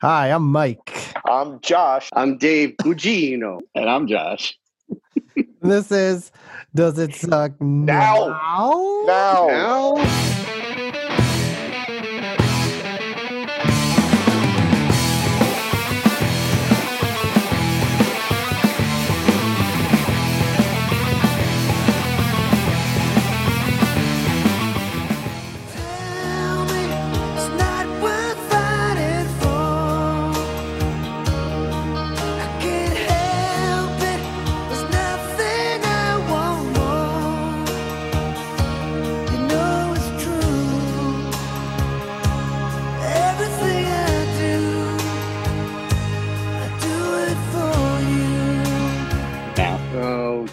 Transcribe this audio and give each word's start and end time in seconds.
Hi, 0.00 0.28
I'm 0.30 0.44
Mike. 0.52 0.94
I'm 1.24 1.58
Josh. 1.58 2.08
I'm 2.12 2.38
Dave 2.38 2.76
Gugino. 2.80 3.58
And 3.74 3.90
I'm 3.90 4.06
Josh. 4.06 4.56
This 5.60 5.90
is 5.90 6.30
Does 6.72 7.00
It 7.00 7.16
Suck 7.16 7.60
Now. 7.60 8.28
Now? 8.28 9.04
Now, 9.08 9.46
Now, 9.96 10.47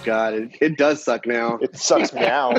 god, 0.06 0.34
it, 0.34 0.58
it 0.62 0.78
does 0.78 1.04
suck 1.04 1.26
now. 1.26 1.58
it 1.62 1.76
sucks 1.76 2.14
now. 2.14 2.54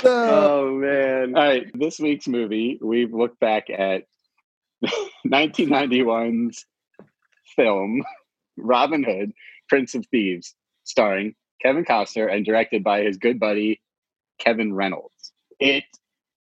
So, 0.00 0.10
oh 0.12 0.70
man, 0.74 1.34
All 1.34 1.42
right, 1.42 1.66
this 1.74 1.98
week's 1.98 2.28
movie, 2.28 2.78
we've 2.80 3.12
looked 3.12 3.40
back 3.40 3.68
at 3.68 4.04
1991's 5.26 6.64
film 7.56 8.04
Robin 8.56 9.02
Hood, 9.02 9.32
Prince 9.68 9.94
of 9.94 10.06
Thieves, 10.06 10.54
starring 10.84 11.34
Kevin 11.60 11.84
Costner 11.84 12.32
and 12.32 12.44
directed 12.44 12.84
by 12.84 13.02
his 13.02 13.16
good 13.16 13.40
buddy 13.40 13.80
Kevin 14.38 14.72
Reynolds. 14.72 15.32
It 15.58 15.84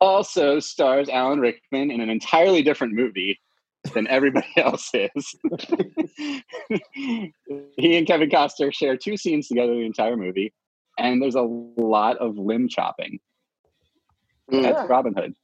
also 0.01 0.59
stars 0.59 1.09
Alan 1.09 1.41
Rickman 1.41 1.91
in 1.91 2.01
an 2.01 2.09
entirely 2.09 2.63
different 2.63 2.95
movie 2.95 3.39
than 3.95 4.07
everybody 4.09 4.47
else 4.57 4.91
is. 4.95 5.35
he 7.77 7.97
and 7.97 8.07
Kevin 8.07 8.31
Costner 8.31 8.73
share 8.73 8.97
two 8.97 9.17
scenes 9.17 9.49
together 9.49 9.75
the 9.75 9.81
entire 9.87 10.17
movie, 10.17 10.53
and 10.99 11.21
there's 11.23 11.35
a 11.35 11.43
lot 11.43 12.17
of 12.19 12.37
limb 12.39 12.69
chopping. 12.69 13.19
Mm. 14.51 14.63
That's 14.63 14.89
Robin 14.89 15.15
Hood. 15.15 15.35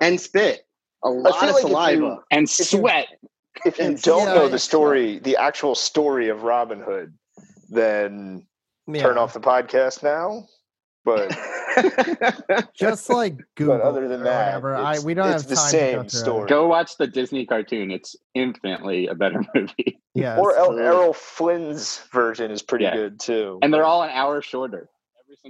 and 0.00 0.20
spit. 0.20 0.62
A 1.04 1.08
lot 1.08 1.42
of 1.48 1.54
like 1.54 1.60
saliva. 1.62 2.00
you- 2.02 2.22
And 2.30 2.48
sweat. 2.48 3.06
if 3.64 3.78
you 3.78 3.84
And 3.84 4.02
don't 4.02 4.26
yeah, 4.28 4.34
know 4.34 4.48
the 4.48 4.58
story, 4.58 5.18
the 5.20 5.36
actual 5.36 5.74
story 5.74 6.28
of 6.28 6.42
Robin 6.42 6.80
Hood, 6.80 7.14
then 7.68 8.46
yeah, 8.88 9.02
turn 9.02 9.18
off 9.18 9.32
the 9.32 9.40
podcast 9.40 10.02
now. 10.02 10.46
But 11.04 11.30
just 12.74 13.08
like 13.08 13.38
Google. 13.54 13.78
but 13.78 13.84
other 13.84 14.08
than 14.08 14.22
that, 14.24 14.46
whatever. 14.62 14.76
I, 14.76 14.98
we 14.98 15.14
don't 15.14 15.30
it's 15.30 15.42
have 15.42 15.48
the 15.48 15.54
time 15.56 15.70
same 15.70 15.96
to 15.98 16.02
go 16.02 16.08
story. 16.08 16.44
it. 16.44 16.48
Go 16.48 16.66
watch 16.66 16.96
the 16.96 17.06
Disney 17.06 17.46
cartoon. 17.46 17.90
It's 17.90 18.14
infinitely 18.34 19.06
a 19.06 19.14
better 19.14 19.42
movie. 19.54 20.00
Yes. 20.14 20.38
or 20.38 20.56
El- 20.56 20.78
Errol 20.78 21.12
Flynn's 21.14 22.00
version 22.12 22.50
is 22.50 22.62
pretty 22.62 22.84
Yeah. 22.84 22.94
good 22.96 23.20
too. 23.20 23.58
And 23.62 23.72
they're 23.72 23.84
all 23.84 24.02
an 24.02 24.10
hour 24.10 24.42
shorter. 24.42 24.88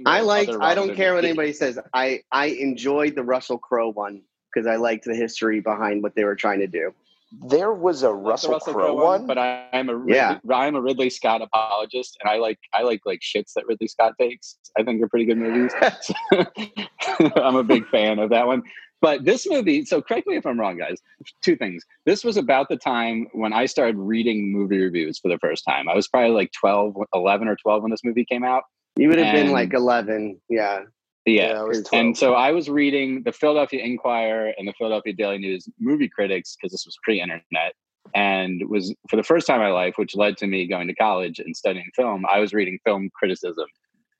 I 0.05 0.21
liked. 0.21 0.51
I 0.61 0.75
don't 0.75 0.95
care 0.95 1.13
what 1.15 1.25
anybody 1.25 1.51
says. 1.51 1.79
I 1.93 2.21
I 2.31 2.47
enjoyed 2.47 3.15
the 3.15 3.23
Russell 3.23 3.57
Crowe 3.57 3.91
one 3.91 4.21
because 4.53 4.67
I 4.67 4.75
liked 4.75 5.05
the 5.05 5.15
history 5.15 5.59
behind 5.61 6.03
what 6.03 6.15
they 6.15 6.23
were 6.23 6.35
trying 6.35 6.59
to 6.59 6.67
do. 6.67 6.93
There 7.31 7.73
was 7.73 8.03
a 8.03 8.07
the 8.07 8.13
Russell, 8.13 8.59
Crowe 8.59 8.95
one. 8.95 9.27
but 9.27 9.37
I, 9.37 9.67
I'm 9.73 9.89
a 9.89 9.95
Ridley, 9.95 10.15
Yeah. 10.15 10.39
I'm 10.51 10.75
a 10.75 10.81
Ridley 10.81 11.09
Scott 11.09 11.41
apologist, 11.41 12.17
and 12.21 12.29
I 12.29 12.37
like 12.37 12.59
I 12.73 12.83
like 12.83 13.01
like 13.05 13.21
shits 13.21 13.53
that 13.53 13.67
Ridley 13.67 13.87
Scott 13.87 14.13
takes. 14.19 14.57
I 14.77 14.83
think 14.83 14.99
they're 14.99 15.09
pretty 15.09 15.25
good 15.25 15.37
movies. 15.37 15.71
I'm 17.35 17.55
a 17.55 17.63
big 17.63 17.87
fan 17.89 18.19
of 18.19 18.29
that 18.31 18.47
one. 18.47 18.63
But 19.01 19.23
this 19.23 19.49
movie, 19.49 19.85
so 19.85 20.01
correct 20.01 20.27
me 20.27 20.35
if 20.35 20.45
I'm 20.45 20.59
wrong, 20.59 20.77
guys. 20.77 20.99
Two 21.41 21.55
things. 21.55 21.85
This 22.05 22.23
was 22.23 22.35
about 22.35 22.67
the 22.67 22.75
time 22.75 23.27
when 23.31 23.53
I 23.53 23.65
started 23.65 23.95
reading 23.97 24.51
movie 24.51 24.79
reviews 24.79 25.19
for 25.19 25.29
the 25.29 25.37
first 25.37 25.63
time. 25.67 25.87
I 25.87 25.95
was 25.95 26.07
probably 26.07 26.31
like 26.31 26.51
12, 26.51 26.95
11 27.13 27.47
or 27.47 27.55
12 27.55 27.81
when 27.81 27.91
this 27.91 28.03
movie 28.03 28.25
came 28.25 28.43
out. 28.43 28.63
You 28.97 29.07
would 29.07 29.19
have 29.19 29.33
been 29.33 29.51
like 29.51 29.73
eleven. 29.73 30.41
Yeah. 30.49 30.81
Yeah. 31.25 31.59
I 31.59 31.63
was 31.63 31.87
And 31.93 32.17
so 32.17 32.33
I 32.33 32.51
was 32.51 32.69
reading 32.69 33.23
the 33.23 33.31
Philadelphia 33.31 33.83
Inquirer 33.83 34.53
and 34.57 34.67
the 34.67 34.73
Philadelphia 34.73 35.13
Daily 35.13 35.37
News 35.37 35.67
movie 35.79 36.09
critics 36.09 36.55
because 36.55 36.71
this 36.71 36.85
was 36.85 36.97
pre-internet 37.03 37.73
and 38.15 38.61
was 38.69 38.93
for 39.09 39.15
the 39.15 39.23
first 39.23 39.45
time 39.47 39.57
in 39.57 39.67
my 39.67 39.71
life, 39.71 39.93
which 39.97 40.15
led 40.15 40.37
to 40.37 40.47
me 40.47 40.67
going 40.67 40.87
to 40.87 40.95
college 40.95 41.39
and 41.39 41.55
studying 41.55 41.89
film. 41.95 42.25
I 42.31 42.39
was 42.39 42.53
reading 42.53 42.79
film 42.85 43.09
criticism 43.13 43.65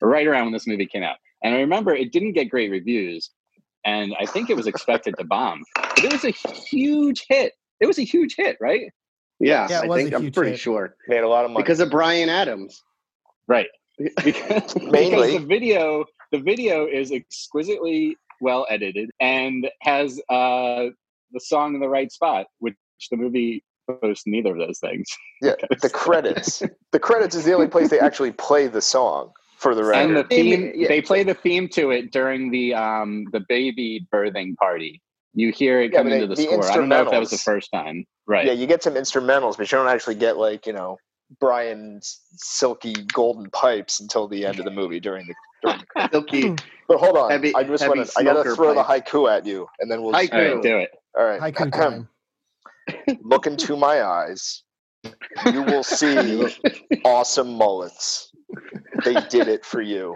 right 0.01 0.27
around 0.27 0.45
when 0.45 0.53
this 0.53 0.67
movie 0.67 0.85
came 0.85 1.03
out, 1.03 1.17
and 1.43 1.55
I 1.55 1.59
remember 1.59 1.95
it 1.95 2.11
didn't 2.11 2.33
get 2.33 2.45
great 2.45 2.69
reviews, 2.69 3.31
and 3.85 4.13
I 4.19 4.25
think 4.25 4.49
it 4.49 4.55
was 4.55 4.67
expected 4.67 5.15
to 5.17 5.23
bomb, 5.23 5.63
but 5.75 6.03
it 6.03 6.11
was 6.11 6.23
a 6.25 6.29
huge 6.31 7.25
hit. 7.27 7.53
It 7.79 7.87
was 7.87 7.97
a 7.97 8.03
huge 8.03 8.35
hit, 8.35 8.57
right? 8.61 8.91
Yeah. 9.39 9.67
Yeah, 9.69 9.81
I 9.81 9.87
was 9.87 10.01
think 10.03 10.13
a 10.13 10.17
I'm 10.17 10.31
pretty 10.31 10.51
hit. 10.51 10.59
sure 10.59 10.95
Made 11.07 11.21
a 11.23 11.27
lot 11.27 11.45
of 11.45 11.51
money 11.51 11.63
because 11.63 11.79
of 11.79 11.89
Bryan 11.89 12.29
Adams. 12.29 12.83
Right. 13.47 13.67
Because, 14.23 14.75
Mainly. 14.77 14.91
because 14.93 15.33
the 15.33 15.45
video 15.45 16.05
the 16.31 16.39
video 16.39 16.85
is 16.85 17.11
exquisitely 17.11 18.15
well 18.41 18.65
edited 18.69 19.09
and 19.19 19.69
has 19.81 20.19
uh 20.29 20.85
the 21.31 21.39
song 21.39 21.75
in 21.75 21.81
the 21.81 21.89
right 21.89 22.11
spot 22.11 22.47
which 22.59 22.75
the 23.11 23.17
movie 23.17 23.63
boasts 24.01 24.23
neither 24.25 24.51
of 24.51 24.57
those 24.57 24.79
things 24.79 25.07
Yeah, 25.41 25.55
the 25.81 25.89
credits. 25.89 26.63
the 26.91 26.99
credits 26.99 27.35
is 27.35 27.43
the 27.43 27.53
only 27.53 27.67
place 27.67 27.89
they 27.89 27.99
actually 27.99 28.31
play 28.31 28.67
the 28.67 28.81
song 28.81 29.31
for 29.57 29.75
the 29.75 29.83
and 29.93 30.15
the 30.15 30.23
theme 30.23 30.71
Yeah. 30.75 30.87
they 30.87 31.01
play 31.01 31.23
the 31.23 31.33
theme 31.33 31.67
to 31.69 31.91
it 31.91 32.11
during 32.11 32.51
the 32.51 32.73
um 32.73 33.25
the 33.31 33.41
baby 33.49 34.07
birthing 34.13 34.55
party 34.55 35.01
you 35.33 35.51
hear 35.51 35.81
it 35.81 35.91
Yeah, 35.91 35.99
come 35.99 36.07
into 36.07 36.27
the 36.27 36.35
the 36.35 36.41
score 36.43 36.69
i 36.69 36.77
don't 36.77 36.89
know 36.89 37.01
if 37.01 37.11
that 37.11 37.19
was 37.19 37.29
the 37.31 37.37
first 37.37 37.69
time 37.73 38.05
right 38.27 38.45
Yeah, 38.47 38.53
you 38.53 38.67
get 38.67 38.83
some 38.83 38.93
instrumentals, 38.95 39.57
but 39.57 39.71
you 39.71 39.77
don't 39.77 39.87
actually 39.89 40.15
get 40.15 40.37
like 40.37 40.65
you 40.65 40.73
know 40.73 40.97
Bryan's 41.39 42.21
silky 42.37 42.93
golden 43.13 43.49
pipes 43.51 43.99
until 43.99 44.27
the 44.27 44.45
end 44.45 44.59
of 44.59 44.65
the 44.65 44.71
movie 44.71 44.99
during 44.99 45.25
the. 45.27 45.33
During 45.63 45.79
the 45.95 46.09
Silky 46.11 46.55
but 46.87 46.97
hold 46.99 47.17
on, 47.17 47.29
Heavy- 47.29 47.55
I 47.55 47.63
just 47.63 47.87
want 47.87 48.03
to. 48.05 48.11
I 48.17 48.23
gotta 48.23 48.41
smoker 48.41 48.55
throw 48.55 48.73
the 48.73 48.81
haiku 48.83 49.29
at 49.31 49.45
you, 49.45 49.67
and 49.79 49.91
then 49.91 50.01
we'll. 50.01 50.13
Haiku. 50.13 50.33
all 50.33 50.53
right 50.55 50.63
do 50.63 50.77
it 50.77 50.89
All 51.17 51.23
right, 51.25 51.39
Haiku 51.53 51.71
time. 51.71 52.09
look 53.23 53.45
into 53.45 53.75
my 53.77 54.01
eyes. 54.03 54.63
You 55.53 55.61
will 55.63 55.83
see 55.99 56.47
awesome 57.05 57.53
mullets. 57.53 58.31
They 59.05 59.13
did 59.29 59.47
it 59.47 59.63
for 59.63 59.81
you. 59.81 60.15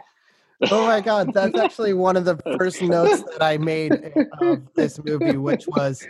Oh 0.71 0.85
my 0.87 0.99
god, 1.01 1.31
that's 1.33 1.57
actually 1.59 1.93
one 1.93 2.17
of 2.17 2.25
the 2.25 2.37
first 2.57 2.81
notes 2.81 3.21
that 3.23 3.43
I 3.43 3.57
made 3.57 3.93
of 4.41 4.61
this 4.73 4.99
movie, 5.03 5.37
which 5.37 5.67
was 5.67 6.05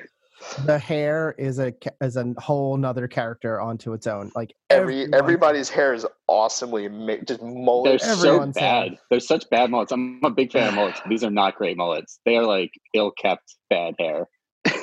the 0.66 0.78
hair 0.80 1.36
is 1.38 1.59
a 1.59 1.74
is 2.02 2.16
a 2.18 2.34
whole 2.38 2.78
nother 2.78 3.08
character 3.08 3.59
onto 3.62 3.94
its 3.94 4.08
own. 4.08 4.31
Like 4.36 4.54
Every 4.70 5.02
everyone- 5.04 5.14
everybody's 5.20 5.70
hair 5.70 5.94
is 5.94 6.06
awesomely 6.28 6.88
ma- 6.90 7.18
just 7.26 7.40
they're 7.42 7.50
mullet. 7.50 8.02
so 8.02 8.12
Everyone's 8.12 8.56
bad. 8.56 8.90
Hair. 8.90 8.98
they're 9.09 9.20
such 9.20 9.50
bad 9.50 9.70
mullets. 9.72 9.92
I'm 9.92 10.20
a 10.24 10.30
big 10.30 10.52
fan 10.52 10.70
of 10.70 10.74
mullets. 10.76 11.02
These 11.08 11.24
are 11.24 11.30
not 11.31 11.56
great 11.56 11.78
mullets. 11.78 12.20
They 12.26 12.38
are 12.38 12.46
like 12.46 12.72
ill-kept 12.94 13.56
bad 13.70 13.96
hair. 14.00 14.28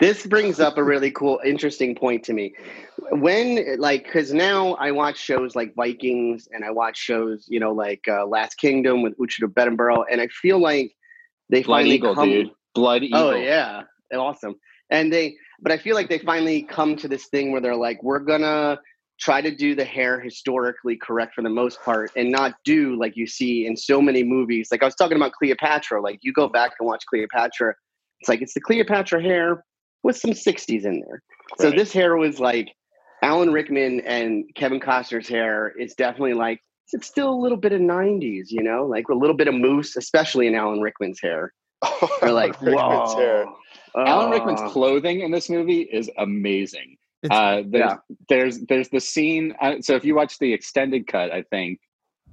This 0.00 0.24
brings 0.26 0.60
up 0.60 0.78
a 0.78 0.84
really 0.84 1.10
cool 1.10 1.40
interesting 1.44 1.96
point 1.96 2.22
to 2.24 2.32
me. 2.32 2.54
When 3.10 3.80
like 3.80 4.04
because 4.04 4.32
now 4.32 4.74
i 4.74 4.92
watch 4.92 5.18
shows 5.18 5.56
like 5.56 5.74
vikings 5.74 6.46
and 6.52 6.64
i 6.64 6.70
watch 6.70 6.96
shows 6.98 7.46
you 7.48 7.58
know 7.58 7.72
like 7.72 8.02
uh, 8.06 8.24
last 8.26 8.56
kingdom 8.58 9.02
with 9.02 9.18
Uhtred 9.18 9.44
of 9.44 9.50
Bebbanburg, 9.52 10.04
and 10.10 10.20
i 10.20 10.28
feel 10.28 10.58
like 10.60 10.92
they 11.50 11.62
blood 11.62 11.78
finally 11.78 11.94
eagle 11.96 12.14
come 12.14 12.28
dude. 12.28 12.50
Blood 12.74 13.02
eagle. 13.02 13.18
oh 13.20 13.34
yeah. 13.34 13.82
Awesome 14.14 14.54
and 14.90 15.12
they 15.12 15.36
but 15.60 15.72
i 15.72 15.78
feel 15.78 15.94
like 15.94 16.08
they 16.08 16.18
finally 16.18 16.62
come 16.62 16.96
to 16.96 17.08
this 17.08 17.26
thing 17.26 17.52
where 17.52 17.60
they're 17.60 17.76
like 17.76 18.02
we're 18.02 18.18
gonna 18.18 18.78
try 19.18 19.40
to 19.40 19.54
do 19.54 19.74
the 19.74 19.84
hair 19.84 20.20
historically 20.20 20.96
correct 20.96 21.34
for 21.34 21.42
the 21.42 21.50
most 21.50 21.80
part 21.82 22.10
and 22.16 22.30
not 22.30 22.54
do 22.64 22.96
like 22.96 23.16
you 23.16 23.26
see 23.26 23.66
in 23.66 23.76
so 23.76 24.00
many 24.00 24.22
movies. 24.22 24.68
Like 24.70 24.82
i 24.82 24.86
was 24.86 24.94
talking 24.94 25.16
about 25.16 25.32
cleopatra 25.32 26.00
like 26.00 26.18
you 26.22 26.32
go 26.32 26.48
back 26.48 26.72
and 26.78 26.86
watch 26.86 27.04
cleopatra 27.08 27.74
it's 28.20 28.28
like 28.28 28.42
it's 28.42 28.54
the 28.54 28.60
cleopatra 28.60 29.22
hair 29.22 29.64
with 30.02 30.16
some 30.16 30.30
60s 30.30 30.84
in 30.84 31.00
there. 31.00 31.22
So 31.58 31.70
this 31.70 31.92
hair 31.92 32.16
was 32.16 32.38
like 32.40 32.68
alan 33.22 33.52
rickman 33.52 34.00
and 34.02 34.44
kevin 34.54 34.78
costner's 34.78 35.28
hair 35.28 35.72
is 35.76 35.94
definitely 35.94 36.34
like 36.34 36.60
it's 36.92 37.08
still 37.08 37.30
a 37.30 37.34
little 37.34 37.58
bit 37.58 37.72
of 37.72 37.80
90s 37.80 38.46
you 38.48 38.62
know 38.62 38.86
like 38.86 39.08
a 39.08 39.14
little 39.14 39.36
bit 39.36 39.48
of 39.48 39.54
mousse 39.54 39.96
especially 39.96 40.46
in 40.46 40.54
alan 40.54 40.80
rickman's 40.80 41.20
hair. 41.20 41.52
You're 42.22 42.32
like 42.32 42.60
Rickman's 42.60 43.14
hair. 43.94 44.04
whoa 44.04 44.10
Alan 44.10 44.30
Rickman's 44.30 44.60
Oh. 44.62 44.70
clothing 44.70 45.20
in 45.20 45.30
this 45.30 45.48
movie 45.50 45.82
is 45.82 46.10
amazing. 46.18 46.96
Uh, 47.30 47.62
there's, 47.66 47.90
Yeah. 47.90 47.96
there's 48.28 48.60
there's 48.66 48.88
the 48.90 49.00
scene. 49.00 49.54
Uh, 49.60 49.80
so 49.80 49.94
if 49.96 50.04
you 50.04 50.14
watch 50.14 50.38
the 50.38 50.52
extended 50.52 51.06
cut, 51.06 51.32
I 51.32 51.42
think 51.42 51.80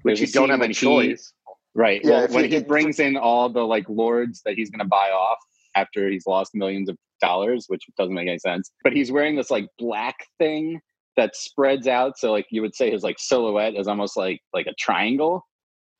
which 0.04 0.19
you 0.22 0.28
don't 0.28 0.50
have 0.50 0.60
a 0.60 0.62
when 0.62 0.69
he- 0.69 0.75
choice 0.75 1.34
right? 1.74 2.02
Yeah, 2.04 2.10
well, 2.12 2.28
when 2.30 2.44
you- 2.52 2.60
he 2.60 2.63
brings 2.63 3.00
in 3.00 3.18
all 3.18 3.50
the 3.50 3.66
like 3.66 3.90
lords 3.90 4.42
that 4.46 4.54
he's 4.56 4.69
going 4.69 4.80
to 4.80 4.86
buy 4.88 5.10
off, 5.10 5.40
after 5.75 6.10
he's 6.10 6.25
lost 6.25 6.56
millions 6.56 6.88
of 6.88 6.98
dollars, 7.19 7.66
which 7.68 7.84
doesn't 7.98 8.13
make 8.13 8.28
any 8.30 8.38
sense. 8.40 8.72
But 8.84 8.94
he's 8.94 9.12
wearing 9.12 9.36
this 9.36 9.52
like 9.52 9.68
black 9.78 10.16
thing 10.38 10.80
that 11.18 11.36
spreads 11.36 11.88
out, 11.88 12.18
so 12.18 12.31
like 12.31 12.46
you 12.50 12.62
would 12.62 12.75
say 12.75 12.92
his 12.92 13.04
like 13.04 13.18
silhouette 13.19 13.75
is 13.75 13.88
almost 13.88 14.16
like 14.16 14.40
like 14.54 14.68
a 14.68 14.74
triangle, 14.80 15.46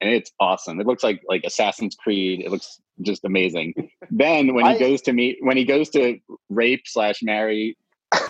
and 0.02 0.10
it's 0.12 0.32
awesome. 0.40 0.80
It 0.80 0.88
looks 0.88 1.04
like 1.04 1.22
like 1.28 1.44
Assassin's 1.46 1.96
Creed. 1.96 2.42
It 2.42 2.52
looks 2.52 2.80
just 3.02 3.24
amazing. 3.26 3.74
then 4.12 4.54
when 4.54 4.66
he 4.66 4.72
I- 4.72 4.80
goes 4.80 5.02
to 5.04 5.14
meet 5.14 5.38
when 5.42 5.58
he 5.58 5.66
goes 5.66 5.90
to 5.92 6.18
rape 6.50 6.84
slash 6.86 7.22
marry 7.24 7.78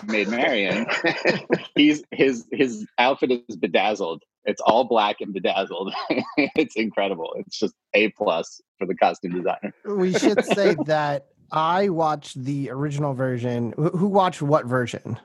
Maid 0.06 0.28
Marian, 0.28 0.86
he's 1.76 2.02
his 2.10 2.46
his 2.50 2.86
outfit 2.98 3.30
is 3.48 3.56
bedazzled. 3.56 4.22
It's 4.44 4.60
all 4.62 4.84
black 4.84 5.16
and 5.20 5.32
bedazzled. 5.34 5.92
it's 6.36 6.76
incredible. 6.76 7.32
It's 7.36 7.58
just 7.58 7.74
a 7.94 8.10
plus 8.12 8.60
for 8.78 8.86
the 8.86 8.94
costume 8.94 9.32
designer. 9.32 9.72
We 9.84 10.12
should 10.12 10.44
say 10.44 10.76
that 10.86 11.26
I 11.52 11.88
watched 11.90 12.42
the 12.42 12.70
original 12.70 13.12
version. 13.14 13.74
Who 13.76 13.90
who 13.90 14.06
watched 14.08 14.42
what 14.42 14.66
version 14.66 15.18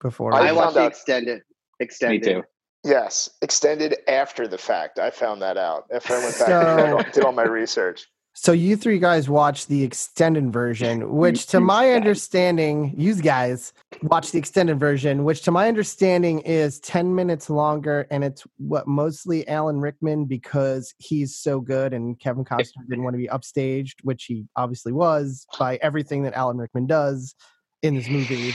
before? 0.00 0.32
I 0.34 0.48
I 0.48 0.52
watched 0.52 0.74
the 0.74 0.80
out- 0.82 0.92
extended. 0.92 1.38
Me 1.38 1.84
Extended. 1.84 2.22
too. 2.24 2.42
Yes, 2.86 3.28
extended 3.42 3.96
after 4.08 4.46
the 4.46 4.58
fact. 4.58 4.98
I 4.98 5.10
found 5.10 5.42
that 5.42 5.56
out 5.56 5.86
after 5.92 6.14
I 6.14 6.18
went 6.20 6.38
back 6.38 6.48
So- 6.48 6.98
and 6.98 7.12
did 7.12 7.24
all- 7.24 7.32
my 7.32 7.42
research. 7.42 8.06
So 8.38 8.52
you 8.52 8.76
three 8.76 8.98
guys 8.98 9.30
watched 9.30 9.68
the 9.68 9.82
extended 9.82 10.52
version, 10.52 11.16
which 11.16 11.46
to 11.46 11.58
my 11.58 11.92
understanding, 11.92 12.92
you 12.94 13.14
guys 13.14 13.72
watched 14.02 14.32
the 14.32 14.38
extended 14.38 14.78
version, 14.78 15.24
which 15.24 15.40
to 15.44 15.50
my 15.50 15.68
understanding 15.68 16.40
is 16.40 16.78
10 16.80 17.14
minutes 17.14 17.48
longer 17.48 18.06
and 18.10 18.22
it's 18.22 18.44
what 18.58 18.86
mostly 18.86 19.48
Alan 19.48 19.80
Rickman 19.80 20.26
because 20.26 20.94
he's 20.98 21.34
so 21.34 21.60
good 21.60 21.94
and 21.94 22.20
Kevin 22.20 22.44
Costner 22.44 22.86
didn't 22.90 23.04
want 23.04 23.14
to 23.14 23.18
be 23.18 23.28
upstaged, 23.28 23.94
which 24.02 24.24
he 24.26 24.44
obviously 24.54 24.92
was 24.92 25.46
by 25.58 25.76
everything 25.80 26.22
that 26.24 26.34
Alan 26.34 26.58
Rickman 26.58 26.86
does 26.86 27.34
in 27.82 27.94
this 27.94 28.06
movie. 28.08 28.52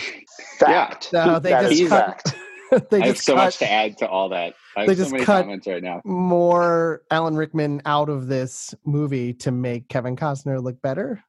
Fact. 0.60 1.06
So 1.06 1.39
they 1.39 1.50
That 1.50 1.72
just 1.72 1.89
cut, 1.89 2.22
fact. 2.22 2.36
they 2.90 3.02
I 3.02 3.06
have 3.08 3.16
just 3.16 3.26
so 3.26 3.36
cut 3.36 3.46
much 3.46 3.58
to 3.58 3.72
add 3.72 3.98
to 4.00 4.08
all 4.08 4.30
that. 4.30 4.54
I 4.76 4.86
They 4.86 4.92
have 4.94 4.98
so 4.98 5.04
just 5.04 5.12
many 5.12 5.26
cut- 5.26 5.42
comments 5.44 5.68
right 5.68 5.84
now. 5.84 6.02
more 6.06 7.04
Alan 7.12 7.36
Rickman 7.36 7.82
out 7.86 8.10
of 8.10 8.28
this 8.28 8.74
movie 8.86 9.34
to 9.36 9.52
make 9.52 9.88
Kevin 9.90 10.16
Costner 10.16 10.62
look 10.64 10.82
better. 10.82 11.24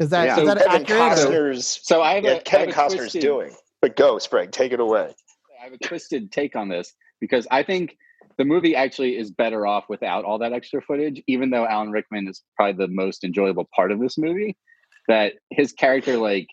Is 0.00 0.10
that, 0.10 0.24
Yeah. 0.24 0.32
is 0.34 0.38
So 0.40 0.54
that 0.54 0.58
Kevin 0.58 0.82
accurate? 0.82 1.00
Costner's 1.18 1.80
So 1.82 2.02
I 2.02 2.14
have 2.14 2.24
yeah, 2.24 2.30
a, 2.32 2.36
I 2.36 2.40
Kevin 2.40 2.70
have 2.70 2.76
a 2.76 2.80
Costner's 2.94 2.96
twisted- 2.98 3.22
doing. 3.22 3.52
But 3.80 3.96
go, 3.96 4.18
Sprague, 4.18 4.50
take 4.50 4.72
it 4.72 4.80
away. 4.80 5.14
I 5.60 5.64
have 5.64 5.72
a 5.72 5.78
twisted 5.78 6.32
take 6.32 6.56
on 6.56 6.68
this 6.68 6.92
because 7.20 7.46
I 7.50 7.62
think 7.62 7.96
the 8.36 8.44
movie 8.44 8.74
actually 8.76 9.16
is 9.16 9.30
better 9.30 9.66
off 9.66 9.84
without 9.88 10.24
all 10.24 10.38
that 10.38 10.52
extra 10.52 10.80
footage, 10.82 11.22
even 11.28 11.50
though 11.50 11.64
Alan 11.66 11.90
Rickman 11.90 12.26
is 12.28 12.42
probably 12.56 12.86
the 12.86 12.92
most 12.92 13.22
enjoyable 13.24 13.68
part 13.74 13.90
of 13.92 14.00
this 14.00 14.18
movie. 14.18 14.56
That 15.08 15.34
his 15.50 15.72
character 15.72 16.16
like 16.16 16.48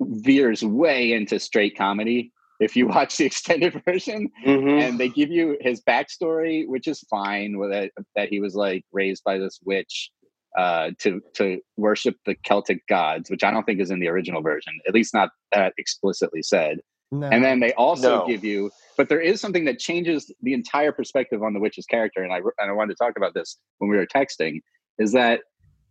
veers 0.00 0.62
way 0.64 1.12
into 1.12 1.38
straight 1.38 1.76
comedy 1.76 2.32
if 2.60 2.76
you 2.76 2.86
watch 2.88 3.16
the 3.16 3.24
extended 3.24 3.80
version 3.84 4.30
Mhm. 4.46 4.80
and 4.80 4.98
they 4.98 5.08
give 5.08 5.30
you 5.30 5.56
his 5.60 5.82
backstory, 5.82 6.66
which 6.66 6.86
is 6.88 7.00
fine 7.10 7.58
with 7.58 7.72
it, 7.72 7.92
that 8.16 8.28
he 8.28 8.40
was 8.40 8.54
like 8.54 8.84
raised 8.92 9.22
by 9.24 9.38
this 9.38 9.60
witch 9.64 10.10
uh, 10.56 10.90
to 11.00 11.20
to 11.34 11.58
worship 11.76 12.14
the 12.26 12.34
Celtic 12.44 12.86
gods, 12.86 13.28
which 13.30 13.42
I 13.42 13.50
don't 13.50 13.64
think 13.64 13.80
is 13.80 13.90
in 13.90 13.98
the 13.98 14.08
original 14.08 14.40
version, 14.40 14.72
at 14.86 14.94
least 14.94 15.12
not 15.12 15.30
that 15.52 15.74
explicitly 15.78 16.42
said. 16.42 16.78
No. 17.10 17.28
And 17.28 17.44
then 17.44 17.60
they 17.60 17.72
also 17.74 18.18
No. 18.18 18.26
give 18.26 18.44
you, 18.44 18.70
but 18.96 19.08
there 19.08 19.20
is 19.20 19.40
something 19.40 19.64
that 19.66 19.78
changes 19.78 20.32
the 20.42 20.52
entire 20.52 20.92
perspective 20.92 21.42
on 21.42 21.54
the 21.54 21.60
witch's 21.60 21.86
character. 21.86 22.22
And 22.22 22.32
I 22.32 22.38
and 22.58 22.70
I 22.70 22.72
wanted 22.72 22.96
to 22.96 23.04
talk 23.04 23.16
about 23.16 23.34
this 23.34 23.58
when 23.78 23.90
we 23.90 23.96
were 23.96 24.06
texting. 24.06 24.60
Is 24.98 25.10
that 25.12 25.40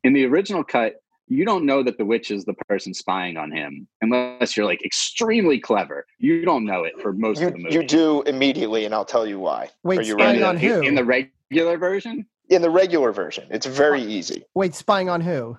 in 0.06 0.14
the 0.14 0.26
original 0.26 0.64
cut, 0.64 0.96
you 1.28 1.46
don't 1.46 1.66
know 1.66 1.82
that 1.84 1.98
the 1.98 2.06
witch 2.06 2.32
is 2.32 2.46
the 2.46 2.54
person 2.54 2.94
spying 2.94 3.38
on 3.38 3.52
him 3.52 3.88
unless 4.02 4.56
you're 4.58 4.66
like 4.66 4.84
extremely 4.86 5.60
clever. 5.60 6.06
You 6.20 6.44
don't 6.46 6.66
know 6.66 6.84
it 6.84 6.94
for 7.02 7.14
most 7.14 7.40
You 7.42 7.48
of 7.48 7.54
the 7.54 7.60
movie. 7.60 7.76
you 7.76 7.84
do 7.84 8.22
immediately, 8.24 8.86
and 8.86 8.94
I'll 8.94 9.06
tell 9.06 9.26
you 9.26 9.40
why. 9.40 9.70
Wait, 9.84 10.00
Are 10.00 10.02
you 10.04 10.14
spying 10.14 10.42
ready? 10.42 10.44
on 10.44 10.58
who? 10.58 10.82
in 10.82 10.96
the 10.96 11.04
regular 11.04 11.78
version. 11.78 12.26
In 12.50 12.62
the 12.62 12.70
regular 12.70 13.12
version, 13.14 13.48
it's 13.50 13.66
very 13.66 14.02
easy. 14.02 14.44
Wait, 14.54 14.76
spying 14.76 15.10
on 15.10 15.22
who? 15.22 15.58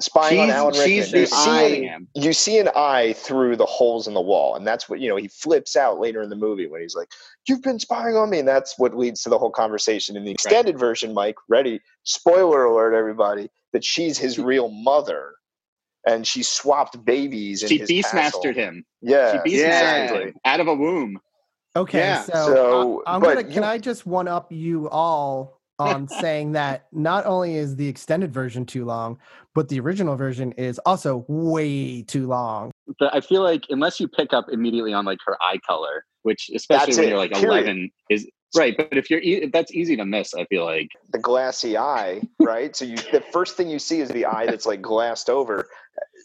Spying 0.00 0.40
on 0.40 0.50
Alan 0.50 0.72
Rickman. 0.72 0.90
you 1.20 1.26
see. 1.26 1.82
Him. 1.84 2.08
you 2.14 2.32
see 2.32 2.58
an 2.58 2.70
eye 2.74 3.12
through 3.12 3.56
the 3.56 3.66
holes 3.66 4.08
in 4.08 4.14
the 4.14 4.20
wall, 4.20 4.56
and 4.56 4.66
that's 4.66 4.88
what 4.88 4.98
you 4.98 5.08
know. 5.08 5.16
He 5.16 5.28
flips 5.28 5.76
out 5.76 6.00
later 6.00 6.22
in 6.22 6.30
the 6.30 6.34
movie 6.36 6.66
when 6.66 6.80
he's 6.80 6.96
like, 6.96 7.08
"You've 7.46 7.62
been 7.62 7.78
spying 7.78 8.16
on 8.16 8.30
me," 8.30 8.38
and 8.38 8.48
that's 8.48 8.78
what 8.78 8.96
leads 8.96 9.22
to 9.24 9.28
the 9.28 9.38
whole 9.38 9.50
conversation. 9.50 10.16
In 10.16 10.24
the 10.24 10.32
extended 10.32 10.78
version, 10.78 11.12
Mike, 11.12 11.36
ready? 11.48 11.80
Spoiler 12.04 12.64
alert, 12.64 12.94
everybody! 12.94 13.50
That 13.72 13.84
she's 13.84 14.18
his 14.18 14.38
real 14.38 14.68
mother, 14.70 15.32
and 16.06 16.26
she 16.26 16.42
swapped 16.42 17.02
babies. 17.04 17.62
In 17.62 17.68
She 17.68 17.78
his 17.78 17.88
beastmastered 17.90 18.12
castle. 18.42 18.52
him. 18.54 18.84
Yeah, 19.00 19.32
She 19.44 19.56
beastmastered 19.56 20.10
Yeah. 20.10 20.18
him 20.26 20.34
out 20.44 20.60
of 20.60 20.68
a 20.68 20.74
womb. 20.74 21.18
Okay, 21.74 21.98
Yeah. 22.00 22.22
so, 22.22 22.32
So, 22.32 23.02
I, 23.06 23.14
am 23.16 23.22
gonna. 23.22 23.42
Can 23.44 23.52
you- 23.54 23.62
I 23.64 23.78
just 23.78 24.06
one 24.06 24.28
up 24.28 24.52
you 24.52 24.90
all 24.90 25.58
on 25.78 25.94
um, 25.94 26.08
saying 26.20 26.52
that 26.52 26.86
not 26.92 27.24
only 27.24 27.54
is 27.56 27.76
the 27.76 27.88
extended 27.88 28.30
version 28.30 28.66
too 28.66 28.84
long, 28.84 29.18
but 29.54 29.70
the 29.70 29.80
original 29.80 30.14
version 30.16 30.52
is 30.52 30.78
also 30.84 31.24
way 31.28 32.02
too 32.02 32.26
long. 32.26 32.70
But 32.98 33.14
I 33.14 33.22
feel 33.22 33.42
like 33.42 33.64
unless 33.70 33.98
you 33.98 34.06
pick 34.06 34.34
up 34.34 34.46
immediately 34.52 34.92
on 34.92 35.06
like 35.06 35.18
her 35.24 35.36
eye 35.42 35.58
color, 35.66 36.04
which 36.24 36.50
especially 36.54 36.86
That's 36.88 36.98
when 36.98 37.06
it, 37.06 37.08
you're 37.08 37.18
like 37.18 37.32
period. 37.32 37.64
11 37.64 37.90
is 38.10 38.28
right. 38.56 38.76
But 38.76 38.96
if 38.96 39.10
you're 39.10 39.20
e- 39.20 39.46
that's 39.46 39.72
easy 39.72 39.96
to 39.96 40.04
miss. 40.04 40.34
I 40.34 40.44
feel 40.46 40.64
like 40.64 40.90
the 41.10 41.18
glassy 41.18 41.76
eye, 41.76 42.22
right? 42.40 42.74
So 42.76 42.84
you 42.84 42.96
the 42.96 43.22
first 43.32 43.56
thing 43.56 43.68
you 43.68 43.78
see 43.78 44.00
is 44.00 44.08
the 44.10 44.26
eye 44.26 44.46
that's 44.46 44.66
like 44.66 44.82
glassed 44.82 45.30
over 45.30 45.68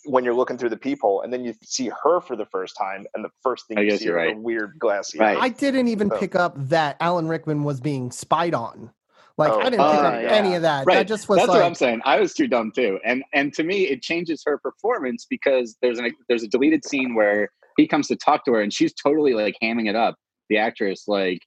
when 0.06 0.24
you're 0.24 0.34
looking 0.34 0.58
through 0.58 0.70
the 0.70 0.78
peephole, 0.78 1.22
and 1.22 1.34
then 1.34 1.44
you 1.44 1.54
see 1.64 1.92
her 2.04 2.22
for 2.22 2.36
the 2.36 2.46
first 2.46 2.76
time, 2.78 3.06
and 3.16 3.24
the 3.26 3.30
first 3.44 3.68
thing 3.68 3.78
I 3.78 3.82
you 3.82 3.90
guess 3.92 4.00
see 4.00 4.06
you're 4.06 4.24
is 4.26 4.34
a 4.34 4.40
weird 4.40 4.74
glassy 4.80 5.20
Right. 5.20 5.38
eye. 5.38 5.42
I 5.42 5.50
didn't 5.50 5.88
even 5.90 6.12
Oh. 6.12 6.18
pick 6.18 6.36
up 6.36 6.54
that 6.70 6.98
Alan 7.00 7.28
Rickman 7.28 7.64
was 7.64 7.80
being 7.82 8.12
spied 8.12 8.54
on. 8.54 8.92
Like 9.38 9.52
Oh. 9.52 9.60
I 9.60 9.64
didn't 9.66 9.80
pick 9.80 9.80
Oh, 9.82 10.08
up 10.08 10.22
yeah. 10.24 10.30
any 10.34 10.56
of 10.56 10.62
that. 10.64 10.86
right. 10.88 10.96
That 10.96 11.08
just 11.08 11.30
was 11.30 11.38
that's 11.38 11.50
like 11.50 11.60
what 11.60 11.66
I'm 11.66 11.76
saying. 11.76 12.02
I 12.06 12.20
was 12.20 12.34
too 12.34 12.48
dumb 12.48 12.72
too. 12.76 13.00
And 13.06 13.24
and 13.34 13.54
to 13.54 13.64
me, 13.64 13.84
it 13.88 14.02
changes 14.02 14.42
her 14.46 14.58
performance 14.58 15.26
because 15.30 15.78
there's 15.82 16.00
an 16.00 16.12
there's 16.30 16.44
a 16.44 16.48
deleted 16.48 16.84
scene 16.86 17.14
where 17.16 17.50
he 17.78 17.88
comes 17.88 18.08
to 18.08 18.16
talk 18.16 18.46
to 18.46 18.54
her 18.54 18.62
and 18.62 18.74
she's 18.74 18.94
totally 18.94 19.34
like 19.34 19.56
hamming 19.62 19.88
it 19.90 19.96
up. 19.96 20.16
The 20.50 20.58
actress 20.58 21.04
like, 21.08 21.40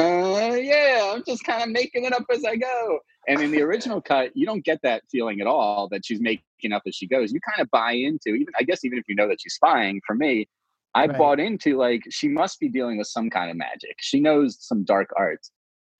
uh, 0.00 0.54
yeah, 0.60 1.12
I'm 1.14 1.22
just 1.24 1.44
kind 1.44 1.62
of 1.62 1.68
making 1.70 2.04
it 2.04 2.12
up 2.12 2.24
as 2.32 2.44
I 2.44 2.56
go. 2.56 2.98
And 3.28 3.40
in 3.40 3.50
the 3.52 3.62
original 3.62 4.00
cut, 4.02 4.30
you 4.36 4.44
don't 4.44 4.64
get 4.64 4.80
that 4.82 5.02
feeling 5.10 5.40
at 5.40 5.46
all 5.46 5.88
that 5.90 6.04
she's 6.04 6.20
making 6.20 6.72
up 6.72 6.82
as 6.86 6.94
she 6.94 7.06
goes. 7.06 7.32
You 7.32 7.40
kind 7.40 7.60
of 7.60 7.70
buy 7.70 7.92
into 7.92 8.30
even 8.30 8.52
I 8.58 8.64
guess 8.64 8.84
even 8.84 8.98
if 8.98 9.04
you 9.08 9.14
know 9.14 9.28
that 9.28 9.40
she's 9.40 9.54
spying. 9.54 10.00
For 10.06 10.14
me, 10.14 10.48
I 10.94 11.06
Right. 11.06 11.16
bought 11.18 11.40
into 11.40 11.76
like 11.76 12.02
she 12.10 12.28
must 12.28 12.60
be 12.60 12.68
dealing 12.68 12.98
with 12.98 13.06
some 13.06 13.30
kind 13.30 13.50
of 13.50 13.56
magic. 13.56 13.96
She 14.00 14.20
knows 14.20 14.56
some 14.60 14.84
dark 14.84 15.10
arts. 15.16 15.50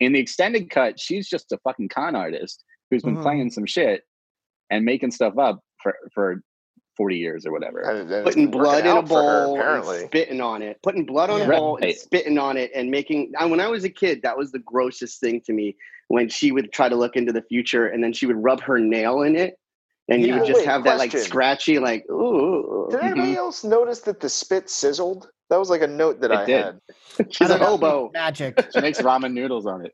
In 0.01 0.13
the 0.13 0.21
extended 0.21 0.71
cut, 0.71 0.99
she's 1.01 1.29
just 1.29 1.53
a 1.53 1.59
fucking 1.59 1.89
con 1.89 2.15
artist 2.17 2.63
who's 2.91 3.03
been 3.03 3.17
Mhm. 3.17 3.23
playing 3.23 3.51
some 3.51 3.65
shit 3.67 4.03
and 4.71 4.85
making 4.85 5.13
stuff 5.13 5.39
up 5.39 5.61
for 5.83 5.97
for 6.13 6.43
40 6.97 7.17
years 7.17 7.47
or 7.47 7.53
whatever. 7.53 7.81
And- 7.81 8.01
and 8.01 8.11
it's 8.11 8.25
putting 8.25 8.51
blood 8.51 8.81
in 8.81 8.87
a 8.87 8.95
out 8.95 9.09
for 9.09 9.23
her, 9.23 9.45
bowl, 9.45 9.55
and 9.55 9.63
apparently. 9.63 9.99
spitting 10.07 10.41
on 10.41 10.63
it, 10.63 10.79
putting 10.83 11.05
blood 11.05 11.31
on 11.31 11.41
Yeah. 11.41 11.47
a 11.47 11.49
bowl, 11.51 11.79
and 11.81 11.95
spitting 11.95 12.39
on 12.39 12.57
it, 12.57 12.71
and 12.75 12.91
making. 12.91 13.33
I, 13.39 13.47
when 13.47 13.61
I 13.61 13.69
was 13.69 13.85
a 13.85 13.91
kid, 13.91 14.23
that 14.23 14.37
was 14.37 14.53
the 14.53 14.61
grossest 14.61 15.21
thing 15.21 15.41
to 15.43 15.53
me. 15.53 15.77
When 16.09 16.29
she 16.29 16.53
would 16.53 16.73
try 16.73 16.89
to 16.89 16.97
look 16.97 17.17
into 17.17 17.33
the 17.33 17.43
future, 17.43 17.87
and 17.87 18.03
then 18.05 18.13
she 18.13 18.27
would 18.27 18.43
rub 18.43 18.61
her 18.63 18.79
nail 18.79 19.23
in 19.23 19.37
it, 19.37 19.59
and 20.09 20.21
you 20.21 20.29
Yeah. 20.29 20.39
would 20.39 20.47
just 20.47 20.61
Wait, 20.61 20.67
have 20.67 20.85
that 20.85 20.99
like 20.99 21.13
scratchy, 21.13 21.79
like 21.79 22.05
ooh. 22.11 22.89
Did 22.91 23.01
anybody 23.01 23.29
mm-hmm. 23.29 23.37
else 23.39 23.65
notice 23.65 24.01
that 24.01 24.21
the 24.21 24.29
spit 24.29 24.69
sizzled? 24.69 25.29
That 25.51 25.59
was 25.59 25.69
like 25.71 25.83
a 25.83 25.87
note 25.87 26.21
that 26.23 26.31
It 26.31 26.39
I 26.39 26.45
did. 26.47 26.65
had. 26.65 26.81
She's 27.31 27.51
I 27.51 27.57
a 27.57 27.59
don't 27.59 27.69
hobo. 27.81 28.11
magic. 28.13 28.65
She 28.73 28.81
makes 28.81 29.01
ramen 29.01 29.33
noodles 29.33 29.67
on 29.67 29.85
it. 29.85 29.93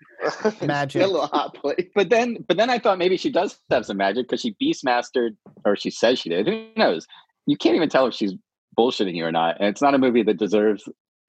Magic. 0.62 1.02
a 1.02 1.06
little 1.06 1.26
hot 1.26 1.54
plate. 1.54 1.90
But 1.94 2.08
then 2.08 2.44
but 2.46 2.56
then 2.56 2.70
I 2.70 2.78
thought 2.78 2.98
maybe 2.98 3.16
she 3.16 3.30
does 3.30 3.58
have 3.70 3.84
some 3.84 3.96
magic 3.96 4.28
because 4.28 4.40
she 4.40 4.54
beastmastered 4.62 5.36
or 5.64 5.76
she 5.76 5.90
says 5.90 6.18
she 6.18 6.28
did. 6.28 6.46
Who 6.46 6.66
knows? 6.76 7.06
You 7.46 7.56
can't 7.56 7.74
even 7.76 7.88
tell 7.88 8.06
if 8.06 8.14
she's 8.14 8.32
bullshitting 8.78 9.14
you 9.14 9.24
or 9.24 9.32
not. 9.32 9.56
And 9.58 9.68
it's 9.68 9.82
not 9.82 9.94
a 9.94 9.98
movie 9.98 10.22
that 10.22 10.38
deserves 10.38 10.84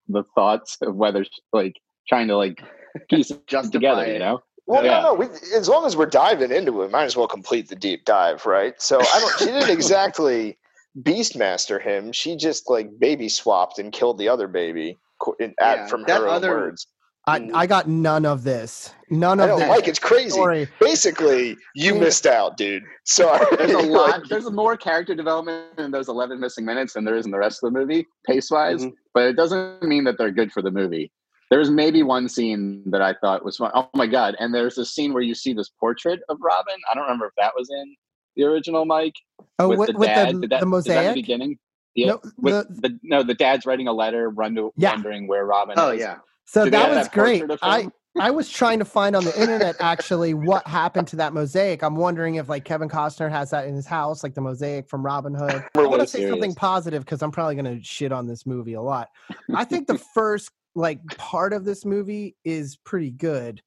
the 0.07 0.23
thoughts 0.35 0.77
of 0.81 0.95
whether 0.95 1.23
she's 1.23 1.41
like 1.51 1.73
trying 2.07 2.27
to 2.27 2.37
like 2.37 2.61
piece 3.09 3.31
it 3.31 3.41
Justify 3.47 3.71
together, 3.71 4.03
it. 4.05 4.13
you 4.13 4.19
know? 4.19 4.39
Well, 4.67 4.85
Yeah. 4.85 5.01
no, 5.01 5.01
no. 5.01 5.13
We, 5.15 5.25
as 5.55 5.67
long 5.67 5.85
as 5.85 5.97
we're 5.97 6.05
diving 6.05 6.51
into 6.51 6.83
it, 6.83 6.91
might 6.91 7.05
as 7.05 7.17
well 7.17 7.27
complete 7.27 7.67
the 7.69 7.75
deep 7.75 8.05
dive, 8.05 8.45
right? 8.45 8.79
So 8.81 8.99
I 9.01 9.19
don't. 9.19 9.39
She 9.39 9.45
didn't 9.45 9.69
exactly 9.71 10.57
beastmaster 10.99 11.81
him. 11.81 12.11
She 12.11 12.35
just 12.35 12.69
like 12.69 12.89
baby 12.99 13.29
swapped 13.29 13.79
and 13.79 13.91
killed 13.91 14.17
the 14.17 14.29
other 14.29 14.47
baby 14.47 14.97
qu- 15.19 15.35
in, 15.39 15.53
at, 15.59 15.77
Yeah, 15.77 15.85
from 15.87 16.03
her 16.05 16.27
own 16.27 16.29
other- 16.29 16.49
words. 16.51 16.87
I, 17.27 17.51
I 17.53 17.67
got 17.67 17.87
none 17.87 18.25
of 18.25 18.43
this. 18.43 18.95
None 19.11 19.39
I 19.39 19.43
of 19.43 19.49
don't 19.51 19.59
this 19.59 19.69
like 19.69 19.87
it's 19.87 19.99
crazy. 19.99 20.31
story. 20.31 20.67
Basically, 20.79 21.55
you 21.75 21.93
missed 21.93 22.25
out, 22.25 22.57
dude. 22.57 22.81
Sorry. 23.05 23.45
There's 23.57 23.71
a 23.73 23.77
lot 23.77 24.21
there's 24.27 24.49
more 24.51 24.75
character 24.75 25.13
development 25.13 25.67
in 25.77 25.91
those 25.91 26.09
11 26.09 26.39
missing 26.39 26.65
minutes 26.65 26.93
than 26.93 27.05
there 27.05 27.15
is 27.15 27.25
in 27.25 27.31
the 27.31 27.37
rest 27.37 27.63
of 27.63 27.71
the 27.71 27.79
movie, 27.79 28.07
pace 28.25 28.49
wise. 28.49 28.83
Mhm. 28.83 28.93
But 29.13 29.25
it 29.27 29.35
doesn't 29.35 29.83
mean 29.83 30.03
that 30.05 30.17
they're 30.17 30.31
good 30.31 30.51
for 30.51 30.63
the 30.63 30.71
movie. 30.71 31.11
There's 31.51 31.69
maybe 31.69 32.01
one 32.01 32.27
scene 32.27 32.81
that 32.89 33.03
I 33.03 33.13
thought 33.21 33.45
was 33.45 33.57
fun. 33.57 33.69
Oh 33.75 33.87
my 33.93 34.07
god! 34.07 34.35
And 34.39 34.51
there's 34.55 34.79
a 34.79 34.85
scene 34.85 35.13
where 35.13 35.21
you 35.21 35.35
see 35.35 35.53
this 35.53 35.69
portrait 35.79 36.21
of 36.27 36.37
Robin. 36.41 36.75
I 36.91 36.95
don't 36.95 37.03
remember 37.03 37.27
if 37.27 37.33
that 37.37 37.53
was 37.55 37.69
in 37.69 37.95
the 38.35 38.43
original 38.43 38.85
Mike? 38.85 39.15
Oh, 39.59 39.69
with, 39.69 39.79
with, 39.79 39.87
the 39.91 39.97
with 39.97 40.07
dad? 40.07 40.35
the, 40.35 40.39
Did 40.41 40.49
that- 40.51 40.61
the 40.61 40.75
is 40.75 40.83
that 40.85 40.93
mosaic. 40.95 41.15
the 41.15 41.21
beginning? 41.21 41.59
Yeah. 41.95 42.07
No, 42.07 42.21
with 42.37 42.67
the- 42.81 42.89
the, 42.89 42.99
no, 43.03 43.23
the 43.23 43.33
dad's 43.33 43.65
writing 43.65 43.87
a 43.87 43.93
letter, 43.93 44.29
run 44.29 44.55
to, 44.55 44.71
Yeah. 44.77 44.91
wondering 44.93 45.27
where 45.27 45.45
Robin 45.45 45.75
Oh 45.77 45.91
is. 45.91 45.99
yeah. 45.99 46.17
So 46.45 46.65
Do 46.65 46.71
they 46.71 46.77
that 46.77 46.89
was 46.89 47.07
that 47.07 47.13
great. 47.13 47.43
I? 47.61 47.89
I 48.19 48.29
was 48.29 48.49
trying 48.49 48.79
to 48.79 48.85
find 48.85 49.15
on 49.15 49.23
the 49.23 49.39
internet 49.41 49.77
actually 49.79 50.33
what 50.33 50.67
happened 50.67 51.07
to 51.09 51.15
that 51.17 51.31
mosaic. 51.33 51.81
I'm 51.81 51.95
wondering 51.95 52.35
if 52.35 52.49
like 52.49 52.65
Kevin 52.65 52.89
Costner 52.89 53.29
has 53.31 53.51
that 53.51 53.67
in 53.67 53.73
his 53.75 53.85
house, 53.85 54.21
like 54.21 54.33
the 54.33 54.41
mosaic 54.41 54.89
from 54.89 55.05
Robin 55.05 55.33
Hood. 55.33 55.63
I 55.75 55.79
want 55.79 55.91
to 55.93 55.97
when- 55.99 56.07
say 56.07 56.29
something 56.29 56.53
positive 56.53 57.05
because 57.05 57.21
I'm 57.21 57.31
probably 57.31 57.55
going 57.55 57.77
to 57.77 57.81
shit 57.83 58.11
on 58.11 58.27
this 58.27 58.45
movie 58.45 58.73
a 58.73 58.81
lot. 58.81 59.07
I 59.55 59.63
think 59.63 59.87
the 59.87 59.97
first 60.13 60.51
like 60.75 60.99
part 61.17 61.53
of 61.53 61.63
this 61.63 61.85
movie 61.85 62.35
is 62.43 62.75
pretty 62.77 63.11
good, 63.11 63.61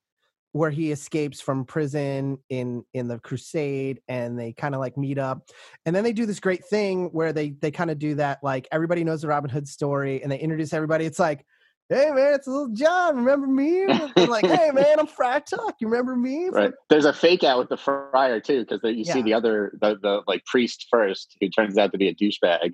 where 0.54 0.70
he 0.70 0.92
escapes 0.92 1.40
from 1.40 1.64
prison 1.64 2.38
in 2.48 2.84
in 2.94 3.08
the 3.08 3.18
Crusade, 3.18 4.00
and 4.06 4.38
they 4.38 4.52
kind 4.52 4.72
of 4.74 4.80
like 4.80 4.96
meet 4.96 5.18
up, 5.18 5.48
and 5.84 5.94
then 5.94 6.04
they 6.04 6.12
do 6.12 6.26
this 6.26 6.38
great 6.38 6.64
thing 6.64 7.06
where 7.06 7.32
they 7.32 7.50
they 7.50 7.72
kind 7.72 7.90
of 7.90 7.98
do 7.98 8.14
that 8.14 8.38
like 8.42 8.68
everybody 8.70 9.02
knows 9.02 9.22
the 9.22 9.28
Robin 9.28 9.50
Hood 9.50 9.66
story, 9.66 10.22
and 10.22 10.30
they 10.30 10.38
introduce 10.38 10.72
everybody. 10.72 11.04
It's 11.04 11.18
like. 11.18 11.44
Hey 11.90 12.10
man, 12.12 12.32
it's 12.32 12.46
little 12.46 12.70
John. 12.70 13.14
Remember 13.16 13.46
me? 13.46 13.82
And 13.82 14.28
like, 14.30 14.46
hey 14.46 14.70
man, 14.74 14.98
I'm 14.98 15.06
Friar 15.06 15.40
Tuck. 15.40 15.74
You 15.80 15.88
remember 15.88 16.16
me? 16.16 16.48
Right. 16.48 16.72
There's 16.88 17.04
a 17.04 17.12
fake 17.12 17.44
out 17.44 17.58
with 17.58 17.68
the 17.68 17.76
friar 17.76 18.40
too, 18.40 18.64
because 18.64 18.80
you 18.84 19.04
see 19.04 19.20
the 19.20 19.34
other 19.34 19.76
the, 19.82 19.98
the 20.00 20.22
like 20.26 20.46
priest 20.46 20.86
first, 20.90 21.36
who 21.42 21.50
turns 21.50 21.76
out 21.76 21.92
to 21.92 21.98
be 21.98 22.08
a 22.08 22.14
douchebag, 22.14 22.72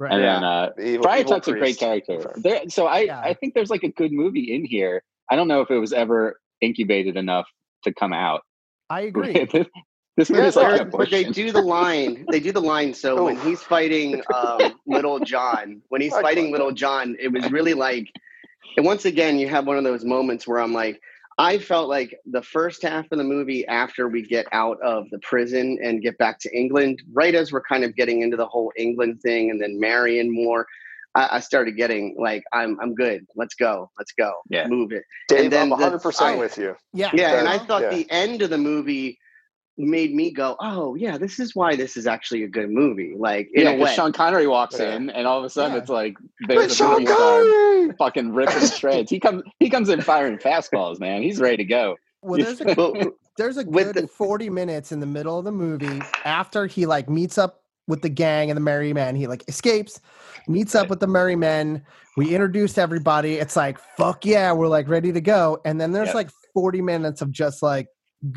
right. 0.00 0.12
and 0.12 0.20
Yeah. 0.22 0.34
then 0.34 0.44
uh, 0.44 0.70
The 0.76 0.86
evil- 0.88 1.02
Friar 1.04 1.18
evil 1.20 1.32
Tuck's 1.34 1.46
a 1.46 1.52
great 1.52 1.78
character. 1.78 2.32
There, 2.34 2.68
so 2.68 2.88
I 2.88 3.02
Yeah. 3.02 3.20
I 3.20 3.32
think 3.32 3.54
there's 3.54 3.70
like 3.70 3.84
a 3.84 3.92
good 3.92 4.10
movie 4.10 4.52
in 4.52 4.64
here. 4.64 5.04
I 5.30 5.36
don't 5.36 5.46
know 5.46 5.60
if 5.60 5.70
it 5.70 5.78
was 5.78 5.92
ever 5.92 6.40
incubated 6.60 7.16
enough 7.16 7.46
to 7.84 7.92
come 7.94 8.12
out. 8.12 8.40
I 8.90 9.00
agree. 9.12 9.32
this 10.16 10.30
movie 10.30 10.42
Yeah, 10.42 10.48
is 10.48 10.56
like 10.56 10.66
They're- 10.76 10.82
an 10.86 10.90
but 10.90 11.10
they 11.10 11.24
do 11.24 11.52
the 11.52 11.62
line. 11.62 12.26
They 12.30 12.40
do 12.40 12.52
the 12.52 12.60
line. 12.60 12.94
So 12.94 13.24
when 13.26 13.36
he's 13.40 13.62
fighting 13.62 14.22
um, 14.34 14.74
Little 14.86 15.20
John, 15.20 15.82
when 15.88 16.00
he's 16.00 16.12
fighting 16.14 16.50
Little 16.52 16.72
John, 16.72 17.16
it 17.20 17.32
was 17.32 17.50
really 17.50 17.74
like. 17.74 18.08
And 18.76 18.84
once 18.86 19.04
again, 19.06 19.38
you 19.38 19.48
have 19.48 19.66
one 19.66 19.76
of 19.76 19.84
those 19.84 20.04
moments 20.04 20.46
where 20.46 20.60
I'm 20.60 20.72
like, 20.72 21.00
I 21.40 21.58
felt 21.58 21.88
like 21.88 22.16
the 22.26 22.42
first 22.42 22.82
half 22.82 23.06
of 23.12 23.18
the 23.18 23.24
movie 23.24 23.66
after 23.66 24.08
we 24.08 24.22
get 24.26 24.46
out 24.52 24.78
of 24.82 25.08
the 25.10 25.18
prison 25.20 25.78
and 25.82 26.02
get 26.02 26.18
back 26.18 26.38
to 26.40 26.56
England, 26.56 27.00
right 27.12 27.34
as 27.34 27.52
we're 27.52 27.62
kind 27.62 27.84
of 27.84 27.94
getting 27.96 28.22
into 28.22 28.36
the 28.36 28.46
whole 28.46 28.72
England 28.76 29.20
thing 29.22 29.50
and 29.50 29.60
then 29.60 29.78
marrying 29.80 30.32
more, 30.34 30.66
I, 31.14 31.28
I 31.32 31.40
started 31.40 31.76
getting 31.76 32.14
like, 32.18 32.42
I'm 32.52 32.78
I'm 32.80 32.94
good. 32.94 33.26
Let's 33.36 33.54
go. 33.54 33.90
Let's 33.98 34.12
go. 34.12 34.32
Yeah. 34.48 34.66
Move 34.68 34.92
it. 34.92 35.04
Dave, 35.28 35.44
And 35.44 35.52
then 35.52 35.62
I'm 35.64 35.70
100 35.70 36.00
percent 36.00 36.36
I- 36.36 36.38
with 36.38 36.58
you. 36.58 36.76
Yeah. 36.92 37.10
Yeah, 37.14 37.38
and 37.38 37.48
I 37.48 37.58
thought 37.58 37.82
Yeah. 37.82 37.90
the 37.90 38.10
end 38.10 38.42
of 38.42 38.50
the 38.50 38.58
movie 38.58 39.18
made 39.80 40.12
me 40.12 40.32
go, 40.32 40.56
"Oh, 40.60 40.96
yeah, 40.96 41.16
this 41.18 41.38
is 41.38 41.54
why 41.54 41.76
this 41.76 41.96
is 41.96 42.06
actually 42.06 42.42
a 42.42 42.48
good 42.48 42.68
movie." 42.68 43.14
Like 43.16 43.48
in 43.54 43.62
yeah, 43.62 43.70
a 43.70 43.76
'cause 43.78 43.84
way. 43.84 43.94
Sean 43.94 44.12
Connery 44.12 44.46
walks 44.48 44.78
Yeah. 44.78 44.96
in, 44.96 45.10
and 45.10 45.26
all 45.26 45.38
of 45.38 45.44
a 45.44 45.48
sudden 45.50 45.72
Yeah. 45.74 45.78
it's 45.82 45.88
like 45.90 46.16
But 46.48 46.56
a 46.58 46.68
Sean 46.68 46.92
movie 46.94 47.06
star 47.06 47.16
Connery! 47.16 47.92
fucking 47.98 48.34
ripping 48.34 48.66
shreds. 48.68 49.10
He 49.10 49.20
comes 49.20 49.42
he 49.60 49.70
comes 49.70 49.88
in 49.88 50.00
firing 50.02 50.36
fastballs, 50.38 50.98
man. 50.98 51.22
He's 51.22 51.40
ready 51.40 51.58
to 51.58 51.64
go. 51.64 51.96
Well, 52.22 52.40
there's 52.42 52.60
a 52.60 52.64
Well, 52.76 53.12
there's 53.36 53.56
a 53.56 53.62
good 53.64 53.94
the- 53.94 54.08
40 54.08 54.50
minutes 54.50 54.90
in 54.90 54.98
the 54.98 55.06
middle 55.06 55.38
of 55.38 55.44
the 55.44 55.52
movie 55.52 56.02
after 56.24 56.66
he 56.66 56.84
like 56.84 57.08
meets 57.08 57.38
up 57.38 57.62
with 57.88 58.02
the 58.02 58.08
gang 58.08 58.50
and 58.50 58.56
the 58.56 58.60
merry 58.60 58.92
men. 58.92 59.16
He 59.16 59.26
like 59.26 59.42
escapes, 59.48 60.00
meets 60.46 60.74
up 60.76 60.88
with 60.88 61.00
the 61.00 61.06
merry 61.08 61.34
men. 61.34 61.82
We 62.16 62.32
introduce 62.34 62.78
everybody. 62.78 63.34
It's 63.36 63.56
like 63.56 63.78
fuck 63.96 64.24
yeah, 64.24 64.52
we're 64.52 64.68
like 64.68 64.88
ready 64.88 65.12
to 65.12 65.20
go. 65.20 65.60
And 65.64 65.80
then 65.80 65.90
there's 65.92 66.08
Yep. 66.08 66.14
like 66.14 66.30
40 66.54 66.82
minutes 66.82 67.20
of 67.22 67.32
just 67.32 67.62
like 67.62 67.88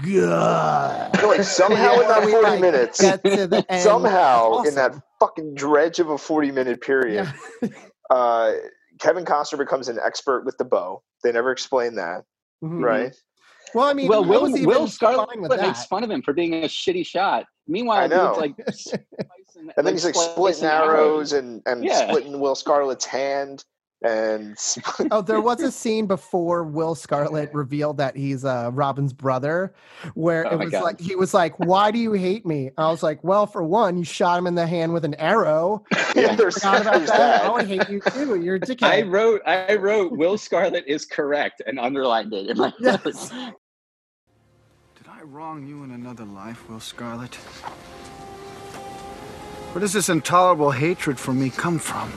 God. 0.05 1.15
You're 1.19 1.27
like 1.37 1.43
somehow 1.43 1.93
in 1.99 2.07
that 2.07 2.23
40 2.29 2.35
like, 2.43 2.61
minutes, 2.61 3.01
Get 3.01 3.23
to 3.23 3.47
the 3.47 3.65
end. 3.69 3.81
somehow 3.83 4.61
in 4.63 4.75
that 4.75 4.95
fucking 5.19 5.55
dredge 5.55 5.99
of 5.99 6.09
a 6.09 6.17
40 6.17 6.51
minute 6.51 6.81
period, 6.81 7.31
Yeah. 7.61 7.69
uh, 8.09 8.53
Kevin 8.99 9.25
Costner 9.25 9.57
becomes 9.57 9.87
an 9.89 9.99
expert 10.03 10.45
with 10.45 10.57
the 10.57 10.65
bow. 10.65 11.01
They 11.23 11.31
never 11.31 11.51
explain 11.51 11.95
that, 11.95 12.21
Mhm. 12.63 12.83
right? 12.83 13.15
Well, 13.73 13.87
I 13.87 13.93
mean, 13.93 14.07
well, 14.09 14.23
Will, 14.25 14.41
was 14.43 14.59
Will 14.65 14.87
Scarlet 14.87 15.29
makes 15.61 15.85
fun 15.85 16.03
of 16.03 16.11
him 16.11 16.21
for 16.21 16.33
being 16.33 16.53
a 16.53 16.67
shitty 16.67 17.05
shot. 17.05 17.45
Meanwhile, 17.67 18.03
I 18.03 18.07
know. 18.07 18.27
dude's 18.35 18.37
like 18.39 18.53
slicing- 18.73 19.05
And 19.77 19.85
then 19.87 19.93
he's 19.93 20.05
like 20.05 20.15
splitting 20.15 20.65
arrows 20.65 21.33
and, 21.33 21.61
and 21.65 21.85
Yeah. 21.85 22.05
splitting 22.07 22.39
Will 22.39 22.55
Scarlet's 22.55 23.05
hand. 23.05 23.63
And 24.03 24.57
Oh, 25.11 25.21
there 25.21 25.41
was 25.41 25.61
a 25.61 25.71
scene 25.81 26.07
before 26.07 26.63
Will 26.63 26.95
Scarlet 26.95 27.53
revealed 27.53 27.97
that 27.97 28.15
he's 28.17 28.43
uh, 28.45 28.71
Robin's 28.73 29.13
brother, 29.13 29.73
where 30.15 30.47
Oh 30.47 30.53
it 30.53 30.59
was 30.59 30.71
God. 30.71 30.83
like 30.83 30.99
he 30.99 31.15
was 31.15 31.33
like, 31.33 31.57
"Why 31.59 31.91
do 31.91 31.99
you 31.99 32.13
hate 32.13 32.45
me?" 32.45 32.71
I 32.77 32.89
was 32.89 33.03
like, 33.03 33.23
"Well, 33.23 33.45
for 33.45 33.61
one, 33.61 33.97
you 33.97 34.03
shot 34.03 34.39
him 34.39 34.47
in 34.47 34.55
the 34.55 34.65
hand 34.65 34.93
with 34.93 35.05
an 35.05 35.13
arrow. 35.15 35.83
yeah, 36.15 36.35
there's, 36.35 36.55
Forgot 36.55 36.81
about 36.81 36.93
there's 36.95 37.09
that. 37.09 37.41
I 37.41 37.43
that. 37.43 37.53
would 37.53 37.67
hate 37.67 37.89
you 37.89 37.99
too. 37.99 38.41
You're 38.41 38.55
a 38.55 38.59
I 38.59 38.61
dickhead." 38.61 38.81
i 38.83 39.01
wrote 39.03 39.41
I 39.45 39.75
wrote 39.75 40.13
Will 40.13 40.37
Scarlet 40.37 40.85
is 40.87 41.05
correct 41.05 41.61
and 41.67 41.79
underlined 41.79 42.33
it 42.33 42.49
in 42.49 42.57
my 42.57 42.73
Yes. 42.79 43.05
notes. 43.05 43.29
Did 43.29 45.07
I 45.07 45.21
wrong 45.23 45.67
you 45.67 45.83
in 45.83 45.91
another 45.91 46.25
life, 46.25 46.67
Will 46.69 46.79
Scarlet? 46.79 47.37
Where 49.71 49.79
does 49.79 49.93
this 49.93 50.09
intolerable 50.09 50.71
hatred 50.71 51.17
for 51.17 51.33
me 51.33 51.49
come 51.49 51.79
from? 51.79 52.11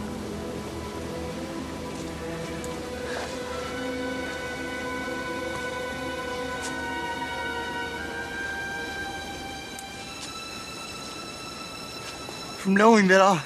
From 12.58 12.74
knowing 12.74 13.06
that 13.06 13.20
our, 13.20 13.40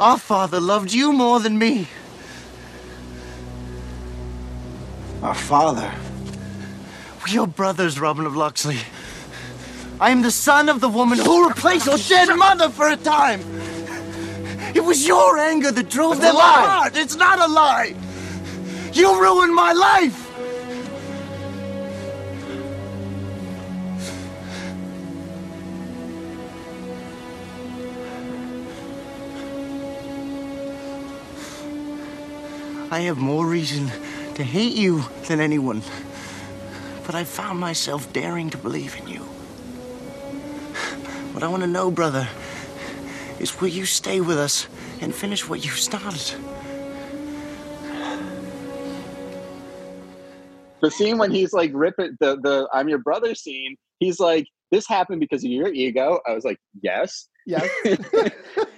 our 0.00 0.18
father 0.18 0.58
loved 0.58 0.90
you 0.90 1.12
more 1.12 1.40
than 1.40 1.58
me. 1.58 1.88
Our 5.22 5.34
father. 5.34 5.92
We 7.26 7.36
are 7.36 7.46
brothers, 7.46 8.00
Robin 8.00 8.24
of 8.24 8.34
Locksley. 8.34 8.78
I 10.00 10.10
am 10.10 10.22
the 10.22 10.30
son 10.30 10.68
of 10.68 10.80
the 10.80 10.88
woman 10.88 11.18
who 11.18 11.48
replaced 11.48 11.86
your 11.86 11.98
dead 11.98 12.34
mother 12.36 12.68
for 12.68 12.88
a 12.88 12.96
time. 12.96 13.40
It 14.74 14.84
was 14.84 15.06
your 15.06 15.38
anger 15.38 15.72
that 15.72 15.88
drove 15.90 16.12
It's 16.14 16.20
them 16.22 16.36
lie. 16.36 16.64
apart. 16.64 16.96
It's 16.96 17.16
not 17.16 17.40
a 17.40 17.48
lie. 17.52 17.94
You 18.92 19.20
ruined 19.20 19.54
my 19.54 19.72
life. 19.72 20.24
I 32.90 33.00
have 33.00 33.18
more 33.18 33.46
reason 33.46 33.90
to 34.34 34.42
hate 34.44 34.74
you 34.74 35.04
than 35.26 35.40
anyone. 35.40 35.82
But 37.04 37.14
I 37.14 37.24
found 37.24 37.58
myself 37.58 38.12
daring 38.12 38.50
to 38.50 38.58
believe 38.58 38.96
in 39.00 39.08
you. 39.08 39.26
What 41.38 41.44
I 41.44 41.48
want 41.50 41.62
to 41.62 41.68
know, 41.68 41.88
brother, 41.92 42.26
is 43.38 43.60
will 43.60 43.68
you 43.68 43.84
stay 43.86 44.20
with 44.20 44.36
us 44.36 44.66
and 45.00 45.14
finish 45.14 45.48
what 45.48 45.64
you 45.64 45.70
started? 45.70 46.34
the 50.82 50.90
scene 50.90 51.16
when 51.16 51.30
he's 51.30 51.52
like 51.52 51.70
ripping 51.74 52.16
the 52.18 52.40
the 52.40 52.68
I'm 52.72 52.88
your 52.88 52.98
brother 52.98 53.36
scene, 53.36 53.76
he's 54.00 54.18
like, 54.18 54.48
This 54.72 54.88
happened 54.88 55.20
because 55.20 55.44
of 55.44 55.50
your 55.52 55.68
ego. 55.68 56.18
I 56.26 56.32
was 56.34 56.42
like, 56.42 56.58
Yes. 56.82 57.28
Yes. 57.46 57.68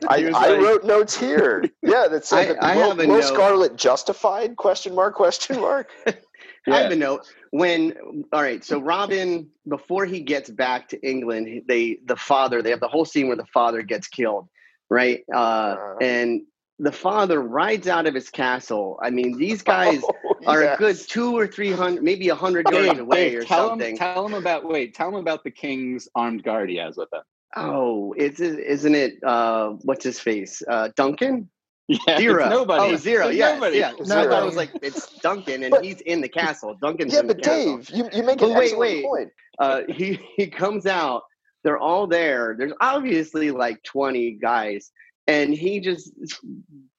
I, 0.06 0.18
He 0.18 0.26
I 0.26 0.28
like- 0.28 0.60
wrote 0.60 0.84
notes 0.84 1.16
here. 1.18 1.64
Yeah, 1.82 2.08
that's 2.10 2.28
said 2.28 2.58
I- 2.60 2.72
I 2.72 2.76
Will, 2.76 2.88
have 2.90 3.00
a 3.00 3.06
Will 3.06 3.14
note. 3.20 3.24
Scarlet 3.24 3.76
justified? 3.76 4.54
Question 4.56 4.94
mark? 4.94 5.14
Question 5.14 5.62
mark? 5.62 5.88
I 6.68 6.78
have 6.80 6.92
a 6.92 6.96
note 6.96 7.26
when 7.50 7.94
all 8.32 8.42
right. 8.42 8.62
So 8.64 8.80
Robin, 8.80 9.48
before 9.68 10.04
he 10.06 10.20
gets 10.20 10.50
back 10.50 10.88
to 10.90 11.00
England, 11.08 11.62
they 11.68 11.98
the 12.04 12.16
father 12.16 12.62
they 12.62 12.70
have 12.70 12.80
the 12.80 12.88
whole 12.88 13.04
scene 13.04 13.28
where 13.28 13.36
the 13.36 13.46
father 13.52 13.82
gets 13.82 14.08
killed, 14.08 14.48
right? 14.90 15.22
Uh, 15.34 15.38
Uh. 15.38 15.94
and 16.00 16.42
the 16.78 16.92
father 16.92 17.40
rides 17.42 17.88
out 17.88 18.06
of 18.06 18.14
his 18.14 18.30
castle. 18.30 18.98
I 19.02 19.10
mean, 19.10 19.36
these 19.36 19.60
guys 19.76 20.00
Oh, 20.02 20.34
are 20.46 20.62
yes. 20.62 20.74
a 20.76 20.78
good 20.78 20.96
two 21.08 21.36
or 21.36 21.46
three 21.46 21.72
hundred, 21.72 22.02
maybe 22.02 22.28
a 22.30 22.34
hundred 22.34 22.70
yards 22.70 22.98
away 22.98 23.34
or 23.36 23.42
tell 23.44 23.68
something. 23.68 23.90
him 23.92 23.98
tell 23.98 24.26
him 24.26 24.34
about 24.34 24.64
wait, 24.66 24.94
tell 24.94 25.08
him 25.08 25.16
about 25.16 25.44
the 25.44 25.50
king's 25.50 26.08
armed 26.14 26.42
guard 26.42 26.70
he 26.70 26.76
has 26.76 26.96
with 26.96 27.12
him. 27.12 27.20
oh, 27.56 28.14
it's 28.16 28.40
isn't 28.40 28.94
it? 28.94 29.14
Uh, 29.24 29.70
what's 29.82 30.04
his 30.04 30.18
face? 30.20 30.62
Uh, 30.68 30.88
Duncan. 30.96 31.50
Yeah, 31.90 31.96
it's 32.14 32.20
Zero. 32.20 32.48
nobody. 32.48 32.92
Oh, 32.92 32.96
zero. 32.96 33.26
It's 33.28 33.36
Yes, 33.38 33.54
nobody. 33.54 33.78
yeah. 33.78 33.92
So 34.04 34.20
I 34.20 34.26
thought 34.28 34.42
it 34.42 34.46
was 34.46 34.54
like 34.54 34.70
it's 34.80 35.18
Duncan, 35.18 35.64
and 35.64 35.72
But- 35.72 35.84
he's 35.84 36.00
in 36.02 36.20
the 36.20 36.28
castle. 36.28 36.76
Duncan's 36.80 37.12
Yeah, 37.12 37.20
in 37.20 37.26
the 37.26 37.34
but 37.34 37.42
castle. 37.44 37.76
Dave, 37.78 37.90
you, 37.90 38.08
you 38.12 38.22
make 38.22 38.38
But 38.38 38.50
an 38.50 38.56
wait, 38.56 38.64
excellent 38.66 38.78
wait. 38.80 39.04
point. 39.04 39.28
uh, 39.58 39.80
he 39.88 40.18
he 40.36 40.46
comes 40.46 40.86
out. 40.86 41.22
They're 41.64 41.78
all 41.78 42.06
there. 42.06 42.54
There's 42.56 42.72
obviously 42.80 43.50
like 43.50 43.82
20 43.82 44.32
guys, 44.40 44.92
and 45.26 45.52
he 45.52 45.80
just 45.80 46.12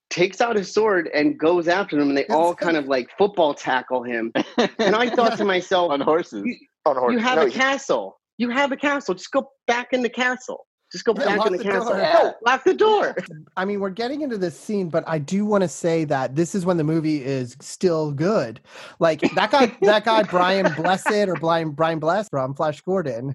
takes 0.09 0.41
out 0.41 0.57
his 0.57 0.73
sword 0.73 1.09
and 1.13 1.37
goes 1.39 1.67
after 1.69 1.95
them, 1.97 2.09
and 2.09 2.17
they 2.17 2.25
all 2.27 2.53
kind 2.53 2.75
of 2.75 2.85
like 2.87 3.07
football 3.17 3.53
tackle 3.53 4.03
him. 4.03 4.33
And 4.77 4.93
I 4.95 5.09
thought 5.15 5.37
to 5.37 5.45
myself, 5.55 5.91
on 5.91 6.01
horses. 6.01 6.43
You- 6.45 6.57
On 6.85 6.95
horses, 6.97 7.13
you 7.19 7.25
have 7.25 7.37
no, 7.37 7.43
a 7.45 7.49
he- 7.49 7.53
castle. 7.57 8.19
You 8.37 8.49
have 8.49 8.71
a 8.71 8.77
castle. 8.77 9.13
Just 9.15 9.31
go 9.31 9.51
back 9.67 9.93
in 9.93 10.01
the 10.01 10.09
castle. 10.09 10.65
Just 10.91 11.05
go 11.05 11.13
Yeah, 11.17 11.25
back 11.25 11.37
lock 11.37 11.47
in 11.47 11.53
the, 11.53 11.57
the 11.59 11.63
castle. 11.63 11.89
door. 11.89 11.97
No, 12.01 12.33
lock 12.45 12.63
the 12.65 12.73
door. 12.73 13.15
I 13.57 13.63
mean, 13.63 13.79
we're 13.79 13.89
getting 13.91 14.21
into 14.21 14.37
this 14.37 14.59
scene, 14.59 14.89
but 14.89 15.03
I 15.07 15.19
do 15.19 15.45
want 15.45 15.61
to 15.61 15.67
say 15.67 16.03
that 16.05 16.35
this 16.35 16.53
is 16.53 16.65
when 16.65 16.77
the 16.77 16.83
movie 16.83 17.23
is 17.23 17.55
still 17.61 18.11
good. 18.11 18.59
Like 18.99 19.21
that 19.35 19.51
guy, 19.51 19.67
that 19.81 20.03
guy 20.03 20.23
Brian 20.23 20.73
Blessed 20.73 21.27
or 21.29 21.35
Brian 21.35 21.71
Brian 21.71 21.99
Bless 21.99 22.27
from 22.29 22.53
Flash 22.53 22.81
Gordon. 22.81 23.33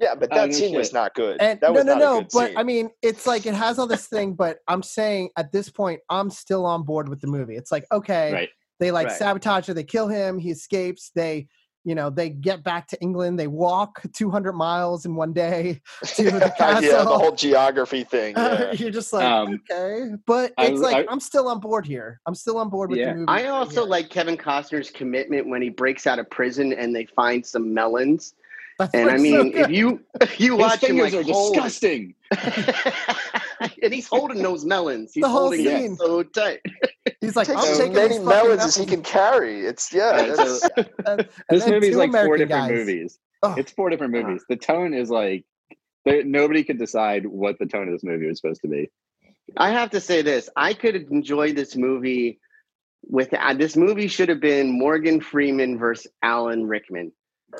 Yeah, 0.00 0.14
but 0.16 0.32
Oh, 0.32 0.36
that 0.36 0.48
no 0.50 0.54
scene 0.56 0.74
was 0.74 0.92
not 0.92 1.14
good. 1.14 1.40
And 1.40 1.60
that 1.60 1.68
no, 1.68 1.74
was 1.74 1.84
no, 1.84 1.92
not 1.92 2.00
no. 2.00 2.20
But 2.32 2.48
scene. 2.48 2.56
I 2.56 2.62
mean, 2.64 2.90
it's 3.02 3.26
like 3.26 3.46
it 3.46 3.54
has 3.54 3.78
all 3.78 3.86
this 3.86 4.06
thing. 4.06 4.34
But 4.34 4.58
I'm 4.66 4.82
saying 4.82 5.30
at 5.36 5.52
this 5.52 5.68
point, 5.68 6.00
I'm 6.08 6.30
still 6.30 6.66
on 6.66 6.82
board 6.82 7.08
with 7.08 7.20
the 7.20 7.28
movie. 7.28 7.56
It's 7.56 7.70
like 7.70 7.84
okay, 7.92 8.32
Right. 8.32 8.48
they 8.80 8.90
like 8.90 9.08
Right. 9.08 9.16
sabotage 9.16 9.66
her, 9.68 9.74
they 9.74 9.84
kill 9.84 10.08
him, 10.08 10.38
he 10.38 10.50
escapes. 10.50 11.12
They, 11.14 11.48
you 11.84 11.94
know, 11.94 12.08
they 12.10 12.30
get 12.30 12.64
back 12.64 12.88
to 12.88 13.00
England. 13.00 13.38
They 13.38 13.46
walk 13.46 14.00
200 14.14 14.52
miles 14.54 15.04
in 15.04 15.14
one 15.14 15.32
day 15.32 15.80
to 16.16 16.24
the 16.24 16.52
yeah, 16.58 16.80
the 16.80 17.04
whole 17.04 17.32
geography 17.32 18.04
thing. 18.04 18.34
Yeah. 18.36 18.72
You're 18.72 18.90
just 18.90 19.12
like 19.12 19.24
Um, 19.24 19.60
okay, 19.70 20.12
but 20.26 20.52
it's 20.58 20.72
was- 20.72 20.80
like 20.80 21.06
I- 21.08 21.12
I'm 21.12 21.20
still 21.20 21.48
on 21.48 21.60
board 21.60 21.86
here. 21.86 22.20
I'm 22.26 22.34
still 22.34 22.56
on 22.58 22.70
board 22.70 22.90
with 22.90 22.98
Yeah. 22.98 23.12
the 23.12 23.18
movie. 23.20 23.28
I 23.28 23.46
also 23.46 23.82
Yeah. 23.84 23.90
like 23.90 24.08
Kevin 24.10 24.36
Costner's 24.36 24.90
commitment 24.90 25.48
when 25.48 25.60
he 25.62 25.68
breaks 25.68 26.06
out 26.06 26.18
of 26.18 26.28
prison 26.30 26.72
and 26.72 26.94
they 26.96 27.04
find 27.06 27.44
some 27.44 27.72
melons. 27.74 28.34
That's 28.78 28.92
And 28.94 29.08
I 29.08 29.12
what's 29.12 29.22
so 29.24 29.44
mean, 29.44 29.46
if 29.48 29.66
good. 29.68 29.76
you 29.76 30.00
if 30.20 30.40
you 30.40 30.52
His 30.52 30.60
watch 30.60 30.82
him 30.82 30.88
fingers 30.96 31.14
like 31.14 31.26
are 31.26 31.32
hold- 31.32 31.54
disgusting. 31.54 32.14
and 33.82 33.94
he's 33.94 34.06
holding 34.08 34.42
those 34.42 34.64
melons. 34.64 35.12
He's 35.14 35.22
The 35.22 35.28
whole 35.28 35.40
holding 35.42 35.64
scene. 35.64 35.92
it 35.92 35.98
so 35.98 36.22
tight. 36.24 36.60
he's 37.20 37.36
like, 37.36 37.46
Takes 37.46 37.62
I'm 37.62 37.68
as 37.72 37.78
taking 37.78 37.92
many 37.94 38.08
these 38.08 38.16
fucking 38.18 38.28
melons 38.28 38.64
as 38.64 38.74
he 38.76 38.86
can 38.86 39.02
carry. 39.02 39.60
It's 39.66 39.92
yeah. 39.92 40.12
That's- 40.34 40.68
And- 40.76 40.88
and 41.06 41.28
This 41.50 41.64
then 41.64 41.74
movie's 41.74 41.90
two 41.92 41.96
like 41.98 42.12
four 42.12 42.36
different 42.36 42.68
guys. 42.68 42.70
movies. 42.70 43.18
Oh. 43.42 43.54
It's 43.56 43.72
four 43.72 43.90
different 43.90 44.12
movies. 44.12 44.44
The 44.48 44.56
tone 44.56 44.94
is 44.94 45.10
like 45.10 45.44
there, 46.04 46.24
nobody 46.24 46.64
could 46.64 46.78
decide 46.78 47.26
what 47.26 47.58
the 47.58 47.66
tone 47.66 47.88
of 47.88 47.94
this 47.94 48.02
movie 48.04 48.26
was 48.26 48.38
supposed 48.40 48.62
to 48.62 48.68
be. 48.68 48.90
I 49.56 49.70
have 49.70 49.90
to 49.90 50.00
say 50.00 50.22
this: 50.22 50.48
I 50.56 50.72
could 50.74 50.96
enjoy 50.96 51.52
this 51.52 51.76
movie 51.76 52.40
with 53.06 53.32
uh, 53.34 53.54
this 53.54 53.76
movie 53.76 54.08
should 54.08 54.30
have 54.30 54.40
been 54.40 54.76
Morgan 54.78 55.20
Freeman 55.20 55.78
versus 55.78 56.10
Alan 56.22 56.66
Rickman. 56.66 57.12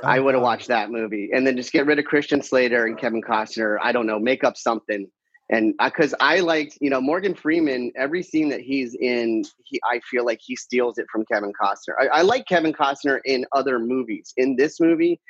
I 0.02 0.18
Oh, 0.18 0.22
would 0.24 0.34
have 0.34 0.42
watched 0.42 0.68
that 0.68 0.90
movie, 0.90 1.30
and 1.32 1.46
then 1.46 1.56
just 1.56 1.72
get 1.72 1.86
rid 1.86 1.98
of 1.98 2.04
Christian 2.04 2.42
Slater 2.42 2.86
and 2.86 2.98
Kevin 2.98 3.22
Costner. 3.22 3.78
I 3.82 3.92
don't 3.92 4.06
know, 4.06 4.18
make 4.18 4.44
up 4.44 4.56
something. 4.56 5.06
And 5.50 5.74
because 5.82 6.14
I 6.20 6.40
liked, 6.40 6.78
you 6.80 6.88
know, 6.88 7.00
Morgan 7.00 7.34
Freeman, 7.34 7.92
every 7.96 8.22
scene 8.22 8.48
that 8.48 8.60
he's 8.60 8.94
in, 8.94 9.44
he, 9.64 9.78
I 9.84 10.00
feel 10.10 10.24
like 10.24 10.40
he 10.42 10.56
steals 10.56 10.96
it 10.96 11.06
from 11.12 11.24
Kevin 11.30 11.52
Costner. 11.60 11.94
I, 12.00 12.06
I 12.06 12.22
like 12.22 12.46
Kevin 12.46 12.72
Costner 12.72 13.20
in 13.26 13.44
other 13.52 13.78
movies. 13.78 14.32
In 14.38 14.56
this 14.56 14.80
movie, 14.80 15.20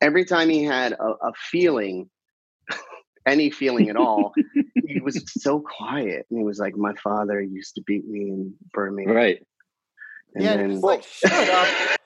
every 0.00 0.24
time 0.24 0.48
he 0.48 0.62
had 0.62 0.92
a, 0.92 1.14
a 1.26 1.32
feeling, 1.50 2.08
any 3.26 3.50
feeling 3.50 3.88
at 3.88 3.96
all, 3.96 4.32
he 4.86 5.00
was 5.04 5.20
so 5.38 5.60
quiet. 5.60 6.26
And 6.30 6.38
he 6.38 6.44
was 6.44 6.60
like, 6.60 6.76
"My 6.76 6.94
father 7.02 7.40
used 7.40 7.74
to 7.74 7.82
beat 7.84 8.06
me 8.06 8.30
and 8.30 8.54
burn 8.72 8.94
me." 8.94 9.06
Right. 9.06 9.44
And 10.36 10.44
yeah, 10.44 10.56
then, 10.56 10.70
it's 10.70 10.84
like 10.84 11.02
shut 11.02 11.48
up. 11.48 11.98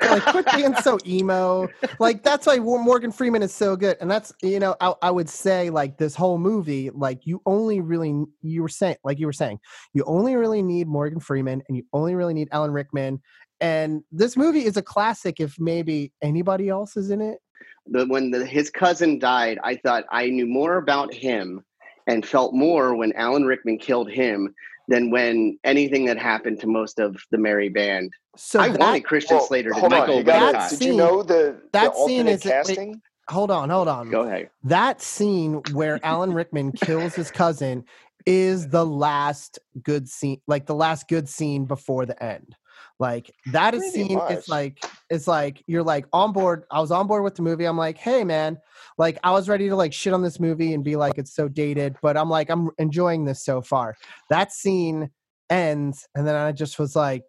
Like 0.00 0.24
quit 0.24 0.46
being 0.54 0.74
so 0.76 0.98
emo. 1.06 1.68
Like 1.98 2.22
that's 2.22 2.46
why 2.46 2.58
Morgan 2.58 3.12
Freeman 3.12 3.42
is 3.42 3.54
so 3.54 3.76
good, 3.76 3.96
and 4.00 4.10
that's 4.10 4.32
you 4.42 4.58
know 4.58 4.76
I, 4.80 4.94
I 5.02 5.10
would 5.10 5.28
say 5.28 5.70
like 5.70 5.98
this 5.98 6.14
whole 6.14 6.38
movie, 6.38 6.90
like 6.90 7.26
you 7.26 7.40
only 7.46 7.80
really 7.80 8.24
you 8.42 8.62
were 8.62 8.68
saying 8.68 8.96
like 9.04 9.18
you 9.18 9.26
were 9.26 9.32
saying 9.32 9.58
you 9.94 10.04
only 10.06 10.36
really 10.36 10.62
need 10.62 10.86
Morgan 10.86 11.20
Freeman, 11.20 11.62
and 11.68 11.76
you 11.76 11.84
only 11.92 12.14
really 12.14 12.34
need 12.34 12.48
Alan 12.52 12.70
Rickman, 12.72 13.20
and 13.60 14.02
this 14.10 14.36
movie 14.36 14.64
is 14.64 14.76
a 14.76 14.82
classic 14.82 15.40
if 15.40 15.58
maybe 15.58 16.12
anybody 16.22 16.68
else 16.68 16.96
is 16.96 17.10
in 17.10 17.20
it. 17.20 17.38
the, 17.86 18.06
when 18.06 18.30
the, 18.30 18.44
his 18.44 18.70
cousin 18.70 19.18
died, 19.18 19.58
I 19.62 19.76
thought 19.76 20.04
I 20.10 20.28
knew 20.28 20.46
more 20.46 20.76
about 20.76 21.14
him 21.14 21.64
and 22.06 22.24
felt 22.24 22.54
more 22.54 22.94
when 22.94 23.12
Alan 23.14 23.44
Rickman 23.44 23.78
killed 23.78 24.10
him 24.10 24.54
than 24.88 25.10
when 25.10 25.58
anything 25.64 26.04
that 26.06 26.18
happened 26.18 26.60
to 26.60 26.66
most 26.66 26.98
of 26.98 27.16
the 27.30 27.38
Merry 27.38 27.68
Band. 27.68 28.12
So 28.36 28.60
I 28.60 28.68
that, 28.68 28.78
wanted 28.80 29.04
Christian 29.04 29.36
Well, 29.38 29.46
Slater 29.46 29.70
to 29.70 29.74
hold 29.80 29.90
die. 29.92 29.96
on. 29.96 30.00
Michael 30.02 30.18
You 30.18 30.24
gotta, 30.24 30.76
did 30.76 30.86
you 30.86 30.94
know 30.96 31.22
the, 31.22 31.60
that 31.72 31.92
the 31.92 32.06
scene 32.06 32.26
alternate 32.28 32.32
is- 32.32 32.44
wait, 32.44 32.50
casting? 32.52 33.02
hold 33.28 33.50
on, 33.50 33.70
hold 33.70 33.88
on. 33.88 34.10
Go 34.10 34.22
ahead. 34.22 34.50
that 34.64 35.00
scene 35.02 35.62
where 35.72 35.98
Alan 36.04 36.32
Rickman 36.32 36.72
kills 36.72 37.14
his 37.14 37.30
cousin 37.30 37.84
is 38.26 38.68
the 38.68 38.84
last 38.84 39.58
good 39.82 40.08
scene, 40.08 40.40
like 40.46 40.66
the 40.66 40.74
last 40.74 41.08
good 41.08 41.28
scene 41.28 41.64
before 41.64 42.06
the 42.06 42.20
end. 42.22 42.54
Like 42.98 43.30
that 43.52 43.74
is 43.74 43.92
Pretty 43.92 44.14
much. 44.14 44.32
it's 44.32 44.48
like 44.48 44.82
it's 45.10 45.26
like 45.26 45.62
you're 45.66 45.82
like 45.82 46.06
on 46.12 46.32
board. 46.32 46.64
I 46.70 46.80
was 46.80 46.90
on 46.90 47.06
board 47.06 47.24
with 47.24 47.34
the 47.34 47.42
movie. 47.42 47.66
I'm 47.66 47.76
like, 47.76 47.98
hey 47.98 48.24
man, 48.24 48.58
like 48.96 49.18
I 49.22 49.32
was 49.32 49.48
ready 49.48 49.68
to 49.68 49.76
like 49.76 49.92
shit 49.92 50.14
on 50.14 50.22
this 50.22 50.40
movie 50.40 50.72
and 50.72 50.82
be 50.82 50.96
like 50.96 51.18
it's 51.18 51.34
so 51.34 51.46
dated, 51.48 51.96
but 52.00 52.16
I'm 52.16 52.30
like 52.30 52.48
I'm 52.48 52.70
enjoying 52.78 53.24
this 53.24 53.44
so 53.44 53.60
far. 53.60 53.96
That 54.30 54.52
scene 54.52 55.10
ends, 55.50 56.08
and 56.14 56.26
then 56.26 56.34
I 56.34 56.52
just 56.52 56.78
was 56.78 56.96
like, 56.96 57.24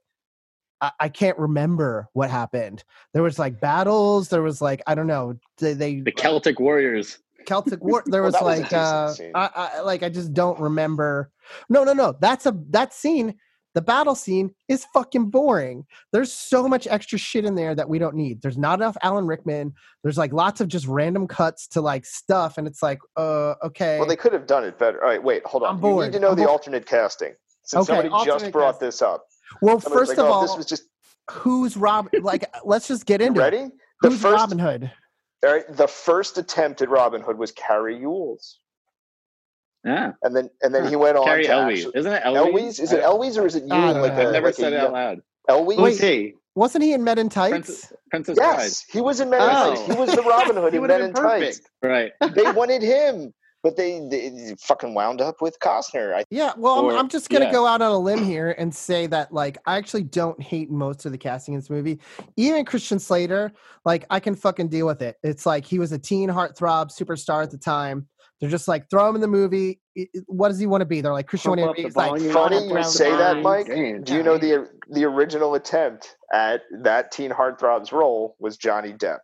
I, 0.80 0.92
I 1.02 1.10
can't 1.10 1.38
remember 1.38 2.08
what 2.14 2.30
happened. 2.30 2.84
There 3.14 3.24
was 3.24 3.38
like 3.38 3.60
battles. 3.60 4.30
There 4.30 4.44
was 4.44 4.62
like 4.62 4.82
I 4.88 4.96
don't 4.96 5.08
know. 5.08 5.36
They, 5.58 5.74
they 5.74 6.00
The 6.00 6.12
Celtic 6.14 6.62
Warriors. 6.62 7.18
Celtic 7.46 7.84
War. 7.84 8.04
There 8.06 8.24
was 8.24 8.36
was 8.36 8.42
like 8.42 8.72
uh. 8.72 9.14
I, 9.36 9.50
I 9.54 9.82
like 9.82 10.04
I 10.04 10.10
just 10.10 10.34
don't 10.34 10.60
remember. 10.60 11.30
No, 11.70 11.84
no, 11.84 11.94
no. 11.94 12.16
That's 12.20 12.46
a 12.46 12.58
that 12.70 12.94
scene. 12.94 13.36
The 13.78 13.82
battle 13.84 14.16
scene 14.16 14.56
is 14.68 14.86
fucking 14.92 15.30
boring. 15.30 15.86
There's 16.12 16.34
so 16.34 16.68
much 16.68 16.88
extra 16.88 17.20
shit 17.20 17.46
in 17.46 17.54
there 17.54 17.76
that 17.76 17.88
we 17.88 18.00
don't 18.00 18.16
need. 18.16 18.42
There's 18.42 18.58
not 18.58 18.80
enough 18.80 18.98
Alan 19.04 19.28
Rickman. 19.28 19.72
There's 20.02 20.18
like 20.18 20.34
lots 20.34 20.62
of 20.62 20.68
just 20.68 20.88
random 20.88 21.28
cuts 21.28 21.68
to 21.68 21.82
like 21.82 22.04
stuff, 22.04 22.58
and 22.58 22.66
it's 22.68 22.82
like, 22.82 22.98
uh, 23.18 23.54
okay. 23.64 24.00
Well, 24.00 24.08
they 24.08 24.16
could 24.16 24.34
have 24.34 24.48
done 24.48 24.64
it 24.64 24.80
better. 24.80 25.00
All 25.04 25.08
right, 25.08 25.22
wait, 25.24 25.46
hold 25.46 25.62
on. 25.62 25.70
I'm 25.70 25.76
You 25.76 25.82
bored. 25.82 26.06
need 26.08 26.14
to 26.14 26.20
know 26.22 26.30
I'm 26.32 26.36
the 26.38 26.42
bored. 26.42 26.50
alternate 26.50 26.88
casting. 26.88 27.34
Since 27.66 27.88
Okay, 27.88 28.02
somebody 28.02 28.26
just 28.26 28.52
brought 28.52 28.72
casting. 28.80 28.88
this 28.88 29.02
up. 29.04 29.26
well, 29.62 29.80
Somebody's 29.80 30.00
first 30.08 30.10
like, 30.18 30.18
of 30.18 30.26
oh, 30.26 30.34
all, 30.34 30.42
this 30.42 30.58
was 30.58 30.66
just 30.66 30.86
who's 31.30 31.78
Rob? 31.78 32.10
Like, 32.24 32.50
let's 32.66 32.88
just 32.88 33.06
get 33.06 33.22
you 33.22 33.28
into 33.28 33.42
it. 33.42 33.44
ready. 33.44 33.70
The 34.02 34.10
Who's 34.10 34.20
first, 34.24 34.34
Robin 34.42 34.58
Hood? 34.58 34.92
all 35.46 35.52
right, 35.54 35.72
the 35.78 35.88
first 35.88 36.40
attempt 36.40 36.82
at 36.82 36.90
Robin 36.90 37.22
Hood 37.22 37.38
was 37.38 37.52
Cary 37.52 37.96
Ewell's, 38.00 38.60
Yeah. 39.86 40.12
and 40.24 40.36
then 40.36 40.50
and 40.62 40.74
then 40.76 40.88
he 40.88 40.96
went 40.96 41.18
on 41.18 41.26
Cary 41.26 41.44
to 41.46 41.50
Elwes. 41.52 41.80
actually- 41.86 42.00
Isn't 42.00 42.14
it 42.14 42.22
Elwes? 42.26 42.48
Elwes? 42.48 42.80
Is 42.80 42.92
it 42.94 43.00
I- 43.00 43.04
Elwes 43.04 43.38
or 43.38 43.46
is 43.46 43.56
it 43.56 43.64
I 43.72 43.76
Ewing? 43.78 43.94
don't 43.94 44.02
Like 44.02 44.14
know. 44.16 44.20
a, 44.22 44.26
I've 44.28 44.34
never 44.34 44.46
like 44.48 44.56
said 44.56 44.74
a, 44.74 44.76
it 44.78 44.80
out 44.82 44.94
loud. 44.94 45.20
Elwes? 45.50 45.78
Who's 45.78 46.00
he? 46.00 46.34
Wasn't 46.56 46.84
he 46.84 46.94
in 46.94 47.04
Men 47.04 47.20
in 47.20 47.30
Tights? 47.30 47.52
Princess, 47.52 47.94
Princess 48.10 48.36
Bride. 48.38 48.58
Yes, 48.60 48.84
he 48.92 49.00
was 49.02 49.20
in 49.20 49.30
Men 49.30 49.42
in 49.44 49.50
Oh. 49.50 49.76
Tights. 49.76 49.86
He 49.86 49.94
was 49.94 50.12
the 50.12 50.24
oh. 50.24 50.28
Robin 50.30 50.56
Hood 50.56 50.74
He 50.74 50.80
in 50.80 50.88
Men 50.88 51.02
in 51.02 51.14
Tights. 51.14 51.62
Right. 51.84 52.12
They 52.34 52.52
wanted 52.52 52.82
him, 52.82 53.32
but 53.62 53.78
they, 53.78 54.02
they 54.10 54.56
fucking 54.60 54.96
wound 54.96 55.22
up 55.22 55.40
with 55.40 55.56
Costner. 55.60 56.16
I, 56.16 56.24
Yeah, 56.32 56.54
well, 56.58 56.80
Or- 56.80 56.94
I'm, 56.94 56.98
I'm 57.02 57.10
just 57.10 57.30
gonna 57.30 57.46
yeah. 57.46 57.52
go 57.52 57.68
out 57.68 57.84
on 57.84 57.92
a 57.92 57.98
limb 58.00 58.24
here 58.26 58.56
and 58.58 58.74
say 58.74 59.06
that, 59.08 59.32
like, 59.32 59.60
I 59.68 59.78
actually 59.78 60.04
don't 60.04 60.42
hate 60.42 60.72
most 60.72 61.06
of 61.06 61.12
the 61.12 61.18
casting 61.20 61.54
in 61.54 61.60
this 61.60 61.70
movie. 61.70 62.00
Even 62.38 62.66
Christian 62.66 62.98
Slater, 62.98 63.52
like, 63.86 64.06
I 64.10 64.20
can 64.20 64.34
fucking 64.36 64.70
deal 64.70 64.88
with 64.88 65.04
it. 65.04 65.16
It's 65.22 65.46
like 65.46 65.64
he 65.64 65.78
was 65.78 65.92
a 65.92 66.00
teen 66.00 66.28
heartthrob 66.30 66.90
superstar 66.92 67.44
at 67.44 67.52
the 67.52 67.58
time. 67.60 68.08
They're 68.40 68.50
just 68.50 68.68
like 68.68 68.90
throw 68.90 69.10
him 69.10 69.16
in 69.16 69.22
the 69.22 69.28
movie. 69.28 69.80
I- 69.98 70.08
I- 70.16 70.20
What 70.28 70.50
does 70.50 70.60
he 70.60 70.68
want 70.68 70.82
to 70.82 70.86
be? 70.86 71.02
They're 71.02 71.12
like 71.14 71.28
Christian. 71.28 71.52
Pump 71.52 71.62
wanna 71.62 71.74
be- 71.74 71.82
the 71.84 71.88
He's 71.88 71.96
like. 71.96 72.22
Funny 72.32 72.68
you 72.68 72.84
say 72.84 73.10
that. 73.10 73.42
Mike. 73.42 73.68
Damn. 73.68 74.04
Do 74.04 74.14
you 74.14 74.24
know 74.24 74.38
the 74.38 74.70
the 74.90 75.04
original 75.06 75.56
attempt 75.56 76.16
at 76.34 76.62
that 76.84 77.12
teen 77.12 77.32
heartthrob's 77.32 77.92
role 77.92 78.36
was 78.40 78.58
Johnny 78.58 78.94
Depp, 78.94 79.20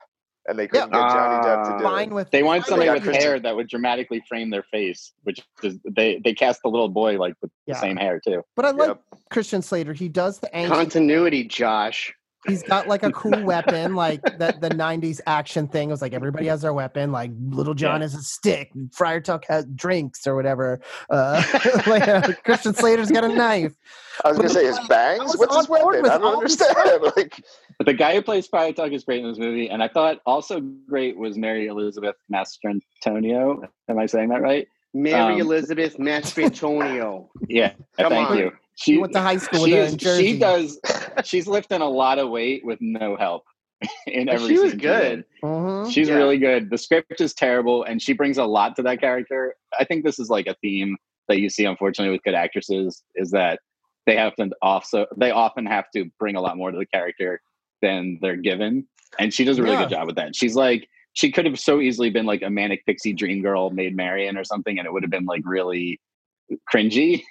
and 0.47 0.57
they 0.57 0.67
couldn't 0.67 0.91
Yeah. 0.91 1.07
get 1.07 1.13
Johnny 1.15 1.47
Depp 1.47 1.71
to 1.71 1.77
do 1.77 1.83
Fine 1.83 2.09
it. 2.11 2.13
with 2.15 2.31
They 2.31 2.41
wanted 2.43 2.65
somebody 2.65 2.89
with 2.89 3.03
Christian- 3.03 3.21
hair 3.23 3.39
that 3.39 3.55
would 3.55 3.67
dramatically 3.69 4.23
frame 4.27 4.49
their 4.49 4.63
face, 4.63 5.13
which 5.23 5.41
is 5.61 5.77
they 5.89 6.19
they 6.23 6.33
cast 6.33 6.61
the 6.63 6.69
little 6.69 6.89
boy 6.89 7.17
like 7.19 7.35
with 7.41 7.51
Yeah. 7.67 7.75
the 7.75 7.79
same 7.81 7.97
hair 7.97 8.19
too. 8.19 8.41
But 8.55 8.65
I 8.65 8.71
like 8.71 8.87
Yep. 8.89 9.01
Christian 9.29 9.61
Slater. 9.61 9.93
He 9.93 10.09
does 10.09 10.39
the 10.39 10.49
ancient. 10.55 10.75
Continuity, 10.75 11.43
Josh. 11.43 12.13
He's 12.45 12.63
got 12.63 12.87
like 12.87 13.03
a 13.03 13.11
cool 13.13 13.43
weapon, 13.43 13.95
like 13.95 14.21
the 14.23 14.55
the 14.59 14.69
'90s 14.69 15.21
action 15.25 15.67
thing. 15.67 15.89
It 15.89 15.91
was 15.91 16.01
like 16.01 16.13
everybody 16.13 16.47
has 16.47 16.61
their 16.61 16.73
weapon. 16.73 17.11
Like 17.11 17.31
Little 17.49 17.73
John 17.73 18.01
has 18.01 18.13
a 18.13 18.21
stick, 18.21 18.71
Friar 18.91 19.21
Tuck 19.21 19.45
has 19.47 19.65
drinks 19.75 20.27
or 20.27 20.35
whatever. 20.35 20.81
Uh, 21.09 21.43
like, 21.87 22.07
uh, 22.07 22.33
Christian 22.43 22.73
Slater's 22.73 23.11
got 23.11 23.23
a 23.23 23.29
knife. 23.29 23.73
I 24.23 24.29
was 24.29 24.37
gonna 24.37 24.49
say 24.49 24.65
his 24.65 24.77
like, 24.77 24.89
bangs. 24.89 25.37
What's 25.37 25.55
his 25.55 25.69
weapon? 25.69 26.05
I 26.05 26.17
don't 26.17 26.35
understand. 26.35 26.75
Like, 27.15 27.43
But 27.77 27.87
the 27.87 27.93
guy 27.93 28.13
who 28.13 28.21
plays 28.21 28.47
Friar 28.47 28.73
Tuck 28.73 28.91
is 28.91 29.03
great 29.03 29.21
in 29.23 29.29
this 29.29 29.39
movie, 29.39 29.69
and 29.69 29.81
I 29.81 29.87
thought 29.87 30.19
also 30.25 30.59
great 30.87 31.17
was 31.17 31.37
Mary 31.37 31.67
Elizabeth 31.67 32.15
Mastrantonio. 32.31 33.67
Am 33.89 33.97
I 33.97 34.05
saying 34.05 34.29
that 34.29 34.41
right? 34.41 34.67
Mary 34.93 35.33
Um, 35.35 35.41
Elizabeth 35.41 35.97
Mastrantonio. 35.97 37.27
Yeah, 37.47 37.73
Come 37.97 38.11
thank 38.11 38.29
on. 38.29 38.37
you. 38.37 38.51
She 38.75 38.93
She 38.93 38.97
went 38.97 39.13
to 39.13 39.19
high 39.21 39.37
school 39.37 39.65
she 39.65 39.73
is, 39.73 39.95
she 40.01 40.37
does. 40.39 40.79
She's 41.23 41.47
lifting 41.47 41.81
a 41.81 41.89
lot 41.89 42.17
of 42.19 42.29
weight 42.29 42.65
with 42.65 42.79
no 42.81 43.15
help. 43.15 43.43
In 44.07 44.29
every 44.29 44.47
she 44.55 44.59
was 44.59 44.73
good. 44.73 45.25
Mhm. 45.43 45.91
She's 45.91 46.07
Yeah. 46.09 46.15
really 46.15 46.37
good. 46.37 46.69
The 46.69 46.77
script 46.77 47.19
is 47.21 47.33
terrible, 47.33 47.83
and 47.83 48.01
she 48.01 48.13
brings 48.13 48.37
a 48.37 48.45
lot 48.45 48.75
to 48.77 48.81
that 48.83 48.99
character. 48.99 49.55
I 49.79 49.83
think 49.83 50.03
this 50.05 50.19
is 50.19 50.29
like 50.29 50.47
a 50.47 50.55
theme 50.61 50.95
that 51.27 51.39
you 51.39 51.49
see, 51.49 51.65
unfortunately, 51.65 52.11
with 52.13 52.23
good 52.23 52.33
actresses, 52.33 53.03
is 53.15 53.31
that 53.31 53.59
they 54.05 54.15
have 54.15 54.35
to 54.37 54.49
also 54.61 55.05
they 55.17 55.31
often 55.31 55.65
have 55.65 55.85
to 55.95 56.05
bring 56.19 56.35
a 56.35 56.41
lot 56.41 56.57
more 56.57 56.71
to 56.71 56.77
the 56.77 56.85
character 56.85 57.41
than 57.81 58.17
they're 58.21 58.35
given, 58.37 58.87
and 59.19 59.33
she 59.33 59.43
does 59.43 59.59
a 59.59 59.63
really 59.63 59.75
Yeah. 59.75 59.83
good 59.83 59.89
job 59.91 60.07
with 60.07 60.15
that. 60.15 60.35
She's 60.35 60.55
like 60.55 60.87
she 61.15 61.31
could 61.31 61.45
have 61.45 61.59
so 61.59 61.79
easily 61.79 62.09
been 62.09 62.25
like 62.25 62.41
a 62.41 62.49
manic 62.49 62.83
pixie 62.87 63.13
dream 63.13 63.41
girl 63.43 63.69
Maid 63.69 63.95
Marian 63.95 64.35
or 64.37 64.43
something, 64.43 64.79
and 64.79 64.87
it 64.87 64.91
would 64.93 65.03
have 65.03 65.11
been 65.11 65.25
like 65.25 65.43
really 65.45 65.99
cringy. 66.73 67.21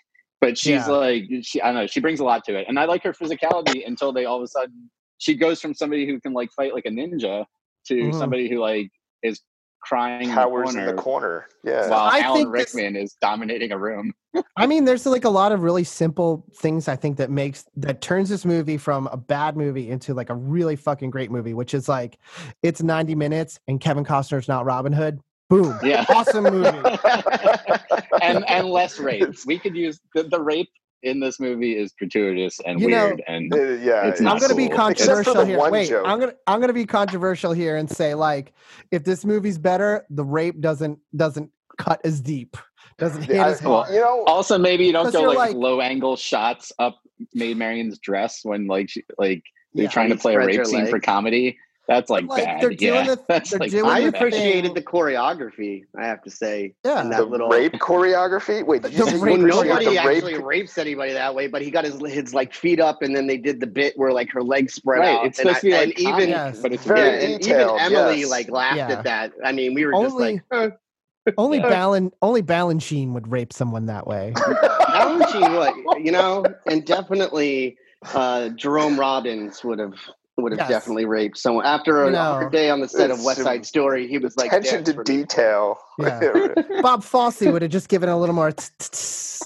But 0.43 0.59
she's 0.59 0.73
Yeah. 0.73 0.87
like, 0.89 1.25
she 1.43 1.63
I 1.63 1.67
don't 1.67 1.77
know, 1.77 1.87
she 1.87 2.01
brings 2.01 2.19
a 2.19 2.25
lot 2.25 2.43
to 2.47 2.59
it, 2.59 2.67
and 2.69 2.77
I 2.79 2.85
like 2.85 3.05
her 3.05 3.13
physicality 3.13 3.87
until 3.87 4.13
they 4.13 4.25
all 4.25 4.39
of 4.39 4.43
a 4.43 4.49
sudden 4.49 4.91
she 5.19 5.37
goes 5.37 5.61
from 5.61 5.73
somebody 5.73 6.05
who 6.05 6.21
can 6.21 6.33
like 6.33 6.51
fight 6.51 6.75
like 6.75 6.85
a 6.85 6.91
ninja 6.91 7.45
to 7.87 7.95
Mhm. 7.95 8.19
somebody 8.19 8.51
who 8.51 8.59
like 8.59 8.91
is 9.23 9.41
crying 9.83 10.29
Powers 10.31 10.75
in 10.75 10.81
in 10.81 10.87
the 10.87 10.93
the 10.93 11.01
corner, 11.01 11.47
corner. 11.65 11.83
Yeah. 11.85 11.89
while 11.89 12.09
I 12.11 12.21
Alan 12.21 12.39
think 12.43 12.57
this- 12.57 12.75
Rickman 12.75 12.97
is 12.97 13.17
dominating 13.21 13.71
a 13.71 13.79
room. 13.79 14.13
I 14.57 14.67
mean, 14.67 14.85
there's 14.85 15.07
like 15.07 15.25
a 15.25 15.29
lot 15.31 15.53
of 15.53 15.63
really 15.63 15.85
simple 15.85 16.45
things 16.57 16.89
I 16.89 16.97
think 16.97 17.19
that 17.19 17.31
makes 17.31 17.65
that 17.77 18.01
turns 18.01 18.29
this 18.29 18.45
movie 18.45 18.79
from 18.79 19.07
a 19.13 19.17
bad 19.17 19.57
movie 19.57 19.91
into 19.91 20.13
like 20.13 20.29
a 20.31 20.35
really 20.35 20.75
fucking 20.75 21.11
great 21.11 21.31
movie, 21.31 21.55
which 21.55 21.73
is 21.73 21.89
like 21.89 22.19
it's 22.65 22.83
90 22.83 23.15
minutes 23.15 23.61
and 23.69 23.81
Kevin 23.81 24.05
Costner's 24.05 24.49
not 24.49 24.65
Robin 24.65 24.93
Hood. 24.93 25.21
Boom. 25.53 25.79
Yeah. 25.83 26.07
Awesome 26.09 26.45
movie. 26.45 26.67
and 28.23 28.43
and 28.49 28.67
less 28.69 28.99
rape. 28.99 29.29
We 29.45 29.59
could 29.59 29.77
use 29.77 30.01
the, 30.15 30.23
the 30.23 30.41
rape 30.41 30.71
in 31.03 31.21
this 31.21 31.39
movie 31.39 31.77
is 31.77 31.93
gratuitous 31.93 32.59
and 32.65 32.81
You 32.81 32.89
know- 32.89 33.07
weird 33.07 33.23
and 33.29 33.53
Uh, 33.53 33.57
yeah. 33.59 34.07
It's 34.07 34.21
I'm 34.23 34.39
gonna 34.39 34.55
be 34.55 34.69
cool. 34.69 34.87
Except 34.87 35.09
for 35.11 35.35
controversial 35.35 35.45
here. 35.45 35.71
Wait, 35.71 35.89
joke. 35.91 36.05
I'm 36.07 36.19
gonna 36.21 36.35
I'm 36.47 36.61
gonna 36.61 36.73
be 36.73 36.87
controversial 36.87 37.53
here 37.53 37.77
and 37.77 37.91
say 37.91 38.15
like 38.15 38.55
if 38.91 39.05
this 39.05 39.25
movie's 39.27 39.59
better, 39.59 40.07
the 40.09 40.25
rape 40.25 40.61
doesn't 40.61 40.99
doesn't 41.15 41.51
cut 41.77 42.01
as 42.05 42.21
deep, 42.23 42.57
doesn't 42.99 43.23
hit 43.23 43.37
I- 43.39 43.51
as 43.51 43.63
Well, 43.63 43.83
hard. 43.83 43.95
you 43.95 44.01
know, 44.01 44.25
also 44.25 44.57
maybe 44.57 44.87
you 44.87 44.93
don't 44.93 45.13
go 45.13 45.23
like, 45.23 45.37
like- 45.37 45.55
low 45.57 45.81
angle 45.83 46.17
shots 46.17 46.73
up 46.79 46.99
Maid 47.35 47.59
Marian's 47.59 47.99
dress 47.99 48.41
when 48.43 48.67
like 48.69 48.89
she 48.89 49.03
like 49.19 49.43
they're 49.75 49.85
Yeah. 49.85 49.91
trying 49.91 50.09
to 50.11 50.17
play 50.17 50.35
a 50.35 50.39
rape 50.39 50.57
her 50.57 50.65
scene 50.65 50.87
for 50.87 50.99
comedy. 50.99 51.59
That's 51.89 52.09
like, 52.11 52.27
like, 52.27 52.45
bad. 52.45 52.61
they're 52.63 52.71
doing 52.75 52.95
yeah, 52.95 53.15
the- 53.17 53.25
that's 53.29 53.51
they're 53.51 53.59
like 53.59 53.71
doing 53.71 53.85
I 53.87 54.01
the 54.05 54.13
bad. 54.13 54.21
thing- 54.21 54.29
appreciated 54.29 54.75
the 54.75 54.83
choreography. 54.83 55.83
I 55.99 56.07
have 56.07 56.23
to 56.23 56.31
say. 56.31 56.75
Yeah. 56.85 57.01
and 57.01 57.11
the 57.13 57.17
that 57.17 57.29
little 57.29 57.49
rape 57.49 57.73
choreography. 57.75 58.65
Wait, 58.65 58.83
did 58.83 58.93
you 58.93 59.05
The 59.05 59.11
say 59.11 59.17
you 59.17 59.23
rape 59.25 59.41
nobody 59.41 59.85
the 59.87 59.99
actually 59.99 60.35
rape? 60.37 60.45
rapes 60.45 60.79
anybody 60.79 61.13
that 61.13 61.35
way, 61.35 61.49
but 61.49 61.61
he 61.61 61.71
got 61.73 61.85
his 61.85 62.01
his 62.13 62.33
like 62.35 62.55
feet 62.55 62.79
up, 62.81 63.03
and 63.03 63.15
then 63.17 63.27
they 63.27 63.37
did 63.37 63.59
the 63.61 63.67
bit 63.67 63.95
where 63.97 64.13
like 64.13 64.31
her 64.31 64.43
legs 64.43 64.75
spread 64.75 65.01
Right, 65.01 65.17
out. 65.17 65.27
it's 65.27 65.39
and, 65.41 65.49
supposed 65.49 65.61
to 65.63 65.67
be 65.67 65.75
I- 65.77 65.85
like 65.87 65.99
even 65.99 66.13
comic, 66.13 66.29
Yes. 66.29 66.59
but 66.61 66.73
it's 66.73 66.85
Very 66.85 67.01
yeah, 67.01 67.05
weird. 67.07 67.23
and 67.23 67.31
even 67.31 67.41
detailed, 67.41 67.81
Emily 67.81 68.21
yes. 68.21 68.31
like 68.31 68.51
laughed 68.51 68.77
Yeah. 68.77 68.93
at 68.93 69.05
that. 69.05 69.33
I 69.45 69.51
mean, 69.53 69.75
we 69.75 69.85
were 69.85 69.93
just 69.93 70.15
Only- 70.15 70.35
like, 70.35 70.43
eh. 70.53 71.33
Only 71.39 71.59
Yeah. 71.59 71.69
Balin 71.69 72.11
only 72.23 72.43
Balanchine 72.43 73.13
would 73.13 73.31
rape 73.31 73.53
someone 73.53 73.87
that 73.87 74.07
way. 74.09 74.35
how 74.89 75.19
would 75.19 76.05
you 76.05 76.11
know? 76.11 76.45
And 76.67 76.85
definitely, 76.85 77.77
uh, 78.15 78.49
Jerome 78.51 78.99
Robbins 78.99 79.63
would 79.63 79.79
have 79.79 79.95
would 80.43 80.53
have 80.53 80.59
Yes. 80.61 80.69
definitely 80.69 81.05
raped 81.05 81.39
someone 81.39 81.65
after 81.65 82.03
a 82.03 82.07
You 82.07 82.13
know, 82.13 82.19
hard 82.19 82.53
day 82.53 82.71
on 82.71 82.81
the 82.81 82.89
set 82.89 83.11
of 83.11 83.23
West 83.25 83.43
Side 83.43 83.65
Story. 83.67 84.07
He 84.09 84.19
was 84.19 84.37
like 84.37 84.53
Attention 84.53 84.85
to 84.85 85.03
detail. 85.05 85.79
Yeah. 85.99 86.49
Bob 86.83 87.03
Fosse 87.03 87.41
would 87.43 87.63
have 87.63 87.71
just 87.71 87.89
given 87.89 88.09
a 88.09 88.19
little 88.19 88.35
more, 88.35 88.53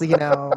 you 0.01 0.17
know. 0.17 0.53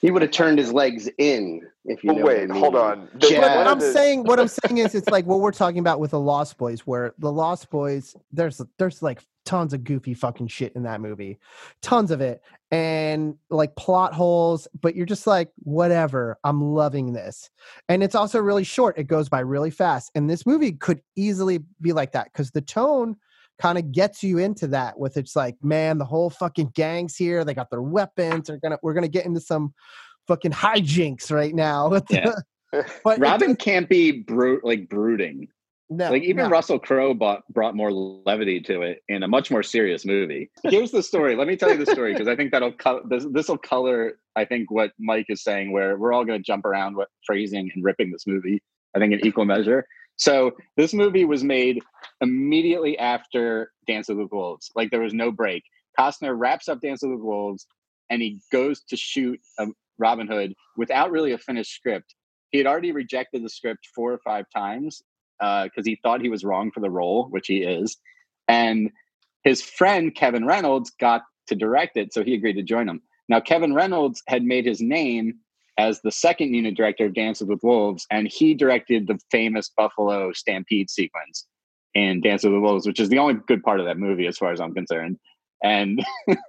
He 0.00 0.10
would 0.10 0.22
have 0.22 0.32
turned 0.32 0.58
his 0.58 0.72
legs 0.72 1.08
in. 1.18 1.60
If 1.84 2.02
you 2.02 2.12
know 2.12 2.22
what 2.24 2.32
I 2.32 2.38
Wait, 2.40 2.48
mean. 2.50 2.58
hold 2.58 2.74
on. 2.76 3.08
The- 3.14 3.30
Yeah. 3.30 3.40
But 3.40 3.48
one 3.56 3.58
what 3.58 3.66
I'm 3.68 3.80
saying, 3.80 4.24
what 4.24 4.40
I'm 4.40 4.48
saying 4.48 4.78
is, 4.78 4.94
it's 4.94 5.08
like 5.08 5.26
what 5.26 5.40
we're 5.40 5.52
talking 5.52 5.78
about 5.78 6.00
with 6.00 6.10
the 6.10 6.20
Lost 6.20 6.58
Boys, 6.58 6.80
where 6.80 7.14
the 7.18 7.30
Lost 7.30 7.70
Boys, 7.70 8.16
there's 8.32 8.60
there's 8.78 9.02
like 9.02 9.22
tons 9.44 9.72
of 9.72 9.84
goofy 9.84 10.14
fucking 10.14 10.48
shit 10.48 10.72
in 10.74 10.82
that 10.84 11.00
movie, 11.00 11.38
tons 11.80 12.10
of 12.10 12.20
it, 12.20 12.42
and 12.70 13.36
like 13.50 13.74
plot 13.76 14.14
holes. 14.14 14.68
But 14.80 14.94
you're 14.94 15.06
just 15.06 15.26
like, 15.26 15.50
whatever. 15.58 16.38
I'm 16.44 16.60
loving 16.62 17.12
this, 17.12 17.50
and 17.88 18.02
it's 18.02 18.14
also 18.14 18.38
really 18.38 18.64
short. 18.64 18.98
It 18.98 19.04
goes 19.04 19.28
by 19.28 19.40
really 19.40 19.70
fast, 19.70 20.10
and 20.14 20.28
this 20.28 20.46
movie 20.46 20.72
could 20.72 21.00
easily 21.16 21.60
be 21.80 21.92
like 21.92 22.12
that 22.12 22.32
because 22.32 22.50
the 22.50 22.60
tone 22.60 23.16
kind 23.60 23.78
of 23.78 23.92
gets 23.92 24.22
you 24.22 24.38
into 24.38 24.66
that 24.66 24.98
with 24.98 25.16
it's 25.16 25.36
like 25.36 25.54
man 25.62 25.98
the 25.98 26.04
whole 26.04 26.30
fucking 26.30 26.72
gang's 26.74 27.14
here 27.14 27.44
they 27.44 27.54
got 27.54 27.70
their 27.70 27.82
weapons 27.82 28.48
they're 28.48 28.56
gonna 28.56 28.78
we're 28.82 28.94
gonna 28.94 29.06
get 29.06 29.26
into 29.26 29.38
some 29.38 29.72
fucking 30.26 30.50
hijinks 30.50 31.30
right 31.30 31.54
now 31.54 31.92
Yeah. 32.10 32.32
but 33.04 33.20
Robin 33.20 33.54
can't 33.54 33.88
be 33.88 34.22
bru- 34.22 34.60
like 34.64 34.88
brooding. 34.88 35.48
No, 35.92 36.10
like 36.10 36.22
even 36.22 36.44
no. 36.44 36.48
Russell 36.48 36.78
Crowe 36.78 37.12
brought, 37.12 37.46
brought 37.52 37.76
more 37.76 37.92
levity 37.92 38.60
to 38.62 38.80
it 38.80 39.02
in 39.08 39.22
a 39.22 39.28
much 39.28 39.50
more 39.50 39.62
serious 39.62 40.06
movie. 40.06 40.50
Here's 40.64 40.90
the 40.90 41.02
story. 41.02 41.36
Let 41.36 41.46
me 41.46 41.56
tell 41.56 41.70
you 41.70 41.84
the 41.84 41.90
story 41.92 42.12
because 42.12 42.28
I 42.28 42.34
think 42.34 42.50
that'll 42.50 42.72
co- 42.72 43.02
this 43.06 43.48
will 43.48 43.58
color. 43.58 44.18
I 44.34 44.46
think 44.46 44.70
what 44.70 44.92
Mike 44.98 45.26
is 45.28 45.44
saying, 45.44 45.70
where 45.70 45.98
we're 45.98 46.14
all 46.14 46.24
going 46.24 46.38
to 46.38 46.42
jump 46.42 46.64
around 46.64 46.96
with 46.96 47.08
phrasing 47.26 47.70
and 47.74 47.84
ripping 47.84 48.10
this 48.10 48.26
movie. 48.26 48.62
I 48.96 49.00
think 49.00 49.12
in 49.12 49.26
equal 49.26 49.44
measure. 49.44 49.86
So 50.16 50.52
this 50.76 50.94
movie 50.94 51.26
was 51.26 51.44
made 51.44 51.80
immediately 52.22 52.98
after 52.98 53.72
Dance 53.86 54.08
with 54.08 54.18
the 54.18 54.28
Wolves. 54.30 54.70
Like 54.74 54.90
there 54.90 55.00
was 55.00 55.12
no 55.12 55.30
break. 55.30 55.62
Costner 55.98 56.34
wraps 56.34 56.68
up 56.68 56.80
Dance 56.80 57.02
with 57.02 57.12
the 57.12 57.16
Wolves 57.24 57.66
and 58.08 58.22
he 58.22 58.40
goes 58.50 58.82
to 58.84 58.96
shoot 58.96 59.38
um, 59.58 59.74
Robin 59.98 60.26
Hood 60.26 60.54
without 60.76 61.10
really 61.10 61.32
a 61.32 61.38
finished 61.38 61.72
script. 61.72 62.14
He 62.50 62.58
had 62.58 62.66
already 62.66 62.92
rejected 62.92 63.44
the 63.44 63.50
script 63.50 63.88
four 63.94 64.12
or 64.12 64.20
five 64.24 64.46
times 64.54 65.02
because 65.64 65.84
he 65.84 65.98
thought 66.02 66.20
he 66.20 66.28
was 66.28 66.44
wrong 66.44 66.70
for 66.70 66.80
the 66.80 66.90
role, 66.90 67.26
which 67.30 67.48
he 67.48 67.62
is. 67.62 67.96
And 68.48 68.90
his 69.44 69.62
friend 69.62 70.14
Kevin 70.14 70.46
Reynolds 70.46 70.92
got 71.00 71.22
to 71.48 71.54
direct 71.54 71.96
it, 71.96 72.12
so 72.12 72.22
he 72.22 72.34
agreed 72.34 72.54
to 72.54 72.62
join 72.62 72.88
him. 72.88 73.02
Now, 73.28 73.40
Kevin 73.40 73.74
Reynolds 73.74 74.22
had 74.28 74.42
made 74.42 74.66
his 74.66 74.80
name 74.80 75.34
as 75.78 76.00
the 76.02 76.12
second 76.12 76.54
unit 76.54 76.76
director 76.76 77.06
of 77.06 77.14
Dances 77.14 77.48
with 77.48 77.62
Wolves, 77.62 78.06
and 78.10 78.28
he 78.28 78.54
directed 78.54 79.06
the 79.06 79.18
famous 79.30 79.70
Buffalo 79.76 80.32
Stampede 80.32 80.90
sequence 80.90 81.46
in 81.94 82.20
Dances 82.20 82.50
with 82.50 82.60
Wolves, 82.60 82.86
which 82.86 83.00
is 83.00 83.08
the 83.08 83.18
only 83.18 83.34
good 83.46 83.62
part 83.62 83.80
of 83.80 83.86
that 83.86 83.98
movie, 83.98 84.26
as 84.26 84.38
far 84.38 84.52
as 84.52 84.60
I'm 84.60 84.74
concerned. 84.74 85.18
And 85.64 86.04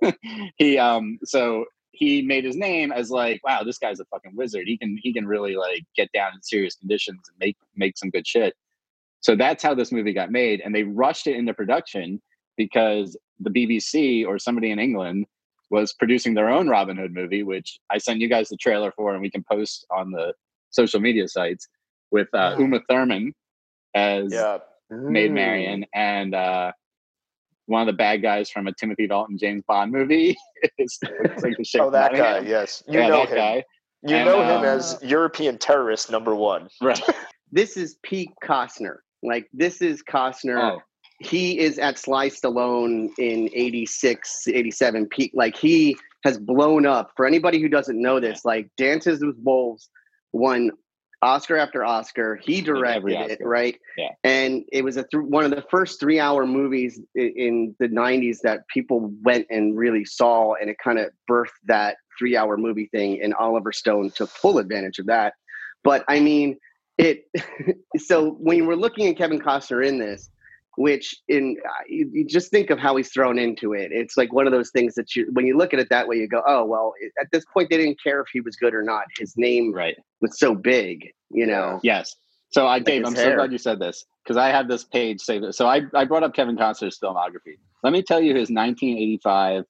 he, 0.58 0.78
um, 0.78 1.20
so 1.24 1.66
he 1.92 2.22
made 2.22 2.44
his 2.44 2.58
name 2.58 2.92
as 2.92 3.12
like, 3.12 3.40
wow, 3.44 3.64
this 3.64 3.78
guy's 3.78 4.00
a 4.00 4.06
fucking 4.06 4.36
wizard. 4.36 4.68
He 4.68 4.78
can, 4.78 4.98
he 5.02 5.14
can 5.14 5.26
really 5.26 5.56
like 5.56 5.84
get 5.96 6.12
down 6.12 6.34
in 6.34 6.42
serious 6.42 6.76
conditions 6.76 7.22
and 7.30 7.38
make 7.40 7.56
make 7.76 7.98
some 7.98 8.10
good 8.10 8.28
shit. 8.28 8.56
So 9.24 9.36
that's 9.36 9.64
how 9.64 9.74
this 9.74 9.92
movie 9.92 10.14
got 10.14 10.32
made, 10.32 10.62
and 10.62 10.76
they 10.76 10.84
rushed 10.84 11.28
it 11.28 11.36
into 11.36 11.54
production 11.54 12.22
because 12.58 13.18
the 13.40 13.50
BBC 13.50 14.26
or 14.28 14.38
somebody 14.38 14.70
in 14.70 14.80
England 14.80 15.26
was 15.72 15.94
producing 15.94 16.34
their 16.36 16.50
own 16.50 16.68
Robin 16.70 16.98
Hood 16.98 17.14
movie, 17.14 17.42
which 17.42 17.80
I 17.90 17.98
sent 17.98 18.20
you 18.20 18.30
guys 18.30 18.50
the 18.50 18.58
trailer 18.58 18.92
for, 18.96 19.14
and 19.14 19.22
we 19.22 19.32
can 19.32 19.44
post 19.52 19.86
on 19.90 20.12
the 20.12 20.34
social 20.70 21.00
media 21.00 21.28
sites 21.28 21.68
with 22.12 22.28
uh, 22.34 22.56
Uma 22.60 22.80
Thurman 22.90 23.34
as 23.96 24.32
Yeah. 24.32 24.60
Maid 24.92 25.32
Mm. 25.32 25.34
Marian 25.34 25.86
and 25.96 26.36
uh, 26.36 26.72
one 27.66 27.82
of 27.82 27.88
the 27.88 27.94
bad 27.98 28.22
guys 28.22 28.50
from 28.52 28.68
a 28.68 28.74
Timothy 28.74 29.08
Dalton 29.08 29.38
James 29.40 29.64
Bond 29.68 29.92
movie. 29.92 30.36
it's, 30.78 31.00
it's 31.02 31.44
like 31.44 31.58
the 31.58 31.64
Shape 31.64 31.82
Oh, 31.82 31.90
that 31.90 32.12
guy. 32.12 32.18
Nottingham. 32.18 32.48
Yes, 32.52 32.84
you 32.88 33.00
yeah, 33.00 33.08
know 33.08 33.18
that 33.26 33.30
him. 33.30 33.36
guy. 33.38 33.64
You 34.06 34.16
And, 34.18 34.26
know 34.26 34.42
him 34.44 34.58
um, 34.60 34.66
as 34.66 35.00
European 35.02 35.58
terrorist 35.58 36.12
number 36.12 36.36
one. 36.36 36.68
Right. 36.82 37.02
This 37.52 37.78
is 37.78 37.98
Pete 38.02 38.32
Costner. 38.44 38.98
Like 39.24 39.50
this 39.54 39.82
is 39.82 40.04
Costner. 40.04 40.76
Oh, 40.76 40.82
he 41.20 41.60
is 41.60 41.80
at 41.80 41.98
Sly 41.98 42.30
Stallone 42.30 43.10
in 43.18 43.50
86, 43.54 44.48
87 44.48 45.08
peak. 45.08 45.32
Like 45.34 45.56
he 45.56 45.98
has 46.24 46.38
blown 46.38 46.86
up. 46.86 47.12
For 47.16 47.26
anybody 47.26 47.62
who 47.62 47.70
doesn't 47.70 48.02
know 48.02 48.20
this, 48.20 48.46
like 48.46 48.70
Dances 48.78 49.24
with 49.24 49.38
Wolves 49.44 49.90
won 50.32 50.72
Oscar 51.24 51.58
after 51.58 51.86
Oscar. 51.86 52.36
He 52.36 52.62
directed 52.62 52.98
every 52.98 53.16
it, 53.16 53.40
right? 53.42 53.80
Yeah. 53.98 54.10
And 54.24 54.66
it 54.72 54.84
was 54.84 54.98
a 54.98 55.04
th- 55.04 55.24
one 55.24 55.46
of 55.46 55.52
the 55.52 55.64
first 55.72 56.00
three 56.00 56.20
hour 56.20 56.46
movies 56.46 57.00
in, 57.16 57.34
in 57.36 57.76
the 57.80 57.88
90s 57.88 58.40
that 58.44 58.68
people 58.68 59.12
went 59.24 59.48
and 59.50 59.78
really 59.78 60.06
saw. 60.06 60.54
And 60.56 60.70
it 60.70 60.78
kind 60.84 61.00
of 61.00 61.12
birthed 61.30 61.50
that 61.66 61.98
three 62.20 62.36
hour 62.36 62.58
movie 62.58 62.90
thing. 62.92 63.22
And 63.22 63.34
Oliver 63.36 63.72
Stone 63.72 64.12
took 64.12 64.30
full 64.30 64.58
advantage 64.58 65.00
of 65.00 65.06
that. 65.08 65.34
But 65.84 66.04
I 66.08 66.20
mean, 66.20 66.58
it 66.98 67.26
so 67.98 68.32
when 68.32 68.58
were 68.66 68.76
looking 68.76 69.08
at 69.08 69.18
Kevin 69.18 69.40
Costner 69.40 69.86
in 69.86 70.00
this, 70.00 70.30
which 70.78 71.16
in 71.28 71.58
uh, 71.64 71.84
you, 71.88 72.10
you 72.12 72.26
just 72.26 72.50
think 72.50 72.70
of 72.70 72.80
how 72.80 72.96
he's 72.96 73.12
thrown 73.12 73.38
into 73.38 73.74
it. 73.74 73.92
It's 73.92 74.18
like 74.18 74.34
one 74.34 74.48
of 74.48 74.54
those 74.54 74.72
things 74.72 74.96
that 74.96 75.16
you 75.16 75.30
when 75.34 75.46
you 75.46 75.58
look 75.58 75.74
at 75.74 75.80
it 75.80 75.90
that 75.90 76.08
way, 76.08 76.18
you 76.18 76.28
go, 76.28 76.42
oh 76.48 76.66
well. 76.66 76.94
At 77.20 77.28
this 77.32 77.46
point, 77.54 77.70
they 77.70 77.78
didn't 77.78 78.02
care 78.02 78.22
if 78.22 78.28
he 78.32 78.42
was 78.42 78.56
good 78.56 78.74
or 78.74 78.84
not. 78.84 79.06
His 79.18 79.34
name 79.38 79.74
right. 79.74 79.96
was 80.22 80.40
so 80.40 80.56
big, 80.56 81.08
you 81.30 81.46
know. 81.46 81.80
Yes. 81.84 82.16
So 82.52 82.68
I, 82.68 82.80
Dave, 82.80 83.02
his 83.02 83.10
I'm 83.10 83.16
so 83.16 83.36
glad 83.36 83.52
you 83.52 83.58
said 83.58 83.80
this 83.80 84.06
because 84.24 84.38
I 84.38 84.50
have 84.50 84.68
this 84.68 84.84
page 84.84 85.22
say 85.22 85.40
this. 85.40 85.58
So 85.58 85.68
I, 85.68 85.82
I 85.96 86.06
brought 86.06 86.22
up 86.22 86.36
Kevin 86.36 86.56
Costner's 86.56 87.00
filmography. 87.00 87.58
Let 87.84 87.94
me 87.94 88.04
tell 88.04 88.22
you 88.22 88.30
his 88.30 88.50
1985 88.52 89.66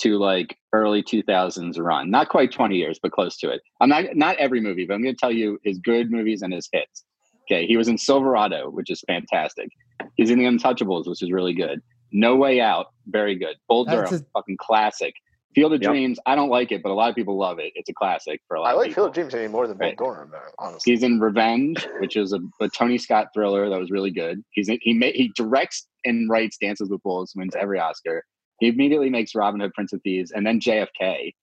to 0.00 0.18
like 0.18 0.56
early 0.72 1.02
2000s 1.02 1.78
run. 1.78 2.10
Not 2.10 2.28
quite 2.28 2.52
20 2.52 2.76
years, 2.76 2.98
but 3.02 3.12
close 3.12 3.36
to 3.38 3.50
it. 3.50 3.60
I'm 3.80 3.88
not 3.88 4.04
not 4.14 4.36
every 4.36 4.60
movie, 4.60 4.86
but 4.86 4.94
I'm 4.94 5.02
going 5.02 5.14
to 5.14 5.18
tell 5.18 5.32
you 5.32 5.58
his 5.64 5.78
good 5.78 6.10
movies 6.10 6.42
and 6.42 6.52
his 6.52 6.68
hits. 6.72 7.04
Okay, 7.50 7.66
he 7.66 7.76
was 7.76 7.88
in 7.88 7.96
Silverado, 7.96 8.70
which 8.70 8.90
is 8.90 9.00
fantastic. 9.06 9.68
He's 10.16 10.30
in 10.30 10.38
The 10.38 10.44
Untouchables, 10.46 11.06
which 11.08 11.22
is 11.22 11.30
really 11.30 11.54
good. 11.54 11.80
No 12.12 12.34
Way 12.36 12.60
Out, 12.60 12.86
very 13.06 13.36
good. 13.36 13.56
Bull 13.68 13.84
That's 13.84 14.10
Durham, 14.10 14.26
a- 14.34 14.38
fucking 14.38 14.56
classic. 14.60 15.14
Field 15.54 15.72
of 15.72 15.80
Yep. 15.80 15.90
Dreams. 15.90 16.18
I 16.26 16.34
don't 16.36 16.50
like 16.50 16.70
it, 16.70 16.82
but 16.82 16.90
a 16.90 16.94
lot 16.94 17.08
of 17.08 17.14
people 17.14 17.38
love 17.38 17.58
it. 17.58 17.72
It's 17.76 17.88
a 17.88 17.94
classic 17.94 18.42
for 18.46 18.56
a 18.56 18.60
lot 18.60 18.68
I 18.68 18.72
of 18.72 18.76
like 18.76 18.88
people. 18.88 19.04
Field 19.04 19.08
of 19.08 19.14
Dreams 19.14 19.34
any 19.34 19.48
more 19.48 19.66
than 19.66 19.78
Bull 19.78 19.86
Right. 19.88 19.96
Durham, 19.96 20.32
honestly. 20.58 20.92
He's 20.92 21.02
in 21.02 21.18
Revenge, 21.18 21.88
which 22.00 22.14
is 22.16 22.34
a, 22.34 22.40
a 22.60 22.68
Tony 22.68 22.98
Scott 22.98 23.28
thriller 23.32 23.70
that 23.70 23.78
was 23.80 23.90
really 23.90 24.10
good. 24.10 24.42
He's 24.50 24.68
in, 24.68 24.78
he 24.82 24.92
ma- 24.92 25.06
he 25.14 25.32
directs 25.34 25.88
and 26.04 26.28
writes 26.28 26.58
Dances 26.60 26.90
with 26.90 27.00
Wolves, 27.04 27.32
wins 27.34 27.54
every 27.54 27.78
Oscar. 27.80 28.22
He 28.58 28.68
immediately 28.68 29.10
makes 29.10 29.34
Robin 29.34 29.60
Hood, 29.60 29.74
Prince 29.74 29.92
of 29.92 30.02
Thieves, 30.02 30.32
and 30.32 30.46
then 30.46 30.60
JFK. 30.60 31.34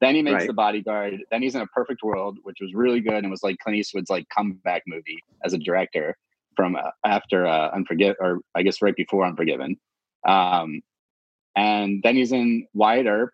Then 0.00 0.14
he 0.14 0.22
makes 0.22 0.34
Right. 0.34 0.46
The 0.46 0.52
Bodyguard. 0.52 1.20
Then 1.30 1.42
he's 1.42 1.54
in 1.54 1.60
A 1.60 1.66
Perfect 1.66 2.02
World, 2.02 2.38
which 2.42 2.58
was 2.60 2.74
really 2.74 3.00
good 3.00 3.14
and 3.14 3.30
was 3.30 3.42
like 3.42 3.58
Clint 3.58 3.78
Eastwood's 3.78 4.10
like 4.10 4.28
comeback 4.28 4.82
movie 4.86 5.18
as 5.44 5.54
a 5.54 5.58
director 5.58 6.16
from 6.54 6.76
uh, 6.76 6.90
after 7.04 7.46
uh, 7.46 7.70
Unforgiven, 7.70 8.16
or 8.20 8.40
I 8.54 8.62
guess 8.62 8.80
right 8.82 8.94
before 8.94 9.24
Unforgiven. 9.24 9.76
Um, 10.26 10.82
and 11.56 12.00
then 12.02 12.16
he's 12.16 12.32
in 12.32 12.66
Wyatt 12.74 13.06
Earp 13.06 13.32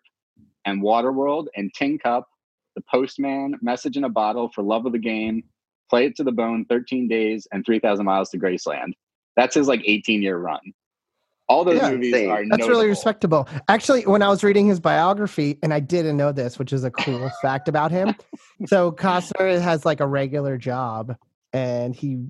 and 0.65 0.81
Waterworld 0.81 1.47
and 1.55 1.71
Tin 1.73 1.99
Cup, 1.99 2.27
The 2.75 2.83
Postman, 2.91 3.55
Message 3.61 3.97
in 3.97 4.03
a 4.03 4.09
Bottle 4.09 4.49
for 4.49 4.63
Love 4.63 4.85
of 4.85 4.91
the 4.91 4.99
Game, 4.99 5.43
Play 5.89 6.07
It 6.07 6.15
to 6.15 6.23
the 6.23 6.31
Bone, 6.31 6.65
13 6.65 7.07
Days, 7.07 7.47
and 7.51 7.63
3,000 7.63 8.05
Miles 8.05 8.29
to 8.31 8.39
Graceland. 8.39 8.93
That's 9.35 9.55
his 9.55 9.67
like 9.67 9.81
18 9.85 10.23
year 10.23 10.37
run. 10.37 10.59
All 11.47 11.63
those 11.63 11.77
Yeah, 11.81 11.91
movies 11.91 12.13
same. 12.13 12.29
are 12.31 12.37
That's 12.37 12.49
notable. 12.59 12.69
really 12.69 12.87
respectable. 12.87 13.47
Actually, 13.67 14.01
when 14.03 14.21
I 14.21 14.29
was 14.29 14.43
reading 14.43 14.67
his 14.67 14.79
biography, 14.79 15.59
and 15.61 15.73
I 15.73 15.79
didn't 15.79 16.17
know 16.17 16.31
this, 16.31 16.57
which 16.57 16.73
is 16.73 16.83
a 16.83 16.91
cool 16.91 17.29
fact 17.41 17.67
about 17.67 17.91
him. 17.91 18.15
So 18.65 18.91
Costner 18.91 19.59
has 19.61 19.85
like 19.85 19.99
a 19.99 20.07
regular 20.07 20.57
job, 20.57 21.15
and 21.53 21.95
he 21.95 22.25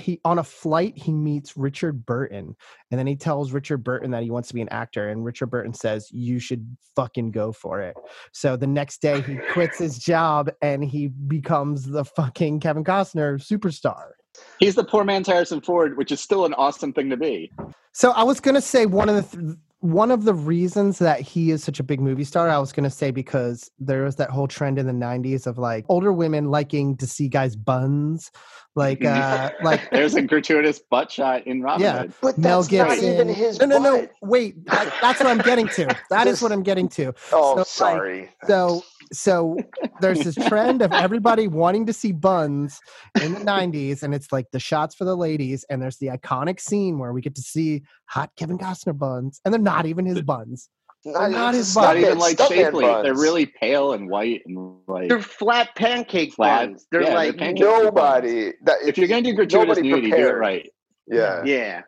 he 0.00 0.20
on 0.24 0.38
a 0.38 0.44
flight 0.44 0.96
he 0.96 1.12
meets 1.12 1.56
Richard 1.56 2.06
Burton, 2.06 2.54
and 2.90 2.98
then 2.98 3.06
he 3.06 3.16
tells 3.16 3.52
Richard 3.52 3.78
Burton 3.84 4.12
that 4.12 4.22
he 4.22 4.30
wants 4.30 4.48
to 4.48 4.54
be 4.54 4.60
an 4.62 4.68
actor, 4.70 5.08
and 5.08 5.24
Richard 5.24 5.46
Burton 5.46 5.74
says 5.74 6.08
you 6.12 6.38
should 6.38 6.76
fucking 6.94 7.32
go 7.32 7.52
for 7.52 7.80
it. 7.80 7.96
So 8.32 8.56
the 8.56 8.66
next 8.66 9.02
day 9.02 9.20
he 9.22 9.38
quits 9.52 9.78
his 9.78 9.98
job 9.98 10.50
and 10.62 10.84
he 10.84 11.08
becomes 11.08 11.84
the 11.84 12.04
fucking 12.04 12.60
Kevin 12.60 12.84
Costner 12.84 13.38
superstar. 13.44 14.12
He's 14.58 14.74
the 14.74 14.84
poor 14.84 15.04
man's 15.04 15.26
Harrison 15.26 15.60
Ford, 15.60 15.96
which 15.96 16.12
is 16.12 16.20
still 16.20 16.44
an 16.44 16.54
awesome 16.54 16.92
thing 16.92 17.10
to 17.10 17.16
be. 17.16 17.50
So 17.92 18.10
I 18.12 18.22
was 18.22 18.40
gonna 18.40 18.60
say 18.62 18.86
one 18.86 19.08
of 19.08 19.16
the 19.30 19.36
th- 19.36 19.56
one 19.80 20.12
of 20.12 20.22
the 20.22 20.32
reasons 20.32 21.00
that 21.00 21.20
he 21.20 21.50
is 21.50 21.64
such 21.64 21.80
a 21.80 21.82
big 21.82 22.00
movie 22.00 22.22
star. 22.22 22.48
I 22.48 22.58
was 22.58 22.72
gonna 22.72 22.88
say 22.88 23.10
because 23.10 23.68
there 23.80 24.04
was 24.04 24.14
that 24.16 24.30
whole 24.30 24.46
trend 24.46 24.78
in 24.78 24.86
the 24.86 24.92
'90s 24.92 25.46
of 25.46 25.58
like 25.58 25.84
older 25.88 26.12
women 26.12 26.50
liking 26.50 26.96
to 26.98 27.06
see 27.06 27.28
guys' 27.28 27.56
buns, 27.56 28.30
like 28.76 29.04
uh 29.04 29.50
like 29.64 29.80
There's 29.90 30.14
a 30.14 30.22
gratuitous 30.22 30.78
butt 30.78 31.10
shot 31.10 31.46
in 31.48 31.60
Robin 31.62 31.82
Yeah. 31.82 31.98
Hood. 32.02 32.12
But 32.22 32.38
Mel 32.38 32.62
that's 32.62 32.72
not 32.72 32.88
Gibson. 32.90 33.12
even 33.12 33.28
his 33.28 33.58
no, 33.58 33.66
no, 33.66 33.78
no. 33.78 34.00
butt. 34.02 34.12
Wait, 34.22 34.54
I, 34.70 34.84
that's 35.02 35.18
what 35.18 35.26
I'm 35.26 35.38
getting 35.38 35.66
to. 35.70 35.94
That 36.10 36.28
is 36.28 36.40
what 36.40 36.52
I'm 36.52 36.62
getting 36.62 36.88
to. 36.90 37.12
Oh, 37.32 37.54
So, 37.54 37.56
like, 37.56 37.66
sorry. 37.66 38.30
So, 38.46 38.84
so 39.12 39.56
there's 40.00 40.20
this 40.20 40.34
trend 40.48 40.82
of 40.82 40.92
everybody 40.92 41.46
wanting 41.48 41.86
to 41.86 41.92
see 41.92 42.12
buns 42.12 42.80
in 43.22 43.34
the 43.34 43.40
90s, 43.44 44.02
and 44.02 44.14
it's 44.14 44.32
like 44.32 44.46
the 44.52 44.58
shots 44.60 44.94
for 44.94 45.04
the 45.04 45.16
ladies, 45.16 45.64
and 45.70 45.80
there's 45.82 45.98
the 45.98 46.06
iconic 46.08 46.60
scene 46.60 46.98
where 46.98 47.12
we 47.12 47.20
get 47.20 47.34
to 47.34 47.42
see 47.42 47.82
hot 48.06 48.30
Kevin 48.36 48.58
Costner 48.58 48.96
buns, 48.96 49.40
and 49.44 49.52
they're 49.52 49.60
not 49.60 49.86
even 49.86 50.06
his 50.06 50.22
buns. 50.22 50.68
not, 51.04 51.30
not 51.30 51.48
it's 51.54 51.58
his 51.68 51.76
a 51.76 51.80
butt. 51.80 51.84
Not 51.84 51.96
even 51.98 52.18
like 52.18 52.38
shapely. 52.48 52.84
They're 52.84 53.14
really 53.14 53.46
pale 53.46 53.92
and 53.92 54.08
white 54.08 54.42
and 54.46 54.76
like. 54.86 55.08
They're 55.08 55.20
flat 55.22 55.74
pancake 55.76 56.32
Flat. 56.34 56.66
buns. 56.68 56.86
They're 56.90 57.02
Yeah, 57.02 57.08
they're 57.08 57.16
like 57.16 57.36
pancake- 57.36 57.60
nobody. 57.64 58.52
That, 58.64 58.78
if 58.86 58.96
you're 58.98 59.08
going 59.08 59.24
to 59.24 59.30
do 59.30 59.36
gratuitous 59.36 59.78
nudity, 59.78 60.10
do 60.10 60.16
it 60.28 60.36
right. 60.36 60.68
Yeah. 61.08 61.42
yeah. 61.44 61.82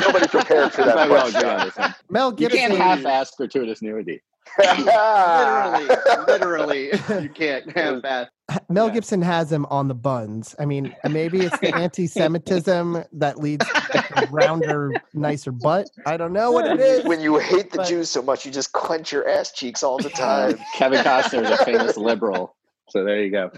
Nobody 0.00 0.26
prepared 0.28 0.72
for 0.72 0.82
that 0.84 0.94
Might 0.96 1.10
well 1.10 1.30
butt 1.30 1.34
agree 1.36 1.48
on 1.50 1.58
shot. 1.58 1.64
this 1.66 1.76
one. 1.76 1.94
Mel 2.10 2.30
You 2.30 2.36
Gibson. 2.36 2.58
can't 2.58 2.74
half-ass 2.74 3.32
gratuitous 3.36 3.82
nudity. 3.82 4.20
Literally, 4.58 5.88
literally, 6.28 6.90
you 7.22 7.28
can't 7.28 7.70
have 7.76 8.02
that. 8.02 8.30
Mel 8.68 8.90
Gibson 8.90 9.22
has 9.22 9.50
him 9.50 9.64
on 9.66 9.88
the 9.88 9.94
buns. 9.94 10.54
I 10.58 10.66
mean, 10.66 10.94
maybe 11.08 11.40
it's 11.40 11.58
the 11.60 11.74
anti-Semitism 11.74 13.04
that 13.14 13.38
leads 13.38 13.66
to 13.66 14.04
a 14.16 14.26
rounder, 14.30 14.92
nicer 15.14 15.50
butt. 15.50 15.88
I 16.06 16.16
don't 16.16 16.32
know 16.32 16.52
what 16.52 16.66
it 16.66 16.78
is. 16.80 17.04
when 17.04 17.20
you 17.20 17.38
hate 17.38 17.70
the 17.70 17.78
But- 17.78 17.86
Jews 17.88 18.10
so 18.10 18.22
much, 18.22 18.44
you 18.44 18.52
just 18.52 18.72
clench 18.72 19.12
your 19.12 19.28
ass 19.28 19.52
cheeks 19.52 19.82
all 19.82 19.98
the 19.98 20.10
time. 20.10 20.58
Kevin 20.74 21.02
Costner 21.04 21.42
is 21.44 21.50
a 21.58 21.64
famous 21.64 21.96
liberal. 21.96 22.54
So 22.90 23.02
there 23.04 23.22
you 23.22 23.30
go. 23.30 23.50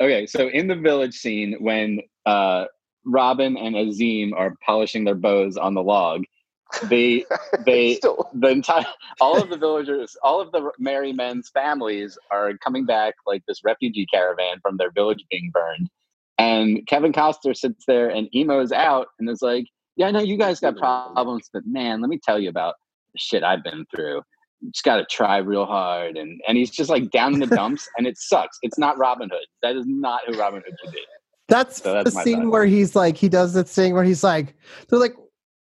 Okay, 0.00 0.26
so 0.26 0.48
in 0.48 0.66
the 0.66 0.76
village 0.76 1.14
scene, 1.14 1.56
when 1.58 2.00
uh, 2.26 2.66
Robin 3.06 3.56
and 3.56 3.74
Azeem 3.74 4.32
are 4.36 4.54
polishing 4.64 5.04
their 5.04 5.14
bows 5.14 5.56
on 5.56 5.72
the 5.72 5.82
log, 5.82 6.24
they 6.88 7.24
they 7.66 7.94
Still, 7.96 8.30
the 8.34 8.48
entire 8.48 8.86
all 9.20 9.40
of 9.42 9.50
the 9.50 9.56
villagers, 9.58 10.16
all 10.22 10.40
of 10.40 10.52
the 10.52 10.70
merry 10.78 11.12
men's 11.12 11.48
families 11.50 12.18
are 12.30 12.56
coming 12.58 12.86
back 12.86 13.14
like 13.26 13.42
this 13.48 13.62
refugee 13.64 14.06
caravan 14.06 14.60
from 14.62 14.76
their 14.76 14.90
village 14.92 15.24
being 15.30 15.50
burned. 15.52 15.90
And 16.38 16.86
Kevin 16.86 17.12
Costner 17.12 17.56
sits 17.56 17.84
there 17.86 18.10
and 18.10 18.28
emos 18.34 18.72
out 18.72 19.08
and 19.18 19.28
is 19.30 19.42
like, 19.42 19.66
"Yeah, 19.96 20.08
I 20.08 20.10
know 20.12 20.20
you 20.20 20.38
guys 20.38 20.60
got 20.60 20.76
problems, 20.76 21.50
but 21.52 21.64
man, 21.66 22.00
let 22.02 22.10
me 22.10 22.18
tell 22.22 22.38
you 22.38 22.50
about 22.50 22.76
the 23.12 23.18
shit 23.20 23.44
I've 23.44 23.64
been 23.64 23.86
through. 23.94 24.22
You 24.60 24.70
just 24.72 24.84
got 24.84 24.96
to 24.96 25.06
try 25.06 25.38
real 25.38 25.66
hard." 25.66 26.16
And 26.18 26.40
and 26.48 26.58
he's 26.58 26.70
just 26.70 26.90
like 26.90 27.10
down 27.10 27.34
in 27.34 27.40
the 27.40 27.46
dumps, 27.48 27.88
and 27.98 28.06
it 28.06 28.18
sucks. 28.18 28.58
It's 28.62 28.78
not 28.78 28.98
Robin 28.98 29.30
Hood. 29.30 29.46
That 29.62 29.76
is 29.76 29.86
not 29.86 30.22
who 30.26 30.38
Robin 30.38 30.62
Hood 30.66 30.76
should 30.82 30.92
be. 30.92 31.02
That's, 31.48 31.82
So 31.82 31.92
that's 31.94 32.10
the 32.10 32.10
scene 32.12 32.50
thought. 32.50 32.50
where 32.50 32.66
he's 32.66 32.96
like, 32.96 33.16
he 33.16 33.28
does 33.28 33.54
that 33.54 33.68
thing 33.68 33.94
where 33.94 34.04
he's 34.04 34.24
like, 34.24 34.56
they're 34.90 34.98
like, 35.00 35.16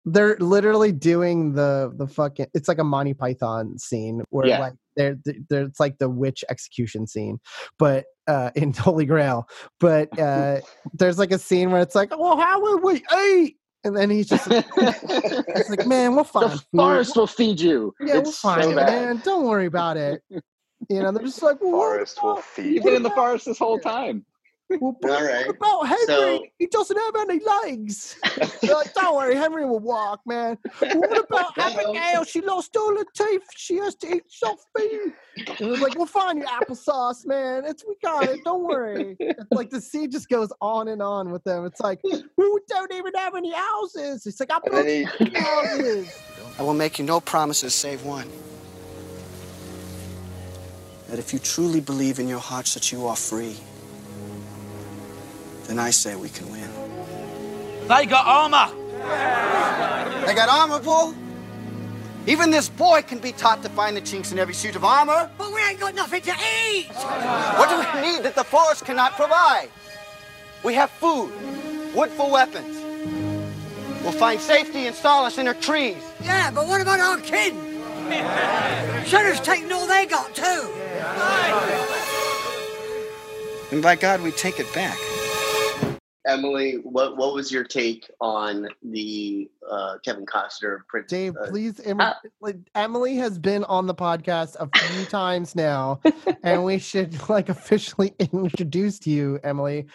they're 0.06 0.38
literally 0.40 0.92
doing 0.92 1.54
the 1.54 1.92
the 1.98 2.08
fucking. 2.08 2.48
It's 2.54 2.68
like 2.68 2.78
a 2.80 2.84
Monty 2.84 3.14
Python 3.14 3.78
scene 3.80 4.22
where 4.30 4.48
Yeah. 4.48 4.60
like 4.60 4.74
they're, 4.96 5.18
they're 5.50 5.64
it's 5.64 5.80
like 5.80 5.98
the 5.98 6.10
witch 6.10 6.44
execution 6.50 7.08
scene, 7.08 7.40
but 7.80 8.06
uh 8.28 8.52
in 8.56 8.74
Holy 8.74 9.06
Grail. 9.06 9.48
But 9.80 10.18
uh 10.20 10.62
there's 10.94 11.18
like 11.20 11.32
a 11.32 11.40
scene 11.40 11.72
where 11.72 11.82
it's 11.82 11.96
like, 11.96 12.12
well, 12.18 12.38
how 12.38 12.62
would 12.62 12.84
we 12.84 13.04
eat? 13.20 13.58
And 13.84 13.96
then 13.96 14.10
he's 14.10 14.28
just 14.28 14.50
like, 14.50 14.66
it's 14.78 15.70
like, 15.70 15.86
man, 15.86 16.16
we'll 16.16 16.24
find 16.36 16.52
the 16.52 16.58
food. 16.58 16.66
forest 16.76 17.16
will 17.16 17.28
feed 17.28 17.60
you. 17.60 17.94
Yeah, 18.00 18.14
we'll 18.14 18.22
it's 18.24 18.40
find 18.40 18.64
so 18.64 18.72
it, 18.72 18.76
bad. 18.76 18.88
man. 18.88 19.22
Don't 19.24 19.46
worry 19.46 19.68
about 19.68 19.96
it. 19.98 20.24
You 20.32 20.42
know, 21.04 21.12
they're 21.12 21.24
just 21.24 21.44
like, 21.44 21.62
well, 21.62 21.72
forest 21.72 22.18
will 22.24 22.38
feed 22.38 22.74
You've 22.76 22.84
been 22.84 22.96
in 22.96 23.04
the 23.04 23.12
forest 23.12 23.46
this 23.46 23.60
whole 23.60 23.78
time. 23.80 24.26
Well, 24.70 24.98
but 25.02 25.12
All 25.12 25.24
right. 25.26 25.46
What 25.48 25.56
about 25.58 25.88
Henry? 25.88 26.06
So- 26.08 26.46
he 26.60 26.68
doesn't 26.68 26.98
have 26.98 27.16
any 27.30 27.42
legs. 27.44 28.16
Like, 28.66 28.94
don't 28.96 29.16
worry, 29.16 29.36
Henry 29.36 29.64
will 29.66 29.80
walk, 29.80 30.22
man. 30.26 30.58
What 30.80 31.26
about 31.30 31.58
Abigail? 31.58 32.24
She 32.26 32.42
lost 32.42 32.76
all 32.76 32.98
her 32.98 33.06
teeth. 33.16 33.44
She 33.56 33.76
has 33.78 33.96
to 33.96 34.16
eat 34.16 34.24
soft 34.28 34.66
food. 34.76 35.14
And 35.60 35.70
it's 35.72 35.82
like, 35.82 35.96
we'll 35.96 36.08
find 36.08 36.40
you 36.40 36.46
applesauce, 36.46 37.26
man. 37.28 37.64
It's 37.66 37.86
we 37.88 37.96
got 38.04 38.28
it. 38.28 38.44
Don't 38.44 38.64
worry. 38.64 39.16
It's 39.20 39.52
like 39.52 39.70
the 39.70 39.80
scene 39.80 40.10
just 40.12 40.30
goes 40.30 40.50
on 40.62 40.88
and 40.88 41.02
on 41.02 41.32
with 41.32 41.44
them. 41.44 41.66
It's 41.66 41.80
like, 41.80 42.02
we 42.04 42.60
don't 42.68 42.94
even 42.94 43.14
have 43.16 43.36
any 43.36 43.54
houses. 43.54 44.26
It's 44.26 44.40
like, 44.40 44.52
I 44.52 44.60
built 44.68 44.86
he, 44.88 45.04
houses. 45.40 46.12
I 46.58 46.64
will 46.64 46.74
make 46.74 46.98
you 47.00 47.06
no 47.06 47.20
promises 47.22 47.74
save 47.76 48.04
one. 48.04 48.30
That 51.10 51.20
if 51.20 51.34
you 51.34 51.40
truly 51.40 51.82
believe 51.82 52.18
in 52.20 52.28
your 52.28 52.40
hearts 52.40 52.74
that 52.74 52.92
you 52.92 53.06
are 53.06 53.16
free, 53.16 53.58
then 55.68 55.80
I 55.80 55.90
say 55.90 56.16
we 56.16 56.30
can 56.30 56.50
win. 56.52 56.70
They 57.88 58.06
got 58.06 58.26
armor. 58.26 58.74
They 60.26 60.34
got 60.34 60.50
armor, 60.50 60.80
Bull? 60.80 61.14
Even 62.28 62.50
this 62.50 62.70
boy 62.70 63.04
can 63.04 63.20
be 63.20 63.32
taught 63.32 63.62
to 63.62 63.70
find 63.70 63.96
the 63.96 64.02
chinks 64.02 64.32
in 64.32 64.40
every 64.40 64.56
suit 64.56 64.76
of 64.76 64.84
armor. 64.84 65.30
But 65.38 65.54
we 65.54 65.62
ain't 65.64 65.80
got 65.80 65.94
nothing 65.94 66.22
to 66.24 66.34
eat. 66.72 66.88
What 66.92 67.70
do 67.70 67.78
we 67.78 68.08
need 68.08 68.24
that 68.24 68.34
the 68.36 68.44
forest 68.44 68.86
cannot 68.86 69.14
provide? 69.14 69.70
We 70.64 70.74
have 70.74 70.90
food, 70.90 71.32
wood 71.94 72.10
for 72.10 72.32
weapons. 72.32 72.82
We'll 74.02 74.12
find 74.14 74.42
safety 74.42 74.88
and 74.88 74.96
solace 74.96 75.38
in 75.38 75.48
our 75.48 75.54
trees. 75.54 75.98
Yeah, 76.24 76.50
but 76.52 76.68
what 76.68 76.82
about 76.82 77.00
our 77.00 77.18
kin? 77.20 77.56
Sheriff's 79.06 79.42
taking 79.42 79.72
all 79.72 79.88
they 79.88 80.06
got 80.06 80.34
too. 80.34 80.72
And 83.72 83.82
by 83.84 83.96
God, 83.96 84.22
we 84.22 84.32
take 84.32 84.60
it 84.60 84.72
back. 84.74 84.98
Emily, 86.26 86.76
what 86.84 87.18
what 87.18 87.34
was 87.34 87.52
your 87.52 87.64
take 87.64 88.10
on 88.20 88.68
the 88.84 89.50
uh, 89.70 89.98
Kevin 90.04 90.26
Costner 90.26 90.80
Prince? 90.88 91.10
Dave, 91.10 91.36
uh, 91.38 91.48
please. 91.48 91.80
Em- 91.82 92.00
Uh, 92.02 92.14
Emily 92.74 93.16
has 93.18 93.38
been 93.38 93.64
on 93.66 93.86
the 93.86 93.96
podcast 93.96 94.56
a 94.60 94.68
few 94.80 95.06
times 95.10 95.56
now, 95.56 96.00
and 96.44 96.64
we 96.64 96.80
should 96.80 97.30
like 97.30 97.50
officially 97.50 98.14
introduce 98.20 99.06
you, 99.06 99.40
Emily. 99.44 99.86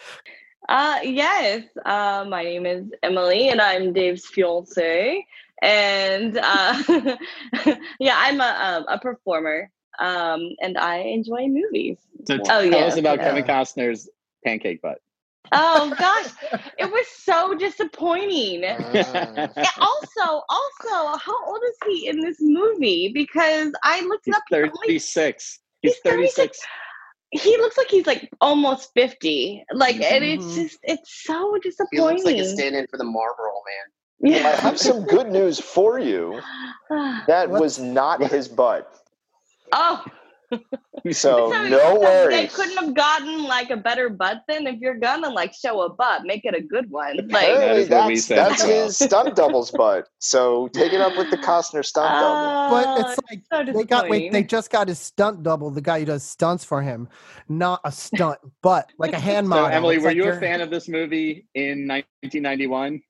Uh, 0.69 0.99
yes, 1.03 1.63
uh, 1.85 2.25
my 2.29 2.43
name 2.43 2.65
is 2.65 2.85
Emily, 3.03 3.49
and 3.49 3.59
I'm 3.59 3.91
Dave's 3.93 4.25
fiance. 4.25 5.25
And 5.61 6.37
uh, 6.41 7.17
yeah, 7.99 8.15
I'm 8.17 8.39
a, 8.41 8.57
um, 8.79 8.85
a 8.87 8.99
performer, 8.99 9.69
um, 9.99 10.49
and 10.61 10.77
I 10.77 10.97
enjoy 10.99 11.47
movies. 11.47 11.97
So 12.25 12.35
Oh, 12.35 12.43
tell 12.43 12.63
yeah, 12.65 12.77
us 12.77 12.97
about 12.97 13.19
yeah. 13.19 13.25
Kevin 13.25 13.43
Costner's 13.43 14.09
pancake 14.45 14.81
butt. 14.81 14.99
Oh 15.53 15.95
gosh, 15.97 16.27
it 16.77 16.85
was 16.91 17.05
so 17.07 17.53
disappointing. 17.55 18.63
And 18.63 19.67
also, 19.81 20.43
also, 20.49 21.17
how 21.17 21.45
old 21.47 21.59
is 21.69 21.77
he 21.87 22.07
in 22.07 22.19
this 22.21 22.37
movie? 22.39 23.11
Because 23.13 23.71
I 23.83 24.01
looked 24.01 24.27
it 24.27 24.31
He's 24.31 24.35
up. 24.35 24.43
36. 24.49 25.59
He's 25.81 25.93
He's 25.93 26.01
36. 26.03 26.35
36. 26.35 26.59
He 27.31 27.57
looks 27.57 27.77
like 27.77 27.87
he's 27.89 28.07
like 28.07 28.29
almost 28.41 28.91
fifty. 28.93 29.63
Like, 29.73 29.95
and 30.01 30.23
it's 30.23 30.45
Mhm. 30.45 30.55
just, 30.55 30.79
it's 30.83 31.23
so 31.23 31.57
disappointing. 31.61 31.97
He 31.97 32.01
looks 32.01 32.25
like 32.25 32.37
a 32.37 32.45
stand-in 32.45 32.87
for 32.87 32.97
the 32.97 33.03
Marlboro 33.05 33.53
man. 33.69 34.33
Yeah. 34.33 34.47
I 34.49 34.51
have 34.61 34.79
some 34.79 35.03
good 35.05 35.31
news 35.31 35.59
for 35.59 35.99
you. 35.99 36.39
That 37.27 37.49
What? 37.49 37.61
was 37.61 37.79
not 37.79 38.21
his 38.23 38.47
butt. 38.49 38.91
oh, 39.73 40.03
So 41.11 41.51
so- 41.51 41.67
no 41.67 41.77
so 41.79 41.93
They 41.99 41.99
worries. 41.99 42.55
couldn't 42.55 42.77
have 42.77 42.93
gotten 42.93 43.43
like 43.43 43.69
a 43.69 43.77
better 43.77 44.09
butt 44.09 44.43
then. 44.47 44.67
If 44.67 44.79
you're 44.79 44.97
gonna 44.97 45.29
like 45.29 45.53
show 45.53 45.81
a 45.81 45.89
butt, 45.89 46.23
make 46.23 46.45
it 46.45 46.53
a 46.55 46.61
good 46.61 46.89
one. 46.91 47.17
Like, 47.29 47.49
Apparently, 47.49 47.83
That 47.85 48.11
is 48.11 48.29
what 48.29 48.35
that's, 48.35 48.63
that's 48.63 48.63
his 48.63 48.97
stunt 48.97 49.35
double's 49.35 49.71
butt. 49.71 50.07
So 50.19 50.67
take 50.69 50.93
it 50.93 51.01
up 51.01 51.17
with 51.17 51.31
the 51.31 51.37
Costner 51.37 51.83
stunt 51.83 52.09
double. 52.11 52.69
But 52.71 52.85
oh, 52.87 53.09
it's 53.11 53.19
like 53.29 53.41
so 53.51 53.71
they 53.73 53.83
got 53.85 54.09
wait, 54.09 54.31
they 54.31 54.43
just 54.43 54.69
got 54.69 54.87
his 54.87 54.99
stunt 54.99 55.43
double, 55.43 55.71
the 55.71 55.81
guy 55.81 55.99
who 55.99 56.05
does 56.05 56.23
stunts 56.23 56.63
for 56.63 56.81
him, 56.81 57.07
not 57.49 57.81
a 57.83 57.91
stunt, 57.91 58.39
but 58.61 58.91
like 58.97 59.13
a 59.13 59.19
hand 59.29 59.45
So, 59.45 59.49
model. 59.49 59.67
Emily, 59.67 59.95
It's 59.95 60.03
were 60.03 60.09
like 60.11 60.17
you 60.17 60.29
a 60.29 60.39
fan 60.39 60.61
of 60.61 60.69
this 60.69 60.87
movie 60.87 61.47
in 61.55 61.87
1991? 61.87 63.01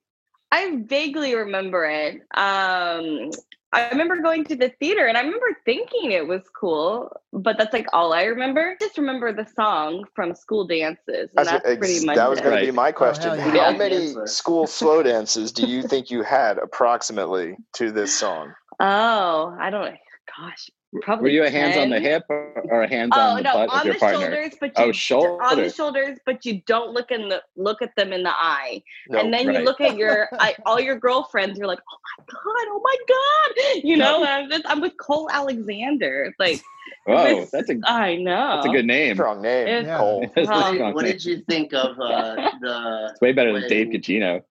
I 0.54 0.82
vaguely 0.86 1.34
remember 1.36 1.86
it. 1.86 2.22
Um, 2.38 3.32
I 3.74 3.90
remember 3.90 4.22
going 4.22 4.44
to 4.46 4.56
the 4.56 4.70
theater 4.80 5.08
and 5.08 5.18
I 5.18 5.22
remember 5.22 5.58
thinking 5.64 6.12
it 6.12 6.28
was 6.28 6.42
cool, 6.54 7.16
but 7.32 7.58
that's 7.58 7.72
like 7.72 7.88
all 7.94 8.12
I 8.12 8.24
remember. 8.24 8.76
Just 8.82 8.98
remember 8.98 9.32
the 9.32 9.46
song 9.56 10.06
from 10.14 10.36
school 10.36 10.68
dances, 10.68 11.00
and 11.08 11.30
That's 11.36 11.52
that's, 11.52 11.66
ex- 11.66 11.78
pretty 11.78 12.06
much 12.06 12.18
that 12.18 12.30
was 12.30 12.40
it. 12.40 12.44
going 12.44 12.60
to 12.60 12.66
be 12.66 12.72
my 12.72 12.90
oh, 12.90 12.94
question. 12.94 13.38
hell 13.40 13.52
How 13.52 13.70
yeah. 13.72 13.78
many 13.78 14.14
school 14.26 14.68
slow 14.68 15.02
dances 15.12 15.54
do 15.54 15.66
you 15.66 15.84
think 15.84 16.12
you 16.12 16.22
had 16.22 16.58
approximately 16.58 17.56
to 17.76 17.92
this 17.92 18.14
song? 18.14 18.54
Oh, 18.80 19.56
I 19.58 19.70
don't. 19.70 19.86
Know. 19.86 19.98
Gosh, 20.38 20.70
probably. 21.02 21.24
Were 21.24 21.30
you 21.30 21.44
a 21.44 21.50
hands 21.50 21.78
on 21.78 21.90
the 21.90 22.00
hip 22.00 22.26
or, 22.30 22.84
a 22.84 22.88
hands 22.88 23.12
Oh 23.16 23.20
on 23.20 23.38
the 23.38 23.44
no, 23.44 23.54
butt 23.54 23.70
on 23.70 23.80
of 23.80 23.86
your 23.86 23.94
the 23.94 24.00
partner? 24.00 24.22
shoulders, 24.22 24.54
but 24.60 24.72
Oh, 24.76 24.82
you 24.82 24.88
on 24.88 24.90
the 24.92 24.94
shoulders. 24.94 25.76
shoulders, 25.76 26.20
but 26.26 26.46
you 26.46 26.62
don't 26.66 26.92
look 26.92 27.12
in 27.12 27.30
the 27.30 27.42
look 27.56 27.82
at 27.82 27.96
them 27.96 28.14
in 28.14 28.24
the 28.24 28.32
eye, 28.32 28.82
No. 29.10 29.20
and 29.20 29.34
then 29.34 29.48
right. 29.48 29.60
you 29.60 29.64
look 29.64 29.82
at 29.82 29.96
your 29.98 30.28
I, 30.34 30.56
all 30.66 30.80
your 30.80 30.98
girlfriends. 30.98 31.58
You're 31.58 31.68
like, 31.68 31.80
oh 31.92 31.98
my 32.18 32.24
god, 32.28 32.68
oh 32.70 32.82
my 32.84 32.96
god, 33.08 33.84
you 33.84 33.98
know. 33.98 34.24
I'm, 34.26 34.50
just, 34.50 34.64
I'm 34.66 34.82
with 34.82 34.98
Cole 34.98 35.30
Alexander. 35.32 36.24
It's 36.26 36.40
like, 36.40 36.62
Whoa, 37.06 37.42
this- 37.42 37.52
that's 37.52 37.70
a 37.70 37.76
I 37.86 38.16
know. 38.18 38.56
that's 38.56 38.66
a 38.68 38.70
good 38.70 38.86
name. 38.86 39.16
Strong 39.16 39.42
name, 39.42 39.68
It's- 39.68 39.86
Yeah. 39.86 39.98
Cole. 39.98 40.22
That's 40.36 40.48
a 40.48 40.52
Oh. 40.52 40.56
What, 40.60 40.74
strong 40.76 40.94
what 40.94 41.04
name. 41.04 41.12
did 41.14 41.26
you 41.26 41.44
think 41.50 41.74
of 41.74 42.00
uh, 42.00 42.36
the 42.62 43.08
It's 43.12 43.22
way 43.22 43.32
better 43.34 43.54
than 43.60 43.68
Dave 43.70 43.88
Gugino. 43.88 44.42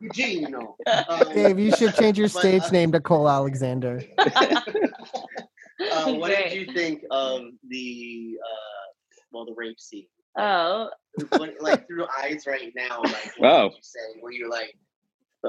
Eugene? 0.00 0.48
You 0.48 0.74
um, 1.08 1.32
Dave, 1.34 1.58
you 1.58 1.72
should 1.74 1.94
change 1.94 2.18
your 2.18 2.28
But, 2.28 2.38
stage 2.40 2.62
uh, 2.62 2.70
name 2.70 2.92
to 2.92 3.00
Cole 3.00 3.28
Alexander. 3.28 4.02
uh, 4.18 6.12
what 6.14 6.28
did 6.28 6.52
you 6.52 6.72
think 6.72 7.02
of 7.10 7.42
the 7.68 8.36
uh, 8.42 8.86
well, 9.32 9.44
the 9.46 9.54
rape 9.56 9.80
scene? 9.80 10.06
oh, 10.38 10.90
What, 11.30 11.54
like 11.60 11.86
through 11.86 12.06
eyes 12.22 12.44
right 12.46 12.72
now, 12.76 13.00
like 13.02 13.32
what 13.38 13.40
Wow. 13.50 13.62
did 13.68 13.76
you 13.76 13.82
say? 13.82 14.20
Where 14.20 14.32
you're 14.32 14.50
like, 14.50 14.76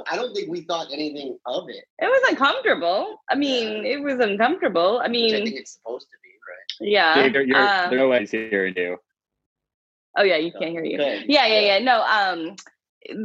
but 0.06 0.14
I 0.14 0.16
don't 0.16 0.34
think 0.36 0.50
we 0.52 0.62
thought 0.62 0.88
anything 0.94 1.38
of 1.46 1.70
it, 1.70 1.86
it 2.00 2.06
was 2.08 2.30
uncomfortable. 2.30 3.22
I 3.30 3.36
mean, 3.36 3.86
it 3.86 4.02
was 4.02 4.20
uncomfortable. 4.20 5.00
I 5.04 5.08
which 5.08 5.34
I 5.34 5.38
think 5.38 5.46
mean, 5.46 5.58
it's 5.58 5.74
supposed 5.74 6.08
to 6.12 6.18
be, 6.24 6.30
right? 6.50 6.90
yeah. 6.92 7.24
Dave, 7.24 7.34
you're, 7.34 7.44
you're, 7.44 7.58
uh, 7.58 7.90
no 7.92 8.10
way 8.10 8.20
he's 8.20 8.32
hearing 8.32 8.74
you. 8.78 8.98
oh 10.18 10.24
yeah, 10.24 10.38
you 10.38 10.52
can't 10.52 10.72
hear 10.72 10.84
you. 10.84 10.98
Good. 10.98 11.26
Yeah, 11.28 11.46
yeah, 11.48 11.60
yeah. 11.62 11.80
No, 11.80 12.04
um, 12.04 12.56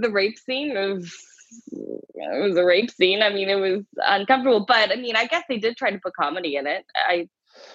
the 0.01 0.11
rape 0.11 0.39
scene 0.39 0.75
was 0.75 1.13
it 2.15 2.49
was 2.49 2.57
a 2.57 2.65
rape 2.65 2.91
scene. 2.91 3.23
I 3.23 3.31
mean, 3.31 3.49
it 3.49 3.57
was 3.57 3.85
uncomfortable, 3.97 4.65
but 4.67 4.91
I 4.93 4.97
mean, 4.97 5.17
I 5.17 5.27
guess 5.27 5.45
they 5.49 5.59
did 5.59 5.77
try 5.77 5.91
to 5.91 5.99
put 5.99 6.15
comedy 6.15 6.57
in 6.57 6.67
it. 6.67 6.85
I, 7.09 7.29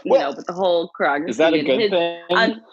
you 0.04 0.12
Well, 0.12 0.32
know, 0.32 0.38
with 0.38 0.48
the 0.48 0.54
whole 0.54 0.92
choreography. 1.00 1.30
Is 1.30 1.38
that 1.38 1.54
a 1.54 1.64
good 1.64 1.80
his 1.80 1.92
thing? 1.92 2.24
un- 2.32 2.64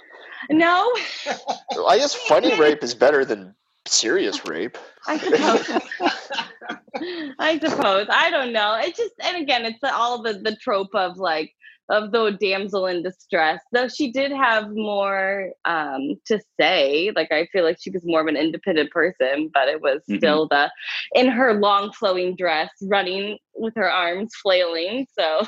no, 0.51 0.91
I 1.89 1.99
guess 1.99 2.15
funny 2.15 2.55
rape 2.61 2.83
is 2.83 2.95
better 2.95 3.25
than 3.25 3.55
serious 3.87 4.44
rape. 4.47 4.79
I 5.07 5.18
suppose. 5.18 5.66
I 7.38 7.59
suppose. 7.59 8.07
I 8.11 8.31
don't 8.31 8.53
know. 8.53 8.75
It 8.77 8.97
just, 8.97 9.12
and 9.23 9.37
again, 9.42 9.64
it's 9.64 9.83
all 9.83 10.23
the 10.23 10.35
the 10.35 10.57
trope 10.57 10.94
of 10.94 11.16
like 11.18 11.53
of 11.90 12.12
the 12.12 12.31
damsel 12.40 12.87
in 12.87 13.03
distress. 13.03 13.61
Though 13.73 13.88
she 13.88 14.11
did 14.12 14.33
have 14.33 14.70
more 14.75 15.51
um 15.66 16.14
to 16.27 16.40
say. 16.59 17.11
Like 17.14 17.31
I 17.33 17.47
feel 17.53 17.64
like 17.64 17.79
she 17.81 17.90
was 17.90 18.03
more 18.05 18.20
of 18.23 18.27
an 18.27 18.37
independent 18.37 18.90
person, 18.90 19.51
but 19.53 19.68
it 19.68 19.81
was 19.83 20.01
Mhm. 20.11 20.16
still 20.18 20.49
the 20.49 20.70
in 21.14 21.29
her 21.29 21.55
long 21.55 21.92
flowing 21.92 22.37
dress, 22.37 22.70
running 22.83 23.38
with 23.55 23.75
her 23.77 23.90
arms 23.90 24.31
flailing. 24.42 25.07
So 25.18 25.47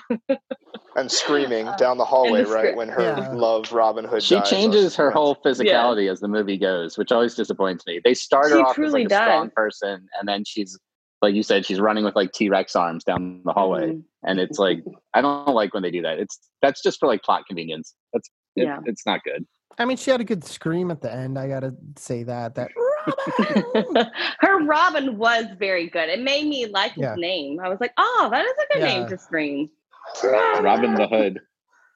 And 0.97 1.11
screaming 1.13 1.69
down 1.79 1.99
the 1.99 2.05
hallway, 2.05 2.43
the 2.45 2.51
right 2.51 2.75
when 2.75 2.89
her 2.89 3.03
Yeah. 3.03 3.29
love 3.33 3.71
Robin 3.73 4.05
Hood. 4.05 4.23
she 4.23 4.37
dies 4.37 4.49
changes 4.49 4.97
her 4.97 5.11
whole 5.11 5.37
physicality 5.37 6.11
as 6.11 6.21
the 6.21 6.29
movie 6.29 6.57
goes, 6.57 6.97
which 6.97 7.13
always 7.13 7.35
disappoints 7.35 7.87
me. 7.87 8.01
They 8.03 8.15
start 8.15 8.51
her 8.51 8.57
She 8.57 8.63
off 8.63 8.79
as 8.79 8.93
like 8.95 9.07
a 9.07 9.15
strong 9.15 9.51
person, 9.51 10.09
and 10.19 10.29
then 10.29 10.45
she's 10.45 10.79
like 11.23 11.35
you 11.35 11.43
said, 11.43 11.65
she's 11.65 11.81
running 11.81 12.05
with 12.05 12.15
like 12.15 12.33
T 12.33 12.49
Rex 12.51 12.77
arms 12.77 13.03
down 13.05 13.41
the 13.45 13.53
hallway, 13.53 13.93
Mhm. 13.93 14.05
and 14.25 14.39
it's 14.41 14.59
like 14.59 14.83
I 15.15 15.21
don't 15.23 15.49
like 15.49 15.75
when 15.75 15.83
they 15.83 15.91
do 15.91 16.03
that. 16.03 16.19
It's 16.19 16.39
that's 16.63 16.83
just 16.83 16.99
for 17.01 17.07
like 17.07 17.23
plot 17.23 17.47
convenience. 17.47 17.95
That's 18.13 18.29
it, 18.55 18.65
Yeah. 18.65 18.81
it's 18.87 19.05
not 19.07 19.23
good. 19.25 19.47
I 19.79 19.85
mean, 19.85 19.97
she 19.99 20.11
had 20.11 20.21
a 20.23 20.25
good 20.25 20.45
scream 20.45 20.91
at 20.91 21.03
the 21.03 21.13
end. 21.13 21.39
I 21.39 21.49
gotta 21.49 21.75
say 21.99 22.23
that. 22.23 22.55
That 22.55 22.71
her 24.41 24.65
Robin 24.65 25.19
was 25.19 25.45
very 25.59 25.89
good. 25.89 26.09
It 26.09 26.21
made 26.23 26.47
me 26.47 26.67
like 26.67 26.93
his 26.93 27.17
name. 27.17 27.61
I 27.61 27.69
was 27.69 27.81
like, 27.81 27.93
oh, 27.99 28.29
that 28.31 28.45
is 28.45 28.53
a 28.53 28.75
good 28.75 28.83
name 28.83 29.07
to 29.09 29.19
scream. 29.19 29.69
Robin 30.25 30.95
the 30.95 31.09
Hood. 31.09 31.41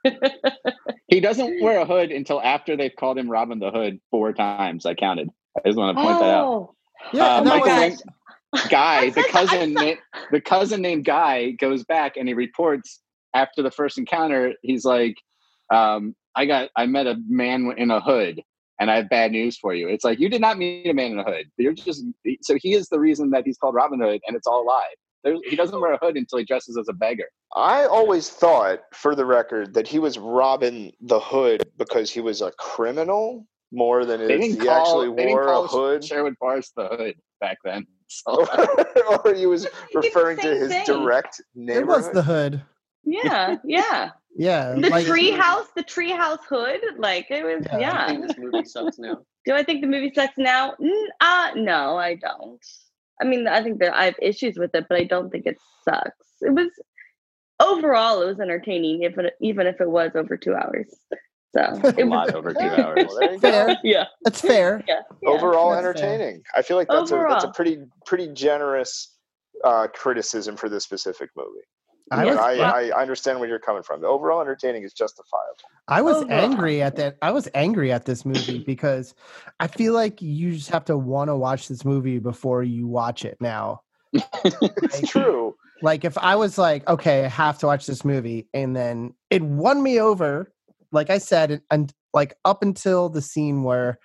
he 1.08 1.20
doesn't 1.20 1.62
wear 1.62 1.80
a 1.80 1.84
hood 1.86 2.10
until 2.10 2.40
after 2.40 2.76
they've 2.76 2.94
called 2.98 3.18
him 3.18 3.30
Robin 3.30 3.58
the 3.58 3.70
Hood 3.70 4.00
four 4.10 4.32
times. 4.32 4.86
I 4.86 4.94
counted. 4.94 5.28
I 5.56 5.68
just 5.68 5.78
want 5.78 5.96
to 5.96 6.02
point 6.02 6.18
that 6.20 6.34
out. 6.34 6.46
Oh, 6.46 6.74
yeah, 7.12 7.34
Uh, 7.34 7.38
and 7.38 7.46
that 7.46 7.58
Michael 7.60 7.90
was- 7.90 8.02
Guy, 8.68 9.10
the 9.10 9.22
cousin, 9.30 9.74
na- 9.74 9.94
the 10.32 10.40
cousin 10.40 10.82
named 10.82 11.04
Guy 11.04 11.52
goes 11.52 11.84
back 11.84 12.16
and 12.16 12.26
he 12.26 12.34
reports 12.34 13.00
after 13.34 13.62
the 13.62 13.70
first 13.70 13.96
encounter. 13.98 14.54
He's 14.62 14.84
like, 14.84 15.14
um, 15.72 16.16
"I 16.34 16.46
got, 16.46 16.70
I 16.76 16.86
met 16.86 17.06
a 17.06 17.16
man 17.28 17.72
in 17.76 17.90
a 17.92 18.00
hood, 18.00 18.42
and 18.80 18.90
I 18.90 18.96
have 18.96 19.08
bad 19.08 19.30
news 19.30 19.56
for 19.56 19.72
you." 19.72 19.88
It's 19.88 20.04
like 20.04 20.18
you 20.18 20.28
did 20.28 20.40
not 20.40 20.58
meet 20.58 20.88
a 20.88 20.92
man 20.92 21.12
in 21.12 21.18
a 21.20 21.24
hood. 21.24 21.46
You're 21.58 21.74
just 21.74 22.04
so 22.42 22.56
he 22.56 22.74
is 22.74 22.88
the 22.88 22.98
reason 22.98 23.30
that 23.30 23.44
he's 23.46 23.56
called 23.56 23.76
Robin 23.76 24.00
Hood, 24.00 24.20
and 24.26 24.36
it's 24.36 24.48
all 24.48 24.64
a 24.64 24.66
lie. 24.66 24.94
There's, 25.24 25.40
he 25.48 25.56
doesn't 25.56 25.78
wear 25.80 25.92
a 25.92 25.98
hood 25.98 26.16
until 26.16 26.38
he 26.38 26.44
dresses 26.44 26.76
as 26.78 26.88
a 26.88 26.92
beggar. 26.92 27.26
I 27.54 27.84
always 27.84 28.30
thought, 28.30 28.80
for 28.94 29.14
the 29.14 29.26
record, 29.26 29.74
that 29.74 29.86
he 29.88 29.98
was 29.98 30.18
Robin 30.18 30.92
the 31.00 31.20
Hood 31.20 31.62
because 31.76 32.10
he 32.10 32.20
was 32.20 32.40
a 32.42 32.52
criminal 32.58 33.46
more 33.72 34.04
than 34.04 34.26
They 34.26 34.34
if 34.34 34.40
he 34.52 34.56
call, 34.56 34.76
actually 34.80 35.08
wore 35.08 35.46
a 35.48 35.62
hood. 35.66 36.04
Sherwood 36.04 36.36
Forest 36.38 36.72
the 36.76 36.88
hood 36.88 37.14
back 37.40 37.58
then. 37.64 37.86
So, 38.08 38.44
or 39.24 39.34
he 39.34 39.46
was 39.46 39.64
the 39.92 40.00
referring 40.00 40.38
to 40.38 40.54
his 40.56 40.68
thing. 40.68 40.84
direct 40.86 41.40
it 41.54 41.86
was 41.86 42.10
the 42.12 42.22
hood. 42.22 42.62
yeah, 43.04 43.56
yeah. 43.64 44.10
Yeah, 44.36 44.74
The 44.74 44.88
like 44.90 45.06
tree 45.06 45.32
house, 45.32 45.66
the 45.74 45.82
tree 45.82 46.12
house 46.12 46.38
hood, 46.48 46.80
like 46.98 47.26
it 47.30 47.44
was. 47.44 47.66
Yeah. 47.66 47.78
Yeah. 47.78 48.02
I 48.04 48.06
think 48.06 48.28
this 48.28 48.38
movie 48.38 48.64
sucks 48.64 48.96
now. 48.98 49.18
Do 49.44 49.54
I 49.54 49.64
think 49.64 49.80
the 49.80 49.88
movie 49.88 50.12
sucks 50.14 50.38
now? 50.38 50.74
N- 50.80 51.08
Uh, 51.20 51.50
no, 51.56 51.96
I 51.96 52.14
don't. 52.14 52.64
I 53.20 53.24
mean, 53.24 53.46
I 53.46 53.62
think 53.62 53.78
that 53.80 53.94
I 53.94 54.04
have 54.06 54.14
issues 54.20 54.56
with 54.56 54.74
it, 54.74 54.86
but 54.88 54.98
I 54.98 55.04
don't 55.04 55.30
think 55.30 55.46
it 55.46 55.58
sucks. 55.84 56.10
It 56.40 56.54
was 56.54 56.70
overall, 57.60 58.22
it 58.22 58.26
was 58.26 58.40
entertaining, 58.40 59.02
if 59.02 59.18
it, 59.18 59.34
even 59.40 59.66
if 59.66 59.80
it 59.80 59.90
was 59.90 60.12
over 60.14 60.36
two 60.36 60.54
hours. 60.54 60.94
So 61.54 61.60
a 61.84 61.88
it 61.98 62.04
was, 62.04 62.28
lot 62.28 62.34
over 62.34 62.54
two 62.54 62.60
hours. 62.60 63.06
Well, 63.08 63.18
there 63.18 63.32
you 63.32 63.40
go. 63.40 63.50
fair. 63.66 63.76
yeah, 63.82 64.04
that's 64.24 64.40
fair. 64.40 64.84
yeah, 64.88 65.02
yeah. 65.22 65.28
Overall 65.28 65.70
That's 65.70 66.00
fair. 66.00 66.10
entertaining. 66.10 66.42
I 66.56 66.62
feel 66.62 66.76
like 66.76 66.88
that's 66.88 67.10
a 67.10 67.26
that's 67.28 67.44
a 67.44 67.50
pretty 67.50 67.78
pretty 68.06 68.28
generous 68.28 69.16
uh, 69.64 69.88
criticism 69.92 70.56
for 70.56 70.68
this 70.68 70.84
specific 70.84 71.30
movie. 71.36 71.64
I 72.10 72.24
was 72.24 72.36
I, 72.36 72.54
I, 72.56 72.88
I 72.88 73.00
understand 73.00 73.38
where 73.38 73.48
you're 73.48 73.58
coming 73.60 73.82
from. 73.82 74.00
The 74.00 74.08
overall 74.08 74.40
entertaining 74.40 74.82
is 74.82 74.92
justifiable. 74.92 75.56
I 75.86 76.02
was 76.02 76.16
Overall. 76.16 76.32
angry 76.32 76.82
at 76.82 76.96
that. 76.96 77.16
I 77.22 77.30
was 77.30 77.48
angry 77.54 77.92
at 77.92 78.04
this 78.04 78.24
movie 78.24 78.58
because 78.66 79.14
I 79.60 79.68
feel 79.68 79.92
like 79.94 80.20
you 80.20 80.52
just 80.52 80.70
have 80.70 80.84
to 80.86 80.96
want 80.96 81.28
to 81.28 81.36
watch 81.36 81.68
this 81.68 81.84
movie 81.84 82.18
before 82.18 82.62
you 82.62 82.86
watch 82.86 83.24
it 83.24 83.36
now. 83.40 83.82
It's 84.44 85.08
true. 85.08 85.54
Like 85.82 86.04
if 86.04 86.18
I 86.18 86.36
was 86.36 86.58
like, 86.58 86.86
okay, 86.88 87.24
I 87.24 87.28
have 87.28 87.58
to 87.58 87.66
watch 87.66 87.86
this 87.86 88.04
movie, 88.04 88.48
and 88.52 88.76
then 88.76 89.14
it 89.30 89.42
won 89.42 89.82
me 89.82 90.00
over, 90.00 90.52
like 90.92 91.10
I 91.10 91.18
said, 91.18 91.50
and, 91.50 91.62
and 91.70 91.92
like 92.12 92.34
up 92.44 92.62
until 92.62 93.08
the 93.08 93.22
scene 93.22 93.62
where 93.62 93.98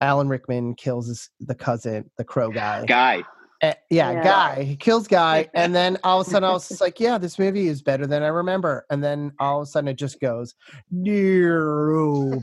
Alan 0.00 0.28
Rickman 0.28 0.74
kills 0.74 1.06
his, 1.08 1.30
the 1.40 1.54
cousin, 1.54 2.10
the 2.18 2.24
crow 2.24 2.50
guy. 2.50 2.84
Guy, 2.86 3.22
Eh, 3.64 3.74
yeah, 3.90 4.12
Yeah. 4.12 4.22
guy. 4.22 4.62
He 4.62 4.76
kills 4.76 5.08
guy, 5.08 5.48
and 5.54 5.74
then 5.74 5.96
all 6.04 6.20
of 6.20 6.26
a 6.26 6.30
sudden 6.30 6.48
I 6.48 6.52
was 6.52 6.68
just 6.68 6.80
like, 6.80 7.00
"Yeah, 7.00 7.16
this 7.18 7.38
movie 7.38 7.68
is 7.68 7.80
better 7.82 8.06
than 8.06 8.22
I 8.22 8.28
remember." 8.28 8.84
And 8.90 9.02
then 9.02 9.32
all 9.38 9.60
of 9.60 9.62
a 9.64 9.66
sudden 9.66 9.88
it 9.88 9.96
just 9.96 10.20
goes, 10.20 10.54
"No." 10.90 12.40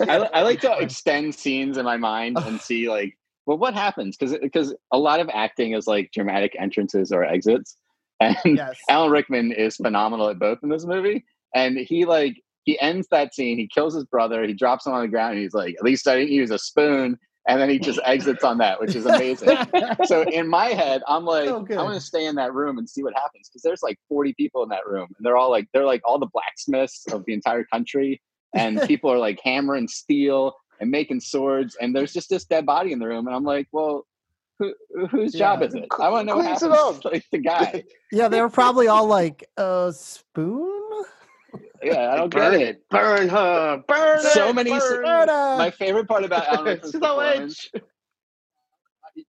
I, 0.00 0.16
I 0.34 0.42
like 0.42 0.60
to 0.60 0.76
extend 0.78 1.34
scenes 1.34 1.78
in 1.78 1.84
my 1.84 1.96
mind 1.96 2.36
and 2.38 2.60
see 2.60 2.90
like, 2.90 3.16
well, 3.46 3.58
what 3.58 3.74
happens? 3.74 4.16
Because 4.16 4.36
because 4.38 4.74
a 4.92 4.98
lot 4.98 5.20
of 5.20 5.30
acting 5.32 5.72
is 5.72 5.86
like 5.86 6.10
dramatic 6.12 6.54
entrances 6.58 7.10
or 7.10 7.24
exits, 7.24 7.76
and 8.20 8.36
yes. 8.44 8.78
Alan 8.88 9.10
Rickman 9.10 9.52
is 9.52 9.76
phenomenal 9.76 10.28
at 10.28 10.38
both 10.38 10.58
in 10.62 10.68
this 10.68 10.84
movie. 10.84 11.24
And 11.54 11.78
he 11.78 12.04
like 12.04 12.36
he 12.64 12.78
ends 12.80 13.08
that 13.10 13.34
scene. 13.34 13.56
He 13.56 13.66
kills 13.66 13.94
his 13.94 14.04
brother. 14.04 14.44
He 14.44 14.52
drops 14.52 14.86
him 14.86 14.92
on 14.92 15.00
the 15.02 15.08
ground. 15.08 15.32
And 15.34 15.42
he's 15.42 15.54
like, 15.54 15.74
"At 15.78 15.84
least 15.84 16.06
I 16.06 16.16
didn't 16.16 16.32
use 16.32 16.50
a 16.50 16.58
spoon." 16.58 17.18
And 17.48 17.60
then 17.60 17.70
he 17.70 17.78
just 17.78 17.98
exits 18.04 18.44
on 18.44 18.58
that, 18.58 18.78
which 18.80 18.94
is 18.94 19.06
amazing. 19.06 19.56
so 20.04 20.22
in 20.22 20.46
my 20.46 20.66
head, 20.68 21.02
I'm 21.08 21.24
like, 21.24 21.48
oh, 21.48 21.66
So 21.68 21.78
I'm 21.78 21.86
gonna 21.86 22.00
stay 22.00 22.26
in 22.26 22.34
that 22.36 22.52
room 22.54 22.78
and 22.78 22.88
see 22.88 23.02
what 23.02 23.14
happens 23.14 23.48
because 23.48 23.62
there's 23.62 23.82
like 23.82 23.98
40 24.08 24.34
people 24.34 24.62
in 24.62 24.68
that 24.68 24.86
room, 24.86 25.08
and 25.16 25.24
they're 25.24 25.36
all 25.38 25.50
like, 25.50 25.66
they're 25.72 25.86
like 25.86 26.02
all 26.04 26.18
the 26.18 26.28
blacksmiths 26.32 27.06
of 27.12 27.24
the 27.26 27.32
entire 27.32 27.64
country, 27.64 28.20
and 28.54 28.80
people 28.86 29.10
are 29.10 29.18
like 29.18 29.40
hammering 29.42 29.88
steel 29.88 30.54
and 30.80 30.90
making 30.90 31.20
swords, 31.20 31.76
and 31.80 31.96
there's 31.96 32.12
just 32.12 32.28
this 32.28 32.44
dead 32.44 32.66
body 32.66 32.92
in 32.92 32.98
the 32.98 33.06
room, 33.06 33.26
and 33.26 33.34
I'm 33.34 33.44
like, 33.44 33.68
well, 33.72 34.06
who, 34.58 34.74
whose 35.10 35.32
job 35.32 35.60
Yeah. 35.62 35.66
is 35.68 35.74
it? 35.74 35.86
I 35.98 36.10
want 36.10 36.28
to 36.28 36.32
know 36.32 36.36
what 36.36 36.44
happens. 36.46 37.04
Like 37.04 37.24
the 37.32 37.38
guy. 37.38 37.84
yeah, 38.12 38.28
they 38.28 38.42
were 38.42 38.50
probably 38.50 38.86
all 38.88 39.06
like, 39.06 39.48
"A 39.56 39.90
spoon." 39.96 41.04
Yeah, 41.82 42.12
I 42.12 42.16
don't 42.16 42.30
burn 42.30 42.52
get 42.52 42.60
it. 42.60 42.68
it. 42.68 42.88
Burn 42.90 43.28
her. 43.28 43.82
Burn 43.88 44.20
So 44.20 44.48
it, 44.48 44.54
many 44.54 44.72
s- 44.72 44.82
burn 44.88 45.02
Murder! 45.02 45.56
My 45.58 45.70
favorite 45.70 46.08
part 46.08 46.24
about 46.24 46.46
Alan 46.48 46.64
Rickman's 46.66 46.92
Slow 46.92 47.00
performance, 47.16 47.68
uh, 47.74 47.78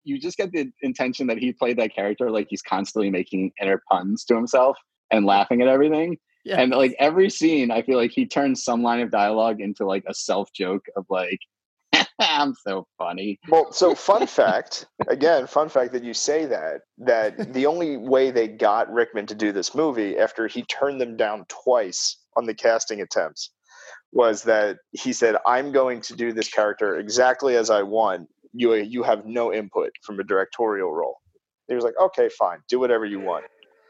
you 0.05 0.18
just 0.20 0.36
get 0.36 0.53
the 0.53 0.70
intention 0.82 1.26
that 1.28 1.38
he 1.38 1.53
played 1.53 1.78
that 1.78 1.94
character 1.94 2.30
like 2.30 2.48
he's 2.51 2.62
constantly 2.62 3.11
making 3.11 3.53
inner 3.61 3.82
puns 3.90 4.24
to 4.26 4.34
himself 4.34 4.76
and 5.11 5.24
laughing 5.26 5.62
at 5.62 5.68
everything. 5.68 6.18
Yeah. 6.44 6.61
And 6.61 6.72
like 6.72 6.94
every 6.98 7.28
scene, 7.30 7.70
I 7.70 7.82
feel 7.82 7.98
like 7.98 8.12
he 8.12 8.26
turns 8.26 8.64
some 8.64 8.82
line 8.82 9.01
of 9.01 9.11
dialogue 9.11 9.61
into 9.61 9.84
like 9.84 10.05
a 10.09 10.14
self 10.14 10.53
joke 10.55 10.86
of 10.96 11.05
like, 11.11 11.38
"I'm 12.18 12.55
so 12.55 12.86
funny." 12.96 13.38
Well, 13.48 13.70
so 13.72 13.94
fun 13.94 14.26
fact 14.26 14.86
again, 15.09 15.46
fun 15.46 15.68
fact 15.68 15.92
that 15.92 16.03
you 16.03 16.14
say 16.14 16.46
that 16.46 16.80
that 16.98 17.53
the 17.53 17.66
only 17.66 17.98
way 17.98 18.30
they 18.30 18.48
got 18.48 18.90
Rickman 18.90 19.26
to 19.26 19.34
do 19.34 19.53
this 19.53 19.74
movie 19.74 20.18
after 20.18 20.46
he 20.48 20.62
turned 20.62 20.98
them 21.01 21.16
down 21.16 21.44
twice 21.48 22.16
on 22.37 22.47
the 22.47 22.55
casting 22.55 23.01
attempts 23.01 23.53
was 24.12 24.43
that 24.45 24.78
he 24.93 25.12
said, 25.12 25.37
"I'm 25.47 25.72
going 25.72 26.01
to 26.03 26.14
do 26.14 26.33
this 26.33 26.49
character 26.49 26.99
exactly 26.99 27.57
as 27.57 27.70
I 27.70 27.83
want. 27.83 28.28
You 28.53 28.74
you 28.74 29.03
have 29.03 29.26
no 29.26 29.53
input 29.53 29.91
from 30.05 30.18
a 30.20 30.24
directorial 30.24 30.93
role." 30.93 31.16
He 31.68 31.74
was 31.74 31.85
like, 31.85 31.95
"Okay, 32.01 32.28
fine, 32.39 32.59
do 32.68 32.78
whatever 32.81 33.05
you 33.05 33.20
want." 33.20 33.45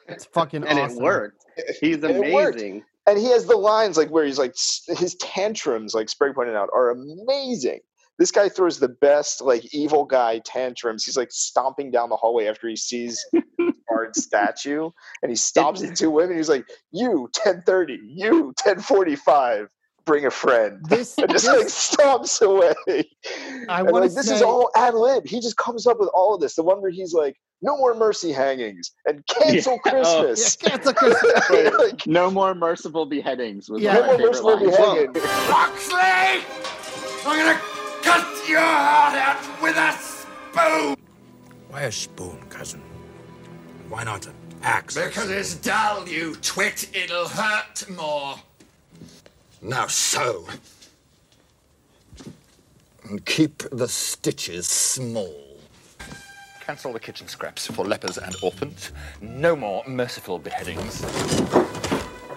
It's 0.09 0.25
fucking 0.27 0.65
and 0.65 0.79
awesome. 0.79 0.99
it 0.99 1.03
worked. 1.03 1.45
He's 1.81 2.03
And 2.03 2.19
worked. 2.33 2.57
amazing. 2.57 2.83
and 3.07 3.19
he 3.19 3.27
has 3.31 3.47
the 3.47 3.57
lines 3.57 3.97
like 3.97 4.09
where 4.11 4.25
he's 4.25 4.39
like 4.39 4.55
his 4.89 5.15
tantrums 5.17 5.95
like 5.95 6.09
Sprague 6.09 6.35
pointed 6.35 6.57
out 6.57 6.69
are 6.75 6.91
amazing 6.91 7.81
this 8.19 8.31
guy 8.31 8.49
throws 8.49 8.79
the 8.79 8.89
best 8.89 9.41
like 9.41 9.73
evil 9.75 10.05
guy 10.05 10.41
tantrums 10.45 11.05
he's 11.05 11.17
like 11.17 11.31
stomping 11.31 11.91
down 11.91 12.09
the 12.11 12.17
hallway 12.17 12.47
after 12.47 12.69
he 12.69 12.77
sees 12.77 13.25
Bard's 14.11 14.23
statue 14.25 14.91
and 15.23 15.31
he 15.31 15.37
stomps 15.37 15.81
the 15.87 15.95
two 15.95 16.11
women 16.11 16.37
he's 16.37 16.49
like 16.49 16.67
you 16.93 17.23
1030 17.45 17.99
you 18.05 18.47
1045 18.65 19.69
bring 20.07 20.27
a 20.27 20.31
friend 20.31 20.79
This, 20.89 21.17
and 21.19 21.31
just 21.31 21.47
this- 21.47 21.91
like 21.99 22.07
stomps 22.09 22.41
away 22.43 22.75
I 23.69 23.81
and 23.81 23.91
wanna 23.93 24.07
like 24.07 24.15
this 24.15 24.31
is 24.31 24.43
all 24.43 24.71
ad 24.77 24.95
lib 24.95 25.27
he 25.27 25.41
just 25.41 25.57
comes 25.57 25.87
up 25.87 25.99
with 26.01 26.09
all 26.15 26.35
of 26.35 26.41
this 26.41 26.55
the 26.57 26.63
one 26.63 26.81
where 26.83 26.91
he's 26.91 27.13
like 27.15 27.37
no 27.63 27.77
more 27.77 27.95
mercy 27.95 28.33
hangings 28.33 28.91
and 29.07 29.25
cancel 29.27 29.75
Yeah. 29.75 29.79
Oh, 29.95 30.23
christmas 30.23 30.57
Yeah, 30.63 30.69
cancel 30.71 30.93
oh, 30.93 30.95
Christmas. 30.95 31.73
like, 31.79 32.07
No 32.07 32.31
more 32.31 32.55
merciful 32.55 33.05
beheadings 33.07 33.69
was 33.71 33.83
Yeah. 33.83 33.99
one 34.01 34.07
no 34.07 34.19
more 34.19 34.27
merciful 34.29 34.57
lines. 34.57 34.71
beheadings 34.77 35.25
Locksley! 35.51 36.45
I'm 37.27 37.37
gonna 37.37 37.61
cut 38.03 38.49
your 38.49 38.61
heart 38.61 39.15
out 39.15 39.63
with 39.63 39.77
a 39.77 39.93
spoon! 39.93 40.97
Why 41.69 41.83
a 41.83 41.93
spoon, 41.93 42.39
cousin? 42.49 42.81
Why 43.91 44.05
not 44.05 44.25
an 44.27 44.35
axe? 44.63 44.95
Because 44.95 45.31
it's 45.31 45.57
dull, 45.57 46.09
you 46.09 46.37
twit. 46.37 46.89
It'll 46.95 47.27
hurt 47.27 47.91
more. 47.91 48.37
Now 49.61 49.89
so. 49.89 50.47
And 53.03 53.27
keep 53.27 53.65
the 53.73 53.89
stitches 53.89 54.69
small. 54.69 55.59
Cancel 56.61 56.93
the 56.93 57.01
kitchen 57.01 57.27
scraps 57.27 57.67
for 57.67 57.85
lepers 57.85 58.17
and 58.17 58.37
orphans. 58.45 58.93
No 59.21 59.57
more 59.57 59.83
merciful 59.89 60.39
beheadings. 60.39 61.05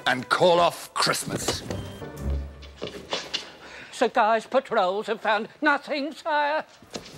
And 0.07 0.27
call 0.29 0.59
off 0.59 0.91
Christmas. 0.95 1.61
Sir 3.91 4.07
Guy's 4.09 4.47
patrols 4.47 5.05
have 5.05 5.21
found 5.21 5.49
nothing, 5.61 6.13
sire. 6.13 6.65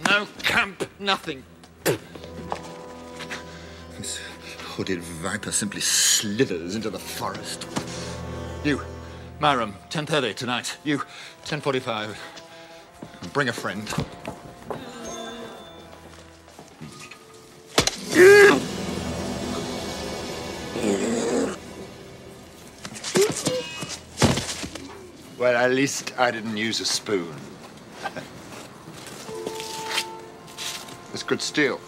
No 0.10 0.28
camp, 0.44 0.90
nothing. 1.00 1.42
This 4.06 4.20
hooded 4.60 5.00
viper 5.00 5.52
simply 5.52 5.82
slithers 5.82 6.76
into 6.76 6.92
the 6.92 7.00
forest. 7.00 7.66
You, 8.64 8.84
Myram, 9.42 9.74
10.30 9.90 10.36
tonight. 10.36 10.78
You, 10.84 11.00
10.45. 11.46 12.16
Bring 13.34 13.50
a 13.50 13.54
friend. 13.54 13.92
Well, 25.40 25.58
at 25.58 25.72
least 25.72 26.14
I 26.20 26.30
didn't 26.30 26.58
use 26.58 26.80
a 26.80 26.86
spoon. 26.86 27.36
it's 31.12 31.24
good 31.24 31.42
steel. 31.42 31.82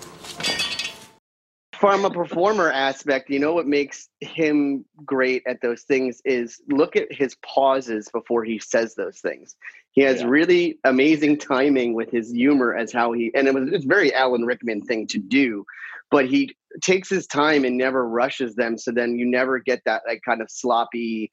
From 1.79 2.05
a 2.05 2.09
performer 2.09 2.71
aspect, 2.71 3.29
you 3.29 3.39
know 3.39 3.53
what 3.53 3.67
makes 3.67 4.09
him 4.19 4.85
great 5.05 5.43
at 5.47 5.61
those 5.61 5.83
things 5.83 6.21
is 6.25 6.61
look 6.69 6.95
at 6.95 7.07
his 7.11 7.35
pauses 7.45 8.09
before 8.11 8.43
he 8.43 8.57
says 8.57 8.95
those 8.95 9.19
things. 9.19 9.55
He 9.91 10.01
has 10.01 10.21
Yeah. 10.21 10.27
really 10.27 10.79
amazing 10.83 11.37
timing 11.37 11.93
with 11.93 12.09
his 12.09 12.31
humor 12.31 12.75
as 12.75 12.91
how 12.91 13.11
he 13.11 13.31
and 13.35 13.47
it 13.47 13.53
was 13.53 13.69
it's 13.71 13.85
very 13.85 14.13
Alan 14.13 14.45
Rickman 14.45 14.81
thing 14.81 15.07
to 15.07 15.19
do, 15.19 15.65
but 16.09 16.25
he 16.27 16.55
takes 16.81 17.09
his 17.09 17.27
time 17.27 17.63
and 17.65 17.77
never 17.77 18.07
rushes 18.07 18.55
them. 18.55 18.77
So 18.77 18.91
then 18.91 19.17
you 19.17 19.25
never 19.25 19.59
get 19.59 19.81
that 19.85 20.03
like 20.07 20.21
kind 20.23 20.41
of 20.41 20.49
sloppy 20.49 21.29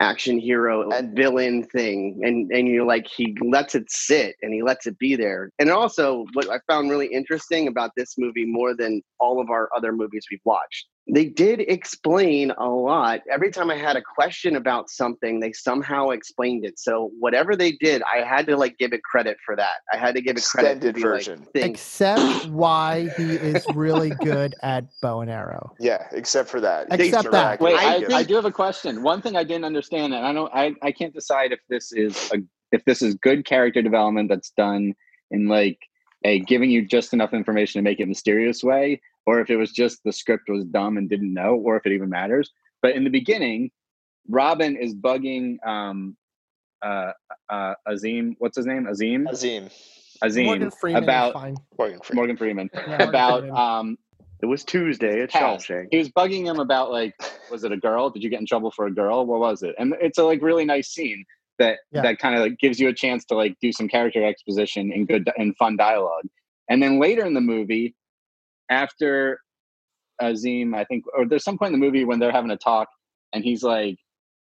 action 0.00 0.38
hero 0.38 0.90
and 0.90 1.16
villain 1.16 1.62
thing 1.64 2.20
and 2.24 2.50
and 2.50 2.66
you're 2.68 2.84
like 2.84 3.06
he 3.06 3.36
lets 3.42 3.74
it 3.74 3.90
sit 3.90 4.34
and 4.42 4.52
he 4.52 4.62
lets 4.62 4.86
it 4.86 4.98
be 4.98 5.14
there. 5.16 5.50
And 5.58 5.70
also 5.70 6.26
what 6.32 6.50
i 6.50 6.58
found 6.68 6.90
really 6.90 7.06
interesting 7.06 7.68
about 7.68 7.92
this 7.96 8.14
movie 8.18 8.44
more 8.46 8.74
than 8.74 9.02
all 9.20 9.40
of 9.40 9.50
our 9.50 9.68
other 9.76 9.92
movies 9.92 10.26
we've 10.30 10.40
watched 10.44 10.86
they 11.12 11.26
did 11.26 11.60
explain 11.60 12.50
a 12.56 12.66
lot 12.68 13.20
every 13.30 13.50
time 13.50 13.70
i 13.70 13.76
had 13.76 13.94
a 13.96 14.00
question 14.02 14.56
about 14.56 14.88
something 14.88 15.38
they 15.38 15.52
somehow 15.52 16.10
explained 16.10 16.64
it 16.64 16.78
so 16.78 17.10
whatever 17.18 17.54
they 17.54 17.72
did 17.72 18.02
i 18.12 18.24
had 18.24 18.46
to 18.46 18.56
like 18.56 18.76
give 18.78 18.92
it 18.94 19.02
credit 19.02 19.36
for 19.44 19.54
that 19.54 19.76
i 19.92 19.96
had 19.98 20.14
to 20.14 20.22
give 20.22 20.36
it 20.36 20.44
credit 20.44 20.80
to 20.80 20.88
Extended 20.88 20.94
be 20.94 21.02
version. 21.02 21.46
like. 21.54 21.64
Except 21.66 22.46
why 22.46 23.08
he 23.16 23.34
is 23.34 23.66
really 23.74 24.10
good 24.10 24.54
at 24.62 24.84
bow 25.02 25.20
and 25.20 25.30
arrow. 25.30 25.74
Yeah, 25.78 26.06
except 26.12 26.48
for 26.48 26.60
that. 26.60 26.86
Except 26.90 27.30
that. 27.32 27.60
Wait, 27.60 27.76
I 27.76 27.96
I, 27.96 27.98
think- 28.00 28.12
I 28.12 28.22
do 28.22 28.34
have 28.34 28.44
a 28.44 28.50
question. 28.52 29.02
One 29.02 29.20
thing 29.20 29.36
I 29.36 29.44
didn't 29.44 29.64
understand, 29.64 30.14
and 30.14 30.24
I 30.24 30.32
don't, 30.32 30.50
I, 30.54 30.74
I 30.82 30.92
can't 30.92 31.12
decide 31.12 31.52
if 31.52 31.60
this 31.68 31.92
is 31.92 32.30
a, 32.32 32.38
if 32.72 32.84
this 32.84 33.02
is 33.02 33.14
good 33.16 33.44
character 33.44 33.82
development 33.82 34.28
that's 34.28 34.50
done 34.56 34.94
in 35.30 35.48
like 35.48 35.78
a 36.24 36.40
giving 36.40 36.70
you 36.70 36.86
just 36.86 37.12
enough 37.12 37.32
information 37.34 37.78
to 37.78 37.82
make 37.82 38.00
it 38.00 38.06
mysterious 38.06 38.62
way, 38.62 39.00
or 39.26 39.40
if 39.40 39.50
it 39.50 39.56
was 39.56 39.72
just 39.72 40.00
the 40.04 40.12
script 40.12 40.48
was 40.48 40.64
dumb 40.64 40.96
and 40.96 41.08
didn't 41.08 41.32
know, 41.32 41.54
or 41.56 41.76
if 41.76 41.86
it 41.86 41.92
even 41.92 42.08
matters. 42.08 42.50
But 42.82 42.94
in 42.94 43.04
the 43.04 43.10
beginning, 43.10 43.70
Robin 44.28 44.76
is 44.76 44.94
bugging 44.94 45.56
um, 45.66 46.16
uh, 46.82 47.12
uh, 47.48 47.74
Azeem. 47.88 48.34
What's 48.38 48.56
his 48.56 48.66
name? 48.66 48.86
Azeem. 48.86 49.24
Azeem. 49.26 49.72
Azeem 50.22 50.44
Morgan 50.46 50.70
Freeman 50.70 51.02
about 51.02 51.32
fine. 51.34 51.56
Morgan 51.78 51.98
Freeman. 52.00 52.16
Morgan 52.16 52.36
Freeman 52.36 52.70
Yeah, 52.72 52.86
Morgan 52.86 53.08
about 53.08 53.40
Freeman. 53.40 53.56
um 53.58 53.98
it 54.42 54.46
was 54.46 54.62
tuesday 54.64 55.22
at 55.22 55.30
past. 55.30 55.66
Shawshank. 55.68 55.88
He 55.90 55.96
was 55.98 56.10
bugging 56.10 56.44
him 56.44 56.58
about 56.60 56.90
like, 56.92 57.14
was 57.50 57.64
it 57.64 57.72
a 57.72 57.76
girl? 57.78 58.10
Did 58.10 58.22
you 58.22 58.28
get 58.30 58.40
in 58.40 58.46
trouble 58.46 58.70
for 58.70 58.86
a 58.86 58.90
girl? 58.92 59.24
What 59.26 59.40
was 59.40 59.62
it? 59.62 59.74
And 59.78 59.94
it's 60.00 60.18
a 60.18 60.24
like 60.24 60.42
really 60.42 60.64
nice 60.66 60.88
scene 60.88 61.24
that 61.58 61.78
Yeah. 61.92 62.02
that 62.02 62.18
kind 62.18 62.34
of 62.34 62.42
like 62.42 62.58
gives 62.58 62.78
you 62.78 62.88
a 62.88 62.92
chance 62.92 63.24
to 63.26 63.34
like 63.34 63.56
do 63.62 63.72
some 63.72 63.88
character 63.88 64.24
exposition 64.24 64.92
and 64.92 65.08
good 65.08 65.30
and 65.38 65.56
fun 65.56 65.76
dialogue. 65.76 66.26
And 66.68 66.82
then 66.82 67.00
later 67.00 67.24
in 67.24 67.34
the 67.34 67.40
movie, 67.40 67.94
after 68.70 69.38
Azeem, 70.20 70.74
I 70.76 70.84
think, 70.84 71.04
or 71.16 71.26
there's 71.26 71.44
some 71.44 71.58
point 71.58 71.74
in 71.74 71.80
the 71.80 71.84
movie 71.84 72.04
when 72.04 72.18
they're 72.18 72.32
having 72.32 72.50
a 72.50 72.56
talk, 72.56 72.88
and 73.32 73.44
he's 73.44 73.62
like, 73.62 73.96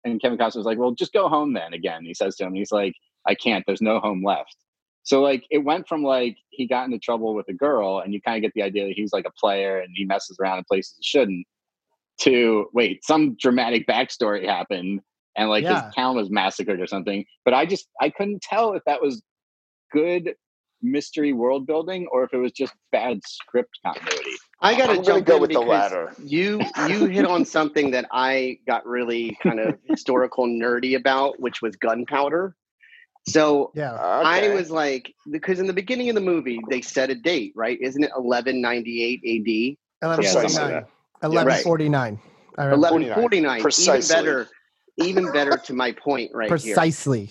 and 0.04 0.20
Kevin 0.20 0.38
Costner's 0.38 0.64
like, 0.64 0.78
"Well, 0.78 0.92
just 0.92 1.12
go 1.12 1.28
home 1.28 1.52
then." 1.52 1.72
Again, 1.74 2.04
he 2.04 2.14
says 2.14 2.36
to 2.36 2.44
him, 2.44 2.54
he's 2.54 2.72
like, 2.72 2.94
"I 3.26 3.34
can't. 3.34 3.64
There's 3.66 3.82
no 3.82 4.00
home 4.00 4.24
left." 4.24 4.56
So 5.02 5.22
like 5.22 5.44
it 5.50 5.58
went 5.58 5.88
from 5.88 6.02
like 6.02 6.36
he 6.50 6.66
got 6.66 6.86
into 6.86 6.98
trouble 6.98 7.34
with 7.34 7.48
a 7.48 7.54
girl, 7.54 8.00
and 8.00 8.12
you 8.14 8.20
kind 8.20 8.36
of 8.36 8.42
get 8.42 8.52
the 8.54 8.62
idea 8.62 8.86
that 8.86 8.94
he's 8.94 9.12
like 9.12 9.26
a 9.26 9.32
player 9.40 9.80
and 9.80 9.90
he 9.94 10.04
messes 10.04 10.36
around 10.40 10.58
in 10.58 10.64
places 10.70 10.94
he 10.98 11.04
shouldn't. 11.04 11.46
To 12.22 12.66
wait, 12.74 13.04
some 13.04 13.36
dramatic 13.40 13.86
backstory 13.86 14.44
happened, 14.46 15.00
and 15.36 15.48
like 15.48 15.64
Yeah. 15.64 15.84
his 15.86 15.94
town 15.94 16.16
was 16.16 16.30
massacred 16.30 16.80
or 16.80 16.86
something. 16.86 17.24
But 17.44 17.54
I 17.54 17.64
just 17.66 17.88
I 18.00 18.10
couldn't 18.10 18.42
tell 18.42 18.72
if 18.74 18.82
that 18.86 19.00
was 19.02 19.22
good 19.92 20.34
mystery 20.82 21.32
world 21.32 21.66
building 21.66 22.06
or 22.12 22.24
if 22.24 22.32
it 22.32 22.38
was 22.38 22.52
just 22.52 22.72
bad 22.92 23.20
script 23.26 23.78
continuity. 23.84 24.30
I 24.60 24.76
got 24.76 24.86
to 24.86 24.92
I'm 24.94 25.04
jump 25.04 25.26
go 25.26 25.36
in 25.36 25.40
with 25.42 25.50
the 25.50 25.58
because 25.60 25.68
latter. 25.68 26.12
You 26.22 26.60
you 26.88 27.06
hit 27.06 27.24
on 27.26 27.44
something 27.56 27.90
that 27.92 28.06
I 28.12 28.58
got 28.66 28.86
really 28.86 29.36
kind 29.42 29.60
of 29.60 29.78
historical 29.84 30.46
nerdy 30.46 30.96
about, 30.96 31.38
which 31.40 31.62
was 31.62 31.76
gunpowder. 31.76 32.54
So 33.26 33.72
Yeah. 33.74 33.92
I 33.94 34.48
was 34.54 34.70
like, 34.70 35.14
because 35.30 35.60
in 35.60 35.66
the 35.66 35.72
beginning 35.72 36.08
of 36.08 36.14
the 36.14 36.20
movie 36.20 36.60
they 36.70 36.80
set 36.80 37.10
a 37.10 37.14
date, 37.14 37.52
right? 37.54 37.78
Isn't 37.80 38.02
it 38.02 38.10
1198 38.14 39.76
AD? 40.00 40.16
Precisely 40.16 40.42
1149. 40.42 40.70
that. 40.72 40.88
1149. 41.28 42.20
I 42.56 42.64
remember. 42.64 42.80
1149. 42.80 43.60
Even 43.60 44.08
better. 44.08 44.48
Even 44.96 45.32
better 45.32 45.56
to 45.56 45.72
my 45.74 45.92
point 45.92 46.30
right 46.34 46.48
here. 46.48 46.74
Precisely. 46.74 47.30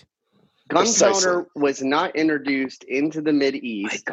Gunpowder 0.68 1.43
Precisely. 1.43 1.43
was 1.55 1.82
not 1.82 2.15
introduced 2.15 2.84
into 2.86 3.22
the 3.22 3.34
Mid 3.34 3.55
East 3.55 4.07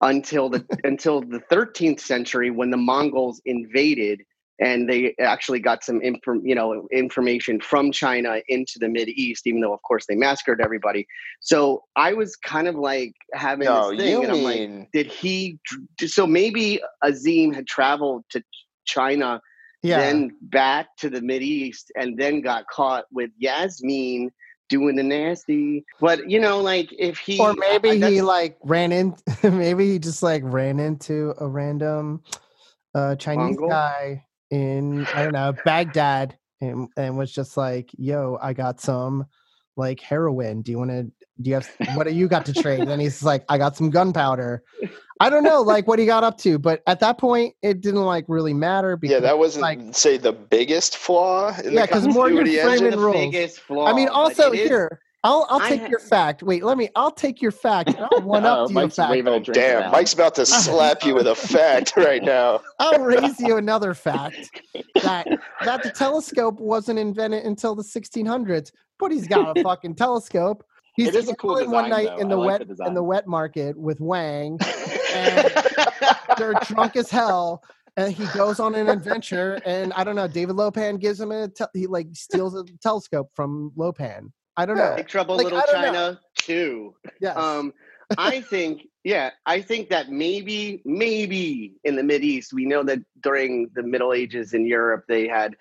until 0.00 0.48
the 0.48 0.64
until 0.84 1.20
the 1.20 1.40
13th 1.50 2.00
century 2.00 2.50
when 2.50 2.70
the 2.70 2.76
Mongols 2.76 3.40
invaded 3.44 4.22
and 4.60 4.88
they 4.88 5.14
actually 5.20 5.60
got 5.60 5.84
some 5.84 6.00
inform, 6.02 6.44
you 6.44 6.54
know 6.54 6.88
information 6.92 7.60
from 7.60 7.92
China 7.92 8.40
into 8.48 8.74
the 8.80 8.88
Mid 8.88 9.08
East, 9.08 9.46
even 9.46 9.60
though 9.60 9.72
of 9.72 9.82
course 9.82 10.04
they 10.08 10.16
massacred 10.16 10.60
everybody. 10.60 11.06
So 11.40 11.84
I 11.96 12.12
was 12.12 12.36
kind 12.36 12.68
of 12.68 12.74
like 12.74 13.12
having 13.34 13.66
No, 13.66 13.90
this 13.90 14.00
thing, 14.00 14.22
and 14.24 14.32
I'm 14.32 14.42
like, 14.42 14.58
mean 14.58 14.86
did 14.92 15.06
he? 15.06 15.58
So 16.06 16.26
maybe 16.26 16.80
Azeem 17.04 17.54
had 17.54 17.66
traveled 17.66 18.24
to 18.30 18.42
China, 18.86 19.40
Yeah. 19.82 19.98
then 19.98 20.30
back 20.42 20.88
to 20.98 21.10
the 21.10 21.20
Mid 21.20 21.42
East, 21.42 21.92
and 21.96 22.18
then 22.18 22.40
got 22.40 22.64
caught 22.68 23.04
with 23.12 23.30
Yasmin 23.38 24.30
doing 24.68 24.96
the 24.96 25.02
nasty. 25.02 25.84
But 26.00 26.30
you 26.30 26.40
know, 26.40 26.60
like 26.60 26.92
if 26.98 27.18
he 27.18 27.40
or 27.40 27.54
maybe 27.54 28.02
I- 28.02 28.10
he 28.10 28.22
like 28.22 28.58
ran 28.62 28.92
in 28.92 29.16
maybe 29.42 29.92
he 29.92 29.98
just 29.98 30.22
like 30.22 30.42
ran 30.44 30.78
into 30.80 31.34
a 31.38 31.48
random 31.48 32.22
uh 32.94 33.14
chinese 33.16 33.58
Mongol? 33.58 33.68
guy 33.68 34.24
in 34.50 35.06
i 35.14 35.22
don't 35.22 35.32
know 35.32 35.54
baghdad 35.64 36.36
and, 36.60 36.88
and 36.96 37.18
was 37.18 37.30
just 37.30 37.56
like 37.56 37.90
yo 37.98 38.38
i 38.40 38.52
got 38.54 38.80
some 38.80 39.26
like 39.76 40.00
heroin 40.00 40.62
do 40.62 40.72
you 40.72 40.78
want 40.78 40.90
to 40.90 41.02
do 41.40 41.50
you 41.50 41.54
have 41.54 41.70
what 41.94 42.06
do 42.06 42.14
you 42.14 42.28
got 42.28 42.46
to 42.46 42.54
trade 42.54 42.88
and 42.88 43.00
he's 43.00 43.22
like 43.22 43.44
i 43.48 43.58
got 43.58 43.76
some 43.76 43.90
gunpowder 43.90 44.62
i 45.20 45.28
don't 45.30 45.42
know 45.42 45.60
like 45.60 45.86
what 45.86 45.98
he 45.98 46.06
got 46.06 46.22
up 46.24 46.38
to 46.38 46.58
but 46.58 46.82
at 46.86 47.00
that 47.00 47.18
point 47.18 47.54
it 47.62 47.80
didn't 47.80 48.04
like 48.04 48.24
really 48.28 48.54
matter 48.54 48.96
because 48.96 49.14
yeah, 49.14 49.20
that 49.20 49.38
wasn't 49.38 49.62
like 49.62 49.78
say 49.92 50.16
the 50.16 50.32
biggest 50.32 50.96
flaw 50.96 51.56
in 51.64 51.72
Yeah, 51.72 51.86
the 51.86 51.92
'cause 51.92 52.06
Morgan 52.06 52.38
continuity 52.44 52.78
Freeman 52.78 53.00
rules. 53.00 53.58
flaw. 53.58 53.86
I 53.86 53.92
mean, 53.94 54.08
also 54.08 54.52
it 54.52 54.60
is- 54.60 54.68
here, 54.68 55.00
I'll 55.24 55.46
I'll 55.50 55.60
take 55.60 55.80
ha- 55.80 55.88
your 55.88 55.98
fact. 55.98 56.44
Wait, 56.44 56.62
let 56.62 56.78
me. 56.78 56.88
I'll 56.94 57.10
take 57.10 57.42
your 57.42 57.50
fact. 57.50 57.90
I'll 57.98 58.22
one 58.22 58.46
Uh-oh, 58.46 58.52
up 58.52 58.58
oh, 58.58 58.66
to 58.68 58.72
your 58.72 58.82
Mike's 58.82 58.94
fact. 58.96 59.10
waving 59.10 59.34
a 59.34 59.40
drink 59.40 59.54
Damn, 59.56 59.80
around. 59.82 59.90
Mike's 59.92 60.12
about 60.12 60.34
to 60.36 60.46
slap 60.64 61.02
you 61.04 61.14
with 61.16 61.26
a 61.26 61.34
fact 61.34 61.96
right 61.96 62.22
now. 62.22 62.60
I'll 62.78 63.00
raise 63.00 63.40
you 63.40 63.56
another 63.56 63.94
fact 63.94 64.38
that 65.02 65.26
that 65.64 65.82
the 65.82 65.90
telescope 65.90 66.60
wasn't 66.60 67.00
invented 67.00 67.44
until 67.44 67.74
the 67.74 67.82
1600s, 67.82 68.70
but 69.00 69.10
he's 69.10 69.26
got 69.26 69.58
a 69.58 69.62
fucking 69.64 69.96
telescope. 69.96 70.64
He's 70.94 71.08
It 71.08 71.14
is 71.16 71.28
a 71.28 71.34
cool 71.34 71.56
gambling 71.56 71.70
one 71.72 71.90
night 71.90 72.06
though. 72.06 72.18
in 72.18 72.28
the 72.28 72.36
like 72.36 72.60
wet 72.60 72.76
the 72.76 72.84
in 72.86 72.94
the 72.94 73.02
wet 73.02 73.26
market 73.26 73.76
with 73.76 74.00
Wang, 74.00 74.58
and 75.12 75.50
they're 76.38 76.54
drunk 76.64 76.96
as 76.96 77.10
hell. 77.10 77.62
And 77.96 78.12
he 78.12 78.26
goes 78.36 78.60
on 78.60 78.76
an 78.76 78.88
adventure, 78.88 79.60
and 79.66 79.92
I 79.94 80.04
don't 80.04 80.14
know. 80.14 80.28
David 80.28 80.54
Lo 80.54 80.70
Pan 80.70 80.98
gives 80.98 81.20
him 81.20 81.32
a. 81.32 81.48
Te- 81.48 81.64
he 81.74 81.86
like 81.88 82.06
steals 82.12 82.54
a 82.54 82.62
telescope 82.80 83.30
from 83.34 83.72
Lo 83.74 83.92
Pan. 83.92 84.32
I 84.56 84.66
don't 84.66 84.76
know. 84.76 84.94
Big 84.96 85.08
Trouble 85.08 85.36
Like, 85.36 85.44
Little 85.44 85.58
I 85.58 85.72
know. 85.72 85.82
China 85.82 86.20
two. 86.34 86.94
Yes. 87.20 87.36
Um, 87.36 87.72
I 88.16 88.40
think, 88.40 88.88
yeah, 89.04 89.30
I 89.46 89.60
think 89.60 89.90
that 89.90 90.10
maybe, 90.10 90.82
maybe 90.84 91.74
in 91.84 91.96
the 91.96 92.02
Mid 92.02 92.24
East, 92.24 92.52
we 92.52 92.64
know 92.64 92.82
that 92.84 93.00
during 93.22 93.70
the 93.74 93.82
Middle 93.82 94.12
Ages 94.12 94.54
in 94.54 94.66
Europe, 94.66 95.04
they 95.08 95.28
had, 95.28 95.54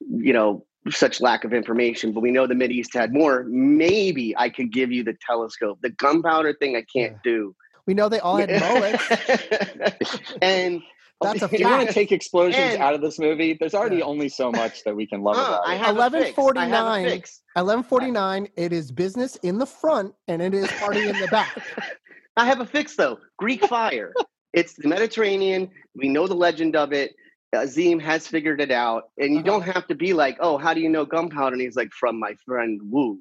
you 0.00 0.32
know, 0.32 0.66
such 0.90 1.20
lack 1.20 1.44
of 1.44 1.52
information, 1.52 2.12
but 2.12 2.20
we 2.20 2.32
know 2.32 2.46
the 2.46 2.56
Mid 2.56 2.72
East 2.72 2.92
had 2.92 3.12
more. 3.12 3.44
Maybe 3.48 4.36
I 4.36 4.48
could 4.48 4.72
give 4.72 4.90
you 4.90 5.04
the 5.04 5.16
telescope. 5.24 5.78
The 5.80 5.90
gunpowder 5.90 6.54
thing, 6.54 6.76
I 6.76 6.84
can't 6.92 7.16
do. 7.22 7.54
We 7.86 7.94
know 7.94 8.08
they 8.08 8.20
all 8.20 8.36
had 8.36 8.48
mullets. 8.50 9.04
and 10.42 10.80
That's 11.20 11.42
a 11.42 11.48
Do 11.48 11.56
you 11.58 11.68
want 11.68 11.86
to 11.88 11.92
take 11.94 12.12
explosions 12.12 12.56
And- 12.74 12.82
out 12.82 12.94
of 12.94 13.00
this 13.00 13.18
movie? 13.18 13.56
There's 13.58 13.74
already 13.74 14.02
only 14.02 14.28
so 14.28 14.50
much 14.52 14.84
that 14.84 14.94
we 14.94 15.06
can 15.06 15.22
love 15.22 15.36
Uh, 15.36 15.40
about 15.40 15.66
I 15.66 15.74
it. 15.74 15.78
have 15.78 15.96
a 15.96 16.10
fix. 16.10 16.38
I 16.38 16.64
have 16.66 16.86
a 16.86 17.00
1149. 17.00 17.04
fix. 17.10 17.40
1149. 17.54 18.48
It 18.56 18.72
is 18.72 18.90
business 18.92 19.36
in 19.36 19.58
the 19.58 19.66
front, 19.66 20.14
and 20.28 20.40
it 20.42 20.54
is 20.54 20.68
party 20.72 21.08
in 21.08 21.18
the 21.20 21.28
back. 21.28 21.56
I 22.36 22.46
have 22.46 22.60
a 22.60 22.66
fix 22.66 22.96
though. 22.96 23.18
Greek 23.38 23.64
fire. 23.66 24.12
it's 24.52 24.74
the 24.74 24.88
Mediterranean. 24.88 25.70
We 25.94 26.08
know 26.08 26.26
the 26.26 26.34
legend 26.34 26.76
of 26.76 26.92
it. 26.92 27.12
Azeem 27.54 28.00
has 28.00 28.26
figured 28.26 28.60
it 28.62 28.70
out, 28.70 29.10
and 29.18 29.32
you 29.34 29.40
Uh-huh. 29.40 29.46
don't 29.46 29.62
have 29.62 29.86
to 29.88 29.94
be 29.94 30.14
like, 30.14 30.38
"Oh, 30.40 30.56
how 30.56 30.72
do 30.72 30.80
you 30.80 30.88
know 30.88 31.04
gunpowder?" 31.04 31.52
And 31.52 31.60
he's 31.60 31.76
like, 31.76 31.90
"From 31.92 32.18
my 32.18 32.34
friend 32.46 32.80
Wu," 32.90 33.20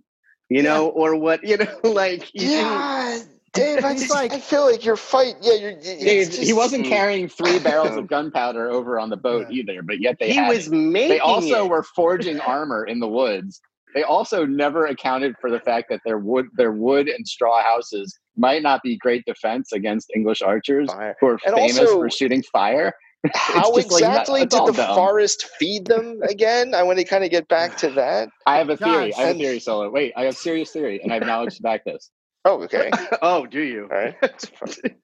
you 0.49 0.63
know, 0.63 0.87
or 0.87 1.17
what, 1.17 1.43
you 1.43 1.57
know, 1.57 1.65
like 1.83 2.33
you 2.33 2.47
Yeah, 2.49 3.19
Dave, 3.53 3.83
I, 3.83 3.93
just, 3.97 4.09
like- 4.11 4.31
I 4.33 4.39
feel 4.39 4.65
like 4.69 4.85
you're 4.85 4.95
fight. 4.97 5.35
Yeah, 5.41 5.53
you're. 5.53 5.73
Dave, 5.73 6.27
It's 6.27 6.37
he 6.37 6.53
wasn't 6.53 6.85
mm. 6.85 6.89
carrying 6.89 7.27
three 7.27 7.59
barrels 7.63 7.95
of 7.97 8.07
gunpowder 8.07 8.69
over 8.71 8.99
on 8.99 9.09
the 9.09 9.17
boat 9.17 9.47
Yeah. 9.49 9.61
either, 9.61 9.81
but 9.81 9.99
yet 9.99 10.17
they 10.19 10.29
he 10.29 10.35
had 10.35 10.49
was 10.49 10.67
it. 10.67 10.71
making. 10.73 11.09
They 11.09 11.19
also 11.19 11.65
it. 11.65 11.69
were 11.69 11.83
forging 11.83 12.39
armor 12.55 12.85
in 12.85 12.99
the 12.99 13.07
woods. 13.07 13.59
They 13.93 14.03
also 14.03 14.45
never 14.45 14.85
accounted 14.85 15.35
for 15.41 15.49
the 15.51 15.59
fact 15.59 15.87
that 15.89 15.99
their 16.05 16.17
wood, 16.17 16.45
their 16.55 16.71
wood 16.71 17.09
and 17.09 17.27
straw 17.27 17.61
houses 17.61 18.17
might 18.37 18.63
not 18.63 18.81
be 18.83 18.97
great 18.97 19.25
defense 19.25 19.73
against 19.73 20.11
English 20.15 20.41
archers 20.41 20.87
Fire. 20.89 21.15
who 21.19 21.27
are 21.27 21.39
And 21.45 21.55
famous 21.55 21.79
also- 21.79 21.93
for 21.99 22.09
shooting 22.09 22.41
fire. 22.43 22.93
How 23.35 23.59
It's 23.75 23.89
just 23.89 23.91
like, 23.91 24.01
exactly 24.01 24.39
did 24.47 24.49
the 24.65 24.71
dumb. 24.71 24.95
forest 24.95 25.45
feed 25.59 25.85
them 25.85 26.19
again? 26.27 26.73
I 26.73 26.81
want 26.81 26.97
to 26.97 27.05
kind 27.05 27.23
of 27.23 27.29
get 27.29 27.47
back 27.49 27.77
to 27.77 27.89
that. 27.91 28.29
I 28.47 28.57
have 28.57 28.69
a 28.71 28.77
theory. 28.77 29.11
Josh. 29.11 29.19
I 29.19 29.27
have 29.27 29.35
a 29.35 29.39
theory, 29.39 29.59
Solo. 29.59 29.91
Wait, 29.91 30.11
I 30.17 30.23
have 30.23 30.35
serious 30.35 30.71
theory, 30.71 30.99
and 31.03 31.11
I 31.11 31.15
have 31.19 31.27
knowledge 31.27 31.57
to 31.57 31.61
back 31.61 31.83
this. 31.85 32.09
Oh, 32.45 32.63
okay. 32.63 32.89
oh, 33.21 33.45
do 33.45 33.61
you? 33.61 33.83
All 33.91 33.97
right. 33.97 34.15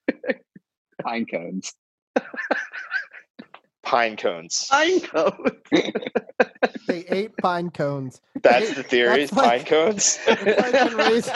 Pine 1.02 1.26
cones. 1.26 1.72
Pine 3.84 4.16
cones. 4.16 4.66
Pine 4.70 5.00
cones. 5.00 5.50
They 6.86 7.04
ate 7.10 7.36
pine 7.36 7.68
cones. 7.70 8.20
That's 8.42 8.74
the 8.74 8.82
theory. 8.82 9.26
That's 9.26 9.32
like- 9.34 9.66
pine 9.66 9.66
cones. 9.66 10.18
Like 10.26 10.74
in, 10.74 10.96
Rais- 10.96 11.30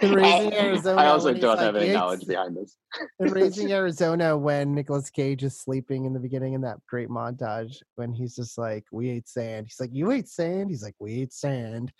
in 0.00 0.12
Raising 0.14 0.54
Arizona. 0.54 1.00
I 1.02 1.06
also 1.06 1.26
when 1.26 1.34
he's 1.34 1.42
don't 1.42 1.56
like, 1.56 1.64
have 1.66 1.76
any 1.76 1.86
"He 1.86 1.90
ate 1.90 1.94
knowledge 1.94 2.26
behind 2.26 2.56
this. 2.56 2.76
in 3.18 3.30
Raising 3.32 3.72
Arizona 3.72 4.38
when 4.38 4.74
Nicolas 4.74 5.10
Cage 5.10 5.42
is 5.42 5.58
sleeping 5.58 6.04
in 6.04 6.12
the 6.14 6.20
beginning 6.20 6.54
in 6.54 6.60
that 6.60 6.78
great 6.88 7.08
montage 7.08 7.82
when 7.96 8.12
he's 8.12 8.36
just 8.36 8.56
like, 8.58 8.84
"We 8.92 9.10
ate 9.10 9.28
sand." 9.28 9.66
He's 9.66 9.80
like, 9.80 9.90
"You 9.92 10.12
ate 10.12 10.28
sand." 10.28 10.70
He's 10.70 10.84
like, 10.84 10.94
"We 11.00 11.22
ate 11.22 11.32
sand." 11.32 11.92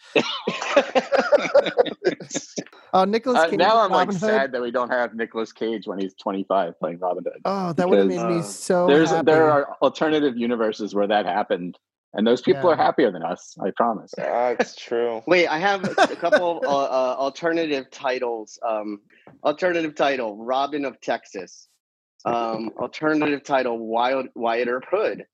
Oh, 2.92 3.04
Nicolas 3.16 3.38
Uh, 3.38 3.56
now 3.56 3.78
I'm 3.80 3.90
like 3.90 4.10
Hood. 4.10 4.20
sad 4.20 4.52
that 4.52 4.62
we 4.62 4.70
don't 4.70 4.90
have 4.90 5.14
Nicolas 5.14 5.52
Cage 5.52 5.86
when 5.86 5.98
he's 5.98 6.14
25 6.14 6.78
playing 6.78 6.98
Robin 6.98 7.24
Hood. 7.24 7.42
Oh, 7.44 7.72
that 7.72 7.88
would 7.88 7.98
have 7.98 8.06
made 8.08 8.14
because, 8.14 8.28
me 8.28 8.38
uh, 8.38 8.42
so. 8.42 8.86
There's 8.86 9.10
happy. 9.10 9.26
there 9.26 9.50
are 9.50 9.76
alternative 9.82 10.36
universes 10.36 10.94
where 10.94 11.06
that 11.06 11.26
happened, 11.26 11.78
and 12.14 12.26
those 12.26 12.40
people 12.42 12.62
Yeah. 12.62 12.74
are 12.74 12.76
happier 12.76 13.10
than 13.10 13.22
us. 13.22 13.56
I 13.62 13.70
promise. 13.76 14.12
That's 14.16 14.74
true. 14.76 15.22
Wait, 15.26 15.46
I 15.48 15.58
have 15.58 15.84
a 15.84 16.16
couple 16.16 16.60
uh, 16.64 16.68
uh, 16.84 17.16
alternative 17.18 17.90
titles. 17.90 18.58
Um, 18.66 19.00
alternative 19.44 19.94
title: 19.94 20.36
Robin 20.36 20.84
of 20.84 21.00
Texas. 21.00 21.68
Um, 22.24 22.70
alternative 22.78 23.44
title: 23.44 23.78
Wild 23.78 24.26
Wyatt 24.34 24.66
Earp 24.66 24.84
Hood. 24.90 25.24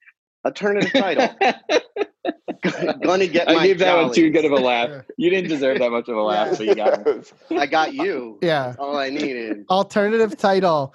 Alternative 0.45 0.93
title: 0.93 1.29
Gonna 3.03 3.27
get 3.27 3.49
my 3.49 3.55
I 3.55 3.67
gave 3.67 3.79
that 3.81 3.97
one 3.97 4.13
too 4.13 4.31
jollies. 4.31 4.33
good 4.33 4.45
of 4.45 4.53
a 4.53 4.57
laugh. 4.57 5.05
You 5.17 5.31
didn't 5.31 5.49
deserve 5.51 5.79
that 5.81 5.91
much 5.91 6.09
of 6.09 6.17
a 6.17 6.23
laugh, 6.23 6.49
Yeah. 6.53 6.57
but 6.59 6.67
you 6.67 6.75
got 6.75 7.07
it. 7.07 7.33
I 7.51 7.67
got 7.67 7.95
you. 7.95 8.39
Yeah. 8.43 8.67
That's 8.69 8.79
all 8.79 8.97
I 8.97 9.11
needed. 9.11 9.65
Alternative 9.71 10.37
title: 10.37 10.95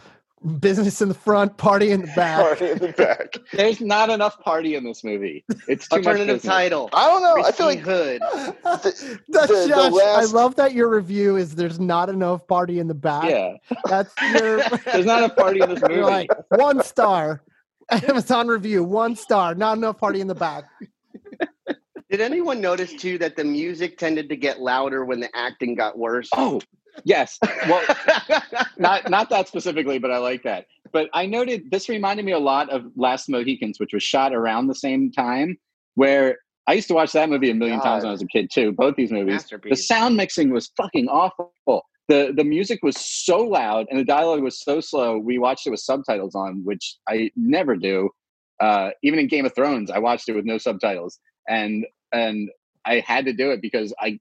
Business 0.60 1.02
in 1.02 1.08
the 1.10 1.14
front, 1.14 1.58
party 1.58 1.91
in 1.91 2.02
the 2.02 2.08
back. 2.16 2.39
Party 2.41 2.72
in 2.72 2.78
the 2.78 2.93
back. 2.93 3.36
There's 3.54 3.82
not 3.82 4.10
enough 4.10 4.39
party 4.39 4.76
in 4.76 4.84
this 4.84 5.04
movie. 5.04 5.43
It's 5.68 5.88
too 5.88 5.98
Alternative 5.98 6.36
business. 6.38 6.43
title: 6.54 6.89
I 6.93 7.08
don't 7.08 7.24
know. 7.24 7.43
I 7.43 7.52
feel 7.52 7.66
like 7.66 7.80
Hood. 7.80 8.22
the, 8.22 8.56
That's 8.64 9.50
the- 9.50 9.56
the 9.58 9.68
Josh. 9.70 9.91
last- 9.91 10.34
I 10.34 10.38
love 10.38 10.56
that 10.56 10.74
your 10.74 10.89
review 10.89 11.36
is 11.38 11.56
there's 11.56 11.80
not 11.80 12.10
enough 12.10 12.48
party 12.48 12.80
in 12.80 12.88
the 12.88 12.93
back. 12.93 13.30
Yeah, 13.30 13.54
That's 13.86 14.14
your. 14.34 14.62
there's 14.86 15.06
not 15.06 15.24
a 15.24 15.30
party 15.30 15.62
in 15.62 15.70
this 15.70 15.82
movie. 15.82 15.95
You're 15.95 16.06
like 16.06 16.30
one 16.50 16.84
star. 16.84 17.41
Amazon 18.10 18.48
review, 18.48 18.84
one 18.84 19.16
star. 19.16 19.56
Not 19.56 19.78
enough 19.78 19.98
party 19.98 20.22
in 20.22 20.28
the 20.28 20.36
back. 20.36 20.66
Did 22.10 22.22
anyone 22.22 22.62
notice 22.62 22.94
too 22.94 23.18
that 23.18 23.36
the 23.36 23.44
music 23.44 23.98
tended 23.98 24.30
to 24.30 24.36
get 24.36 24.62
louder 24.62 25.04
when 25.06 25.20
the 25.20 25.30
acting 25.36 25.76
got 25.76 25.98
worse? 25.98 26.30
oh, 26.34 26.62
Yes. 27.04 27.38
Well, 27.68 27.84
not 28.78 29.10
not 29.10 29.30
that 29.30 29.48
specifically, 29.48 30.00
but 30.00 30.12
I 30.12 30.18
like 30.18 30.44
that. 30.44 30.66
But 30.92 31.10
I 31.14 31.26
noted 31.26 31.70
this 31.70 31.90
reminded 31.90 32.26
me 32.26 32.32
a 32.32 32.40
lot 32.40 32.70
of 32.70 32.86
Last 32.96 33.30
Mohicans, 33.30 33.80
which 33.80 33.94
was 33.94 34.04
shot 34.04 34.34
around 34.34 34.68
the 34.68 34.76
same 34.76 35.12
time. 35.12 35.58
Where 35.96 36.38
I 36.68 36.74
used 36.74 36.88
to 36.90 36.94
watch 36.94 37.12
that 37.14 37.30
movie 37.30 37.50
a 37.50 37.56
million 37.56 37.80
times 37.80 38.04
when 38.04 38.10
I 38.10 38.12
was 38.12 38.22
a 38.22 38.28
kid 38.28 38.50
too. 38.52 38.72
Both 38.72 38.96
these 38.96 39.12
movies. 39.12 39.46
The 39.70 39.76
sound 39.76 40.18
mixing 40.18 40.50
was 40.50 40.72
fucking 40.76 41.08
awful. 41.08 41.52
The 42.08 42.34
the 42.36 42.43
music 42.43 42.80
was 42.84 42.97
so 42.97 43.39
loud 43.39 43.88
and 43.89 43.99
the 43.99 44.05
dialogue 44.05 44.41
was 44.41 44.62
so 44.62 44.80
slow. 44.80 45.18
We 45.18 45.39
watched 45.39 45.68
it 45.68 45.72
with 45.72 45.82
subtitles 45.82 46.36
on, 46.36 46.64
which 46.64 46.97
I 47.08 47.32
never 47.36 47.76
do. 47.76 48.10
Uh, 48.60 48.91
even 49.03 49.20
in 49.20 49.28
Game 49.28 49.45
of 49.45 49.53
Thrones, 49.53 49.91
I 49.91 49.99
watched 49.99 50.30
it 50.30 50.36
with 50.36 50.45
no 50.45 50.58
subtitles, 50.58 51.20
and 51.47 51.86
and 52.14 52.49
I 52.86 52.99
had 53.05 53.26
to 53.26 53.34
do 53.34 53.51
it 53.51 53.62
because 53.62 53.93
I 53.99 54.20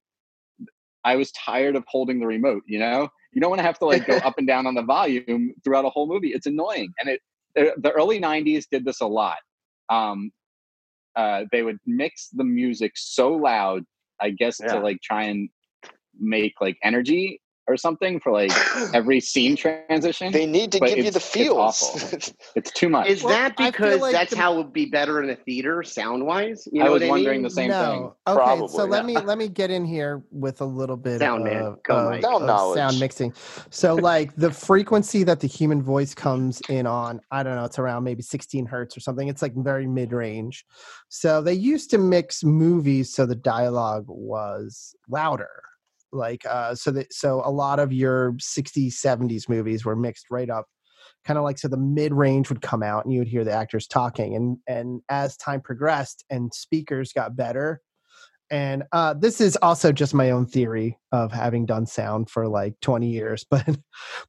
I 1.04 1.16
was 1.16 1.30
tired 1.32 1.76
of 1.76 1.84
holding 1.86 2.18
the 2.18 2.26
remote. 2.26 2.62
You 2.66 2.80
know, 2.80 3.08
you 3.32 3.40
don't 3.40 3.50
want 3.50 3.60
to 3.60 3.64
have 3.64 3.78
to 3.78 3.86
like 3.86 4.06
go 4.06 4.16
up 4.16 4.34
and 4.38 4.46
down 4.46 4.66
on 4.66 4.74
the 4.74 4.82
volume 4.82 5.54
throughout 5.62 5.84
a 5.84 5.90
whole 5.90 6.08
movie. 6.08 6.32
It's 6.32 6.46
annoying, 6.46 6.92
and 6.98 7.08
it 7.08 7.20
the, 7.54 7.90
early 7.92 8.20
'90s 8.20 8.66
did 8.70 8.84
this 8.84 9.00
a 9.00 9.06
lot. 9.06 9.38
Um, 9.88 10.30
uh, 11.14 11.44
they 11.52 11.62
would 11.62 11.78
mix 11.86 12.28
the 12.32 12.44
music 12.44 12.92
so 12.96 13.30
loud, 13.32 13.84
I 14.20 14.30
guess, 14.30 14.60
Yeah. 14.60 14.74
to 14.74 14.80
like 14.80 15.00
try 15.02 15.24
and 15.24 15.48
make 16.18 16.54
like 16.60 16.76
energy 16.82 17.40
or 17.68 17.76
something 17.76 18.20
for 18.20 18.32
like 18.32 18.50
every 18.94 19.20
scene 19.20 19.56
transition. 19.56 20.32
They 20.32 20.46
need 20.46 20.72
to 20.72 20.80
give 20.80 20.98
you 20.98 21.04
it's- 21.04 21.12
the 21.14 21.18
it's 21.18 21.28
feels. 21.28 21.56
awful. 21.82 22.18
It's 22.54 22.70
too 22.74 22.88
much. 22.88 23.08
Is 23.08 23.22
that 23.22 23.56
because 23.56 24.00
like 24.00 24.12
that's 24.12 24.30
the- 24.30 24.36
how 24.36 24.54
it 24.54 24.56
would 24.58 24.72
be 24.72 24.86
better 24.86 25.22
in 25.22 25.30
a 25.30 25.36
theater, 25.36 25.82
sound 25.82 26.24
wise? 26.24 26.68
You 26.70 26.82
I 26.82 26.88
was 26.88 27.02
what 27.02 27.08
wondering 27.10 27.38
mean? 27.38 27.42
the 27.44 27.50
same 27.50 27.70
thing. 27.70 27.78
no. 27.80 28.16
Okay, 28.26 28.36
so 28.36 28.76
Probably, 28.76 28.88
let 28.88 29.04
me 29.04 29.18
let 29.18 29.38
me 29.38 29.48
get 29.48 29.70
in 29.70 29.84
here 29.84 30.22
with 30.30 30.60
a 30.60 30.64
little 30.64 30.96
bit 30.96 31.18
Sound 31.18 31.44
man. 31.44 31.62
of, 31.62 31.78
of- 31.88 32.22
Sound 32.22 32.24
of 32.24 32.42
knowledge. 32.42 32.76
sound 32.78 33.00
mixing. 33.00 33.32
So 33.70 33.94
like 33.94 34.34
the 34.36 34.50
frequency 34.50 35.24
that 35.24 35.40
the 35.40 35.46
human 35.48 35.82
voice 35.82 36.14
comes 36.14 36.60
in 36.68 36.86
on, 36.86 37.20
I 37.30 37.42
don't 37.42 37.56
know, 37.56 37.64
it's 37.64 37.78
around 37.78 38.04
maybe 38.04 38.22
16 38.22 38.66
hertz 38.66 38.96
or 38.96 39.00
something. 39.00 39.28
It's 39.28 39.42
like 39.42 39.54
very 39.56 39.86
mid 39.86 40.12
range. 40.12 40.64
So 41.08 41.40
they 41.42 41.54
used 41.54 41.90
to 41.90 41.98
mix 41.98 42.44
movies 42.44 43.12
so 43.12 43.26
the 43.26 43.34
dialogue 43.34 44.04
was 44.08 44.94
louder. 45.08 45.48
Like 46.16 46.44
uh 46.46 46.74
so 46.74 46.90
that 46.92 47.12
so 47.12 47.42
a 47.44 47.50
lot 47.50 47.78
of 47.78 47.92
your 47.92 48.32
60s 48.32 48.94
70s 48.94 49.48
movies 49.48 49.84
were 49.84 49.96
mixed 49.96 50.26
right 50.30 50.50
up 50.50 50.66
kind 51.26 51.38
of 51.38 51.44
like 51.44 51.58
so 51.58 51.68
the 51.68 51.76
mid 51.76 52.14
range 52.14 52.48
would 52.48 52.62
come 52.62 52.82
out 52.82 53.04
and 53.04 53.12
you 53.12 53.18
would 53.18 53.28
hear 53.28 53.44
the 53.44 53.52
actors 53.52 53.86
talking 53.86 54.34
and 54.34 54.58
and 54.66 55.00
as 55.08 55.36
time 55.36 55.60
progressed 55.60 56.24
and 56.30 56.54
speakers 56.54 57.12
got 57.12 57.36
better 57.36 57.80
and 58.50 58.84
uh 58.92 59.12
this 59.12 59.40
is 59.40 59.56
also 59.60 59.90
just 59.90 60.14
my 60.14 60.30
own 60.30 60.46
theory 60.46 60.96
of 61.12 61.32
having 61.32 61.66
done 61.66 61.84
sound 61.84 62.30
for 62.30 62.46
like 62.46 62.74
20 62.80 63.08
years 63.08 63.44
but 63.50 63.76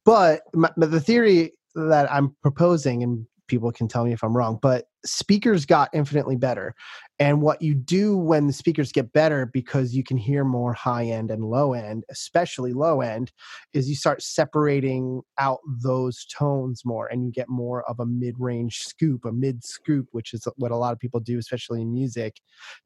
but 0.04 0.42
my, 0.54 0.70
but 0.76 0.90
the 0.90 1.00
theory 1.00 1.52
that 1.74 2.10
i'm 2.12 2.36
proposing 2.42 3.02
and 3.02 3.26
people 3.46 3.70
can 3.72 3.88
tell 3.88 4.04
me 4.04 4.12
if 4.12 4.24
i'm 4.24 4.36
wrong 4.36 4.58
but 4.60 4.86
speakers 5.04 5.64
got 5.64 5.88
infinitely 5.94 6.36
better 6.36 6.74
and 7.18 7.42
what 7.42 7.60
you 7.60 7.74
do 7.74 8.16
when 8.16 8.46
the 8.46 8.52
speakers 8.52 8.92
get 8.92 9.12
better 9.12 9.46
because 9.46 9.94
you 9.94 10.04
can 10.04 10.16
hear 10.16 10.44
more 10.44 10.72
high 10.72 11.04
end 11.04 11.30
and 11.30 11.44
low 11.44 11.72
end 11.72 12.04
especially 12.10 12.72
low 12.72 13.00
end 13.00 13.32
is 13.72 13.88
you 13.88 13.96
start 13.96 14.22
separating 14.22 15.20
out 15.38 15.58
those 15.82 16.26
tones 16.26 16.82
more 16.84 17.08
and 17.08 17.24
you 17.24 17.32
get 17.32 17.48
more 17.48 17.82
of 17.88 18.00
a 18.00 18.06
mid-range 18.06 18.78
scoop 18.78 19.24
a 19.24 19.32
mid 19.32 19.64
scoop 19.64 20.06
which 20.12 20.32
is 20.32 20.46
what 20.56 20.70
a 20.70 20.76
lot 20.76 20.92
of 20.92 20.98
people 20.98 21.20
do 21.20 21.38
especially 21.38 21.82
in 21.82 21.92
music 21.92 22.36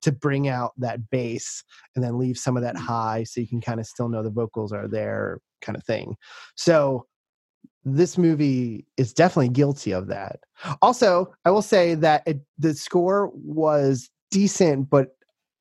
to 0.01 0.13
bring 0.13 0.49
out 0.49 0.73
that 0.79 1.11
bass 1.11 1.63
and 1.95 2.05
then 2.05 2.19
leave 2.19 2.39
some 2.39 2.57
of 2.57 2.63
that 2.63 2.77
mm. 2.77 2.81
high 2.81 3.25
so 3.25 3.41
you 3.41 3.49
can 3.49 3.61
kind 3.61 3.81
of 3.81 3.87
still 3.87 4.09
know 4.09 4.23
the 4.23 4.31
vocals 4.31 4.73
are 4.73 4.89
there 4.89 5.39
kind 5.63 5.77
of 5.77 5.85
thing. 5.85 6.17
So 6.57 7.07
this 7.85 8.19
movie 8.19 8.87
is 8.97 9.13
definitely 9.13 9.49
guilty 9.49 9.93
of 9.93 10.07
that. 10.09 10.41
Also 10.83 11.33
i 11.45 11.51
will 11.51 11.63
say 11.63 11.95
that 11.97 12.23
it, 12.27 12.41
the 12.59 12.75
score 12.75 13.31
was 13.35 14.09
decent 14.33 14.91
but 14.91 15.15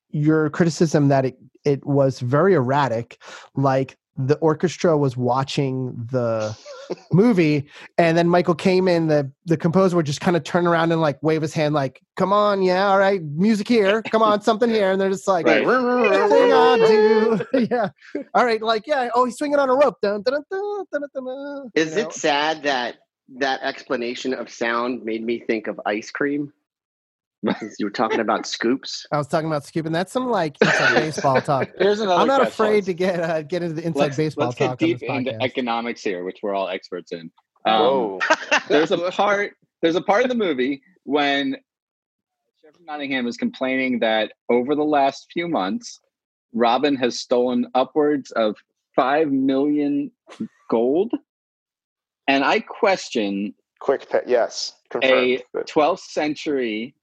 your 0.10 0.50
criticism 0.50 1.10
that 1.10 1.26
it, 1.26 1.38
it 1.64 1.86
was 1.86 2.20
very 2.20 2.54
erratic 2.56 3.22
like 3.56 3.98
the 4.18 4.36
orchestra 4.38 4.98
was 4.98 5.16
watching 5.16 5.94
the 6.12 6.56
movie 7.14 7.66
and 7.98 8.18
then 8.18 8.28
michael 8.28 8.54
came 8.54 8.88
in 8.88 9.08
the 9.08 9.30
the 9.46 9.56
composer 9.56 9.96
would 9.96 10.06
just 10.06 10.20
kind 10.20 10.36
of 10.36 10.44
turn 10.44 10.68
around 10.68 10.92
and 10.92 11.00
like 11.02 11.22
wave 11.24 11.42
his 11.42 11.54
hand 11.54 11.74
like 11.74 12.02
come 12.18 12.34
on 12.34 12.62
yeah 12.62 12.88
all 12.88 13.00
right 13.00 13.22
music 13.24 13.68
here 13.68 14.02
come 14.04 14.22
on 14.22 14.42
something 14.42 14.70
here 14.70 14.92
and 14.92 15.00
they're 15.00 15.10
just 15.10 15.28
like 15.28 15.46
Right. 15.46 15.64
"Everything 15.64 16.54
I 16.54 16.76
do." 16.88 17.46
yeah 17.72 17.90
all 18.34 18.46
right 18.46 18.62
like 18.62 18.86
yeah 18.86 19.10
oh 19.16 19.26
he's 19.26 19.38
swinging 19.38 19.60
on 19.60 19.70
a 19.70 19.76
rope 19.76 19.98
dun, 20.02 20.22
dun, 20.24 20.34
dun, 20.34 20.46
dun, 20.52 20.86
dun, 20.92 21.02
dun, 21.14 21.26
dun, 21.26 21.72
you 21.76 21.82
Is 21.82 21.96
it 21.96 22.12
sad 22.14 22.64
that 22.64 22.96
that 23.38 23.62
explanation 23.64 24.34
of 24.34 24.50
sound 24.50 25.04
made 25.06 25.24
me 25.24 25.40
think 25.40 25.68
of 25.68 25.80
ice 25.86 26.12
cream? 26.12 26.52
Since 27.60 27.76
you 27.80 27.86
were 27.86 27.92
talking 27.92 28.20
about 28.20 28.46
scoops. 28.46 29.06
I 29.12 29.18
was 29.18 29.28
talking 29.28 29.48
about 29.48 29.66
scooping. 29.66 29.92
That's 29.92 30.12
some 30.12 30.30
like 30.30 30.58
inside 30.62 30.94
baseball 31.00 31.42
talk. 31.42 31.70
Here's 31.78 32.00
another 32.00 32.22
I'm 32.22 32.28
not 32.28 32.42
catchphrase. 32.42 32.48
afraid 32.48 32.86
to 32.86 32.94
get 32.94 33.20
uh, 33.20 33.42
get 33.42 33.64
into 33.64 33.76
the 33.76 33.86
inside 33.86 34.00
let's, 34.00 34.18
baseball 34.18 34.48
let's 34.48 34.58
talk 34.58 34.80
get 34.80 34.86
on 34.86 34.90
deep 34.90 35.00
this 35.00 35.10
into 35.10 35.44
economics 35.44 36.04
here, 36.04 36.24
which 36.24 36.40
we're 36.44 36.54
all 36.54 36.70
experts 36.70 37.12
in. 37.12 37.32
Um, 37.66 37.80
Whoa. 37.82 38.20
there's 38.68 38.92
a 38.92 39.12
part. 39.12 39.54
There's 39.82 39.96
a 39.96 40.02
part 40.02 40.24
of 40.24 40.30
the 40.30 40.36
movie 40.36 40.82
when 41.04 41.56
Sheriff 42.62 42.76
Nottingham 42.86 43.26
is 43.28 43.38
complaining 43.38 44.00
that 44.00 44.34
over 44.50 44.76
the 44.76 44.84
last 44.84 45.28
few 45.34 45.48
months, 45.48 46.00
Robin 46.54 46.96
has 46.98 47.20
stolen 47.20 47.68
upwards 47.74 48.32
of 48.32 48.56
five 48.96 49.32
million 49.32 50.12
gold, 50.70 51.12
and 52.28 52.44
I 52.44 52.60
question 52.60 53.56
Quick 53.82 54.08
pet. 54.08 54.26
Yes. 54.28 54.74
a 54.94 55.00
Confirmed. 55.00 55.44
But 55.54 55.68
12th 55.68 56.02
century 56.02 56.94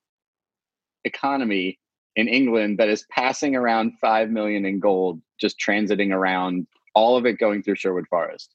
economy 1.05 1.79
in 2.17 2.29
England 2.29 2.79
that 2.79 2.89
is 2.89 3.05
passing 3.11 3.55
around 3.55 3.93
5 4.01 4.31
million 4.31 4.65
in 4.67 4.81
gold 4.81 5.21
just 5.41 5.57
transiting 5.61 6.13
around 6.13 6.67
all 6.95 7.17
of 7.17 7.25
it 7.27 7.35
going 7.39 7.63
through 7.63 7.77
Sherwood 7.77 8.07
Forest. 8.09 8.55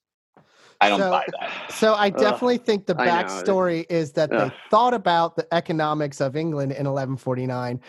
I 0.80 0.88
don't 0.90 0.98
So- 1.00 1.10
buy 1.10 1.24
that. 1.40 1.72
So 1.72 1.94
I 1.94 2.10
definitely 2.10 2.58
think 2.58 2.86
the 2.86 2.94
backstory 2.94 3.86
is 3.88 4.12
that 4.12 4.28
they 4.30 4.52
thought 4.70 4.92
about 4.92 5.36
the 5.36 5.46
economics 5.54 6.20
of 6.20 6.36
England 6.36 6.72
in 6.72 6.86
1149, 6.86 7.80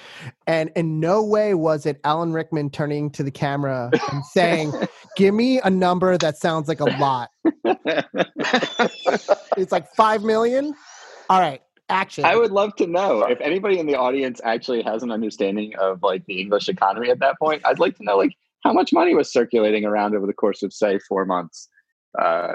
and 0.48 0.72
in 0.76 1.00
no 1.00 1.22
way 1.24 1.56
was 1.56 1.86
it 1.86 2.00
Alan 2.06 2.32
Rickman 2.32 2.70
turning 2.70 3.10
to 3.12 3.24
the 3.24 3.32
camera 3.32 3.90
and 4.12 4.24
saying, 4.26 4.72
"Give 5.18 5.34
me 5.34 5.60
a 5.62 5.70
number 5.70 6.18
that 6.18 6.38
sounds 6.38 6.68
like 6.70 6.80
a 6.80 6.86
lot." 6.86 7.32
It's 9.58 9.72
like 9.72 9.92
five 9.96 10.22
million. 10.24 10.74
All 11.30 11.40
right, 11.40 11.62
action. 11.90 12.26
I 12.26 12.36
would 12.36 12.52
love 12.52 12.76
to 12.78 12.88
know 12.88 13.24
if 13.24 13.40
anybody 13.42 13.80
in 13.80 13.86
the 13.86 13.96
audience 13.96 14.42
actually 14.44 14.82
has 14.84 15.04
an 15.04 15.12
understanding 15.12 15.76
of 15.78 16.02
like 16.04 16.26
the 16.26 16.40
English 16.40 16.70
economy 16.70 17.10
at 17.10 17.20
that 17.20 17.38
point. 17.40 17.62
I'd 17.66 17.80
like 17.80 17.96
to 17.98 18.04
know 18.04 18.18
like 18.18 18.34
how 18.64 18.74
much 18.74 18.92
money 18.94 19.14
was 19.16 19.32
circulating 19.32 19.86
around 19.86 20.16
over 20.16 20.26
the 20.26 20.34
course 20.34 20.64
of 20.64 20.74
say 20.74 21.00
4 21.00 21.26
months. 21.26 21.70
Uh 22.18 22.54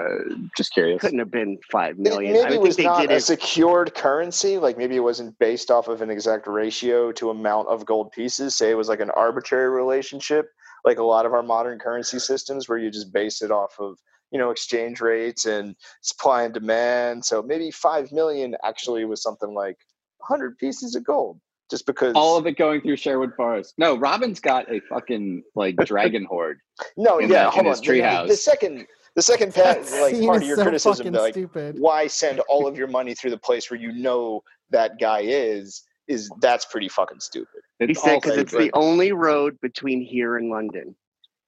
just 0.57 0.73
curious. 0.73 0.99
Couldn't 1.01 1.19
have 1.19 1.29
been 1.29 1.59
five 1.71 1.91
It 1.95 2.01
million. 2.01 2.33
maybe 2.33 2.53
I 2.53 2.55
it 2.55 2.61
was 2.61 2.79
not 2.79 3.09
a 3.09 3.15
it. 3.17 3.21
secured 3.21 3.93
currency. 3.93 4.57
Like 4.57 4.75
maybe 4.77 4.95
it 4.95 5.01
wasn't 5.01 5.37
based 5.37 5.69
off 5.69 5.87
of 5.87 6.01
an 6.01 6.09
exact 6.09 6.47
ratio 6.47 7.11
to 7.13 7.29
amount 7.29 7.67
of 7.67 7.85
gold 7.85 8.11
pieces. 8.11 8.55
Say 8.55 8.71
it 8.71 8.75
was 8.77 8.89
like 8.89 9.01
an 9.01 9.11
arbitrary 9.11 9.69
relationship, 9.69 10.49
like 10.83 10.97
a 10.97 11.03
lot 11.03 11.27
of 11.27 11.33
our 11.33 11.43
modern 11.43 11.77
currency 11.77 12.17
systems, 12.17 12.67
where 12.67 12.79
you 12.79 12.89
just 12.89 13.13
base 13.13 13.43
it 13.43 13.51
off 13.51 13.75
of 13.79 13.99
you 14.31 14.39
know 14.39 14.49
exchange 14.51 15.01
rates 15.01 15.45
and 15.45 15.75
supply 16.01 16.43
and 16.43 16.53
demand. 16.53 17.23
So 17.25 17.41
maybe 17.41 17.71
five 17.71 18.11
million 18.11 18.55
actually 18.63 19.05
was 19.05 19.21
something 19.21 19.53
like 19.53 19.77
hundred 20.21 20.57
pieces 20.57 20.95
of 20.95 21.03
gold, 21.03 21.39
just 21.69 21.85
because 21.85 22.13
All 22.15 22.37
of 22.37 22.45
it 22.47 22.57
going 22.57 22.81
through 22.81 22.97
Sherwood 22.97 23.33
Forest. 23.35 23.73
No, 23.77 23.95
Robin's 23.97 24.39
got 24.39 24.71
a 24.71 24.79
fucking 24.89 25.43
like 25.55 25.75
dragon 25.85 26.25
horde. 26.25 26.59
No, 26.97 27.19
in 27.19 27.29
yeah, 27.29 27.45
the- 27.45 27.49
hold 27.51 27.61
in 27.65 27.67
on. 27.67 27.71
his 27.71 27.81
The- 27.81 27.87
the, 27.87 27.93
treehouse. 28.01 28.27
the 28.27 28.35
second, 28.35 28.87
the 29.15 29.21
second 29.21 29.53
part, 29.53 29.77
like 29.91 30.21
part 30.23 30.37
of 30.37 30.41
is 30.43 30.47
your 30.47 30.57
so 30.57 30.63
criticism, 30.63 31.05
fucking 31.07 31.13
like 31.13 31.33
stupid. 31.33 31.75
why 31.79 32.07
send 32.07 32.39
all 32.41 32.67
of 32.67 32.77
your 32.77 32.87
money 32.87 33.13
through 33.13 33.31
the 33.31 33.37
place 33.37 33.69
where 33.69 33.79
you 33.79 33.91
know 33.91 34.41
that 34.69 34.99
guy 34.99 35.19
is, 35.21 35.83
is 36.07 36.29
that's 36.39 36.65
pretty 36.65 36.87
fucking 36.87 37.19
stupid. 37.19 37.61
He 37.79 37.85
It's 37.85 38.01
said 38.01 38.21
because 38.21 38.37
it's 38.37 38.51
the 38.53 38.71
only 38.73 39.11
road 39.11 39.57
between 39.61 40.01
here 40.01 40.37
and 40.37 40.49
London. 40.49 40.95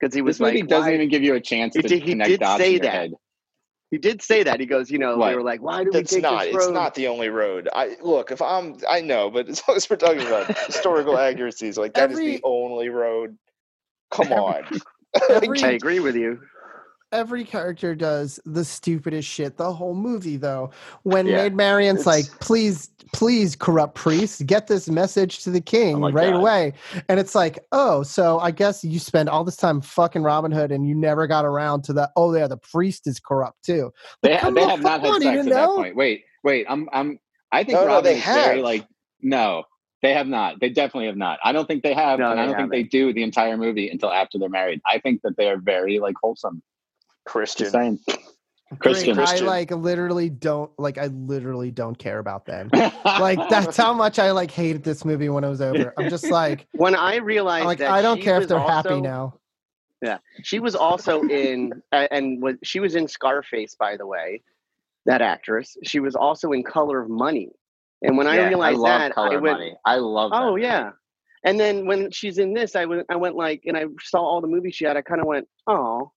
Because 0.04 0.14
he 0.14 0.22
was 0.22 0.38
This 0.38 0.46
movie 0.46 0.60
like, 0.62 0.70
doesn't 0.70 0.90
why- 0.90 0.96
even 0.96 1.08
give 1.08 1.24
you 1.24 1.36
a 1.36 1.40
chance 1.40 1.76
He 1.76 1.82
to 1.82 1.88
did- 1.88 2.04
he 2.04 2.12
connect 2.12 2.30
did 2.30 2.40
dots 2.42 2.62
say 2.62 2.68
in 2.68 2.74
your 2.74 2.82
that. 2.82 2.92
head. 2.92 3.14
He 3.90 3.98
did 4.00 4.22
say 4.22 4.44
that. 4.44 4.60
He 4.60 4.66
goes, 4.66 4.92
you 4.92 4.98
know, 4.98 5.16
What? 5.18 5.30
they 5.30 5.36
were 5.36 5.44
like, 5.44 5.62
why 5.62 5.84
do 5.86 5.92
That's 5.92 6.12
we 6.12 6.18
take 6.18 6.24
not. 6.24 6.44
this 6.46 6.56
It's 6.56 6.68
not 6.70 6.94
the 6.96 7.08
only 7.08 7.30
road. 7.30 7.70
I 7.74 7.96
look 8.02 8.32
if 8.32 8.42
I'm. 8.42 8.76
I 8.90 9.00
know, 9.00 9.30
but 9.30 9.48
as 9.48 9.62
long 9.66 9.78
as 9.78 9.90
we're 9.90 9.96
talking 9.96 10.26
about 10.28 10.48
historical 10.68 11.18
accuracies, 11.18 11.78
like 11.78 11.94
that 11.94 12.12
is 12.12 12.18
Every- 12.18 12.36
the 12.38 12.42
only 12.44 12.90
road. 12.90 13.38
Come 14.12 14.34
on. 14.34 14.64
Every 15.30 15.64
I 15.64 15.70
agree 15.72 16.00
with 16.02 16.16
you. 16.18 16.42
Every 17.14 17.46
character 17.46 17.96
does 17.96 18.40
the 18.46 18.66
stupidest 18.66 19.28
shit 19.30 19.56
the 19.56 19.72
whole 19.72 19.94
movie 19.96 20.36
though. 20.38 20.72
When 21.04 21.26
Yeah, 21.28 21.44
Maid 21.44 21.56
Marian's 21.56 22.02
it's- 22.02 22.30
like, 22.30 22.40
please, 22.40 22.90
please, 23.14 23.56
corrupt 23.56 23.96
priests, 23.96 24.42
get 24.42 24.68
this 24.68 24.90
message 24.90 25.44
to 25.44 25.52
the 25.52 25.60
oh 25.60 25.62
king 25.62 26.04
Oh 26.04 26.10
right 26.12 26.32
God. 26.32 26.40
away. 26.40 26.74
And 27.08 27.20
it's 27.20 27.36
like, 27.36 27.60
oh, 27.72 28.04
so 28.04 28.40
I 28.40 28.52
guess 28.52 28.84
you 28.84 29.00
spend 29.00 29.30
all 29.30 29.44
this 29.44 29.56
time 29.56 29.80
fucking 29.82 30.24
Robin 30.24 30.52
Hood 30.52 30.72
and 30.72 30.88
you 30.88 30.96
never 30.96 31.28
got 31.28 31.46
around 31.46 31.84
to 31.84 31.94
the 31.94 32.10
oh 32.16 32.34
yeah, 32.36 32.48
the 32.48 32.58
priest 32.58 33.08
is 33.08 33.20
corrupt 33.20 33.64
too. 33.64 33.94
They, 34.24 34.32
Like, 34.32 34.40
ha- 34.42 34.50
they 34.50 34.66
have 34.66 34.82
not 34.82 35.02
had 35.02 35.10
on, 35.12 35.22
sex 35.22 35.48
at 35.48 35.54
that 35.54 35.68
point. 35.70 35.96
Wait, 35.96 36.24
wait. 36.44 36.66
I'm 36.68 36.90
I'm 36.92 37.20
I 37.52 37.64
think 37.64 37.78
No, 37.78 37.82
no, 37.86 37.88
Robin 37.96 38.04
they 38.12 38.18
is 38.18 38.26
very 38.26 38.62
like 38.62 38.88
no, 39.22 39.64
they 40.02 40.14
have 40.14 40.28
not. 40.28 40.60
They 40.60 40.70
definitely 40.70 41.06
have 41.06 41.16
not. 41.16 41.40
I 41.46 41.54
don't 41.54 41.66
think 41.66 41.82
they 41.82 41.94
have, 41.94 42.20
No, 42.20 42.30
and 42.32 42.38
I 42.40 42.44
they 42.48 42.52
don't 42.52 42.62
think 42.62 42.72
they 42.72 42.84
do 42.84 43.14
the 43.14 43.24
entire 43.24 43.56
movie 43.56 43.90
until 43.90 44.12
after 44.12 44.38
they're 44.38 44.50
married. 44.50 44.82
I 44.86 45.00
think 45.00 45.22
that 45.22 45.38
they 45.38 45.48
are 45.48 45.56
very 45.58 46.00
like 46.00 46.16
wholesome. 46.22 46.62
Christian. 47.26 47.66
Just 47.66 47.76
Christian. 48.80 49.20
I 49.20 49.38
like 49.40 49.72
literally 49.72 50.30
don't 50.30 50.72
like 50.80 50.98
I 50.98 51.08
literally 51.08 51.72
don't 51.72 51.98
care 51.98 52.20
about 52.20 52.46
them. 52.46 52.70
like 53.06 53.48
that's 53.50 53.78
how 53.78 53.94
much 53.94 54.20
I 54.20 54.32
like 54.32 54.52
hated 54.52 54.84
this 54.84 55.06
movie 55.06 55.30
when 55.30 55.44
it 55.44 55.50
was 55.50 55.62
over. 55.62 55.94
I'm 55.98 56.10
just 56.10 56.30
like 56.32 56.68
when 56.74 56.96
I 56.96 57.18
realized 57.18 57.66
like 57.66 57.78
that 57.80 57.92
I 57.92 58.02
don't 58.02 58.22
care 58.22 58.42
if 58.42 58.48
they're 58.48 58.60
happy 58.60 59.02
now. 59.02 59.40
Yeah, 60.02 60.18
she 60.44 60.60
was 60.60 60.76
also 60.76 61.24
in, 61.24 61.72
uh, 61.94 62.08
and 62.12 62.42
was 62.42 62.56
she 62.62 62.82
was 62.82 62.96
in 62.96 63.08
Scarface, 63.08 63.76
by 63.76 63.96
the 63.96 64.06
way, 64.06 64.42
that 65.06 65.22
actress. 65.22 65.78
She 65.84 66.02
was 66.02 66.14
also 66.16 66.52
in 66.52 66.62
Color 66.64 67.02
of 67.04 67.10
Money, 67.10 67.50
and 68.02 68.18
when 68.18 68.28
Yeah, 68.28 68.34
I 68.34 68.48
realized 68.48 68.80
love 68.80 69.00
that, 69.00 69.14
Color 69.14 69.32
I 69.32 69.36
of 69.36 69.42
went, 69.42 69.60
Money. 69.60 69.76
I 69.86 69.96
love. 69.96 70.32
that 70.32 70.42
"Oh 70.42 70.52
movie. 70.52 70.64
yeah." 70.64 70.92
And 71.46 71.58
then 71.60 71.86
when 71.86 72.12
she's 72.12 72.38
in 72.38 72.54
this, 72.54 72.76
I 72.76 72.86
went, 72.86 73.06
I 73.10 73.16
went 73.16 73.36
like, 73.36 73.64
and 73.66 73.78
I 73.78 73.86
saw 74.02 74.20
all 74.20 74.42
the 74.42 74.48
movies 74.48 74.76
she 74.76 74.84
had. 74.86 74.98
I 74.98 75.02
kind 75.02 75.22
of 75.22 75.28
went, 75.28 75.48
"Oh, 75.68 76.12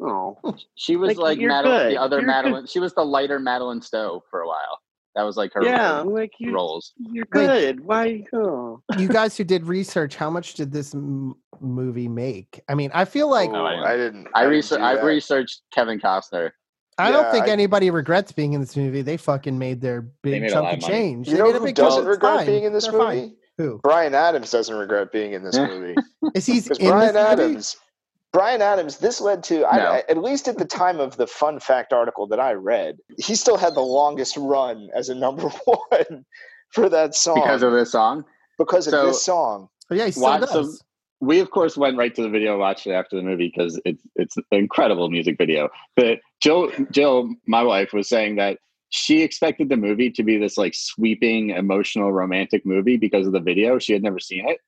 oh." 0.00 0.38
She 0.74 0.96
was 0.96 1.08
Like, 1.16 1.38
like, 1.38 1.38
Madeleine, 1.40 1.88
the 1.90 1.98
other 2.00 2.18
You're 2.18 2.26
Madeleine. 2.26 2.66
She 2.66 2.78
was 2.80 2.94
the 2.94 3.04
lighter 3.04 3.38
Madeleine 3.38 3.82
Stowe 3.82 4.22
for 4.30 4.40
a 4.40 4.46
while. 4.46 4.78
That 5.14 5.22
was 5.24 5.36
like 5.36 5.52
her, 5.54 5.64
Yeah, 5.64 5.94
her 5.96 6.00
I'm 6.00 6.12
like 6.14 6.32
you. 6.38 6.52
roles. 6.54 6.92
You're 6.98 7.26
Wait. 7.34 7.46
good. 7.46 7.80
Why? 7.80 8.24
Oh. 8.32 8.80
you 8.98 9.08
guys 9.08 9.36
who 9.36 9.42
did 9.42 9.66
research, 9.66 10.14
how 10.14 10.30
much 10.30 10.54
did 10.54 10.70
this 10.72 10.94
m- 10.94 11.34
movie 11.60 12.06
make? 12.06 12.60
I 12.68 12.74
mean, 12.74 12.90
I 12.94 13.04
feel 13.04 13.28
like 13.28 13.50
Oh, 13.50 13.64
I 13.66 13.96
didn't. 13.96 14.28
I, 14.34 14.42
didn't 14.42 14.52
research. 14.52 14.80
I've 14.80 14.98
that. 14.98 15.04
researched 15.04 15.62
Kevin 15.74 15.98
Costner. 15.98 16.50
I 16.98 17.10
don't 17.10 17.30
think 17.32 17.46
I- 17.46 17.50
anybody 17.50 17.90
regrets 17.90 18.30
being 18.30 18.52
in 18.52 18.60
this 18.60 18.76
movie. 18.76 19.02
They 19.02 19.16
fucking 19.16 19.58
made 19.58 19.80
their 19.80 20.02
big 20.22 20.42
made 20.42 20.50
a 20.50 20.54
chunk 20.54 20.68
of 20.72 20.78
of 20.82 20.88
change. 20.88 21.26
You 21.28 21.34
They 21.34 21.38
know 21.40 21.52
made 21.52 21.62
who 21.62 21.72
doesn't 21.72 22.04
regret 22.04 22.36
fine. 22.38 22.46
being 22.46 22.64
in 22.64 22.72
this 22.72 22.84
They're 22.86 22.98
fine. 22.98 23.16
movie? 23.16 23.34
Who 23.56 23.78
Bryan 23.82 24.14
Adams 24.14 24.52
doesn't 24.52 24.76
regret 24.76 25.10
being 25.10 25.32
in 25.32 25.42
this 25.42 25.56
movie. 25.58 25.96
is 26.36 26.46
he's 26.46 26.68
in 26.70 26.90
Bryan 26.90 27.14
this 27.14 27.74
movie? 27.74 27.84
Adams, 28.28 28.32
Bryan 28.32 28.62
Adams, 28.62 28.98
this 28.98 29.20
led 29.20 29.42
to, 29.44 29.60
No. 29.60 29.66
I- 29.66 30.04
at 30.08 30.18
least 30.18 30.48
at 30.48 30.58
the 30.58 30.64
time 30.64 31.00
of 31.00 31.16
the 31.16 31.26
fun 31.26 31.60
fact 31.60 31.92
article 31.92 32.26
that 32.28 32.40
I 32.40 32.52
read, 32.52 32.98
he 33.18 33.34
still 33.34 33.56
had 33.56 33.74
the 33.74 33.80
longest 33.80 34.36
run 34.36 34.88
as 34.94 35.08
a 35.08 35.14
number 35.14 35.48
one 35.64 36.24
for 36.70 36.88
that 36.88 37.14
song 37.14 37.36
because 37.36 37.62
of 37.62 37.72
this 37.72 37.92
song. 37.92 38.24
because 38.58 38.86
of 38.86 39.06
this 39.06 39.24
song. 39.24 39.68
Oh 39.90 39.94
yeah, 39.94 40.06
he 40.06 40.12
still 40.12 40.24
Why- 40.24 40.38
does. 40.40 40.50
so 40.50 40.84
we 41.20 41.40
of 41.40 41.50
course 41.50 41.76
went 41.76 41.96
right 41.96 42.14
to 42.14 42.22
the 42.22 42.28
video, 42.28 42.58
watched 42.58 42.86
it 42.86 42.92
after 42.92 43.16
the 43.16 43.22
movie 43.22 43.48
because 43.54 43.80
it's 43.84 44.02
it's 44.16 44.36
an 44.36 44.44
incredible 44.52 45.08
music 45.10 45.36
video. 45.38 45.68
But 45.96 46.20
Jill, 46.40 46.70
Jill, 46.92 47.34
my 47.46 47.62
wife, 47.62 47.92
was 47.92 48.08
saying 48.08 48.36
that 48.36 48.58
she 48.90 49.22
expected 49.22 49.68
the 49.68 49.76
movie 49.76 50.10
to 50.10 50.22
be 50.22 50.38
this 50.38 50.56
like 50.56 50.74
sweeping, 50.74 51.50
emotional, 51.50 52.12
romantic 52.12 52.64
movie 52.64 52.96
because 52.96 53.26
of 53.26 53.32
the 53.32 53.40
video. 53.40 53.78
She 53.78 53.92
had 53.94 54.02
never 54.02 54.20
seen 54.20 54.48
it, 54.48 54.58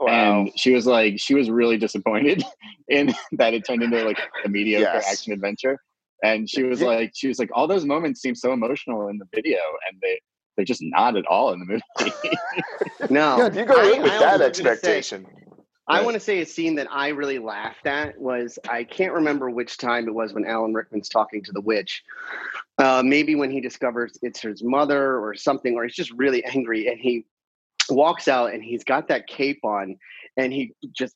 Wow. 0.00 0.40
and 0.40 0.58
she 0.58 0.72
was 0.72 0.86
like, 0.86 1.20
she 1.20 1.34
was 1.34 1.50
really 1.50 1.76
disappointed 1.76 2.42
in 2.88 3.14
that 3.32 3.54
it 3.54 3.64
turned 3.66 3.82
into 3.82 4.02
like 4.04 4.18
a 4.44 4.48
mediocre 4.48 4.84
Yes. 4.94 5.12
action 5.12 5.32
adventure. 5.32 5.78
And 6.24 6.48
she 6.48 6.62
was 6.64 6.82
like, 6.82 7.12
she 7.14 7.28
was 7.28 7.38
like, 7.38 7.50
all 7.54 7.66
those 7.66 7.84
moments 7.84 8.20
seem 8.20 8.34
so 8.34 8.52
emotional 8.52 9.08
in 9.08 9.16
the 9.18 9.26
video, 9.34 9.58
and 9.90 9.98
they 10.02 10.20
they're 10.56 10.64
just 10.66 10.82
not 10.82 11.16
at 11.16 11.24
all 11.26 11.52
in 11.52 11.60
the 11.60 11.64
movie. 11.66 12.36
No, 13.10 13.36
Good. 13.36 13.54
you 13.56 13.64
go 13.64 13.74
I- 13.80 13.92
in 13.96 14.02
with 14.02 14.12
I 14.12 14.18
that 14.18 14.40
also 14.42 14.62
say- 14.62 14.70
expectation. 14.70 15.26
I 15.88 16.02
want 16.02 16.14
to 16.14 16.20
say 16.20 16.40
a 16.40 16.46
scene 16.46 16.76
that 16.76 16.86
I 16.88 17.08
really 17.08 17.40
laughed 17.40 17.84
at 17.86 18.16
was 18.20 18.60
I 18.68 18.84
can't 18.84 19.12
remember 19.12 19.50
which 19.50 19.76
time 19.76 20.06
it 20.06 20.14
was 20.14 20.32
when 20.32 20.44
Alan 20.46 20.72
Rickman's 20.72 21.08
talking 21.08 21.42
to 21.42 21.50
the 21.52 21.60
witch. 21.60 22.04
Uh, 22.78 23.02
maybe 23.04 23.34
when 23.34 23.50
he 23.50 23.60
discovers 23.60 24.16
it's 24.22 24.40
his 24.40 24.62
mother 24.62 25.18
or 25.18 25.34
something, 25.34 25.74
or 25.74 25.82
he's 25.82 25.96
just 25.96 26.12
really 26.12 26.44
angry 26.44 26.86
and 26.86 27.00
he 27.00 27.24
walks 27.88 28.28
out 28.28 28.52
and 28.52 28.62
he's 28.62 28.84
got 28.84 29.08
that 29.08 29.26
cape 29.26 29.60
on 29.64 29.96
and 30.36 30.52
he 30.52 30.72
just 30.96 31.14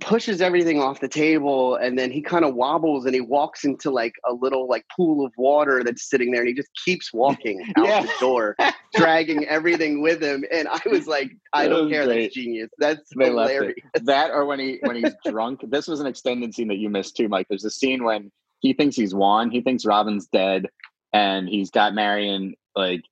pushes 0.00 0.40
everything 0.40 0.80
off 0.80 1.00
the 1.00 1.08
table 1.08 1.74
and 1.76 1.98
then 1.98 2.10
he 2.10 2.22
kind 2.22 2.46
of 2.46 2.54
wobbles 2.54 3.04
and 3.04 3.14
he 3.14 3.20
walks 3.20 3.62
into 3.64 3.90
like 3.90 4.14
a 4.26 4.32
little 4.32 4.66
like 4.66 4.86
pool 4.96 5.24
of 5.26 5.32
water 5.36 5.82
that's 5.84 6.08
sitting 6.08 6.30
there 6.30 6.40
and 6.40 6.48
he 6.48 6.54
just 6.54 6.70
keeps 6.82 7.12
walking 7.14 7.60
out 7.76 7.84
Yeah. 7.86 8.02
the 8.02 8.12
door 8.18 8.56
dragging 8.94 9.44
everything 9.48 10.00
with 10.00 10.22
him 10.22 10.44
and 10.50 10.66
i 10.68 10.80
was 10.86 11.06
like 11.06 11.30
i 11.52 11.64
That 11.64 11.70
don't 11.70 11.90
care 11.90 12.06
great. 12.06 12.22
that's 12.22 12.34
genius 12.34 12.70
that's 12.78 13.02
they 13.18 13.26
hilarious. 13.26 13.74
That 14.04 14.30
or 14.30 14.46
when 14.46 14.60
he 14.60 14.78
when 14.82 14.96
he's 14.96 15.12
drunk. 15.26 15.60
This 15.68 15.86
was 15.86 16.00
an 16.00 16.06
extended 16.06 16.54
scene 16.54 16.68
that 16.68 16.78
you 16.78 16.88
missed 16.88 17.16
too, 17.16 17.28
Mike. 17.28 17.46
There's 17.50 17.64
a 17.66 17.70
scene 17.70 18.02
when 18.02 18.30
he 18.60 18.72
thinks 18.72 18.96
he's 18.96 19.14
won. 19.14 19.50
He 19.50 19.60
thinks 19.60 19.84
Robin's 19.84 20.26
dead, 20.28 20.68
and 21.12 21.48
he's 21.48 21.70
got 21.70 21.94
Marian 21.94 22.54
like 22.74 23.02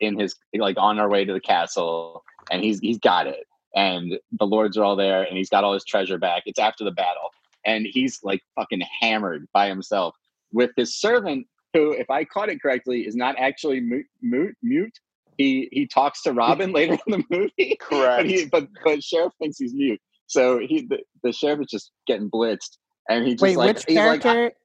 in 0.00 0.18
his 0.18 0.34
like 0.54 0.76
on 0.78 0.98
our 0.98 1.08
way 1.08 1.24
to 1.24 1.32
the 1.32 1.40
castle, 1.40 2.24
and 2.50 2.62
he's 2.62 2.80
he's 2.80 2.98
got 2.98 3.26
it. 3.26 3.46
And 3.74 4.18
the 4.32 4.46
lords 4.46 4.78
are 4.78 4.84
all 4.84 4.96
there, 4.96 5.22
and 5.22 5.36
he's 5.36 5.50
got 5.50 5.64
all 5.64 5.74
his 5.74 5.84
treasure 5.84 6.18
back. 6.18 6.44
It's 6.46 6.58
after 6.58 6.84
the 6.84 6.90
battle, 6.90 7.30
and 7.64 7.86
he's 7.86 8.20
like 8.22 8.42
fucking 8.54 8.82
hammered 9.00 9.46
by 9.52 9.68
himself 9.68 10.16
with 10.52 10.70
his 10.76 10.96
servant, 10.96 11.46
who, 11.74 11.92
if 11.92 12.08
I 12.10 12.24
caught 12.24 12.48
it 12.48 12.62
correctly, 12.62 13.02
is 13.02 13.14
not 13.14 13.36
actually 13.38 13.80
mute. 13.80 14.06
mute, 14.22 14.56
mute. 14.62 14.98
He 15.36 15.68
he 15.70 15.86
talks 15.86 16.22
to 16.22 16.32
Robin 16.32 16.72
later 16.72 16.98
in 17.06 17.12
the 17.12 17.24
movie 17.28 17.76
Correct. 17.78 18.22
but 18.22 18.26
he 18.26 18.46
but 18.46 18.68
but 18.82 19.02
sheriff 19.02 19.34
thinks 19.38 19.58
he's 19.58 19.74
mute 19.74 20.00
so 20.26 20.58
he 20.58 20.86
the, 20.88 21.00
the 21.22 21.32
sheriff 21.32 21.60
is 21.60 21.66
just 21.66 21.90
getting 22.06 22.30
blitzed 22.30 22.78
and 23.08 23.26
he 23.26 23.32
just 23.32 23.42
Wait, 23.42 23.56
like 23.56 23.76
which 23.76 23.84
he's 23.86 23.96
like 23.96 24.22
character? 24.22 24.56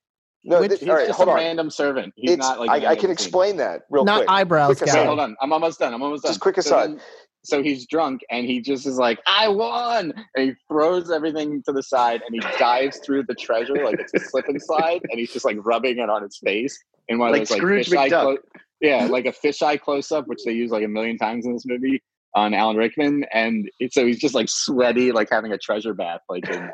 No, 0.43 0.59
which- 0.59 0.69
th- 0.69 0.79
he's 0.81 0.89
all 0.89 0.95
right, 0.95 1.07
just 1.07 1.17
hold 1.17 1.29
a 1.29 1.31
on. 1.31 1.37
random 1.37 1.69
servant 1.69 2.13
he's 2.15 2.31
It's, 2.31 2.39
not 2.39 2.59
like 2.59 2.69
I, 2.69 2.91
I 2.91 2.95
can 2.95 3.01
scene. 3.03 3.11
explain 3.11 3.57
that 3.57 3.83
real 3.89 4.03
Not 4.05 4.17
quick. 4.19 4.27
Not 4.27 4.33
eyebrows 4.39 4.77
Quick 4.77 4.89
guy. 4.89 4.95
Aside. 4.97 5.05
hold 5.07 5.19
on 5.19 5.35
i'm 5.41 5.53
almost 5.53 5.79
done 5.79 5.93
i'm 5.93 6.01
almost 6.01 6.23
done 6.23 6.31
Just 6.31 6.39
quick 6.39 6.55
So 6.55 6.61
aside. 6.61 6.89
then- 6.91 7.01
so 7.43 7.63
he's 7.63 7.87
drunk 7.87 8.21
and 8.29 8.45
he 8.45 8.61
just 8.61 8.85
is 8.85 8.97
like 8.97 9.19
i 9.25 9.47
won 9.47 10.13
and 10.35 10.49
he 10.49 10.53
throws 10.67 11.09
everything 11.09 11.63
to 11.65 11.71
the 11.71 11.81
side 11.81 12.21
and 12.27 12.35
he 12.35 12.39
dives 12.59 12.97
through 12.99 13.23
the 13.23 13.33
treasure 13.33 13.83
like 13.83 13.99
it's 13.99 14.13
a 14.13 14.19
slip 14.19 14.45
and 14.47 14.61
slide 14.61 15.01
and 15.09 15.19
he's 15.19 15.33
just 15.33 15.43
like 15.43 15.57
rubbing 15.61 15.97
it 15.97 16.07
on 16.09 16.21
his 16.21 16.37
face 16.37 16.77
in 17.07 17.17
one 17.17 17.29
of 17.29 17.33
Like 17.33 17.41
those 17.41 17.51
like 17.51 17.57
Scrooge 17.59 17.89
fisheye 17.89 18.09
McDuck. 18.09 18.21
clo- 18.21 18.37
yeah 18.79 19.05
like 19.07 19.25
a 19.25 19.31
fisheye 19.31 19.81
close-up 19.81 20.27
which 20.27 20.43
they 20.45 20.51
use 20.51 20.69
like 20.69 20.83
a 20.83 20.87
million 20.87 21.17
times 21.17 21.45
in 21.47 21.53
this 21.53 21.65
movie 21.65 22.01
on 22.33 22.53
Alan 22.53 22.77
Rickman, 22.77 23.25
and 23.33 23.69
it, 23.81 23.91
so 23.93 24.05
he's 24.05 24.17
just 24.17 24.33
like 24.33 24.47
sweaty, 24.47 25.11
like 25.11 25.27
having 25.29 25.51
a 25.51 25.57
treasure 25.57 25.93
bath, 25.93 26.21
like 26.29 26.47
in 26.47 26.71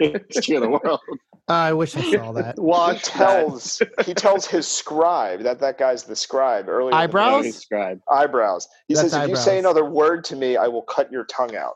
History 0.28 0.56
of 0.56 0.62
the 0.62 0.68
World. 0.70 1.00
I 1.48 1.72
wish 1.74 1.96
I 1.96 2.02
saw 2.02 2.32
that. 2.32 2.54
he 2.58 2.62
Wash 2.62 3.02
that. 3.02 3.12
tells 3.12 3.82
he 4.06 4.14
tells 4.14 4.46
his 4.46 4.66
scribe 4.66 5.40
that 5.42 5.60
that 5.60 5.78
guy's 5.78 6.04
the 6.04 6.16
scribe 6.16 6.68
earlier. 6.68 6.86
in 6.86 6.90
the 6.90 6.96
Eyebrows? 6.96 7.32
movie. 7.36 7.46
His 7.48 7.58
scribe. 7.62 8.00
Eyebrows. 8.10 8.66
He 8.88 8.94
That's 8.94 9.10
says, 9.12 9.22
if 9.24 9.28
you 9.28 9.36
say 9.36 9.58
another 9.58 9.84
word 9.84 10.24
to 10.24 10.36
me, 10.36 10.56
I 10.56 10.68
will 10.68 10.82
cut 10.82 11.12
your 11.12 11.24
tongue 11.24 11.54
out. 11.56 11.74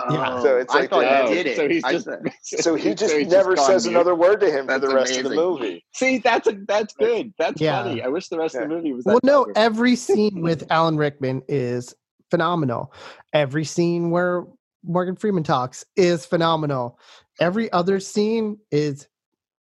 Oh, 0.00 0.12
yeah. 0.14 0.34
Oh, 0.34 0.42
So 0.42 0.56
it's 0.58 0.74
I 0.74 0.80
like 0.80 0.90
thought 0.90 1.00
the- 1.28 1.30
you 1.34 1.42
did 1.42 1.46
it. 1.46 1.56
So 1.56 1.68
he's 1.68 1.82
just 1.82 2.04
said- 2.04 2.32
So 2.42 2.74
he 2.74 2.94
just 2.94 3.12
so 3.14 3.18
he's 3.18 3.28
never 3.28 3.54
gone 3.54 3.66
says 3.66 3.86
mute. 3.86 3.94
another 3.94 4.14
word 4.14 4.40
to 4.40 4.50
him 4.50 4.66
for 4.66 4.78
the 4.78 4.94
rest 4.94 5.16
of 5.16 5.24
the 5.24 5.34
movie. 5.34 5.84
See, 5.94 6.18
that's 6.18 6.46
a 6.48 6.52
that's 6.66 6.94
good. 6.94 7.32
That's 7.38 7.60
Yeah. 7.60 7.82
funny. 7.82 8.02
I 8.02 8.08
wish 8.08 8.28
the 8.28 8.38
rest 8.38 8.54
of 8.56 8.62
the 8.62 8.68
movie 8.68 8.92
was. 8.92 9.04
That 9.04 9.12
Well, 9.12 9.20
no, 9.22 9.44
clever. 9.44 9.58
every 9.58 9.96
scene 9.96 10.42
with 10.42 10.64
Alan 10.70 10.96
Rickman 10.98 11.42
is 11.48 11.94
phenomenal. 12.30 12.92
Every 13.32 13.64
scene 13.64 14.10
where 14.10 14.44
Morgan 14.86 15.16
Freeman 15.16 15.42
talks 15.42 15.84
is 15.96 16.24
phenomenal. 16.24 16.98
Every 17.40 17.70
other 17.72 18.00
scene 18.00 18.58
is, 18.70 19.08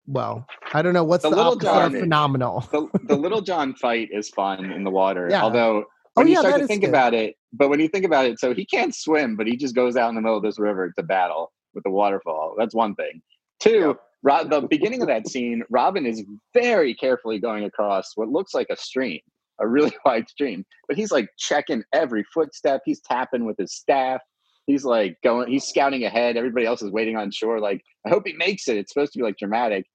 well, 0.08 0.46
I 0.74 0.82
don't 0.82 0.94
know 0.94 1.04
what's 1.04 1.24
The 1.24 1.32
the, 1.32 1.36
Little 1.36 1.56
John- 1.58 1.92
phenomenal. 1.92 2.62
the, 2.72 2.88
the 3.08 3.16
Little 3.18 3.42
John 3.42 3.74
fight 3.76 4.10
is 4.12 4.30
fun 4.30 4.72
in 4.72 4.84
the 4.84 4.92
water. 4.92 5.28
Yeah. 5.30 5.42
Although 5.44 5.86
Oh, 6.18 6.22
when 6.22 6.28
you 6.30 6.36
yeah, 6.36 6.40
start 6.42 6.62
to 6.62 6.68
think 6.68 6.80
good. 6.84 6.90
about 6.92 7.14
it, 7.14 7.36
but 7.52 7.68
when 7.70 7.82
you 7.82 7.90
think 7.90 8.06
about 8.06 8.26
it, 8.26 8.40
so 8.40 8.54
he 8.54 8.66
can't 8.66 8.96
swim, 8.96 9.36
but 9.36 9.48
he 9.48 9.58
just 9.58 9.76
goes 9.76 9.98
out 9.98 10.08
in 10.08 10.16
the 10.16 10.22
middle 10.22 10.38
of 10.38 10.44
this 10.44 10.58
river 10.58 10.94
to 10.98 11.04
battle 11.04 11.52
with 11.74 11.84
the 11.84 11.90
waterfall. 11.90 12.56
That's 12.58 12.74
one 12.74 12.96
thing. 12.96 13.22
Two, 13.60 13.98
Ro- 14.24 14.46
the 14.46 14.62
beginning 14.62 15.02
of 15.02 15.10
that 15.10 15.28
scene, 15.28 15.62
Robin 15.70 16.06
is 16.06 16.24
very 16.54 16.94
carefully 16.94 17.38
going 17.38 17.66
across 17.66 18.14
what 18.16 18.30
looks 18.30 18.54
like 18.54 18.68
a 18.70 18.78
stream, 18.78 19.20
a 19.60 19.68
really 19.68 19.92
wide 20.06 20.30
stream, 20.30 20.64
but 20.88 20.96
he's 20.96 21.12
like 21.12 21.28
checking 21.38 21.84
every 21.92 22.24
footstep. 22.34 22.80
He's 22.86 23.02
tapping 23.02 23.44
with 23.44 23.58
his 23.58 23.74
staff. 23.74 24.22
He's 24.68 24.84
like 24.84 25.18
going, 25.24 25.49
he's 25.51 25.66
scouting 25.66 26.03
ahead. 26.03 26.38
Everybody 26.38 26.66
else 26.66 26.82
is 26.82 26.91
waiting 26.91 27.16
on 27.18 27.32
shore. 27.32 27.59
Like, 27.59 27.82
I 28.05 28.09
hope 28.09 28.24
he 28.26 28.34
makes 28.34 28.68
it. 28.68 28.78
It's 28.78 28.91
supposed 28.93 29.13
to 29.13 29.20
be 29.20 29.24
like 29.24 29.38
dramatic. 29.38 29.86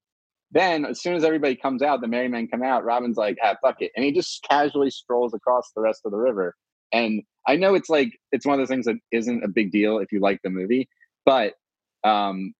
Then, 0.51 0.85
as 0.85 1.01
soon 1.01 1.15
as 1.15 1.23
everybody 1.23 1.55
comes 1.55 1.81
out, 1.81 2.01
the 2.01 2.07
merry 2.07 2.27
men 2.27 2.47
come 2.47 2.63
out. 2.63 2.83
Robin's 2.83 3.15
like, 3.17 3.37
"Ah, 3.43 3.55
fuck 3.61 3.81
it," 3.81 3.91
and 3.95 4.03
he 4.05 4.11
just 4.11 4.45
casually 4.49 4.89
strolls 4.89 5.33
across 5.33 5.71
the 5.75 5.81
rest 5.81 6.01
of 6.05 6.11
the 6.11 6.17
river. 6.17 6.55
And 6.91 7.21
I 7.47 7.55
know 7.55 7.73
it's 7.73 7.89
like 7.89 8.09
it's 8.33 8.45
one 8.45 8.55
of 8.55 8.59
those 8.59 8.67
things 8.69 8.85
that 8.85 8.97
isn't 9.11 9.43
a 9.43 9.47
big 9.47 9.71
deal 9.71 9.99
if 9.99 10.11
you 10.11 10.19
like 10.19 10.39
the 10.43 10.49
movie, 10.49 10.89
but 11.25 11.53
um, 12.03 12.53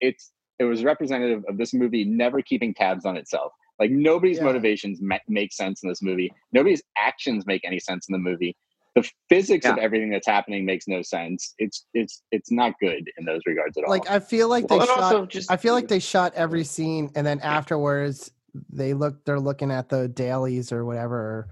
it's 0.00 0.30
it 0.58 0.64
was 0.64 0.84
representative 0.84 1.42
of 1.48 1.56
this 1.56 1.72
movie 1.72 2.04
never 2.04 2.42
keeping 2.42 2.74
tabs 2.74 3.06
on 3.06 3.16
itself. 3.16 3.52
Like 3.78 3.90
nobody's 3.92 4.38
Yeah. 4.38 4.44
motivations 4.44 5.00
ma- 5.00 5.18
make 5.28 5.52
sense 5.52 5.82
in 5.82 5.88
this 5.88 6.02
movie. 6.02 6.30
Nobody's 6.52 6.82
actions 6.98 7.46
make 7.46 7.64
any 7.64 7.78
sense 7.78 8.08
in 8.08 8.12
the 8.12 8.18
movie. 8.18 8.56
The 8.94 9.08
physics 9.28 9.64
of 9.66 9.78
everything 9.78 10.10
that's 10.10 10.26
happening 10.26 10.64
makes 10.64 10.88
no 10.88 11.02
sense. 11.02 11.54
It's 11.58 11.86
it's 11.94 12.22
it's 12.32 12.50
not 12.50 12.72
good 12.80 13.08
in 13.18 13.24
those 13.24 13.40
regards 13.46 13.76
at 13.78 13.84
all. 13.84 13.90
Like 13.90 14.10
I 14.10 14.18
feel 14.18 14.48
like 14.48 14.66
they 14.68 14.76
Well, 14.76 14.86
shot. 14.86 15.28
just- 15.28 15.50
I 15.50 15.56
feel 15.56 15.74
like 15.74 15.88
they 15.88 15.98
shot 16.00 16.32
every 16.34 16.64
scene, 16.64 17.10
and 17.14 17.26
then 17.26 17.38
afterwards 17.40 18.30
they 18.72 18.94
look. 18.94 19.24
They're 19.24 19.38
looking 19.40 19.70
at 19.70 19.88
the 19.88 20.08
dailies 20.08 20.72
or 20.72 20.84
whatever, 20.84 21.48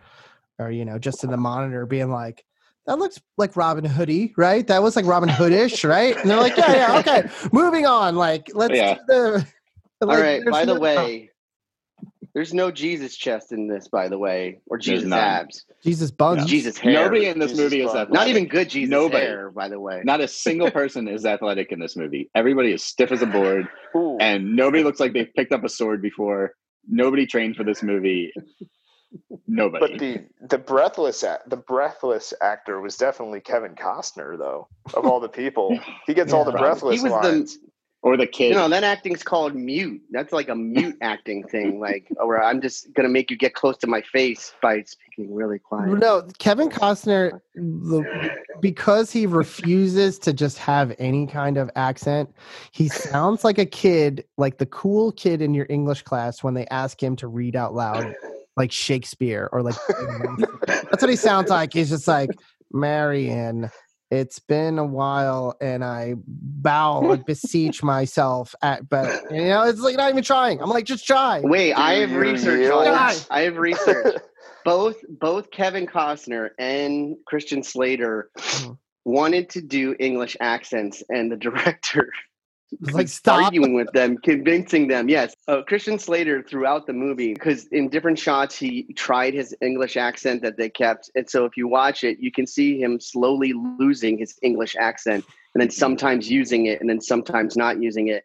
or, 0.59 0.67
or 0.67 0.71
you 0.71 0.85
know, 0.85 0.99
just 0.99 1.23
in 1.25 1.31
the 1.31 1.37
monitor, 1.37 1.87
being 1.87 2.11
like, 2.11 2.45
"That 2.87 2.99
looks 2.99 3.21
like 3.37 3.55
Robin 3.55 3.85
Hoodie, 3.85 4.33
right? 4.37 4.67
That 4.67 4.83
was 4.83 4.97
like 4.97 5.05
Robin 5.07 5.29
Hoodish, 5.29 5.89
right?" 5.89 6.17
And 6.17 6.29
they're 6.29 6.41
like, 6.41 6.57
"Yeah, 6.57 6.73
yeah, 6.75 6.99
okay, 6.99 7.29
moving 7.53 7.87
on. 7.87 8.17
Like, 8.17 8.51
let's 8.55 8.75
Yeah. 8.75 8.95
do 8.95 9.01
the." 9.07 9.47
All 10.03 10.09
like, 10.09 10.19
right. 10.19 10.41
there's 10.43 10.51
By 10.53 10.65
the 10.65 10.75
no- 10.75 10.81
way, 10.81 11.31
there's 12.37 12.53
no 12.53 12.71
Jesus 12.71 13.17
chest 13.17 13.51
in 13.51 13.67
this. 13.67 13.89
By 13.89 14.09
the 14.09 14.19
way, 14.19 14.61
or 14.67 14.77
Jesus 14.77 15.09
none. 15.09 15.19
abs. 15.19 15.65
Jesus 15.83 16.11
buns. 16.11 16.45
Jesus 16.45 16.77
hair. 16.77 16.93
Nobody 16.93 17.29
in 17.29 17.39
this 17.39 17.53
Jesus 17.53 17.65
movie 17.65 17.81
is 17.81 17.87
athletic. 17.89 18.13
Not 18.13 18.29
even 18.29 18.47
good 18.47 18.69
Jesus 18.69 18.91
Nobody. 18.91 19.25
hair. 19.25 19.51
By 19.51 19.71
the 19.71 19.81
way. 19.81 20.03
Not 20.05 20.21
a 20.21 20.29
single 20.29 20.71
person 20.71 21.09
is 21.09 21.25
athletic 21.25 21.73
in 21.73 21.79
this 21.79 21.97
movie. 21.97 22.29
Everybody 22.35 22.73
is 22.73 22.85
stiff 22.85 23.11
as 23.11 23.23
a 23.23 23.27
board, 23.27 23.67
Ooh. 23.97 24.19
and 24.21 24.55
nobody 24.55 24.85
looks 24.85 25.01
like 25.01 25.15
they've 25.15 25.33
picked 25.35 25.53
up 25.53 25.65
a 25.65 25.69
sword 25.71 26.03
before. 26.03 26.53
Nobody 26.87 27.25
trained 27.25 27.57
for 27.57 27.65
this 27.65 27.83
movie. 27.83 28.35
Nobody. 29.47 29.89
But 29.89 29.99
the 29.99 30.21
the 30.47 30.59
breathless 30.59 31.25
the 31.47 31.57
breathless 31.57 32.35
actor 32.43 32.83
was 32.83 32.99
definitely 32.99 33.41
Kevin 33.41 33.75
Costner 33.75 34.37
though. 34.37 34.69
Of 34.93 35.07
all 35.07 35.21
the 35.21 35.29
people, 35.31 35.81
he 36.07 36.13
gets 36.13 36.35
all 36.35 36.45
the 36.45 36.53
breathless 36.53 36.99
He 36.99 37.03
was 37.03 37.13
lines. 37.13 37.55
the. 37.55 37.61
Or 38.07 38.17
the 38.17 38.25
kid. 38.25 38.51
You 38.51 38.55
know 38.55 38.69
that 38.69 38.85
acting's 38.85 39.25
called 39.25 39.57
mute. 39.57 40.01
That's 40.13 40.33
like 40.33 40.49
a 40.49 40.55
mute 40.55 40.97
acting 41.03 41.43
thing. 41.49 41.81
Like, 41.81 42.07
where 42.23 42.41
I'm 42.41 42.61
just 42.61 42.95
gonna 42.95 43.09
make 43.09 43.33
you 43.33 43.37
get 43.37 43.55
close 43.55 43.77
to 43.79 43.89
my 43.89 44.01
face 44.01 44.55
by 44.63 44.83
speaking 44.83 45.35
really 45.35 45.59
quiet. 45.59 45.99
No, 45.99 46.23
Kevin 46.39 46.69
oh, 46.69 46.77
Costner, 46.77 47.41
the, 47.57 48.31
because 48.61 49.11
he 49.11 49.27
refuses 49.27 50.21
to 50.21 50.33
just 50.33 50.57
have 50.59 50.95
any 51.01 51.27
kind 51.27 51.57
of 51.57 51.69
accent, 51.75 52.33
he 52.71 52.89
sounds 52.89 53.43
like 53.43 53.59
a 53.59 53.67
kid, 53.67 54.25
like 54.37 54.59
the 54.59 54.67
cool 54.67 55.11
kid 55.11 55.43
in 55.43 55.53
your 55.53 55.67
English 55.69 56.03
class 56.03 56.45
when 56.45 56.55
they 56.55 56.69
ask 56.69 57.03
him 57.03 57.17
to 57.17 57.27
read 57.27 57.57
out 57.57 57.75
loud, 57.75 58.15
like 58.57 58.71
Shakespeare 58.71 59.49
or 59.51 59.65
like. 59.65 59.75
That's 60.69 61.03
what 61.03 61.11
he 61.11 61.17
sounds 61.17 61.51
like. 61.51 61.73
He's 61.73 61.91
just 61.91 62.07
like, 62.07 62.31
Marian, 62.71 63.69
it's 64.11 64.39
been 64.39 64.79
a 64.79 64.85
while 64.87 65.57
and 65.61 65.85
I 65.85 66.15
bow 66.27 67.11
and 67.11 67.25
beseech 67.25 67.83
myself 67.83 68.55
at, 68.63 68.89
but 68.89 69.21
you 69.31 69.45
know, 69.49 69.63
it's 69.65 69.81
like 69.81 69.97
not 69.97 70.11
even 70.11 70.23
trying. 70.23 70.61
I'm 70.61 70.71
like, 70.71 70.85
just 70.85 71.07
try. 71.07 71.41
Wait, 71.41 71.73
I 71.73 71.95
have 71.95 72.11
You 72.11 72.19
research 72.19 72.71
on 72.71 72.85
yield? 72.85 72.97
this. 73.09 73.27
I 73.31 73.41
have 73.43 73.57
research. 73.57 74.15
both 74.65 74.97
both 75.09 75.51
Kevin 75.51 75.87
Costner 75.87 76.51
and 76.59 77.17
Christian 77.27 77.63
Slater 77.63 78.31
Mhm. 78.39 78.79
wanted 79.05 79.49
to 79.51 79.61
do 79.63 79.95
English 79.99 80.37
accents, 80.41 81.03
and 81.09 81.31
the 81.31 81.37
director 81.49 82.11
It's 82.13 82.36
like, 82.81 83.09
stop. 83.09 83.45
arguing 83.45 83.75
with 83.75 83.91
them, 83.93 84.19
convincing 84.19 84.89
them. 84.89 85.09
Yes, 85.09 85.35
uh, 85.49 85.63
Christian 85.63 85.99
Slater 85.99 86.43
throughout 86.43 86.87
the 86.87 86.93
movie, 86.93 87.33
because 87.35 87.67
in 87.69 87.89
different 87.89 88.19
shots 88.19 88.57
he 88.57 88.93
tried 88.95 89.35
his 89.35 89.55
English 89.63 89.97
accent 89.97 90.43
that 90.43 90.57
they 90.57 90.69
kept, 90.69 91.11
and 91.15 91.29
so 91.29 91.45
if 91.45 91.57
you 91.57 91.69
watch 91.69 92.05
it, 92.05 92.19
you 92.19 92.33
can 92.33 92.47
see 92.47 92.81
him 92.81 93.01
slowly 93.01 93.53
losing 93.79 94.19
his 94.19 94.37
English 94.43 94.77
accent, 94.79 95.25
and 95.55 95.61
then 95.61 95.71
sometimes 95.71 96.31
using 96.31 96.67
it, 96.67 96.81
and 96.81 96.91
then 96.91 97.01
sometimes 97.01 97.57
not 97.57 97.81
using 97.81 98.09
it, 98.09 98.25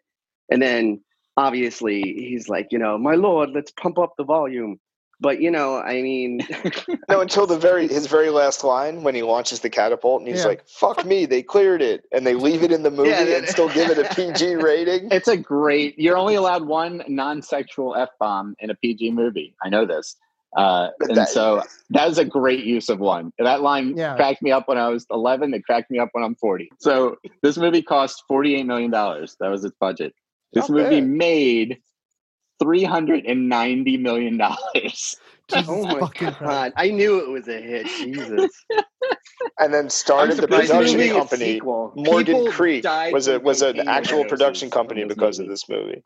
and 0.50 0.60
then 0.60 1.00
obviously 1.36 2.02
he's 2.02 2.48
like, 2.48 2.68
you 2.70 2.78
know, 2.78 2.98
my 2.98 3.14
lord, 3.14 3.50
let's 3.54 3.70
pump 3.72 3.98
up 3.98 4.14
the 4.18 4.24
volume. 4.24 4.78
But 5.22 5.40
you 5.40 5.50
know, 5.52 5.76
I 5.76 6.02
mean, 6.02 6.40
No, 7.08 7.20
until 7.20 7.46
the 7.46 7.56
very 7.58 7.86
his 7.86 8.06
very 8.08 8.28
last 8.30 8.64
line 8.64 9.04
when 9.04 9.14
he 9.14 9.22
launches 9.22 9.60
the 9.60 9.70
catapult 9.70 10.20
and 10.20 10.28
he's 10.28 10.40
Yeah. 10.40 10.48
like, 10.48 10.68
"Fuck 10.68 11.06
me, 11.06 11.26
they 11.26 11.42
cleared 11.42 11.80
it," 11.80 12.04
and 12.12 12.26
they 12.26 12.34
leave 12.34 12.62
it 12.64 12.72
in 12.72 12.82
the 12.82 12.90
movie 12.98 13.10
Yeah, 13.10 13.36
and 13.38 13.48
still 13.48 13.68
give 13.68 13.88
it 13.88 13.98
a 13.98 14.04
PG 14.16 14.56
rating. 14.56 15.08
it's 15.12 15.28
a 15.28 15.36
great. 15.36 15.96
You're 15.98 16.16
only 16.18 16.34
allowed 16.34 16.66
one 16.66 17.04
non-sexual 17.06 17.94
f 17.94 18.08
bomb 18.18 18.56
in 18.58 18.68
a 18.70 18.74
PG 18.74 19.12
movie. 19.12 19.54
I 19.62 19.68
know 19.68 19.86
this, 19.86 20.16
uh, 20.56 20.88
and 21.00 21.16
That- 21.16 21.28
so 21.28 21.62
that 21.90 22.08
is 22.08 22.18
a 22.18 22.24
great 22.24 22.64
use 22.64 22.88
of 22.88 22.98
one. 22.98 23.32
That 23.38 23.62
line 23.62 23.96
Yeah. 23.96 24.16
cracked 24.16 24.42
me 24.42 24.50
up 24.50 24.66
when 24.66 24.76
I 24.76 24.88
was 24.88 25.06
11. 25.10 25.54
It 25.54 25.64
cracked 25.64 25.88
me 25.90 26.00
up 26.00 26.08
when 26.12 26.24
I'm 26.24 26.34
40. 26.34 26.68
So 26.80 27.16
this 27.42 27.56
movie 27.56 27.82
cost 27.82 28.24
48 28.26 28.66
million 28.66 28.90
dollars. 28.90 29.36
That 29.38 29.48
was 29.50 29.64
its 29.64 29.76
budget. 29.78 30.14
This 30.52 30.68
Not 30.68 30.78
movie 30.78 31.00
bad. 31.00 31.08
made 31.08 31.78
390 32.62 33.98
million 33.98 34.38
dollars. 34.38 35.16
Jesus 35.48 35.68
oh 35.68 35.86
my 35.86 36.00
fucking 36.00 36.36
Christ. 36.38 36.40
god, 36.42 36.72
I 36.76 36.90
knew 36.90 37.20
it 37.20 37.30
was 37.30 37.48
a 37.48 37.60
hit. 37.60 37.92
Jesus, 37.94 38.64
And 39.58 39.74
then 39.74 39.90
started 39.90 40.40
the 40.40 40.48
production 40.48 40.78
movie 40.98 41.08
company. 41.08 41.62
Morgan 41.94 42.36
People 42.36 42.44
Creek 42.44 42.84
was 43.10 43.28
a 43.28 43.40
from 43.40 43.40
was 43.40 43.62
an 43.62 43.80
actual 43.88 44.24
production 44.26 44.70
company 44.70 45.04
because 45.04 45.38
movie. 45.38 45.44
of 45.44 45.48
this 45.48 45.68
movie. 45.68 46.02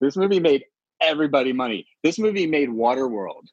This 0.00 0.16
movie 0.16 0.40
made 0.40 0.64
everybody 1.02 1.52
money. 1.52 1.86
This 2.04 2.18
movie 2.18 2.46
made 2.46 2.70
Waterworld. 2.70 3.46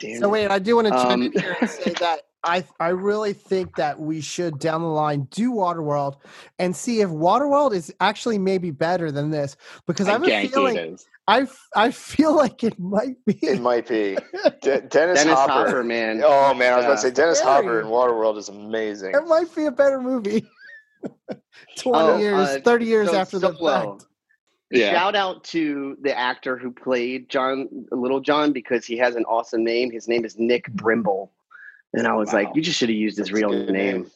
Damn 0.00 0.24
So 0.24 0.28
it. 0.28 0.30
wait, 0.30 0.50
I 0.50 0.58
do 0.60 0.76
want 0.76 0.88
to 0.88 0.94
chime 0.94 1.22
in 1.22 1.32
Um, 1.32 1.32
here 1.32 1.56
and 1.60 1.68
say 1.68 1.94
that 2.00 2.22
I 2.44 2.64
I 2.80 2.88
really 2.90 3.34
think 3.34 3.76
that 3.76 4.00
we 4.00 4.20
should 4.20 4.58
down 4.58 4.82
the 4.82 4.88
line 4.88 5.28
do 5.30 5.52
Waterworld 5.52 6.16
and 6.58 6.74
see 6.76 7.00
if 7.02 7.10
Waterworld 7.10 7.74
is 7.74 7.92
actually 8.00 8.38
maybe 8.38 8.70
better 8.70 9.12
than 9.12 9.30
this 9.30 9.56
because 9.86 10.08
I 10.08 10.12
I 10.12 10.12
have 10.14 10.24
a 10.24 10.30
feeling 10.30 10.76
it 10.76 10.92
is. 10.94 11.06
I 11.28 11.42
f- 11.42 11.68
I 11.76 11.90
feel 11.90 12.34
like 12.34 12.64
it 12.64 12.78
might 12.78 13.22
be. 13.26 13.34
It 13.42 13.60
might 13.60 13.86
be 13.86 14.16
De- 14.62 14.80
Dennis, 14.80 14.90
Dennis 15.22 15.26
Hopper. 15.26 15.52
Hopper, 15.52 15.84
man. 15.84 16.22
Oh 16.24 16.54
man, 16.54 16.72
I 16.72 16.76
was 16.76 16.84
about 16.86 16.94
to 16.94 17.00
say 17.02 17.10
Dennis 17.10 17.38
Scary. 17.38 17.52
Hopper 17.66 17.80
in 17.80 17.86
Waterworld 17.88 18.38
is 18.38 18.48
amazing. 18.48 19.14
It 19.14 19.26
might 19.26 19.54
be 19.54 19.66
a 19.66 19.70
better 19.70 20.00
movie. 20.00 20.48
Twenty 21.76 21.98
Oh, 21.98 22.18
years, 22.18 22.48
uh, 22.48 22.60
thirty 22.64 22.86
years 22.86 23.10
so 23.10 23.16
after 23.16 23.38
the 23.38 23.54
Solo. 23.56 23.98
fact. 23.98 24.06
Yeah. 24.70 24.92
Shout 24.92 25.14
out 25.14 25.44
to 25.44 25.96
the 26.02 26.16
actor 26.18 26.56
who 26.58 26.70
played 26.70 27.28
John 27.28 27.68
Little 27.92 28.20
John 28.20 28.52
because 28.52 28.84
he 28.84 28.96
has 28.98 29.14
an 29.14 29.24
awesome 29.24 29.64
name. 29.64 29.90
His 29.90 30.08
name 30.08 30.24
is 30.24 30.36
Nick 30.38 30.66
Brimble. 30.72 31.30
And 31.94 32.06
I 32.06 32.14
was 32.14 32.32
like, 32.34 32.48
you 32.54 32.60
just 32.60 32.78
should 32.78 32.88
have 32.90 32.96
used 32.98 33.16
his 33.16 33.28
That's 33.28 33.38
a 33.42 33.46
real 33.46 33.50
name. 33.50 33.72
name. 33.72 34.10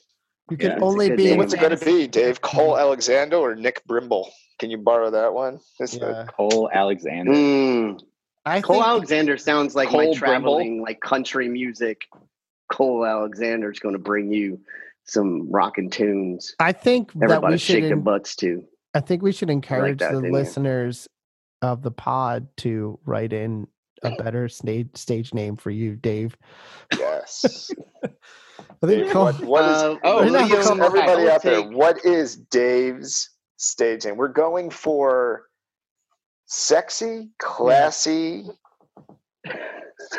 You 0.51 0.57
can 0.59 0.73
it's 0.73 0.81
a 0.83 0.85
only 0.85 1.11
be. 1.15 1.35
What's 1.37 1.55
it 1.55 1.61
going 1.61 1.77
to 1.77 1.83
be, 1.85 2.07
Dave? 2.07 2.43
Cole 2.43 2.79
Alexander 2.79 3.37
or 3.37 3.55
Nick 3.55 3.83
Brimble? 3.87 4.29
Can 4.59 4.71
you 4.71 4.79
borrow 4.79 5.11
that 5.11 5.33
one? 5.33 5.59
It's 5.81 5.93
the- 5.99 6.07
Yeah. 6.07 6.27
Cole 6.37 6.71
Alexander. 6.73 7.33
Mm. 7.33 8.01
I 8.45 8.61
Cole 8.61 8.77
think 8.77 8.87
Alexander 8.87 9.37
sounds 9.39 9.75
like 9.75 9.93
my 9.93 10.07
Cole 10.07 10.15
traveling 10.15 10.83
like 10.83 11.01
country 11.01 11.49
music. 11.49 12.03
Cole 12.73 13.05
Alexander's 13.07 13.79
going 13.79 13.95
to 13.95 13.99
bring 14.01 14.33
you 14.33 14.61
some 15.05 15.51
rocking 15.51 15.91
tunes. 15.91 16.55
I 16.59 16.73
think 16.73 17.13
that 17.15 17.25
Everybody 17.25 17.55
we 17.55 17.59
should. 17.59 17.73
shake 17.75 17.83
their 17.85 17.93
en- 17.93 18.01
butts 18.03 18.35
to. 18.37 18.65
I 18.95 19.01
think 19.01 19.23
we 19.23 19.33
should 19.33 19.51
encourage 19.51 19.99
that, 19.99 20.13
the 20.13 20.19
didn't 20.21 20.33
you? 20.33 20.39
listeners 20.39 21.09
of 21.61 21.83
the 21.83 21.91
pod 21.91 22.49
to 22.59 22.99
write 23.05 23.33
in 23.33 23.67
a 24.03 24.11
better 24.23 24.49
stage 24.49 24.89
stage 24.95 25.33
name 25.35 25.57
for 25.57 25.71
you, 25.71 25.95
Dave. 25.97 26.37
yes. 26.99 27.71
I 28.05 28.87
think 28.87 29.05
Dave, 29.05 29.11
Cole- 29.13 29.33
what, 29.33 29.45
what 29.45 29.65
is, 29.65 29.83
Uh, 29.83 29.97
Oh, 30.03 30.17
what 30.17 30.25
is- 30.27 30.51
Leo, 30.51 30.85
everybody 30.85 31.01
I 31.13 31.15
will 31.17 31.31
out 31.31 31.43
there, 31.43 31.63
what 31.63 32.05
is 32.05 32.37
Dave's 32.37 33.31
stage 33.63 34.05
name? 34.05 34.17
We're 34.17 34.29
going 34.29 34.71
for 34.71 35.45
sexy, 36.47 37.31
classy, 37.39 38.45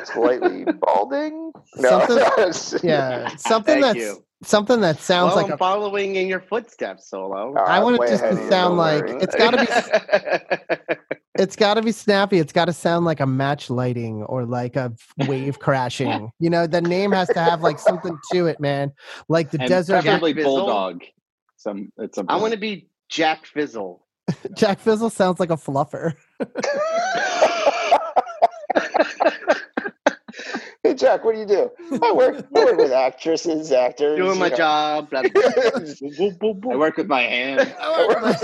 slightly 0.06 0.66
balding. 0.66 1.52
No, 1.76 2.06
yeah, 2.84 3.28
something 3.36 3.82
Thank 3.82 3.82
that's 3.82 4.00
you. 4.00 4.26
something 4.44 4.82
that 4.82 5.00
sounds 5.00 5.30
well, 5.30 5.38
like 5.38 5.46
I'm 5.48 5.54
a 5.54 5.58
following 5.58 6.16
in 6.16 6.28
your 6.28 6.42
footsteps, 6.42 7.10
Solo. 7.10 7.54
Oh, 7.58 7.62
I 7.62 7.84
want 7.84 8.02
it 8.02 8.08
just 8.08 8.24
to 8.24 8.50
sound 8.50 8.78
like 8.78 9.06
worry. 9.06 9.22
it's 9.22 9.36
gotta 9.36 9.58
be 9.58 10.96
it's 11.40 11.56
got 11.56 11.76
to 11.76 11.82
be 11.82 11.92
snappy. 11.92 12.38
It's 12.38 12.54
got 12.54 12.66
to 12.66 12.74
sound 12.74 13.06
like 13.06 13.20
a 13.20 13.26
match 13.26 13.70
lighting 13.70 14.24
or 14.24 14.46
like 14.46 14.76
a 14.76 14.94
wave 15.28 15.60
crashing. 15.60 16.32
You 16.40 16.50
know, 16.50 16.68
the 16.68 16.82
name 16.82 17.12
has 17.12 17.28
to 17.30 17.40
have 17.40 17.62
like 17.62 17.80
something 17.80 18.18
to 18.32 18.46
it, 18.48 18.60
man. 18.60 18.92
Like 19.30 19.52
the 19.52 19.60
and 19.60 19.70
desert. 19.70 20.04
preferably 20.04 20.34
bulldog. 20.34 21.04
Some 21.58 21.92
at 22.02 22.14
some 22.14 22.28
I 22.30 22.36
want 22.36 22.54
to 22.54 22.60
be 22.60 22.88
Jack 23.14 23.46
Fizzle. 23.46 24.04
Jack 24.56 24.80
Fizzle 24.80 25.12
sounds 25.12 25.40
like 25.40 25.52
a 25.52 25.56
fluffer. 25.56 26.16
hey 30.84 30.96
Jack, 30.96 31.24
what 31.24 31.36
do 31.36 31.42
you 31.42 31.46
do? 31.46 31.70
I 32.02 32.12
work. 32.12 32.44
I 32.56 32.66
work 32.66 32.78
with 32.78 32.92
actresses, 32.92 33.72
actors. 33.72 34.18
Doing 34.18 34.40
my 34.40 34.50
know. 34.50 34.56
job. 34.56 35.12
Blah, 35.12 35.22
blah, 35.22 35.30
blah. 35.32 36.72
I 36.72 36.76
work 36.76 36.98
with 36.98 37.06
my 37.08 37.22
hands. 37.22 37.70
I 37.80 38.08
work 38.08 38.22
with- 38.24 38.44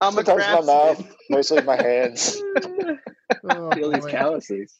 I'm 0.00 0.16
a 0.18 0.24
Sometimes 0.24 0.66
my 0.66 0.72
mouth, 0.72 1.16
mostly 1.30 1.62
my 1.62 1.82
hands. 1.82 2.40
Oh, 3.50 3.70
Feel 3.72 3.90
these 3.90 4.06
calluses. 4.06 4.76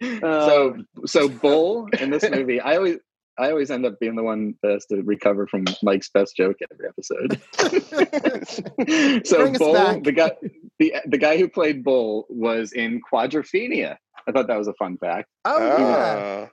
So 0.00 0.76
so 1.04 1.28
bull 1.28 1.88
in 2.00 2.10
this 2.10 2.28
movie 2.28 2.60
i 2.60 2.76
always 2.76 2.98
I 3.38 3.50
always 3.50 3.70
end 3.70 3.84
up 3.84 3.98
being 3.98 4.14
the 4.14 4.22
one 4.22 4.54
that 4.62 4.72
has 4.72 4.86
to 4.86 5.02
recover 5.02 5.46
from 5.46 5.64
Mike's 5.82 6.08
best 6.08 6.36
joke 6.36 6.56
every 6.70 6.88
episode. 6.88 7.40
so 9.26 9.52
Bull, 9.52 10.00
the 10.00 10.12
guy, 10.12 10.30
the 10.78 10.94
the 11.06 11.18
guy 11.18 11.36
who 11.38 11.48
played 11.48 11.82
Bull 11.84 12.26
was 12.28 12.72
in 12.72 13.00
Quadrophenia. 13.12 13.96
I 14.28 14.32
thought 14.32 14.46
that 14.46 14.56
was 14.58 14.68
a 14.68 14.74
fun 14.74 14.96
fact. 14.98 15.28
Oh, 15.44 15.58
Ah. 15.60 15.78
yeah. 15.78 16.46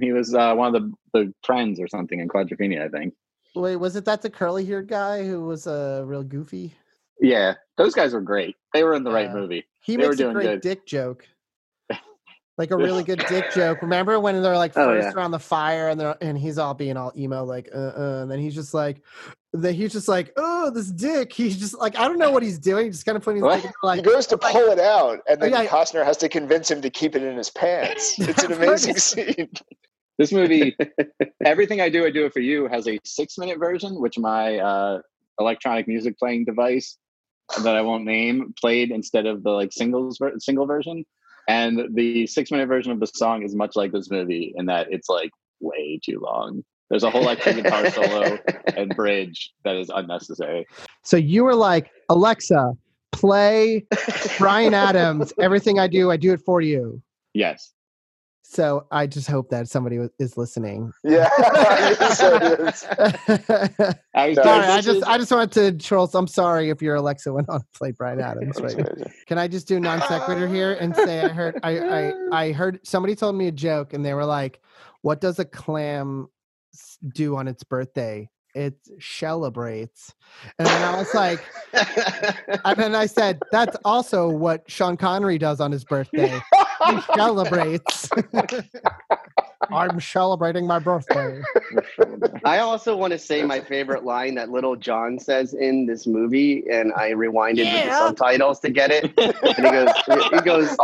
He 0.00 0.12
was 0.12 0.34
uh, 0.34 0.54
one 0.54 0.74
of 0.74 0.82
the 0.82 0.92
the 1.12 1.34
friends 1.44 1.78
or 1.80 1.88
something 1.88 2.18
in 2.20 2.28
Quadrophenia, 2.28 2.84
I 2.84 2.88
think. 2.88 3.14
Wait, 3.54 3.76
was 3.76 3.94
it 3.94 4.04
that 4.06 4.22
the 4.22 4.30
curly 4.30 4.64
haired 4.64 4.88
guy 4.88 5.24
who 5.24 5.44
was 5.44 5.66
uh, 5.66 6.02
real 6.04 6.24
goofy? 6.24 6.74
Yeah, 7.20 7.54
those 7.76 7.94
guys 7.94 8.12
were 8.12 8.20
great. 8.20 8.56
They 8.72 8.82
were 8.82 8.94
in 8.94 9.04
the 9.04 9.12
right 9.12 9.32
movie. 9.32 9.64
He 9.80 9.96
they 9.96 10.02
were 10.02 10.08
makes 10.08 10.20
a 10.20 10.32
great 10.32 10.44
good. 10.44 10.60
dick 10.62 10.86
joke. 10.86 11.28
Like 12.56 12.70
a 12.70 12.76
really 12.76 13.02
good 13.02 13.24
dick 13.28 13.46
joke. 13.52 13.82
Remember 13.82 14.20
when 14.20 14.40
they're 14.40 14.56
like 14.56 14.72
Oh, 14.76 14.84
first 14.86 15.06
yeah. 15.08 15.12
around 15.12 15.32
the 15.32 15.40
fire 15.40 15.88
and 15.88 15.98
they're 16.00 16.16
and 16.20 16.38
he's 16.38 16.56
all 16.56 16.72
being 16.72 16.96
all 16.96 17.12
emo 17.16 17.44
like 17.44 17.68
uh 17.74 17.78
uh 17.96 18.18
and 18.22 18.30
then 18.30 18.38
he's 18.38 18.54
just 18.54 18.72
like 18.72 19.02
then 19.52 19.74
he's 19.74 19.92
just 19.92 20.06
like 20.06 20.32
oh 20.36 20.70
this 20.70 20.88
dick 20.92 21.32
he's 21.32 21.56
just 21.58 21.76
like 21.78 21.98
I 21.98 22.06
don't 22.06 22.18
know 22.18 22.30
what 22.30 22.44
he's 22.44 22.60
doing 22.60 22.92
just 22.92 23.04
kind 23.06 23.16
of 23.16 23.24
putting 23.24 23.38
his 23.38 23.44
What? 23.44 23.62
dick 23.62 23.72
like 23.82 23.96
He 23.98 24.02
goes 24.04 24.26
to 24.28 24.38
pull 24.38 24.70
it 24.70 24.78
out, 24.78 25.18
and 25.28 25.40
then 25.42 25.52
Oh, 25.52 25.62
yeah. 25.62 25.68
Costner 25.68 26.04
has 26.04 26.16
to 26.18 26.28
convince 26.28 26.70
him 26.70 26.80
to 26.82 26.90
keep 26.90 27.16
it 27.16 27.22
in 27.24 27.36
his 27.36 27.50
pants. 27.50 28.16
It's 28.20 28.44
an 28.44 28.52
amazing 28.52 28.94
is- 28.96 29.02
scene. 29.04 29.48
This 30.16 30.30
movie, 30.30 30.76
everything 31.44 31.80
I 31.80 31.88
do, 31.88 32.06
I 32.06 32.10
do 32.10 32.24
it 32.24 32.32
for 32.32 32.38
you, 32.38 32.68
has 32.68 32.86
a 32.86 33.00
six 33.04 33.36
minute 33.36 33.58
version, 33.58 34.00
which 34.00 34.16
my 34.16 34.58
uh, 34.58 35.00
electronic 35.40 35.88
music 35.88 36.16
playing 36.20 36.44
device 36.44 36.98
that 37.64 37.74
I 37.74 37.80
won't 37.80 38.04
name 38.04 38.54
played 38.60 38.92
instead 38.92 39.26
of 39.26 39.42
the 39.42 39.50
like 39.50 39.72
singles 39.72 40.18
ver- 40.18 40.38
single 40.38 40.66
version. 40.66 41.04
And 41.48 41.94
the 41.94 42.26
six 42.26 42.50
minute 42.50 42.66
version 42.66 42.92
of 42.92 43.00
the 43.00 43.06
song 43.06 43.42
is 43.42 43.54
much 43.54 43.76
like 43.76 43.92
this 43.92 44.10
movie 44.10 44.54
in 44.56 44.66
that 44.66 44.88
it's 44.90 45.08
like 45.08 45.30
way 45.60 46.00
too 46.02 46.20
long. 46.20 46.62
There's 46.90 47.02
a 47.02 47.10
whole 47.10 47.22
electric 47.22 47.56
guitar 47.56 47.90
solo 47.90 48.38
and 48.76 48.94
bridge 48.94 49.52
that 49.64 49.76
is 49.76 49.90
unnecessary. 49.94 50.66
So 51.02 51.16
you 51.16 51.44
were 51.44 51.54
like, 51.54 51.90
Alexa, 52.08 52.72
play 53.12 53.84
Bryan 54.38 54.74
Adams. 54.74 55.32
Everything 55.40 55.78
I 55.78 55.86
do, 55.86 56.10
I 56.10 56.16
do 56.16 56.32
it 56.32 56.40
for 56.40 56.60
you. 56.60 57.02
Yes. 57.32 57.73
So 58.46 58.86
I 58.90 59.06
just 59.06 59.26
hope 59.26 59.48
that 59.50 59.68
somebody 59.68 59.98
is 60.18 60.36
listening. 60.36 60.92
Yeah. 61.02 61.28
Yes. 62.04 62.84
I 64.14 64.32
No, 64.32 64.42
sorry, 64.42 64.66
I 64.66 64.80
just 64.80 65.04
I 65.06 65.18
just 65.18 65.32
wanted 65.32 65.52
to 65.52 65.72
troll. 65.84 66.08
I'm 66.14 66.26
sorry 66.26 66.70
if 66.70 66.80
your 66.82 66.96
Alexa 66.96 67.32
went 67.32 67.48
on 67.48 67.60
to 67.60 67.66
play 67.74 67.90
Bryan 67.90 68.20
Adams 68.20 68.60
right. 68.60 68.76
Can 69.26 69.38
I 69.38 69.48
just 69.48 69.66
do 69.66 69.80
non 69.80 70.00
sequitur 70.02 70.46
here 70.46 70.74
and 70.74 70.94
say 70.94 71.22
I 71.22 71.28
heard 71.28 71.58
I, 71.62 71.78
I 71.78 72.12
I 72.32 72.52
heard 72.52 72.78
somebody 72.84 73.14
told 73.14 73.34
me 73.34 73.48
a 73.48 73.52
joke 73.52 73.92
and 73.92 74.04
they 74.04 74.14
were 74.14 74.24
like, 74.24 74.60
"What 75.02 75.20
does 75.20 75.38
a 75.38 75.44
clam 75.44 76.28
do 77.14 77.36
on 77.36 77.48
its 77.48 77.64
birthday?" 77.64 78.28
It 78.54 78.76
celebrates, 79.00 80.14
and 80.58 80.68
then 80.68 80.82
I 80.82 80.96
was 80.96 81.12
like, 81.12 81.40
and 82.64 82.76
then 82.76 82.94
I 82.94 83.06
said, 83.06 83.40
"That's 83.50 83.76
also 83.84 84.28
what 84.28 84.62
Sean 84.68 84.96
Connery 84.96 85.38
does 85.38 85.60
on 85.60 85.72
his 85.72 85.84
birthday. 85.84 86.40
He 86.86 87.00
celebrates." 87.14 88.08
I'm 89.70 90.00
celebrating 90.00 90.66
my 90.66 90.78
birthday. 90.78 91.42
I 92.44 92.58
also 92.58 92.94
want 92.96 93.12
to 93.12 93.18
say 93.18 93.42
my 93.44 93.60
favorite 93.60 94.04
line 94.04 94.34
that 94.34 94.50
Little 94.50 94.76
John 94.76 95.18
says 95.18 95.54
in 95.54 95.86
this 95.86 96.06
movie, 96.06 96.64
and 96.70 96.92
I 96.94 97.12
rewinded 97.12 97.72
with 97.72 97.86
the 97.86 97.98
subtitles 97.98 98.60
to 98.60 98.68
get 98.70 98.90
it. 98.90 99.12
And 99.16 99.34
he 99.56 99.62
goes, 99.62 99.88
he 100.30 100.40
goes, 100.40 100.76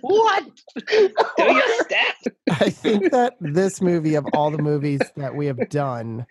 What? 0.00 0.44
Do 0.86 1.12
your 1.38 1.84
step. 1.84 2.14
I 2.50 2.70
think 2.70 3.10
that 3.12 3.36
this 3.40 3.80
movie 3.80 4.14
of 4.14 4.26
all 4.32 4.50
the 4.50 4.62
movies 4.62 5.00
that 5.16 5.34
we 5.34 5.46
have 5.46 5.68
done 5.68 6.26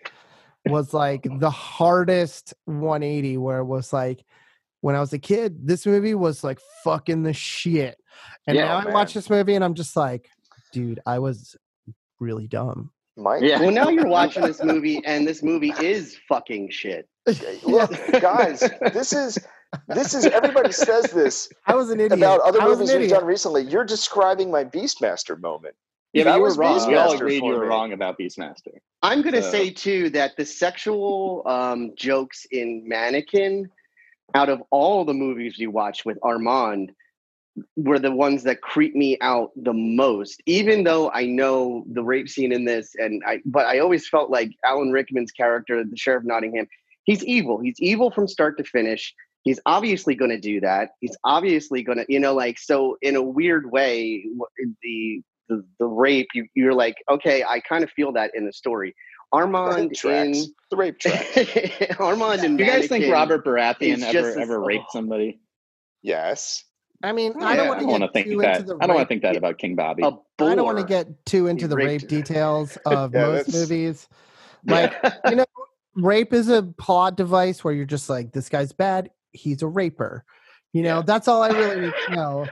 was 0.66 0.94
like 0.94 1.26
the 1.38 1.50
hardest 1.50 2.54
180 2.64 3.36
where 3.36 3.58
it 3.58 3.64
was 3.64 3.92
like 3.92 4.24
when 4.86 4.94
I 4.94 5.00
was 5.00 5.12
a 5.12 5.18
kid, 5.18 5.66
this 5.66 5.84
movie 5.84 6.14
was 6.14 6.44
like 6.44 6.60
fucking 6.84 7.24
the 7.24 7.32
shit. 7.32 7.96
And 8.46 8.56
Yeah, 8.56 8.66
now 8.66 8.88
I 8.88 8.92
watch 8.92 9.14
this 9.14 9.28
movie 9.28 9.56
and 9.56 9.64
I'm 9.64 9.74
just 9.74 9.96
like, 9.96 10.28
dude, 10.72 11.00
I 11.04 11.18
was 11.18 11.56
really 12.20 12.46
dumb. 12.46 12.92
Mike, 13.16 13.42
Well, 13.42 13.72
now 13.72 13.88
you're 13.88 14.06
watching 14.06 14.42
this 14.44 14.62
movie, 14.72 15.02
and 15.04 15.26
this 15.26 15.42
movie 15.42 15.72
is 15.80 16.16
fucking 16.28 16.70
shit. 16.70 17.08
look, 17.64 17.90
guys, 18.20 18.60
this 18.92 19.12
is 19.12 19.38
this 19.88 20.14
is 20.14 20.26
everybody 20.26 20.70
says 20.70 21.06
this 21.06 21.48
I 21.66 21.74
was 21.74 21.90
an 21.90 21.98
idiot. 21.98 22.12
about 22.12 22.38
other 22.42 22.60
movies 22.60 22.90
an 22.90 22.98
we've 22.98 23.06
idiot. 23.06 23.18
done 23.18 23.24
recently. 23.26 23.62
You're 23.64 23.84
describing 23.84 24.52
my 24.52 24.62
Beastmaster 24.64 25.40
moment. 25.40 25.74
Yeah, 26.12 26.22
That 26.24 26.30
but 26.30 26.36
you 26.36 26.42
were 26.42 26.48
was 26.48 26.58
wrong. 26.58 26.88
We 26.88 26.94
all 26.94 27.10
Beastmaster 27.12 27.16
agreed 27.16 27.42
you 27.42 27.52
were 27.54 27.62
me. 27.62 27.66
wrong 27.66 27.92
about 27.92 28.18
Beastmaster. 28.20 28.74
I'm 29.02 29.22
gonna 29.22 29.42
So- 29.42 29.50
say 29.50 29.70
too 29.70 30.10
that 30.10 30.36
the 30.36 30.44
sexual 30.46 31.42
um, 31.46 31.92
jokes 31.96 32.46
in 32.52 32.86
Mannequin, 32.86 33.68
out 34.34 34.48
of 34.48 34.62
all 34.70 35.04
the 35.04 35.14
movies 35.14 35.58
you 35.58 35.70
watched 35.70 36.04
with 36.04 36.18
Armand, 36.22 36.92
were 37.76 37.98
the 37.98 38.12
ones 38.12 38.42
that 38.42 38.60
creep 38.60 38.94
me 38.94 39.16
out 39.20 39.50
the 39.56 39.72
most. 39.72 40.42
Even 40.46 40.84
though 40.84 41.10
I 41.10 41.24
know 41.24 41.84
the 41.90 42.02
rape 42.02 42.28
scene 42.28 42.52
in 42.52 42.64
this, 42.64 42.94
and 42.96 43.22
I, 43.26 43.40
but 43.46 43.66
I 43.66 43.78
always 43.78 44.08
felt 44.08 44.30
like 44.30 44.50
Alan 44.64 44.92
Rickman's 44.92 45.32
character, 45.32 45.82
the 45.82 45.96
sheriff 45.96 46.22
of 46.22 46.26
Nottingham, 46.26 46.66
he's 47.04 47.24
evil. 47.24 47.58
He's 47.60 47.80
evil 47.80 48.10
from 48.10 48.28
start 48.28 48.58
to 48.58 48.64
finish. 48.64 49.14
He's 49.42 49.60
obviously 49.64 50.14
going 50.14 50.32
to 50.32 50.40
do 50.40 50.60
that. 50.60 50.90
He's 51.00 51.16
obviously 51.24 51.82
going 51.82 51.98
to, 51.98 52.04
you 52.08 52.18
know, 52.18 52.34
like 52.34 52.58
so. 52.58 52.98
In 53.00 53.16
a 53.16 53.22
weird 53.22 53.70
way, 53.70 54.26
the 54.82 55.22
the, 55.48 55.64
the 55.78 55.86
rape, 55.86 56.26
you, 56.34 56.46
you're 56.54 56.74
like, 56.74 56.96
okay, 57.08 57.44
I 57.44 57.60
kind 57.60 57.84
of 57.84 57.90
feel 57.90 58.12
that 58.12 58.32
in 58.34 58.46
the 58.46 58.52
story. 58.52 58.94
Armand 59.36 59.94
tracks. 59.94 60.38
in 60.38 60.54
The 60.70 60.76
rape 60.76 60.98
track. 60.98 61.96
Armand 62.00 62.44
in 62.44 62.56
Do 62.56 62.64
you 62.64 62.70
guys 62.70 62.88
think 62.88 63.12
Robert 63.12 63.44
Baratheon 63.44 63.98
is 63.98 64.02
ever 64.02 64.12
just 64.12 64.38
ever 64.38 64.60
raped 64.60 64.90
somebody? 64.92 65.40
yes. 66.02 66.62
I 67.02 67.12
mean, 67.12 67.34
Yeah, 67.38 67.46
I 67.46 67.56
don't 67.56 67.68
want 67.68 67.80
to 67.80 67.84
don't 67.86 68.00
want 68.00 68.02
to 68.04 68.06
get 68.22 68.26
think 68.26 68.40
that. 68.40 68.60
I 68.80 68.86
don't 68.86 68.96
want 68.96 69.00
to 69.00 69.06
think 69.06 69.22
that 69.22 69.36
about 69.36 69.58
King 69.58 69.76
Bobby. 69.76 70.02
I 70.02 70.10
don't 70.38 70.64
want 70.64 70.78
to 70.78 70.84
get 70.84 71.26
too 71.26 71.46
into 71.46 71.68
the 71.68 71.76
rape 71.76 72.08
details 72.08 72.76
of 72.86 73.12
Yeah, 73.14 73.20
most 73.26 73.46
that's- 73.46 73.54
movies. 73.54 74.08
Like, 74.64 74.94
you 75.28 75.36
know, 75.36 75.44
rape 75.94 76.32
is 76.32 76.48
a 76.48 76.62
plot 76.62 77.16
device 77.16 77.62
where 77.62 77.72
you're 77.74 77.84
just 77.84 78.08
like, 78.10 78.32
this 78.32 78.48
guy's 78.48 78.72
bad. 78.72 79.10
He's 79.32 79.62
a 79.62 79.66
raper. 79.68 80.24
You 80.72 80.82
know, 80.82 80.96
Yeah. 80.96 81.02
that's 81.06 81.28
all 81.28 81.42
I 81.42 81.48
really 81.50 81.80
need 81.82 81.94
to 82.08 82.14
know. 82.16 82.46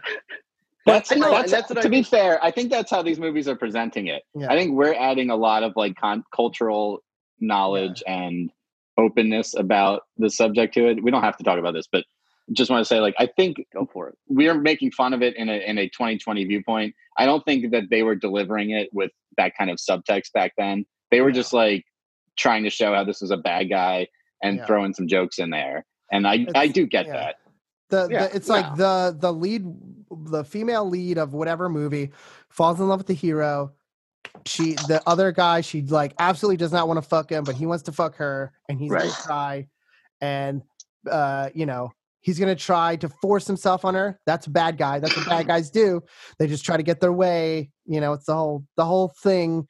That's, 0.87 1.11
know, 1.17 1.31
that's, 1.31 1.51
that's 1.51 1.69
to 1.73 1.81
I- 1.81 1.89
be 1.89 2.03
fair. 2.03 2.43
I 2.45 2.51
think 2.51 2.71
that's 2.71 2.91
how 2.91 3.03
these 3.03 3.19
movies 3.19 3.49
are 3.49 3.57
presenting 3.57 4.07
it. 4.09 4.23
Yeah. 4.35 4.53
I 4.53 4.57
think 4.57 4.73
we're 4.75 4.95
adding 4.95 5.31
a 5.31 5.37
lot 5.37 5.63
of 5.63 5.73
like 5.77 5.97
con- 5.97 6.25
cultural 6.35 7.03
knowledge 7.41 8.03
and 8.07 8.51
openness 8.99 9.55
about 9.57 10.03
the 10.19 10.31
subject 10.31 10.75
to 10.75 10.89
it. 10.89 11.03
We 11.03 11.11
don't 11.11 11.23
have 11.23 11.37
to 11.39 11.45
talk 11.45 11.59
about 11.59 11.73
this, 11.75 11.87
but 11.91 12.05
just 12.53 12.71
want 12.71 12.83
to 12.83 12.85
say, 12.85 13.01
like, 13.01 13.15
I 13.19 13.27
think 13.27 13.57
Go 13.73 13.89
for 13.91 14.09
it. 14.09 14.19
we 14.29 14.49
are 14.49 14.55
making 14.55 14.91
fun 14.91 15.15
of 15.15 15.23
it 15.23 15.35
in 15.37 15.49
a 15.49 15.55
in 15.67 15.79
a 15.79 15.89
2020 15.89 16.45
viewpoint. 16.45 16.95
I 17.17 17.25
don't 17.25 17.43
think 17.47 17.71
that 17.73 17.85
they 17.91 18.03
were 18.03 18.15
delivering 18.15 18.71
it 18.71 18.91
with 18.93 19.11
that 19.39 19.57
kind 19.57 19.71
of 19.71 19.79
subtext 19.79 20.33
back 20.33 20.53
then. 20.59 20.85
They 21.11 21.23
were 21.23 21.31
No. 21.31 21.35
just 21.37 21.53
like 21.55 21.85
trying 22.37 22.65
to 22.65 22.71
show 22.71 22.93
how 22.95 23.05
this 23.05 23.23
was 23.23 23.31
a 23.31 23.37
bad 23.39 23.71
guy 23.71 24.09
and 24.43 24.59
Yeah. 24.59 24.67
throwing 24.67 24.93
some 24.93 25.09
jokes 25.09 25.39
in 25.39 25.49
there. 25.51 25.87
And 26.13 26.29
I 26.29 26.47
I 26.55 26.67
do 26.69 26.87
get 26.87 27.07
yeah. 27.07 27.13
that. 27.15 27.37
The, 27.89 28.09
Yeah, 28.11 28.27
the 28.29 28.37
it's 28.37 28.49
like 28.51 28.77
the 28.77 29.17
the 29.19 29.33
lead 29.33 29.65
the 30.25 30.45
female 30.45 30.89
lead 30.89 31.19
of 31.19 31.33
whatever 31.33 31.69
movie 31.69 32.13
falls 32.49 32.81
in 32.81 32.89
love 32.89 33.01
with 33.01 33.07
the 33.07 33.15
hero. 33.15 33.73
She 34.47 34.75
the 34.75 35.03
other 35.07 35.33
guy 35.33 35.61
she 35.61 35.83
like 35.83 36.15
absolutely 36.19 36.57
does 36.57 36.73
not 36.73 36.89
want 36.89 36.99
to 36.99 37.09
fuck 37.09 37.31
him, 37.31 37.45
but 37.45 37.55
he 37.55 37.67
wants 37.67 37.85
to 37.85 37.93
fuck 37.93 38.17
her, 38.17 38.53
and 38.69 38.79
he's 38.81 38.91
gonna 38.91 39.11
try, 39.25 39.69
and 40.21 40.63
uh, 41.11 41.51
you 41.55 41.67
know 41.67 41.93
he's 42.21 42.39
gonna 42.39 42.57
try 42.57 42.97
to 42.97 43.09
force 43.09 43.47
himself 43.47 43.85
on 43.85 43.95
her. 43.95 44.19
That's 44.27 44.47
a 44.47 44.51
bad 44.51 44.79
guy. 44.79 44.99
That's 44.99 45.17
what 45.17 45.29
bad 45.29 45.47
guys 45.47 45.71
do. 45.71 46.03
They 46.39 46.47
just 46.47 46.65
try 46.65 46.77
to 46.77 46.83
get 46.83 47.01
their 47.01 47.13
way. 47.13 47.71
You 47.87 48.01
know, 48.01 48.13
it's 48.15 48.27
the 48.27 48.35
whole 48.35 48.65
the 48.77 48.85
whole 48.85 49.13
thing. 49.23 49.69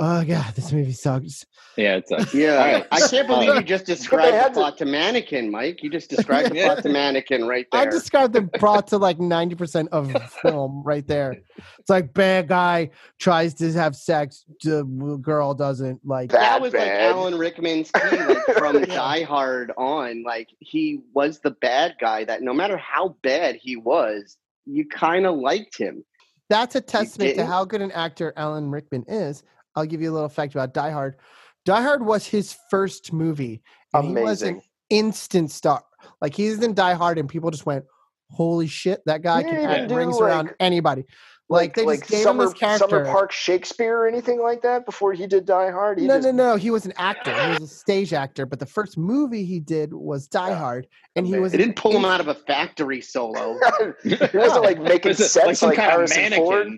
Oh 0.00 0.24
god, 0.24 0.54
this 0.54 0.70
movie 0.72 0.92
sucks. 0.92 1.44
Yeah, 1.76 1.96
it 1.96 2.08
sucks. 2.08 2.32
Yeah, 2.32 2.52
All 2.52 2.72
right. 2.72 2.86
I 2.92 3.00
can't 3.08 3.26
believe 3.26 3.52
you 3.54 3.62
just 3.62 3.84
described 3.84 4.32
had 4.32 4.44
the 4.44 4.48
to- 4.48 4.54
plot 4.54 4.78
to 4.78 4.84
Mannequin, 4.84 5.50
Mike. 5.50 5.82
You 5.82 5.90
just 5.90 6.08
described 6.08 6.52
the 6.52 6.62
plot 6.62 6.82
to 6.84 6.88
Mannequin 6.88 7.46
right 7.48 7.66
there. 7.72 7.80
I 7.80 7.84
described 7.86 8.32
the 8.32 8.42
plot 8.58 8.86
to 8.88 8.98
like 8.98 9.18
90% 9.18 9.88
of 9.88 10.12
film 10.42 10.82
right 10.84 11.06
there. 11.06 11.36
It's 11.80 11.88
like 11.90 12.14
bad 12.14 12.46
guy 12.48 12.90
tries 13.18 13.54
to 13.54 13.72
have 13.72 13.96
sex, 13.96 14.44
the 14.62 14.84
girl 15.20 15.52
doesn't 15.54 16.00
like 16.06 16.30
That 16.30 16.38
that 16.40 16.60
was 16.60 16.74
like. 16.74 16.88
Alan 16.88 17.36
Rickman's 17.36 17.90
key, 17.90 18.16
like 18.24 18.44
from 18.56 18.76
Yeah. 18.80 18.86
Die 18.86 19.22
Hard 19.22 19.72
on. 19.76 20.22
Like 20.22 20.48
he 20.60 21.00
was 21.12 21.40
the 21.40 21.50
bad 21.52 21.94
guy 22.00 22.22
that 22.24 22.42
no 22.42 22.52
matter 22.52 22.76
how 22.76 23.16
bad 23.24 23.56
he 23.60 23.74
was, 23.76 24.36
you 24.64 24.86
kind 24.88 25.26
of 25.26 25.36
liked 25.36 25.76
him. 25.76 26.04
that's 26.48 26.74
a 26.76 26.80
testament 26.80 27.34
to 27.36 27.44
how 27.46 27.64
good 27.64 27.82
an 27.82 27.90
actor 27.92 28.32
Alan 28.36 28.70
Rickman 28.70 29.04
is. 29.08 29.42
I'll 29.78 29.86
give 29.86 30.02
you 30.02 30.10
a 30.10 30.14
little 30.14 30.28
fact 30.28 30.54
about 30.54 30.74
Die 30.74 30.90
Hard. 30.90 31.16
Die 31.64 31.82
Hard 31.82 32.04
was 32.04 32.26
his 32.26 32.56
first 32.70 33.12
movie. 33.12 33.62
And 33.94 34.16
he 34.16 34.22
was 34.22 34.42
an 34.42 34.48
Amazing. 34.48 34.68
instant 34.90 35.50
star. 35.50 35.82
Like 36.20 36.34
he's 36.34 36.62
in 36.62 36.74
Die 36.74 36.94
Hard 36.94 37.18
and 37.18 37.28
people 37.28 37.50
just 37.50 37.66
went, 37.66 37.84
holy 38.30 38.66
shit, 38.66 39.02
that 39.06 39.22
guy 39.22 39.42
can 39.42 39.54
didn't 39.54 39.70
act 39.70 39.76
even 39.78 39.88
do, 39.88 39.96
rings 39.96 40.20
around 40.20 40.54
anybody. 40.60 41.04
Like, 41.50 41.74
they 41.74 41.86
like 41.86 42.06
gave 42.06 42.20
summer 42.20 42.42
him 42.42 42.50
this 42.50 42.58
character. 42.58 42.88
summer 42.88 43.04
park 43.06 43.32
Shakespeare 43.32 43.96
or 43.96 44.06
anything 44.06 44.42
like 44.42 44.60
that 44.62 44.84
before 44.84 45.14
he 45.14 45.26
did 45.26 45.46
Die 45.46 45.70
Hard. 45.70 45.98
He 45.98 46.06
no, 46.06 46.16
just, 46.16 46.26
no, 46.26 46.50
no. 46.50 46.56
He 46.56 46.70
was 46.70 46.84
an 46.84 46.92
actor. 46.98 47.32
He 47.32 47.48
was 47.58 47.62
a 47.62 47.74
stage 47.74 48.12
actor. 48.12 48.44
But 48.44 48.58
the 48.58 48.66
first 48.66 48.98
movie 48.98 49.46
he 49.46 49.58
did 49.58 49.94
was 49.94 50.28
Die 50.28 50.52
Hard, 50.52 50.86
and 51.16 51.26
he 51.26 51.38
was. 51.38 51.52
They 51.52 51.58
didn't 51.58 51.76
pull 51.76 51.92
him 51.92 52.04
out 52.04 52.20
of 52.20 52.28
a 52.28 52.34
factory 52.34 53.00
solo. 53.00 53.58
he 54.02 54.14
wasn't 54.34 54.64
like 54.64 54.78
making 54.78 55.10
Was 55.10 55.32
sets 55.32 55.46
like 55.46 55.56
some 55.56 55.72
kind 55.72 55.90
of 56.02 56.10
Harrison 56.10 56.32
Ford. 56.34 56.68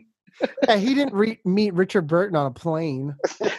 Mannequin? 0.40 0.56
Yeah, 0.68 0.76
he 0.76 0.94
didn't 0.94 1.14
re- 1.14 1.40
meet 1.44 1.74
Richard 1.74 2.06
Burton 2.06 2.36
on 2.36 2.46
a 2.46 2.50
plane. 2.50 3.14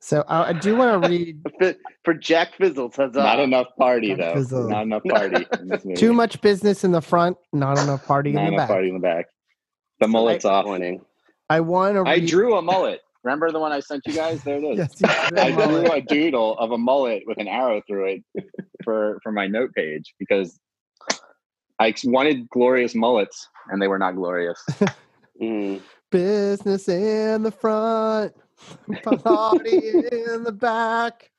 So 0.00 0.24
I, 0.26 0.48
I 0.48 0.52
do 0.54 0.76
want 0.76 1.02
to 1.02 1.08
read 1.08 1.40
For 2.04 2.14
Jack 2.14 2.54
Fizzles, 2.58 2.96
huzzah. 2.96 3.18
Not 3.18 3.40
enough 3.40 3.66
party 3.78 4.14
though. 4.14 4.34
Fizzle. 4.34 4.68
Not 4.68 4.82
enough 4.84 5.02
party. 5.04 5.46
in 5.60 5.68
this 5.68 5.84
movie. 5.84 5.96
too 5.96 6.12
much 6.12 6.40
business 6.40 6.82
in 6.84 6.92
the 6.92 7.02
front, 7.02 7.36
not 7.52 7.78
enough 7.78 8.06
party 8.06 8.32
Not 8.32 8.46
in 8.46 8.50
the 8.52 8.56
back. 8.56 8.56
Not 8.56 8.56
enough 8.56 8.68
back. 8.68 8.74
party 8.74 8.88
in 8.88 8.94
the 8.94 9.00
back. 9.00 9.26
The 10.00 10.08
mullet's 10.08 10.44
off. 10.44 10.64
Disappointing. 10.64 11.00
I 11.50 11.60
want 11.60 11.94
to. 11.96 12.10
I 12.10 12.20
drew 12.20 12.56
a 12.56 12.62
mullet. 12.62 13.00
Remember 13.24 13.50
the 13.50 13.58
one 13.58 13.72
I 13.72 13.80
sent 13.80 14.02
you 14.06 14.14
guys? 14.14 14.42
There 14.44 14.56
it 14.56 14.64
is. 14.64 14.78
Yes, 15.00 15.50
you 15.50 15.54
drew 15.54 15.66
drew 15.82 15.92
a 15.92 16.00
doodle 16.00 16.56
of 16.58 16.70
a 16.70 16.78
mullet 16.78 17.24
with 17.26 17.38
an 17.38 17.48
arrow 17.48 17.82
through 17.86 18.22
it 18.34 18.44
for 18.84 19.18
for 19.22 19.32
my 19.32 19.46
note 19.46 19.74
page 19.74 20.14
because 20.18 20.58
I 21.78 21.94
wanted 22.04 22.48
glorious 22.48 22.94
mullets 22.94 23.48
and 23.70 23.82
they 23.82 23.88
were 23.88 23.98
not 23.98 24.14
glorious. 24.16 24.64
Mm. 25.40 25.80
business 26.10 26.88
in 26.88 27.42
the 27.42 27.50
front, 27.52 28.32
party 29.24 29.78
in 30.12 30.42
the 30.44 30.52
back, 30.52 31.30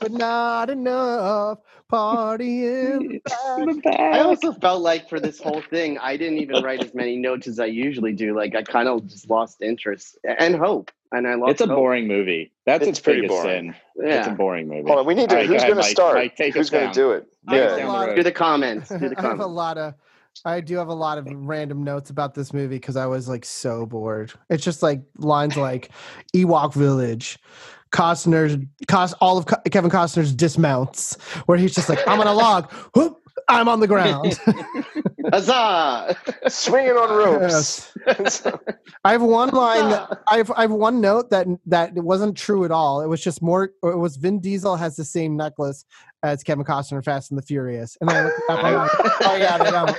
but 0.00 0.10
not 0.12 0.70
enough 0.70 1.58
party 1.88 2.66
in 2.66 3.20
the 3.66 3.80
back. 3.84 3.98
I 4.00 4.20
also 4.20 4.52
felt 4.52 4.82
like 4.82 5.08
for 5.08 5.20
this 5.20 5.40
whole 5.40 5.62
thing, 5.62 5.98
I 5.98 6.16
didn't 6.16 6.38
even 6.38 6.62
write 6.62 6.82
as 6.84 6.94
many 6.94 7.16
notes 7.16 7.46
as 7.46 7.58
I 7.60 7.66
usually 7.66 8.12
do. 8.12 8.36
Like 8.36 8.54
I 8.54 8.62
kind 8.62 8.88
of 8.88 9.06
just 9.06 9.28
lost 9.30 9.62
interest 9.62 10.18
and 10.24 10.54
hope, 10.54 10.90
and 11.12 11.26
I 11.26 11.34
lost. 11.34 11.52
It's 11.52 11.60
a 11.62 11.66
hope. 11.66 11.76
boring 11.76 12.06
movie. 12.08 12.52
That's 12.66 12.82
It's 12.82 12.98
its, 12.98 13.00
pretty 13.00 13.22
biggest 13.22 13.42
boring. 13.42 13.72
sin. 13.96 14.06
It's 14.06 14.26
a 14.26 14.30
boring 14.32 14.68
movie. 14.68 14.86
Hold 14.88 15.00
on, 15.00 15.06
we 15.06 15.14
need 15.14 15.28
to. 15.30 15.36
All 15.36 15.40
right, 15.40 15.48
who's 15.48 15.62
go 15.62 15.68
going 15.68 15.74
to 15.76 15.80
ahead, 15.80 15.84
Mike. 15.86 15.90
start? 15.90 16.14
Mike, 16.16 16.36
take 16.36 16.54
who's 16.54 16.70
going 16.70 16.88
to 16.88 16.94
do 16.94 17.12
it? 17.12 17.26
Yeah. 17.50 17.56
a 17.56 17.76
Down 17.76 17.78
the 17.78 17.86
lot 17.92 18.06
road. 18.08 18.14
Do 18.16 18.22
the 18.22 18.32
comments. 18.32 18.88
Do 18.88 18.98
the 18.98 19.04
I 19.18 19.22
have 19.22 19.34
a 19.34 19.38
comments. 19.38 19.46
lot 19.54 19.78
of 19.78 19.94
I 20.44 20.60
do 20.60 20.76
have 20.76 20.88
a 20.88 20.94
lot 20.94 21.18
of 21.18 21.26
random 21.30 21.84
notes 21.84 22.10
about 22.10 22.34
this 22.34 22.52
movie 22.52 22.76
because 22.76 22.96
I 22.96 23.06
was 23.06 23.28
like 23.28 23.44
so 23.44 23.86
bored. 23.86 24.32
It's 24.50 24.64
just 24.64 24.82
like 24.82 25.02
lines 25.18 25.56
like 25.56 25.90
Ewok 26.34 26.74
Village, 26.74 27.38
Costner's 27.92 28.56
cost 28.88 29.14
all 29.20 29.38
of 29.38 29.46
Kevin 29.70 29.90
Costner's 29.90 30.34
dismounts, 30.34 31.14
where 31.46 31.56
he's 31.56 31.74
just 31.74 31.88
like, 31.88 32.00
I'm 32.06 32.20
on 32.20 32.26
a 32.26 32.34
log, 32.34 32.70
whoop, 32.94 33.20
I'm 33.48 33.68
on 33.68 33.80
the 33.80 33.86
ground. 33.86 34.38
Huzzah! 35.30 36.16
Swinging 36.48 36.92
on 36.92 37.16
ropes. 37.16 37.92
I 39.04 39.12
have 39.12 39.22
one 39.22 39.50
line 39.50 39.90
that 39.90 40.22
I 40.28 40.38
have 40.38 40.50
I 40.52 40.62
have 40.62 40.70
one 40.70 41.00
note 41.00 41.30
that 41.30 41.46
that 41.66 41.96
it 41.96 42.04
wasn't 42.04 42.36
true 42.36 42.64
at 42.64 42.70
all. 42.70 43.00
It 43.00 43.08
was 43.08 43.22
just 43.22 43.42
more 43.42 43.70
it 43.82 43.98
was 43.98 44.16
Vin 44.16 44.40
Diesel 44.40 44.76
has 44.76 44.96
the 44.96 45.04
same 45.04 45.36
necklace 45.36 45.84
as 46.22 46.42
Kevin 46.42 46.64
Costner 46.64 46.96
in 46.96 47.02
Fast 47.02 47.30
and 47.30 47.38
the 47.38 47.42
Furious. 47.42 47.96
And 48.00 48.08
then 48.08 48.32
I 48.48 48.52
up, 48.52 48.64
I'm 48.64 48.74
like, 48.74 48.90
oh 49.20 49.36
yeah, 49.36 49.94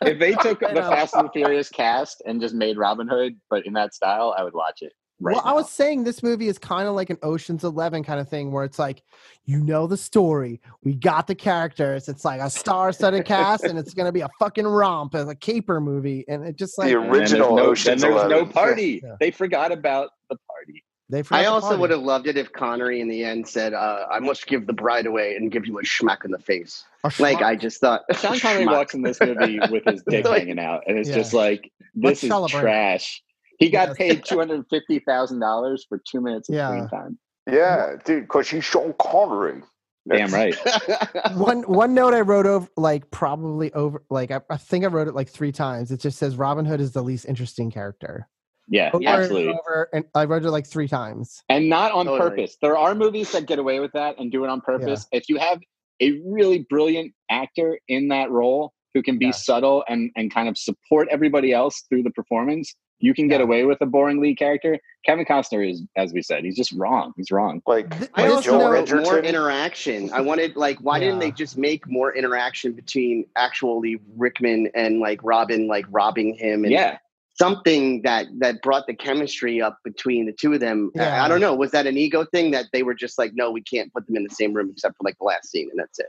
they. 0.00 0.10
If 0.10 0.18
they 0.18 0.32
took 0.34 0.60
the. 0.60 0.66
Fast 0.74 1.14
and 1.14 1.28
the 1.28 1.32
Furious 1.32 1.68
cast 1.68 2.22
and 2.26 2.40
just 2.40 2.54
made 2.54 2.76
Robin 2.76 3.08
Hood, 3.08 3.34
but 3.48 3.66
in 3.66 3.72
that 3.74 3.94
style, 3.94 4.34
I 4.36 4.42
would 4.42 4.54
watch 4.54 4.78
it. 4.82 4.92
Right 5.18 5.34
well, 5.36 5.42
I 5.46 5.54
was 5.54 5.70
saying 5.70 6.04
this 6.04 6.22
movie 6.22 6.46
is 6.48 6.58
kind 6.58 6.86
of 6.86 6.94
like 6.94 7.08
an 7.08 7.16
Ocean's 7.22 7.64
Eleven 7.64 8.04
kind 8.04 8.20
of 8.20 8.28
thing, 8.28 8.52
where 8.52 8.64
it's 8.64 8.78
like, 8.78 9.02
you 9.46 9.60
know 9.62 9.86
the 9.86 9.96
story, 9.96 10.60
we 10.84 10.94
got 10.94 11.26
the 11.26 11.34
characters, 11.34 12.08
it's 12.08 12.22
like 12.24 12.40
a 12.40 12.50
star-studded 12.50 13.24
cast, 13.24 13.64
and 13.64 13.78
it's 13.78 13.94
gonna 13.94 14.12
be 14.12 14.20
a 14.20 14.28
fucking 14.38 14.66
romp, 14.66 15.14
as 15.14 15.28
a 15.28 15.34
caper 15.34 15.80
movie, 15.80 16.24
and 16.28 16.44
it 16.44 16.56
just 16.56 16.76
like 16.76 16.90
The 16.92 17.00
And 17.00 17.06
there's 17.14 17.32
original 17.32 17.56
no, 17.56 17.66
Ocean's 17.68 18.02
Then 18.02 18.10
there's 18.12 18.30
no 18.30 18.44
party. 18.44 19.00
Yeah. 19.02 19.16
They 19.18 19.30
forgot 19.30 19.72
about 19.72 20.10
the 20.28 20.36
party. 20.48 20.84
they. 21.08 21.22
forgot 21.22 21.40
I 21.40 21.46
also 21.46 21.68
party. 21.68 21.80
would 21.80 21.90
have 21.92 22.00
loved 22.02 22.26
it 22.26 22.36
if 22.36 22.52
Connery 22.52 23.00
in 23.00 23.08
the 23.08 23.24
end 23.24 23.48
said, 23.48 23.72
uh, 23.72 24.04
"I 24.10 24.18
must 24.18 24.46
give 24.46 24.66
the 24.66 24.72
bride 24.74 25.06
away 25.06 25.36
and 25.36 25.50
give 25.50 25.66
you 25.66 25.78
a 25.78 25.82
schmack 25.82 26.26
in 26.26 26.30
the 26.30 26.38
face." 26.40 26.84
Like. 27.18 27.40
I 27.40 27.56
just 27.56 27.80
thought, 27.80 28.02
Sean 28.20 28.38
Connery 28.38 28.66
schmuck. 28.66 28.72
walks 28.72 28.92
in 28.94 29.00
this 29.00 29.18
movie 29.20 29.60
with 29.70 29.84
his 29.86 30.02
dick 30.08 30.26
Like- 30.26 30.40
hanging 30.40 30.58
out, 30.58 30.82
and 30.86 30.98
it's 30.98 31.08
Yeah. 31.08 31.14
just 31.14 31.32
like 31.32 31.72
Let's 31.94 32.20
this 32.20 32.24
is 32.24 32.28
celebrate. 32.28 32.60
trash. 32.60 33.22
He 33.58 33.70
got 33.70 33.88
Yes. 33.88 33.96
paid 33.96 34.24
two 34.24 34.38
hundred 34.38 34.64
fifty 34.70 34.98
thousand 35.00 35.40
dollars 35.40 35.86
for 35.88 36.00
two 36.10 36.20
minutes 36.20 36.48
of 36.48 36.54
Yeah. 36.56 36.68
screen 36.68 36.88
time. 36.88 37.18
Yeah, 37.48 37.96
dude, 38.04 38.24
because 38.24 38.50
he's 38.50 38.64
Sean 38.64 38.94
Connery. 39.00 39.62
Damn 40.08 40.32
right. 40.32 40.54
one 41.36 41.62
one 41.62 41.92
note 41.94 42.14
I 42.14 42.20
wrote 42.20 42.46
over 42.46 42.68
like 42.76 43.10
probably 43.10 43.72
over 43.72 44.02
like 44.10 44.30
I, 44.30 44.40
I 44.50 44.56
think 44.56 44.84
I 44.84 44.88
wrote 44.88 45.08
it 45.08 45.14
like 45.14 45.28
three 45.28 45.52
times. 45.52 45.90
It 45.90 46.00
just 46.00 46.18
says 46.18 46.36
Robin 46.36 46.64
Hood 46.64 46.80
is 46.80 46.92
the 46.92 47.02
least 47.02 47.24
interesting 47.26 47.70
character. 47.70 48.28
Yeah, 48.68 48.90
Over 48.92 48.98
and 48.98 49.08
absolutely. 49.08 49.48
over, 49.52 49.88
and 49.92 50.04
I 50.14 50.24
wrote 50.24 50.44
it 50.44 50.50
like 50.50 50.66
three 50.66 50.88
times. 50.88 51.40
and 51.48 51.68
not 51.68 51.92
on 51.92 52.06
Totally. 52.06 52.30
purpose. 52.30 52.56
There 52.60 52.76
are 52.76 52.96
movies 52.96 53.30
that 53.30 53.46
get 53.46 53.60
away 53.60 53.78
with 53.78 53.92
that 53.92 54.18
and 54.18 54.30
do 54.32 54.42
it 54.44 54.48
on 54.50 54.60
purpose. 54.60 55.06
If 55.12 55.28
you 55.28 55.36
have 55.38 55.60
a 56.02 56.20
really 56.26 56.66
brilliant 56.68 57.12
actor 57.30 57.78
in 57.86 58.08
that 58.08 58.28
role 58.32 58.72
who 58.92 59.02
can 59.04 59.18
be 59.18 59.26
Yeah. 59.26 59.32
subtle 59.32 59.84
and 59.88 60.10
and 60.16 60.32
kind 60.34 60.48
of 60.48 60.58
support 60.58 61.06
everybody 61.12 61.52
else 61.52 61.84
through 61.88 62.02
the 62.02 62.10
performance, 62.10 62.74
you 62.98 63.12
can 63.14 63.28
get 63.28 63.40
Yeah. 63.40 63.44
away 63.44 63.64
with 63.64 63.78
a 63.80 63.86
boring 63.86 64.20
lead 64.20 64.38
character. 64.38 64.78
Kevin 65.04 65.24
Costner 65.24 65.68
is, 65.70 65.82
as 65.96 66.12
we 66.12 66.22
said, 66.22 66.44
he's 66.44 66.56
just 66.56 66.72
wrong. 66.72 67.12
He's 67.16 67.30
wrong. 67.30 67.62
Like, 67.66 67.86
I 67.94 67.98
like 67.98 68.08
this 68.14 68.32
also 68.32 68.42
Joel 68.42 68.72
note- 68.72 68.90
wrote 68.90 69.02
more 69.04 69.18
interaction. 69.18 70.10
I 70.12 70.20
wanted 70.20 70.56
like, 70.56 70.78
why 70.78 70.98
didn't 70.98 71.18
they 71.20 71.30
just 71.30 71.56
make 71.58 71.86
more 71.88 72.14
interaction 72.14 72.72
between 72.72 73.26
actually 73.36 74.00
Rickman 74.16 74.70
and 74.74 75.00
like 75.00 75.20
Robin, 75.22 75.68
like 75.68 75.84
robbing 75.90 76.34
him 76.34 76.64
and 76.64 76.72
Yeah. 76.72 76.98
something 77.38 78.00
that 78.02 78.26
that 78.38 78.62
brought 78.62 78.86
the 78.86 78.94
chemistry 78.94 79.60
up 79.60 79.78
between 79.84 80.24
the 80.26 80.32
two 80.32 80.54
of 80.54 80.60
them. 80.60 80.90
I- 80.96 81.02
Yeah. 81.02 81.24
I 81.24 81.28
don't 81.28 81.40
know. 81.40 81.54
Was 81.54 81.70
that 81.72 81.86
an 81.86 81.96
ego 81.98 82.24
thing 82.24 82.50
that 82.52 82.66
they 82.72 82.82
were 82.82 82.94
just 82.94 83.18
like, 83.18 83.32
no, 83.34 83.50
we 83.50 83.60
can't 83.60 83.92
put 83.92 84.06
them 84.06 84.16
in 84.16 84.24
the 84.24 84.30
same 84.34 84.54
room 84.54 84.70
except 84.72 84.96
for 84.96 85.04
like 85.04 85.18
the 85.18 85.24
last 85.24 85.50
scene, 85.50 85.68
and 85.70 85.78
that's 85.78 85.98
it. 85.98 86.06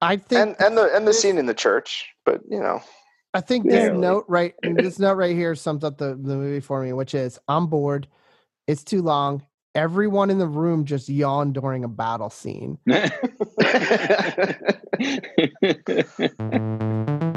I 0.00 0.16
think 0.16 0.40
and 0.40 0.56
and 0.58 0.78
the 0.78 0.96
and 0.96 1.06
the 1.06 1.12
scene 1.12 1.36
in 1.36 1.44
the 1.44 1.52
church, 1.54 2.06
but 2.24 2.40
you 2.48 2.58
know, 2.58 2.82
I 3.32 3.40
think 3.40 3.64
this 3.64 3.74
Barely. 3.74 3.98
note 3.98 4.24
right 4.28 4.54
this 4.62 4.98
note 4.98 5.14
right 5.14 5.36
here 5.36 5.54
sums 5.54 5.84
up 5.84 5.98
the, 5.98 6.08
the 6.08 6.36
movie 6.36 6.60
for 6.60 6.82
me, 6.82 6.92
which 6.92 7.14
is 7.14 7.38
I'm 7.48 7.68
bored. 7.68 8.08
It's 8.66 8.84
too 8.84 9.02
long. 9.02 9.44
Everyone 9.74 10.30
in 10.30 10.38
the 10.38 10.48
room 10.48 10.84
just 10.84 11.08
yawned 11.08 11.54
during 11.54 11.84
a 11.84 11.88
battle 11.88 12.30
scene. 12.30 12.78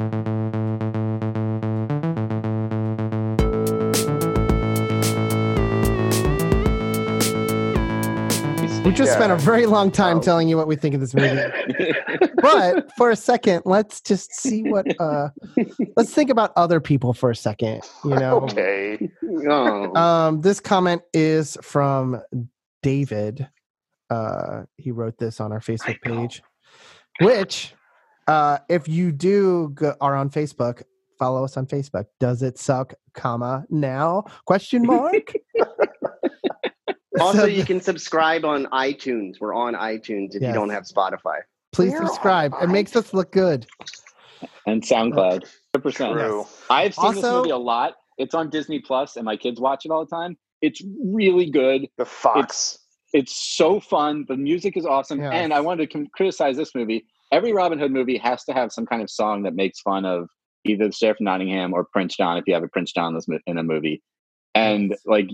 We 8.84 8.92
just 8.92 9.12
spent 9.14 9.32
a 9.32 9.36
very 9.36 9.64
long 9.66 9.90
time 9.90 10.18
Oh. 10.18 10.20
telling 10.20 10.48
you 10.48 10.56
what 10.58 10.66
we 10.68 10.76
think 10.76 10.94
of 10.94 11.00
this 11.00 11.14
movie. 11.14 11.40
but 12.42 12.92
for 12.96 13.10
a 13.10 13.16
second, 13.16 13.62
let's 13.64 14.00
just 14.02 14.32
see 14.34 14.62
what 14.62 14.86
uh 15.00 15.30
let's 15.96 16.12
think 16.12 16.28
about 16.30 16.52
other 16.56 16.80
people 16.80 17.14
for 17.14 17.30
a 17.30 17.36
second, 17.36 17.82
you 18.04 18.10
know. 18.10 18.40
okay. 18.42 19.10
oh. 19.48 19.94
Um, 19.96 20.40
this 20.42 20.60
comment 20.60 21.02
is 21.14 21.56
from 21.62 22.20
David. 22.82 23.48
Uh, 24.10 24.64
he 24.76 24.90
wrote 24.90 25.16
this 25.18 25.40
on 25.40 25.50
our 25.50 25.60
Facebook 25.60 26.00
page, 26.02 26.42
which, 27.20 27.72
uh, 28.26 28.58
if 28.68 28.86
you 28.86 29.10
do 29.12 29.70
go, 29.74 29.96
are 30.00 30.14
on 30.14 30.28
Facebook, 30.28 30.82
follow 31.18 31.42
us 31.42 31.56
on 31.56 31.66
Facebook. 31.66 32.04
Does 32.20 32.42
it 32.42 32.58
suck, 32.58 32.92
comma 33.14 33.64
now? 33.70 34.24
Question 34.44 34.82
mark. 34.86 35.32
also, 37.20 37.38
So 37.40 37.44
you 37.46 37.64
can 37.64 37.80
subscribe 37.80 38.44
on 38.44 38.66
iTunes. 38.66 39.34
We're 39.40 39.54
on 39.54 39.74
iTunes 39.74 40.34
if 40.34 40.42
Yes. 40.42 40.48
you 40.48 40.54
don't 40.54 40.70
have 40.70 40.84
Spotify. 40.84 41.40
Please 41.72 41.92
We're 41.92 42.06
subscribe. 42.06 42.52
It 42.62 42.68
makes 42.68 42.94
us 42.96 43.12
look 43.12 43.32
good. 43.32 43.66
and 44.66 44.82
SoundCloud. 44.82 45.44
100%. 45.76 46.12
True. 46.12 46.46
I've 46.70 46.94
seen 46.94 47.14
this 47.14 47.24
movie 47.24 47.50
a 47.50 47.56
lot. 47.56 47.94
It's 48.18 48.34
on 48.34 48.48
Disney 48.50 48.78
Plus, 48.78 49.16
and 49.16 49.24
my 49.24 49.36
kids 49.36 49.60
watch 49.60 49.84
it 49.84 49.90
all 49.90 50.04
the 50.04 50.10
time. 50.10 50.36
It's 50.62 50.80
really 51.04 51.50
good. 51.50 51.88
The 51.98 52.04
Fox. 52.04 52.78
It's 53.12 53.34
so 53.56 53.80
fun. 53.80 54.24
The 54.28 54.36
music 54.36 54.76
is 54.76 54.86
awesome. 54.86 55.20
Yes. 55.20 55.32
And 55.34 55.52
I 55.52 55.60
wanted 55.60 55.88
to 55.90 55.92
com- 55.98 56.06
criticize 56.14 56.56
this 56.56 56.74
movie. 56.74 57.06
Every 57.32 57.52
Robin 57.52 57.78
Hood 57.78 57.90
movie 57.92 58.16
has 58.18 58.44
to 58.44 58.52
have 58.52 58.72
some 58.72 58.86
kind 58.86 59.02
of 59.02 59.10
song 59.10 59.42
that 59.42 59.54
makes 59.54 59.80
fun 59.80 60.04
of 60.04 60.28
either 60.64 60.86
the 60.86 60.92
Sheriff 60.92 61.16
of 61.16 61.24
Nottingham 61.24 61.72
or 61.74 61.84
Prince 61.92 62.16
John 62.16 62.36
if 62.38 62.44
you 62.46 62.54
have 62.54 62.62
a 62.62 62.68
Prince 62.68 62.92
John 62.92 63.16
in 63.28 63.40
in 63.46 63.58
a 63.58 63.62
movie. 63.62 64.02
And 64.54 64.96
like 65.06 65.28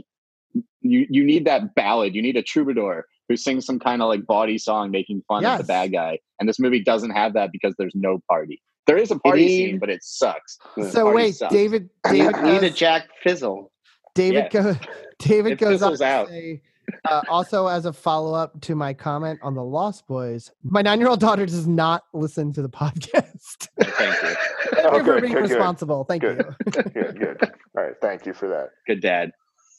you 0.82 1.06
you 1.10 1.24
need 1.24 1.44
that 1.46 1.74
ballad. 1.74 2.14
You 2.14 2.22
need 2.22 2.36
a 2.36 2.42
troubadour 2.42 3.06
who 3.28 3.36
sings 3.36 3.64
some 3.66 3.78
kind 3.78 4.02
of 4.02 4.08
like 4.08 4.26
body 4.26 4.58
song 4.58 4.90
making 4.90 5.22
fun 5.28 5.44
of 5.44 5.58
the 5.58 5.64
bad 5.64 5.92
guy. 5.92 6.18
And 6.40 6.48
this 6.48 6.58
movie 6.58 6.82
doesn't 6.82 7.10
have 7.10 7.34
that 7.34 7.52
because 7.52 7.74
there's 7.78 7.94
no 7.94 8.20
party. 8.28 8.60
There 8.86 8.96
is 8.96 9.10
a 9.10 9.18
party 9.20 9.44
need- 9.46 9.56
scene, 9.70 9.78
but 9.78 9.88
it 9.90 10.02
sucks. 10.02 10.58
So 10.90 11.12
wait, 11.14 11.36
sucks. 11.36 11.52
David. 11.54 11.90
Need, 12.10 12.18
David 12.32 12.42
need 12.42 12.62
a 12.64 12.70
Jack 12.70 13.08
Fizzle. 13.22 13.70
David 14.14 14.48
Yeah. 14.52 14.62
goes. 14.62 14.76
David 15.20 15.52
It 15.52 15.58
goes 15.58 15.82
on 15.82 15.92
fizzles 15.92 15.98
to 16.00 16.04
out. 16.06 16.28
say, 16.28 16.62
Uh, 17.08 17.22
also, 17.28 17.66
as 17.68 17.84
a 17.84 17.92
follow 17.92 18.34
up 18.34 18.58
to 18.62 18.74
my 18.74 18.92
comment 18.94 19.38
on 19.42 19.54
the 19.54 19.62
Lost 19.62 20.08
Boys, 20.08 20.50
my 20.64 20.82
nine 20.82 20.98
year 20.98 21.08
old 21.08 21.20
daughter 21.20 21.46
does 21.46 21.66
not 21.68 22.02
listen 22.14 22.52
to 22.54 22.62
the 22.62 22.68
podcast. 22.80 23.68
Thank 23.80 24.22
you. 24.22 24.34
Oh, 24.82 24.92
Thank 24.92 25.06
you 25.06 25.12
for 25.12 25.20
being 25.20 25.32
good, 25.34 25.42
good. 25.42 25.50
responsible. 25.50 26.04
Thank 26.04 26.22
Good. 26.22 26.38
you. 26.38 26.82
good, 26.82 27.18
good. 27.18 27.50
All 27.76 27.84
right, 27.84 27.92
thank 28.00 28.24
you 28.24 28.32
for 28.32 28.48
that. 28.48 28.70
Good 28.86 29.00
dad. 29.02 29.30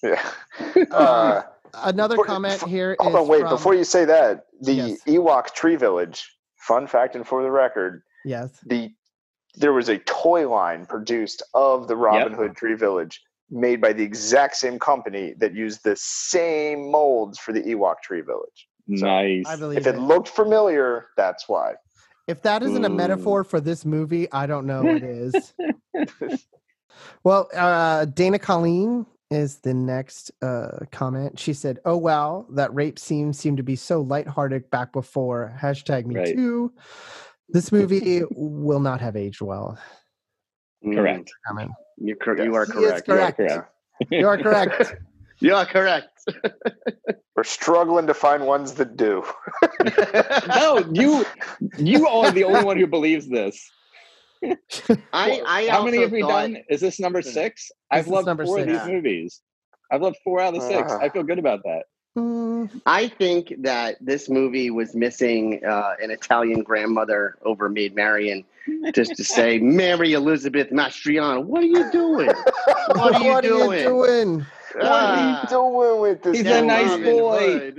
Yeah. 0.04 0.32
Uh, 0.92 1.42
Another 1.74 2.16
For- 2.16 2.26
comment 2.26 2.62
here 2.64 2.98
hold 3.00 3.14
is 3.14 3.20
on, 3.22 3.28
wait. 3.30 3.42
from- 3.42 3.50
Before 3.50 3.74
you 3.74 3.84
say 3.86 4.04
that, 4.06 4.46
the 4.60 4.74
Yes. 4.74 5.04
Ewok 5.08 5.54
Tree 5.54 5.76
Village. 5.78 6.30
Fun 6.58 6.86
fact, 6.86 7.16
and 7.16 7.26
for 7.26 7.42
the 7.44 7.50
record, 7.52 8.04
Yes. 8.26 8.60
the 8.66 8.92
there 9.56 9.74
was 9.74 9.90
a 9.90 9.98
toy 10.00 10.48
line 10.50 10.86
produced 10.86 11.42
of 11.54 11.88
the 11.88 11.96
Robin 11.96 12.34
Hood 12.34 12.56
Tree 12.56 12.74
Village, 12.76 13.22
made 13.50 13.82
by 13.82 13.92
the 13.94 14.04
exact 14.04 14.56
same 14.56 14.80
company 14.80 15.34
that 15.40 15.54
used 15.54 15.84
the 15.84 15.96
same 15.98 16.90
molds 16.92 17.38
for 17.40 17.52
the 17.52 17.62
Ewok 17.62 17.96
Tree 18.04 18.22
Village. 18.22 18.68
Nice. 18.88 19.46
I 19.48 19.56
believe 19.58 19.78
If 19.80 19.88
it 19.88 19.96
it. 19.96 20.00
looked 20.02 20.28
familiar, 20.30 21.08
that's 21.18 21.50
why. 21.50 21.74
If 22.28 22.42
that 22.44 22.64
isn't 22.64 22.86
a 22.86 22.90
Mm. 22.90 22.96
metaphor 22.96 23.44
for 23.44 23.60
this 23.60 23.84
movie, 23.86 24.32
I 24.32 24.46
don't 24.46 24.66
know 24.66 24.84
what 24.84 25.04
is. 25.04 25.54
well, 27.24 27.50
uh, 27.54 28.06
Dana 28.06 28.40
Colleen 28.40 29.06
is 29.32 29.60
the 29.60 29.74
next 29.74 30.32
uh, 30.44 30.80
comment. 30.92 31.40
She 31.40 31.54
said, 31.54 31.80
"Oh 31.86 31.98
wow, 31.98 32.46
that 32.52 32.74
rape 32.76 33.00
scene 33.00 33.34
seemed 33.34 33.58
to 33.58 33.64
be 33.64 33.76
so 33.76 34.02
lighthearted 34.02 34.70
back 34.70 34.94
before." 34.94 35.58
Hashtag 35.60 36.06
Me 36.06 36.16
Right. 36.16 36.36
Too. 36.36 36.74
This 37.50 37.72
movie 37.72 38.22
will 38.32 38.80
not 38.80 39.02
have 39.02 39.16
aged 39.16 39.42
well. 39.42 39.78
Correct. 40.84 41.32
Comment. 41.48 41.72
You're 41.98 42.16
cor- 42.16 42.42
you 42.42 42.56
are 42.56 42.66
He 42.66 42.80
is 42.80 43.02
correct. 43.02 43.40
You 43.40 43.46
are 43.46 43.58
correct. 43.58 43.76
You 44.10 44.28
are 44.28 44.38
correct. 44.38 44.96
You 45.40 45.56
are 45.56 45.66
correct. 45.66 46.10
We're 47.36 47.44
struggling 47.44 48.08
to 48.08 48.14
find 48.14 48.46
ones 48.46 48.74
that 48.76 48.96
do. 48.96 49.24
no, 50.48 50.84
you 50.92 51.26
you 51.78 52.08
are 52.08 52.32
the 52.32 52.44
only 52.44 52.64
one 52.64 52.78
who 52.78 52.88
believes 52.88 53.28
this. 53.28 53.70
I, 55.14 55.42
I 55.46 55.68
How 55.70 55.84
many 55.84 56.02
have 56.02 56.12
we 56.12 56.22
thought- 56.22 56.30
done? 56.30 56.58
Is 56.70 56.82
this 56.82 57.00
number 57.00 57.22
six? 57.22 57.72
I've 57.92 58.06
is 58.06 58.12
loved 58.12 58.28
number 58.28 58.46
four 58.46 58.60
of 58.60 58.68
these 58.68 58.86
movies. 58.86 59.42
I've 59.92 60.02
loved 60.02 60.18
four 60.24 60.40
out 60.42 60.56
of 60.56 60.62
the 60.62 60.68
six. 60.68 60.92
Ah. 60.92 61.00
I 61.00 61.10
feel 61.10 61.24
good 61.24 61.40
about 61.40 61.62
that. 61.64 61.84
Mm, 62.18 62.82
I 62.86 63.08
think 63.08 63.54
that 63.60 63.98
this 64.02 64.30
movie 64.30 64.70
was 64.70 64.96
missing 64.96 65.64
uh, 65.66 65.94
an 66.02 66.12
Italian 66.12 66.62
grandmother 66.62 67.38
over 67.46 67.70
Maid 67.70 67.96
Marian, 67.96 68.44
just 68.94 69.16
to 69.16 69.24
say, 69.24 69.60
Mary 69.62 70.14
Elizabeth 70.14 70.70
Mastrantonio, 70.72 71.44
what 71.44 71.64
are 71.64 71.68
you 71.68 71.90
doing? 71.92 72.28
What 72.28 73.16
are 73.16 73.22
you 73.24 73.32
what 73.32 73.44
doing? 73.44 73.72
are 73.72 73.78
you 73.78 73.84
doing? 73.84 74.40
What 74.76 74.86
are 74.86 74.92
Ah, 74.92 75.42
you 75.44 75.50
doing 75.50 76.02
with 76.02 76.22
this? 76.24 76.38
He's 76.38 76.48
a 76.48 76.62
nice 76.62 76.98
boy. 77.02 77.74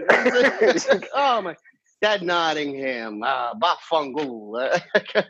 Oh 1.15 1.43
my, 1.43 1.57
that 2.01 2.23
Nottingham, 2.23 3.23
uh, 3.23 3.55
Bafungul. 3.55 4.81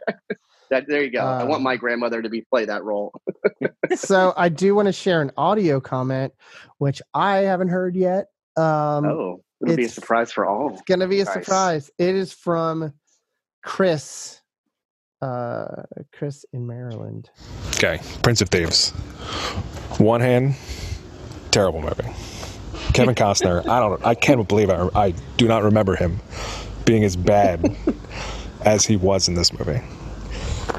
that 0.72 0.84
there 0.88 1.02
you 1.04 1.10
go. 1.10 1.20
I 1.20 1.44
want 1.44 1.58
Um, 1.58 1.62
my 1.62 1.76
grandmother 1.76 2.20
to 2.22 2.28
be 2.28 2.40
play 2.42 2.64
that 2.64 2.82
role. 2.82 3.12
so 3.94 4.32
I 4.36 4.48
do 4.48 4.74
want 4.74 4.86
to 4.86 4.92
share 4.92 5.22
an 5.22 5.30
audio 5.36 5.80
comment, 5.80 6.32
which 6.78 7.00
I 7.14 7.38
haven't 7.38 7.68
heard 7.68 7.94
yet. 7.94 8.26
Um, 8.56 9.04
oh, 9.06 9.42
it'll 9.62 9.76
be 9.76 9.84
a 9.84 9.88
surprise 9.88 10.32
for 10.32 10.46
all. 10.46 10.70
It's 10.72 10.82
gonna 10.82 11.06
be 11.08 11.20
a 11.20 11.24
Nice. 11.24 11.34
surprise. 11.34 11.90
It 11.98 12.14
is 12.14 12.32
from 12.32 12.92
Chris. 13.62 14.40
Uh, 15.20 15.84
Chris 16.12 16.44
in 16.52 16.66
Maryland. 16.66 17.30
Okay, 17.76 18.00
Prince 18.22 18.40
of 18.40 18.48
Thieves. 18.48 18.90
One 19.98 20.20
hand, 20.20 20.56
terrible 21.52 21.80
movie. 21.80 22.10
Kevin 22.92 23.14
Costner. 23.14 23.66
I 23.68 23.78
don't. 23.78 24.04
I 24.04 24.14
can't 24.16 24.46
believe 24.48 24.68
I. 24.68 24.88
I 24.94 25.14
do 25.36 25.46
not 25.46 25.62
remember 25.62 25.94
him 25.94 26.18
being 26.84 27.04
as 27.04 27.14
bad 27.14 27.76
as 28.64 28.84
he 28.84 28.96
was 28.96 29.28
in 29.28 29.34
this 29.34 29.52
movie. 29.52 29.80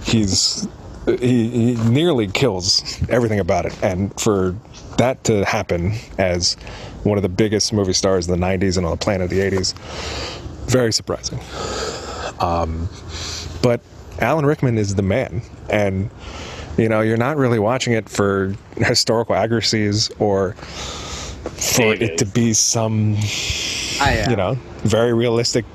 He's 0.03 0.68
he, 1.05 1.49
he 1.49 1.76
nearly 1.89 2.27
kills 2.27 3.01
everything 3.10 3.39
about 3.39 3.65
it, 3.65 3.77
and 3.84 4.18
for 4.19 4.55
that 4.97 5.23
to 5.26 5.43
happen 5.45 5.93
as 6.18 6.53
one 7.03 7.18
of 7.18 7.23
the 7.23 7.30
biggest 7.30 7.73
movie 7.73 7.93
stars 7.93 8.27
in 8.27 8.39
the 8.39 8.45
'90s 8.45 8.77
and 8.77 8.85
on 8.85 8.91
the 8.91 8.97
planet 8.97 9.26
of 9.26 9.30
the 9.30 9.39
'80s, 9.39 9.73
very 10.68 10.93
surprising. 10.93 11.39
Um, 12.39 12.89
but 13.61 13.81
Alan 14.19 14.45
Rickman 14.45 14.77
is 14.77 14.95
the 14.95 15.01
man, 15.01 15.41
and 15.69 16.10
you 16.77 16.88
know 16.89 17.01
you're 17.01 17.18
not 17.18 17.38
really 17.38 17.60
watching 17.60 17.93
it 17.93 18.10
for 18.10 18.55
historical 18.77 19.35
accuracies 19.35 20.10
or 20.19 20.53
for 20.53 21.93
it 21.93 22.18
to 22.18 22.26
be 22.26 22.53
some 22.53 23.15
I 24.01 24.23
am. 24.23 24.30
you 24.30 24.35
know 24.35 24.57
very 24.84 25.14
realistic 25.14 25.65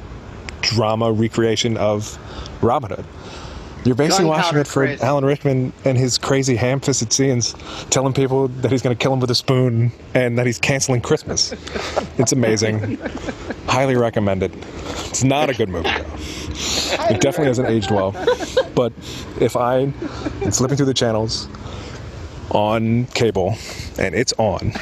drama 0.63 1.13
recreation 1.13 1.77
of 1.77 2.19
Robin 2.63 2.91
Hood. 2.91 3.05
You're 3.85 3.95
basically 3.95 4.27
watching 4.27 4.59
it 4.59 4.67
for 4.67 4.85
Chris. 4.87 5.03
Alan 5.03 5.25
Rickman 5.25 5.73
and 5.85 5.97
his 5.97 6.19
crazy 6.19 6.57
ham-fisted 6.57 7.13
scenes, 7.13 7.55
telling 7.91 8.13
people 8.13 8.49
that 8.49 8.71
he's 8.71 8.83
going 8.83 8.95
to 8.97 9.01
kill 9.03 9.13
him 9.13 9.21
with 9.21 9.31
a 9.31 9.35
spoon 9.35 9.93
and 10.15 10.39
that 10.39 10.47
he's 10.47 10.59
canceling 10.59 11.01
Christmas. 11.01 11.55
It's 12.19 12.33
amazing. 12.33 12.97
Highly 13.69 13.95
recommend 13.95 14.43
it. 14.43 14.53
It's 15.07 15.23
not 15.23 15.49
a 15.51 15.55
good 15.55 15.69
movie. 15.69 15.89
Though. 15.89 16.17
It 17.15 17.21
definitely 17.21 17.47
hasn't 17.47 17.69
aged 17.69 17.93
well. 17.93 18.11
But 18.75 18.93
if 19.41 19.55
I 19.57 19.79
am 19.79 19.93
flipping 20.51 20.77
through 20.77 20.87
the 20.87 20.95
channels 20.95 21.47
on 22.51 23.07
cable 23.15 23.55
and 24.01 24.17
it's 24.17 24.33
on, 24.39 24.73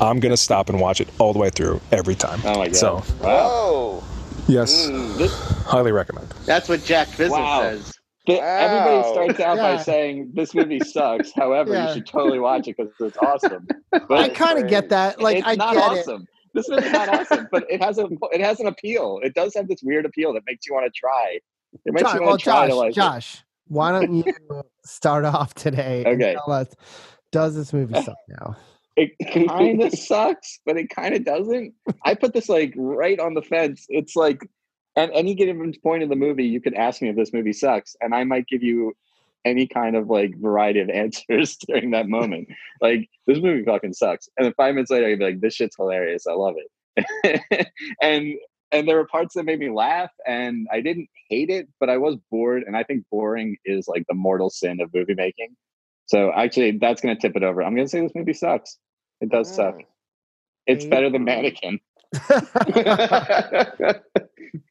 I'm 0.00 0.18
gonna 0.20 0.36
stop 0.38 0.70
and 0.70 0.80
watch 0.80 1.00
it 1.02 1.08
all 1.18 1.34
the 1.34 1.38
way 1.38 1.50
through 1.50 1.80
every 1.92 2.14
time. 2.14 2.40
Oh 2.44 2.56
my 2.58 2.66
god! 2.68 2.76
So 2.76 3.02
Oh, 3.22 4.02
yes, 4.48 4.86
Mm. 4.88 5.18
This, 5.18 5.34
highly 5.66 5.92
recommend. 5.92 6.28
That's 6.46 6.70
what 6.70 6.82
Jack 6.84 7.08
Fizzle 7.08 7.36
Wow. 7.38 7.60
says. 7.62 7.95
The- 8.26 8.40
everybody 8.40 9.08
starts 9.12 9.40
out 9.40 9.56
by 9.58 9.76
saying 9.76 10.30
this 10.34 10.54
movie 10.54 10.80
sucks. 10.84 11.32
However, 11.32 11.72
Yeah. 11.74 11.88
you 11.88 11.94
should 11.94 12.06
totally 12.06 12.38
watch 12.38 12.68
it 12.68 12.76
because 12.76 12.92
it's 13.00 13.16
awesome. 13.22 13.66
I 14.10 14.28
kind 14.30 14.58
of 14.58 14.68
get 14.68 14.88
that. 14.90 15.20
Like 15.20 15.38
it's 15.38 15.46
I 15.48 15.54
not 15.56 15.74
get 15.74 15.82
awesome. 15.82 16.26
This 16.54 16.68
movie's 16.68 16.90
not 16.92 17.08
awesome, 17.08 17.48
but 17.52 17.64
it 17.70 17.82
has 17.82 17.98
a 17.98 18.08
it 18.32 18.40
has 18.40 18.60
an 18.60 18.66
appeal. 18.66 19.20
It 19.22 19.34
does 19.34 19.54
have 19.54 19.68
this 19.68 19.80
weird 19.82 20.06
appeal 20.06 20.32
that 20.34 20.42
makes 20.46 20.66
you 20.66 20.74
want 20.74 20.86
to 20.86 20.92
try. 20.98 21.38
It 21.38 21.42
it. 21.84 21.92
makes 21.92 22.02
Josh, 22.02 22.14
you 22.14 22.20
well, 22.20 22.28
want 22.30 22.40
to 22.40 22.44
try 22.44 22.66
Josh, 22.66 22.70
to 22.70 22.74
like. 22.76 22.90
it. 22.90 22.94
Josh, 22.94 23.44
why 23.68 23.92
don't 23.92 24.14
you 24.14 24.24
start 24.84 25.24
off 25.24 25.52
today 25.54 26.02
and 26.06 26.20
Okay. 26.22 26.34
tell 26.34 26.52
us 26.52 26.68
does 27.32 27.54
this 27.54 27.72
movie 27.72 28.00
suck 28.02 28.16
now? 28.28 28.56
It 28.96 29.10
kind 29.50 29.82
of 29.82 29.92
sucks, 29.92 30.60
but 30.64 30.78
it 30.78 30.88
kind 30.88 31.14
of 31.14 31.22
doesn't. 31.24 31.74
I 32.06 32.14
put 32.14 32.32
this 32.32 32.48
like 32.48 32.72
right 32.76 33.20
on 33.20 33.34
the 33.34 33.42
fence. 33.42 33.84
It's 33.90 34.16
like 34.16 34.40
at 34.96 35.10
any 35.12 35.34
given 35.34 35.72
point 35.82 36.02
in 36.02 36.08
the 36.08 36.16
movie, 36.16 36.44
you 36.44 36.60
could 36.60 36.74
ask 36.74 37.02
me 37.02 37.08
if 37.08 37.16
this 37.16 37.32
movie 37.32 37.52
sucks, 37.52 37.96
and 38.00 38.14
I 38.14 38.24
might 38.24 38.46
give 38.48 38.62
you 38.62 38.94
any 39.44 39.66
kind 39.66 39.94
of 39.94 40.08
like 40.08 40.36
variety 40.36 40.80
of 40.80 40.90
answers 41.02 41.56
during 41.56 41.90
that 41.92 42.08
moment. 42.08 42.48
like 42.80 43.08
this 43.26 43.38
movie 43.38 43.64
fucking 43.64 43.92
sucks, 43.92 44.28
and 44.36 44.46
then 44.46 44.54
five 44.56 44.74
minutes 44.74 44.90
later, 44.90 45.06
I'd 45.06 45.18
be 45.18 45.24
like, 45.24 45.40
"This 45.40 45.54
shit's 45.54 45.76
hilarious. 45.76 46.26
I 46.26 46.32
love 46.32 46.54
it." 46.56 47.68
and 48.02 48.34
and 48.72 48.88
there 48.88 48.96
were 48.96 49.06
parts 49.06 49.34
that 49.34 49.44
made 49.44 49.60
me 49.60 49.70
laugh, 49.70 50.10
and 50.26 50.66
I 50.72 50.80
didn't 50.80 51.08
hate 51.28 51.50
it, 51.50 51.68
but 51.78 51.90
I 51.90 51.98
was 51.98 52.16
bored, 52.30 52.64
and 52.66 52.76
I 52.76 52.82
think 52.82 53.04
boring 53.10 53.56
is 53.64 53.86
like 53.86 54.04
the 54.08 54.14
mortal 54.14 54.50
sin 54.50 54.80
of 54.80 54.92
movie 54.92 55.14
making. 55.14 55.56
So 56.06 56.32
actually, 56.32 56.78
that's 56.78 57.00
going 57.00 57.16
to 57.16 57.20
tip 57.20 57.36
it 57.36 57.42
over. 57.42 57.62
I'm 57.62 57.74
going 57.74 57.86
to 57.86 57.90
say 57.90 58.00
this 58.00 58.12
movie 58.14 58.32
sucks. 58.32 58.78
It 59.20 59.28
does 59.28 59.52
suck. 59.52 59.76
Mm. 59.76 59.84
It's 60.66 60.84
better 60.84 61.10
than 61.10 61.24
Mannequin. 61.24 61.80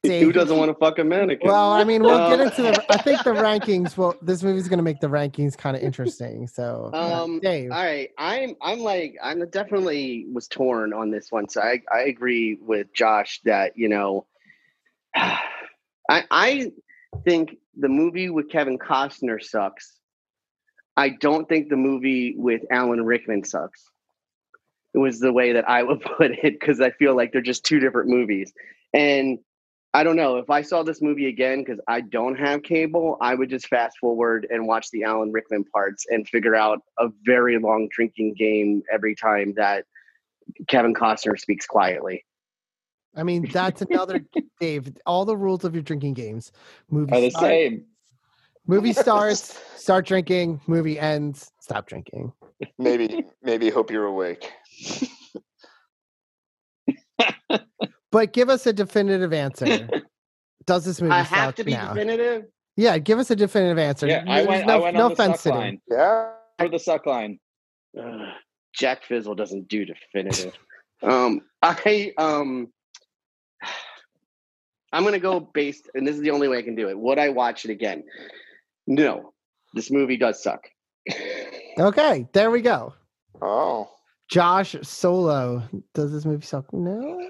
Who 0.04 0.32
doesn't 0.32 0.58
want 0.58 0.70
to 0.70 0.76
fuck 0.76 1.00
a 1.00 1.04
mannequin? 1.04 1.50
Well, 1.50 1.72
I 1.72 1.84
mean, 1.84 2.02
we'll 2.04 2.30
get 2.30 2.40
into 2.40 2.62
the. 2.62 2.86
I 2.90 2.98
think 2.98 3.24
the 3.24 3.32
rankings. 3.34 3.98
Well, 3.98 4.16
this 4.22 4.44
movie's 4.44 4.68
going 4.68 4.78
to 4.78 4.84
make 4.84 5.00
the 5.00 5.08
rankings 5.08 5.58
kind 5.58 5.76
of 5.76 5.82
interesting. 5.84 6.48
So, 6.48 6.92
Um, 6.94 7.40
Dave, 7.40 7.72
all 7.72 7.84
right, 7.84 8.10
I'm 8.18 8.56
I'm 8.62 8.80
like 8.80 9.16
I'm 9.22 9.48
definitely 9.50 10.26
was 10.32 10.48
torn 10.48 10.94
on 10.94 11.12
this 11.12 11.32
one. 11.32 11.50
So 11.50 11.62
I 11.62 11.82
I 11.94 12.02
agree 12.02 12.58
with 12.62 12.94
Josh 12.94 13.42
that 13.46 13.78
you 13.78 13.90
know, 13.90 14.26
I 15.16 15.42
I 16.10 16.72
think 17.24 17.58
the 17.78 17.90
movie 17.90 18.30
with 18.30 18.50
Kevin 18.50 18.78
Costner 18.78 19.42
sucks. 19.42 19.98
I 20.98 21.10
don't 21.10 21.48
think 21.50 21.70
the 21.70 21.76
movie 21.76 22.36
with 22.38 22.62
Alan 22.72 23.04
Rickman 23.04 23.44
sucks. 23.44 23.90
It 24.96 25.00
was 25.00 25.20
the 25.20 25.34
way 25.34 25.52
that 25.52 25.70
I 25.70 25.84
would 25.84 26.00
put 26.18 26.32
it 26.32 26.58
because 26.60 26.80
I 26.80 26.90
feel 26.92 27.16
like 27.16 27.34
they're 27.34 27.42
just 27.42 27.66
two 27.66 27.80
different 27.80 28.10
movies. 28.10 28.54
And 28.94 29.40
I 29.94 30.04
don't 30.04 30.16
know 30.16 30.38
if 30.38 30.50
I 30.50 30.62
saw 30.62 30.84
this 30.84 31.02
movie 31.02 31.28
again 31.28 31.60
because 31.64 31.80
I 31.88 32.00
don't 32.02 32.36
have 32.36 32.64
cable, 32.64 33.18
I 33.22 33.36
would 33.36 33.50
just 33.50 33.68
fast 33.68 33.98
forward 34.00 34.48
and 34.50 34.68
watch 34.68 34.90
the 34.92 35.04
Alan 35.04 35.32
Rickman 35.34 35.66
parts 35.66 36.06
and 36.10 36.28
figure 36.28 36.56
out 36.56 36.80
a 36.98 37.08
very 37.26 37.60
long 37.60 37.90
drinking 37.92 38.36
game 38.38 38.84
every 38.92 39.16
time 39.16 39.54
that 39.58 39.86
Kevin 40.68 40.94
Costner 40.94 41.38
speaks 41.40 41.66
quietly. 41.66 42.26
I 43.18 43.24
mean, 43.24 43.50
that's 43.52 43.82
another 43.82 44.26
Dave. 44.60 44.94
All 45.06 45.26
the 45.26 45.36
rules 45.38 45.64
of 45.66 45.74
your 45.74 45.84
drinking 45.84 46.14
games. 46.14 46.52
Movie 46.90 47.14
Are 47.14 47.22
the 47.22 47.30
start- 47.32 47.46
same. 47.46 47.86
Movie 48.68 48.94
starts, 49.06 49.60
start 49.76 50.06
drinking. 50.06 50.60
Movie 50.68 51.00
ends, 51.00 51.52
stop 51.60 51.88
drinking. 51.88 52.34
maybe 52.78 53.24
maybe 53.44 53.70
hope 53.70 53.92
you're 53.92 54.06
awake. 54.06 54.52
But 58.16 58.32
give 58.32 58.48
us 58.48 58.66
a 58.66 58.72
definitive 58.72 59.34
answer. 59.34 59.90
Does 60.66 60.86
this 60.86 61.02
movie 61.02 61.12
I 61.12 61.22
have 61.22 61.54
to 61.56 61.66
be 61.66 61.74
now? 61.74 61.90
definitive. 61.90 62.46
Yeah, 62.78 62.98
give 62.98 63.20
us 63.20 63.30
a 63.30 63.36
definitive 63.36 63.78
answer. 63.78 64.08
Yeah, 64.08 64.24
I 64.26 64.46
went. 64.46 64.68
no, 64.68 64.74
I 64.74 64.80
went 64.80 64.96
no 64.96 65.04
on 65.04 65.10
the 65.10 65.16
fence 65.18 65.42
suck 65.42 65.54
line. 65.54 65.82
Yeah. 65.92 66.30
For 66.58 66.70
the 66.70 66.80
suck 66.80 67.06
line. 67.06 67.40
Ugh, 68.00 68.30
Jack 68.74 69.04
Fizzle 69.04 69.36
doesn't 69.36 69.68
do 69.68 69.86
definitive. 69.86 70.54
um, 71.04 71.42
I 71.62 72.14
um, 72.18 72.72
I'm 74.94 75.04
gonna 75.04 75.20
go 75.20 75.42
based, 75.42 75.90
and 75.94 76.08
this 76.08 76.16
is 76.16 76.22
the 76.22 76.32
only 76.32 76.48
way 76.48 76.58
I 76.58 76.62
can 76.62 76.76
do 76.76 76.88
it. 76.88 76.98
Would 76.98 77.20
I 77.20 77.28
watch 77.28 77.66
it 77.66 77.72
again? 77.72 78.06
No, 78.88 79.34
this 79.74 79.92
movie 79.92 80.16
does 80.18 80.42
suck. 80.42 80.62
Okay, 81.78 82.26
there 82.32 82.52
we 82.52 82.62
go. 82.62 82.94
Oh. 83.42 83.90
Josh 84.30 84.76
Solo. 84.82 85.64
Does 85.94 86.12
this 86.12 86.26
movie 86.26 86.46
suck? 86.46 86.72
No. 86.74 87.28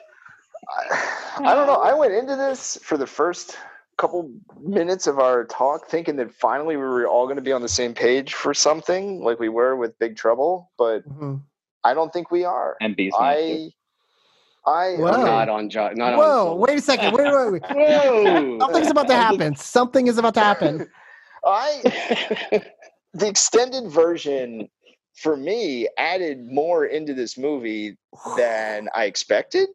I 1.37 1.53
don't 1.53 1.67
know. 1.67 1.75
I 1.75 1.93
went 1.93 2.13
into 2.13 2.35
this 2.35 2.77
for 2.81 2.97
the 2.97 3.07
first 3.07 3.57
couple 3.97 4.31
minutes 4.61 5.07
of 5.07 5.19
our 5.19 5.45
talk 5.45 5.87
thinking 5.87 6.15
that 6.17 6.33
finally 6.33 6.75
we 6.75 6.83
were 6.83 7.07
all 7.07 7.25
going 7.25 7.37
to 7.37 7.41
be 7.41 7.51
on 7.51 7.61
the 7.61 7.69
same 7.69 7.93
page 7.93 8.33
for 8.33 8.53
something 8.53 9.23
like 9.23 9.39
we 9.39 9.47
were 9.49 9.75
with 9.75 9.97
Big 9.99 10.17
Trouble, 10.17 10.71
but 10.77 11.07
Mhm. 11.07 11.41
I 11.83 11.93
don't 11.93 12.11
think 12.11 12.31
we 12.31 12.43
are. 12.43 12.75
And 12.81 12.95
Beastmaster. 12.97 13.13
I 13.13 13.71
I 14.67 14.95
Whoa. 14.95 15.11
Not 15.23 15.47
on 15.47 15.69
Josh. 15.69 15.93
Not 15.95 16.13
on. 16.13 16.19
Whoa! 16.19 16.25
Solo. 16.25 16.55
Wait 16.55 16.77
a 16.79 16.81
second. 16.81 17.13
Wait, 17.13 17.31
wait, 17.31 17.51
wait. 17.51 17.61
Whoa! 17.69 18.59
Something's 18.59 18.89
about 18.89 19.07
to 19.07 19.15
happen. 19.15 19.55
Something 19.55 20.07
is 20.07 20.17
about 20.17 20.33
to 20.33 20.39
happen. 20.39 20.89
I 21.45 21.81
the 23.13 23.27
extended 23.27 23.87
version 23.91 24.67
for 25.15 25.35
me 25.37 25.87
added 25.97 26.45
more 26.51 26.85
into 26.85 27.13
this 27.13 27.37
movie 27.37 27.97
than 28.37 28.89
I 28.95 29.05
expected. 29.05 29.69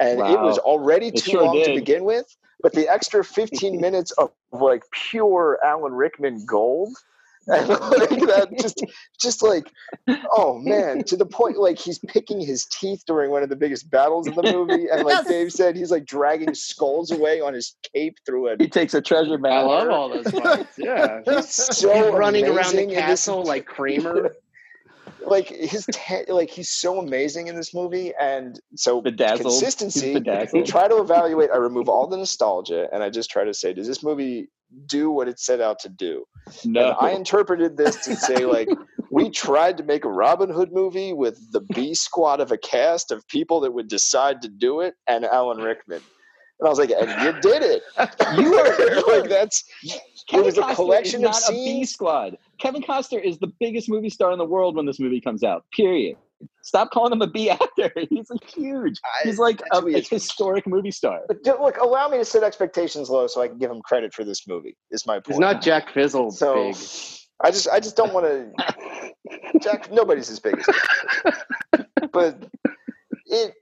And 0.00 0.18
it 0.20 0.40
was 0.40 0.58
already 0.58 1.08
It 1.08 1.16
too 1.16 1.30
sure 1.32 1.44
long 1.44 1.62
to 1.64 1.74
begin 1.74 2.04
with. 2.04 2.26
But 2.62 2.72
the 2.72 2.88
extra 2.88 3.22
15 3.22 3.80
minutes 3.80 4.10
of 4.12 4.30
like 4.50 4.82
pure 5.10 5.58
Alan 5.64 5.92
Rickman 5.92 6.44
gold. 6.46 6.90
And 7.46 7.68
like 7.68 8.08
that 8.08 8.48
just 8.58 8.82
just 9.20 9.42
like 9.42 9.70
oh 10.32 10.56
man, 10.58 11.04
to 11.04 11.14
the 11.14 11.26
point 11.26 11.58
like 11.58 11.78
he's 11.78 11.98
picking 11.98 12.40
his 12.40 12.64
teeth 12.64 13.02
during 13.06 13.30
one 13.30 13.42
of 13.42 13.50
the 13.50 13.54
biggest 13.56 13.90
battles 13.90 14.26
in 14.26 14.34
the 14.34 14.50
movie. 14.50 14.86
And 14.90 15.04
like 15.04 15.12
Yes. 15.18 15.28
Dave 15.28 15.52
said, 15.52 15.76
he's 15.76 15.90
like 15.90 16.06
dragging 16.06 16.54
skulls 16.54 17.10
away 17.10 17.42
on 17.42 17.52
his 17.52 17.76
cape 17.94 18.16
through 18.24 18.46
it 18.46 18.62
He 18.62 18.66
takes 18.68 18.94
a 18.94 19.02
treasure 19.02 19.34
I 19.34 19.36
bag. 19.36 19.66
love 19.66 19.88
all 19.90 20.08
those 20.08 20.30
fights. 20.30 20.78
Yeah, 20.78 21.20
He's 21.26 21.50
so 21.54 21.92
He's 21.92 22.14
running 22.14 22.46
around 22.46 22.76
the 22.76 22.84
in 22.84 22.88
this- 22.88 22.98
castle 22.98 23.44
like 23.44 23.66
Kramer. 23.66 24.34
Like 25.26 25.48
his 25.48 25.86
te- 25.92 26.24
like 26.28 26.50
he's 26.50 26.70
so 26.70 26.98
amazing 26.98 27.46
in 27.48 27.56
this 27.56 27.74
movie 27.74 28.12
and 28.20 28.60
so 28.76 29.00
Bedazzled. 29.00 29.40
Consistency 29.42 30.14
bedazzled. 30.14 30.66
try 30.66 30.88
to 30.88 30.98
evaluate 30.98 31.50
i 31.52 31.56
remove 31.56 31.88
all 31.88 32.06
the 32.06 32.16
nostalgia 32.16 32.88
and 32.92 33.02
i 33.02 33.10
just 33.10 33.30
try 33.30 33.44
to 33.44 33.54
say 33.54 33.72
does 33.72 33.86
this 33.86 34.02
movie 34.02 34.48
do 34.86 35.10
what 35.10 35.28
it 35.28 35.38
set 35.38 35.60
out 35.60 35.78
to 35.80 35.88
do 35.88 36.24
No. 36.64 36.88
and 36.88 36.96
i 37.00 37.10
interpreted 37.10 37.76
this 37.76 37.96
to 38.04 38.16
say 38.16 38.44
like 38.46 38.68
we 39.10 39.30
tried 39.30 39.76
to 39.78 39.84
make 39.84 40.04
a 40.04 40.08
robin 40.10 40.50
hood 40.50 40.72
movie 40.72 41.12
with 41.12 41.38
the 41.52 41.60
b 41.74 41.94
squad 41.94 42.40
of 42.40 42.50
a 42.52 42.58
cast 42.58 43.10
of 43.12 43.26
people 43.28 43.60
that 43.60 43.72
would 43.72 43.88
decide 43.88 44.42
to 44.42 44.48
do 44.48 44.80
it 44.80 44.94
and 45.06 45.24
alan 45.24 45.58
rickman 45.58 46.00
and 46.60 46.66
i 46.66 46.70
was 46.70 46.78
like 46.78 46.90
and 46.90 47.10
you 47.22 47.40
did 47.40 47.62
it 47.62 47.82
You 48.38 48.54
are- 48.58 49.18
like 49.20 49.28
that's 49.28 49.64
Kevin 50.28 50.46
was 50.46 50.58
a 50.58 50.62
Costner 50.62 50.74
collection 50.74 51.20
is 51.24 51.26
of 51.26 51.32
not 51.32 51.50
a 51.50 51.52
B 51.52 51.84
squad. 51.84 52.38
Kevin 52.58 52.82
Costner 52.82 53.22
is 53.22 53.38
the 53.38 53.52
biggest 53.60 53.90
movie 53.90 54.08
star 54.08 54.32
in 54.32 54.38
the 54.38 54.44
world 54.46 54.74
when 54.74 54.86
this 54.86 54.98
movie 54.98 55.20
comes 55.20 55.42
out. 55.44 55.66
Period. 55.76 56.16
Stop 56.62 56.90
calling 56.92 57.12
him 57.12 57.20
a 57.20 57.26
B 57.26 57.50
actor. 57.50 57.92
He's 58.10 58.30
a 58.30 58.36
huge. 58.46 58.98
He's 59.22 59.38
like 59.38 59.60
a, 59.72 59.82
he 59.86 59.94
a 59.94 59.98
is. 59.98 60.08
historic 60.08 60.66
movie 60.66 60.90
star. 60.90 61.20
But 61.28 61.42
do- 61.44 61.58
look, 61.60 61.76
allow 61.76 62.08
me 62.08 62.16
to 62.18 62.24
set 62.24 62.42
expectations 62.42 63.10
low 63.10 63.26
so 63.26 63.42
I 63.42 63.48
can 63.48 63.58
give 63.58 63.70
him 63.70 63.82
credit 63.82 64.14
for 64.14 64.24
this 64.24 64.46
movie. 64.48 64.76
Is 64.90 65.06
my 65.06 65.16
point. 65.16 65.28
It's 65.28 65.38
not 65.38 65.60
Jack 65.60 65.90
Fizzle 65.92 66.30
so. 66.30 66.54
big. 66.72 66.76
I 67.42 67.50
just, 67.50 67.68
I 67.68 67.80
just 67.80 67.96
don't 67.96 68.14
want 68.14 68.24
to. 68.26 69.58
Jack, 69.60 69.92
nobody's 69.92 70.30
as 70.30 70.40
big 70.40 70.58
as 70.58 70.66
but 72.12 72.46
it, 73.26 73.54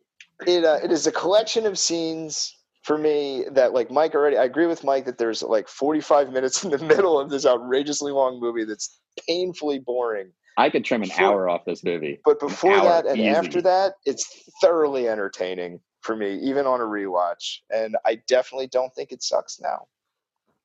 it, 0.47 0.65
uh, 0.65 0.79
it 0.83 0.93
is 0.93 1.07
a 1.07 1.13
collection 1.13 1.67
of 1.67 1.79
scenes 1.79 2.57
for 2.83 2.99
me 2.99 3.45
that, 3.53 3.73
like 3.73 3.91
Mike 3.91 4.15
already. 4.15 4.37
I 4.37 4.45
agree 4.45 4.67
with 4.67 4.85
Mike 4.85 5.05
that 5.07 5.19
there's 5.19 5.43
like 5.43 5.69
45 5.69 6.33
minutes 6.33 6.65
in 6.65 6.71
the 6.71 6.79
middle 6.85 7.19
of 7.19 7.31
this 7.31 7.47
outrageously 7.47 8.13
long 8.13 8.41
movie 8.41 8.65
that's 8.65 8.99
painfully 9.29 9.79
boring. 9.79 10.31
I 10.59 10.69
could 10.69 10.85
trim 10.85 11.03
an 11.03 11.09
Before- 11.09 11.25
hour 11.27 11.49
off 11.49 11.65
this 11.65 11.83
movie. 11.85 12.21
But 12.25 12.39
before 12.41 12.75
hour, 12.75 12.85
that 12.85 13.07
and 13.07 13.19
easy. 13.19 13.29
after 13.29 13.63
that, 13.63 13.95
it's 14.05 14.27
thoroughly 14.61 15.09
entertaining 15.09 15.81
for 16.03 16.15
me, 16.17 16.35
even 16.41 16.67
on 16.67 16.81
a 16.81 16.85
rewatch. 16.85 17.59
And 17.71 17.97
I 18.05 18.17
definitely 18.27 18.67
don't 18.67 18.93
think 18.95 19.13
it 19.13 19.23
sucks 19.23 19.61
now. 19.61 19.87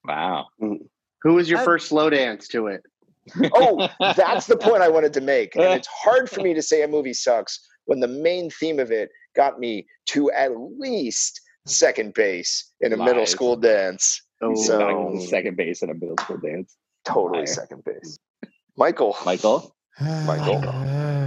Wow. 0.05 0.47
Mm. 0.61 0.87
Who 1.21 1.33
was 1.35 1.49
your 1.49 1.59
I- 1.59 1.65
first 1.65 1.87
slow 1.87 2.09
dance 2.09 2.47
to 2.49 2.67
it? 2.67 2.81
Oh, 3.53 3.89
that's 4.15 4.47
the 4.47 4.55
point 4.55 4.81
I 4.81 4.87
wanted 4.87 5.11
to 5.13 5.21
make. 5.21 5.55
And 5.57 5.65
it's 5.65 5.87
hard 6.03 6.29
for 6.29 6.41
me 6.41 6.53
to 6.53 6.61
say 6.61 6.81
a 6.83 6.87
movie 6.87 7.13
sucks 7.13 7.59
when 7.85 7.99
the 7.99 8.07
main 8.07 8.49
theme 8.49 8.79
of 8.79 8.89
it 8.91 9.09
got 9.35 9.59
me 9.59 9.85
to 10.07 10.31
at 10.31 10.51
least 10.79 11.41
second 11.67 12.13
base 12.13 12.71
in 12.81 12.93
a 12.93 12.97
middle 12.97 13.25
school 13.25 13.55
dance. 13.55 14.21
Oh, 14.41 14.55
So- 14.55 14.79
not 14.79 14.91
going 14.93 15.19
to 15.19 15.27
second 15.27 15.57
base 15.57 15.81
in 15.83 15.89
a 15.89 15.93
middle 15.93 16.15
school 16.19 16.37
dance. 16.37 16.75
Totally 17.05 17.39
Liar. 17.39 17.47
second 17.47 17.83
base. 17.85 18.17
Michael. 18.75 19.15
Michael, 19.25 19.73
Michael. 19.99 20.61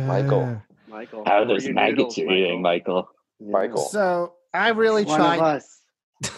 Michael. 0.06 0.62
Michael. 0.88 1.24
how 1.26 1.42
are 1.42 1.46
those 1.46 1.68
maggots 1.68 1.96
noodles, 1.98 2.18
you're 2.18 2.32
eating, 2.32 2.62
Michael? 2.62 3.08
Michael. 3.40 3.78
So 3.78 4.34
I 4.52 4.68
really 4.70 5.04
One 5.04 5.20
of 5.20 5.26
tried. 5.26 5.40
us. 5.40 5.80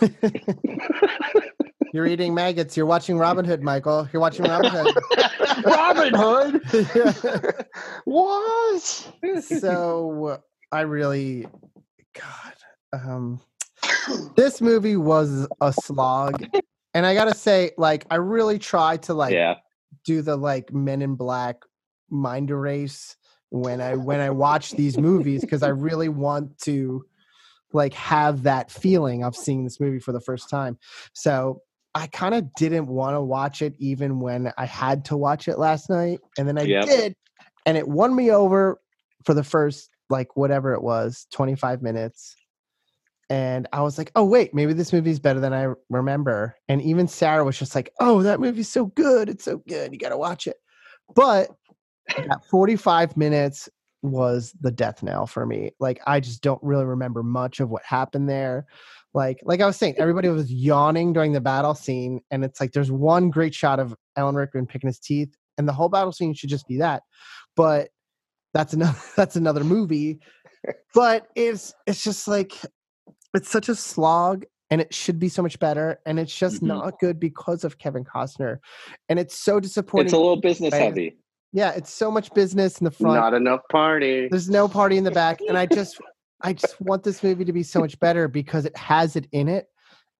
You're 1.93 2.07
eating 2.07 2.33
maggots. 2.33 2.75
You're 2.77 2.87
watching 2.87 3.19
Robin 3.19 3.45
Hood, 3.45 3.63
Michael. 3.63 4.09
You're 4.13 4.21
watching 4.21 4.47
Robin 4.47 4.71
Hood. 4.73 4.97
Robin 5.67 6.15
Hood. 6.15 7.67
what? 8.05 8.81
so 9.43 10.39
I 10.71 10.81
really, 10.83 11.47
God, 12.15 12.55
um, 12.95 13.41
this 14.37 14.61
movie 14.61 14.97
was 14.97 15.47
a 15.61 15.73
slog, 15.73 16.45
and 16.95 17.07
I 17.07 17.15
gotta 17.15 17.35
say, 17.35 17.73
like, 17.77 18.07
I 18.11 18.17
really 18.17 18.59
tried 18.59 19.03
to 19.05 19.15
like 19.15 19.33
yeah. 19.33 19.57
do 20.05 20.23
the 20.23 20.37
like 20.37 20.73
Men 20.73 21.03
in 21.03 21.15
Black 21.15 21.57
mind 22.11 22.51
erase 22.51 23.17
when 23.51 23.81
I 23.81 23.97
when 23.97 24.21
I 24.21 24.31
watch 24.31 24.71
these 24.73 24.99
movies 24.99 25.43
because 25.43 25.63
I 25.63 25.69
really 25.69 26.09
want 26.09 26.59
to 26.61 27.05
like 27.73 27.95
have 27.95 28.43
that 28.43 28.71
feeling 28.71 29.25
of 29.25 29.37
seeing 29.37 29.65
this 29.65 29.81
movie 29.81 29.99
for 29.99 30.13
the 30.13 30.21
first 30.21 30.51
time. 30.51 30.79
So 31.13 31.63
I 31.95 32.07
kind 32.07 32.35
of 32.35 32.53
didn't 32.55 32.87
want 32.87 33.15
to 33.15 33.21
watch 33.21 33.61
it 33.61 33.75
even 33.79 34.21
when 34.21 34.53
I 34.57 34.65
had 34.65 35.05
to 35.07 35.17
watch 35.17 35.49
it 35.49 35.59
last 35.59 35.91
night, 35.91 36.21
and 36.39 36.49
then 36.49 36.59
I 36.59 36.63
Yep. 36.63 36.87
did, 36.87 37.17
and 37.67 37.77
it 37.77 37.87
won 37.87 38.15
me 38.15 38.31
over 38.31 38.81
for 39.25 39.35
the 39.35 39.45
first 39.45 39.91
like 40.09 40.37
whatever 40.37 40.73
it 40.73 40.83
was, 40.83 41.27
twenty 41.31 41.55
five 41.55 41.83
minutes. 41.83 42.35
And 43.33 43.67
I 43.73 43.81
was 43.81 43.97
like, 43.97 44.13
oh, 44.15 44.27
wait, 44.27 44.53
maybe 44.53 44.75
this 44.75 44.93
movie's 44.93 45.19
better 45.19 45.41
than 45.41 45.55
I 45.55 45.73
remember. 45.89 46.55
And 46.69 46.83
even 46.83 47.09
Sarah 47.09 47.47
was 47.47 47.59
just 47.59 47.75
like, 47.75 47.91
oh, 47.99 48.23
that 48.23 48.41
movie's 48.41 48.69
so 48.69 48.85
good. 48.85 49.31
It's 49.31 49.45
so 49.45 49.63
good. 49.67 49.91
You 49.91 49.99
got 49.99 50.11
to 50.11 50.19
watch 50.19 50.47
it. 50.47 50.59
But 51.15 51.49
that 52.15 52.45
45 52.51 53.17
minutes 53.17 53.71
was 54.03 54.55
the 54.61 54.71
death 54.71 55.03
knell 55.03 55.27
for 55.27 55.47
me. 55.47 55.71
Like, 55.81 56.03
I 56.07 56.21
just 56.21 56.43
don't 56.43 56.63
really 56.63 56.85
remember 56.85 57.23
much 57.23 57.59
of 57.59 57.71
what 57.71 57.83
happened 57.87 58.29
there. 58.29 58.67
Like, 59.15 59.39
like 59.45 59.63
I 59.63 59.67
was 59.67 59.79
saying, 59.79 59.95
everybody 59.99 60.29
was 60.29 60.53
yawning 60.53 61.15
during 61.15 61.33
the 61.33 61.41
battle 61.41 61.75
scene. 61.75 62.21
And 62.31 62.45
it's 62.45 62.61
like, 62.61 62.73
there's 62.73 62.93
one 62.93 63.31
great 63.31 63.55
shot 63.55 63.81
of 63.81 63.97
Alan 64.15 64.35
Rickman 64.35 64.67
picking 64.67 64.89
his 64.89 64.99
teeth, 64.99 65.35
and 65.57 65.67
the 65.67 65.73
whole 65.73 65.89
battle 65.89 66.13
scene 66.13 66.35
should 66.35 66.51
just 66.51 66.69
be 66.69 66.77
that. 66.81 67.03
But 67.57 67.89
that's 68.53 68.75
another 68.75 68.99
that's 69.17 69.37
another 69.37 69.65
movie. 69.65 70.21
But 70.95 71.29
it's 71.35 71.73
it's 71.87 72.05
just 72.05 72.29
like 72.29 72.53
it's 73.35 73.51
such 73.51 73.69
a 73.69 73.75
slog 73.75 74.45
and 74.71 74.81
it 74.81 74.95
should 74.95 75.19
be 75.19 75.29
so 75.29 75.43
much 75.43 75.59
better 75.59 76.01
and 76.07 76.19
it's 76.19 76.35
just 76.35 76.63
Mhm. 76.63 76.69
not 76.69 76.99
good 76.99 77.21
because 77.21 77.65
of 77.65 77.79
Kevin 77.79 78.05
Costner. 78.05 78.59
And 79.09 79.19
it's 79.19 79.39
so 79.39 79.61
disappointing. 79.61 80.07
It's 80.07 80.13
a 80.15 80.19
little 80.19 80.41
business 80.41 80.73
heavy. 80.75 81.19
Yeah, 81.53 81.73
it's 81.73 81.93
so 81.93 82.11
much 82.11 82.33
business 82.33 82.81
in 82.81 82.87
the 82.87 82.91
front. 82.91 83.17
Not 83.17 83.35
enough 83.35 83.61
party. 83.71 84.29
There's 84.29 84.49
no 84.49 84.69
party 84.69 84.97
in 84.97 85.05
the 85.05 85.11
back 85.11 85.41
and 85.47 85.57
I 85.59 85.67
just 85.67 85.99
I 86.45 86.53
just 86.53 86.81
want 86.81 87.05
this 87.05 87.23
movie 87.23 87.45
to 87.45 87.53
be 87.53 87.63
so 87.63 87.79
much 87.79 87.99
better 88.01 88.27
because 88.27 88.65
it 88.65 88.77
has 88.77 89.15
it 89.15 89.29
in 89.31 89.49
it 89.49 89.69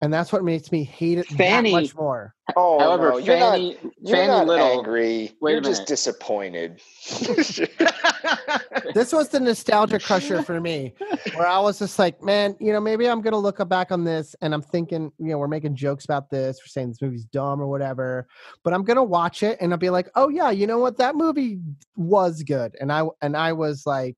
and 0.03 0.13
that's 0.13 0.33
what 0.33 0.43
makes 0.43 0.69
me 0.69 0.83
hate 0.83 1.17
it 1.17 1.27
Fanny- 1.27 1.71
that 1.71 1.81
much 1.81 1.95
more. 1.95 2.35
Oh, 2.57 2.77
However, 2.77 3.11
no, 3.11 3.17
you're 3.19 3.37
Fanny, 3.37 3.79
not, 3.81 3.93
you're 4.01 4.17
Fanny 4.17 4.27
not 4.27 4.47
Little. 4.47 4.79
angry. 4.79 5.31
Wait 5.39 5.51
a 5.51 5.53
you're 5.53 5.61
just 5.61 5.79
minute. 5.79 5.87
disappointed. 5.87 6.81
this 8.93 9.13
was 9.13 9.29
the 9.29 9.39
nostalgia 9.39 9.99
crusher 9.99 10.43
for 10.43 10.59
me 10.59 10.93
where 11.35 11.47
i 11.47 11.57
was 11.59 11.79
just 11.79 11.97
like 11.99 12.21
man 12.21 12.55
you 12.59 12.71
know 12.71 12.79
maybe 12.79 13.07
i'm 13.07 13.21
gonna 13.21 13.37
look 13.37 13.67
back 13.69 13.91
on 13.91 14.03
this 14.03 14.35
and 14.41 14.53
i'm 14.53 14.61
thinking 14.61 15.11
you 15.19 15.27
know 15.27 15.37
we're 15.37 15.47
making 15.47 15.75
jokes 15.75 16.05
about 16.05 16.29
this 16.29 16.59
we're 16.61 16.67
saying 16.67 16.89
this 16.89 17.01
movie's 17.01 17.25
dumb 17.25 17.61
or 17.61 17.67
whatever 17.67 18.27
but 18.63 18.73
i'm 18.73 18.83
gonna 18.83 19.03
watch 19.03 19.43
it 19.43 19.57
and 19.61 19.71
i'll 19.71 19.77
be 19.79 19.89
like 19.89 20.09
oh 20.15 20.29
yeah 20.29 20.49
you 20.51 20.67
know 20.67 20.77
what 20.79 20.97
that 20.97 21.15
movie 21.15 21.59
was 21.95 22.43
good 22.43 22.75
and 22.79 22.91
i 22.91 23.03
and 23.21 23.35
i 23.35 23.51
was 23.51 23.85
like 23.85 24.17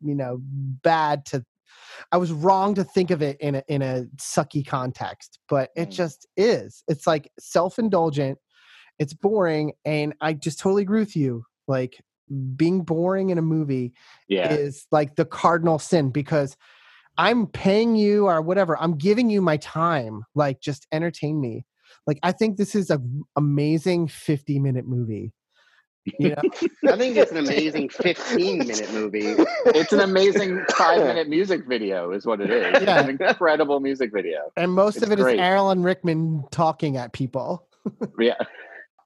you 0.00 0.14
know 0.14 0.38
bad 0.42 1.24
to 1.24 1.44
I 2.10 2.16
was 2.16 2.32
wrong 2.32 2.74
to 2.74 2.84
think 2.84 3.10
of 3.10 3.22
it 3.22 3.36
in 3.40 3.56
a 3.56 3.62
in 3.68 3.82
a 3.82 4.04
sucky 4.16 4.66
context, 4.66 5.38
but 5.48 5.70
it 5.76 5.88
Mm. 5.90 5.92
just 5.92 6.26
is. 6.36 6.82
It's 6.88 7.06
like 7.06 7.30
self 7.38 7.78
indulgent. 7.78 8.38
It's 8.98 9.14
boring, 9.14 9.72
and 9.84 10.14
I 10.20 10.34
just 10.34 10.58
totally 10.58 10.82
agree 10.82 11.00
with 11.00 11.16
you. 11.16 11.44
Like 11.68 12.00
being 12.56 12.82
boring 12.82 13.30
in 13.30 13.38
a 13.38 13.42
movie 13.42 13.92
Yeah. 14.28 14.52
is 14.52 14.86
like 14.90 15.16
the 15.16 15.24
cardinal 15.24 15.78
sin 15.78 16.10
because 16.10 16.56
I'm 17.18 17.46
paying 17.46 17.94
you 17.94 18.26
or 18.26 18.40
whatever. 18.40 18.76
I'm 18.80 18.96
giving 18.96 19.28
you 19.28 19.42
my 19.42 19.58
time. 19.58 20.22
Like 20.34 20.60
just 20.60 20.86
entertain 20.92 21.40
me. 21.40 21.66
Like 22.06 22.18
I 22.22 22.32
think 22.32 22.56
this 22.56 22.74
is 22.74 22.90
an 22.90 23.22
amazing 23.36 24.08
50 24.08 24.58
minute 24.58 24.86
movie. 24.86 25.32
You 26.04 26.30
know? 26.30 26.36
I 26.92 26.96
think 26.96 27.16
it's 27.16 27.30
an 27.30 27.38
amazing 27.38 27.88
15 27.88 28.58
minute 28.58 28.92
movie. 28.92 29.34
It's 29.66 29.92
an 29.92 30.00
amazing 30.00 30.64
five 30.76 31.00
minute 31.04 31.28
music 31.28 31.66
video, 31.66 32.10
is 32.10 32.26
what 32.26 32.40
it 32.40 32.50
is. 32.50 32.76
It's 32.76 32.86
Yeah. 32.86 33.00
an 33.04 33.10
incredible 33.10 33.78
music 33.80 34.12
video. 34.12 34.50
and 34.56 34.72
most 34.72 34.96
It's 34.96 35.06
of 35.06 35.12
it 35.12 35.18
is 35.20 35.24
great. 35.24 35.38
Alan 35.40 35.82
Rickman 35.82 36.44
talking 36.50 36.96
at 36.96 37.12
people. 37.12 37.68
Yeah. 38.18 38.34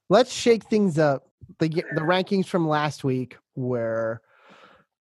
Let's 0.09 0.31
shake 0.31 0.63
things 0.65 0.97
up. 0.99 1.27
The 1.59 1.69
the 1.69 2.01
rankings 2.01 2.45
from 2.47 2.67
last 2.67 3.03
week 3.03 3.37
were 3.55 4.21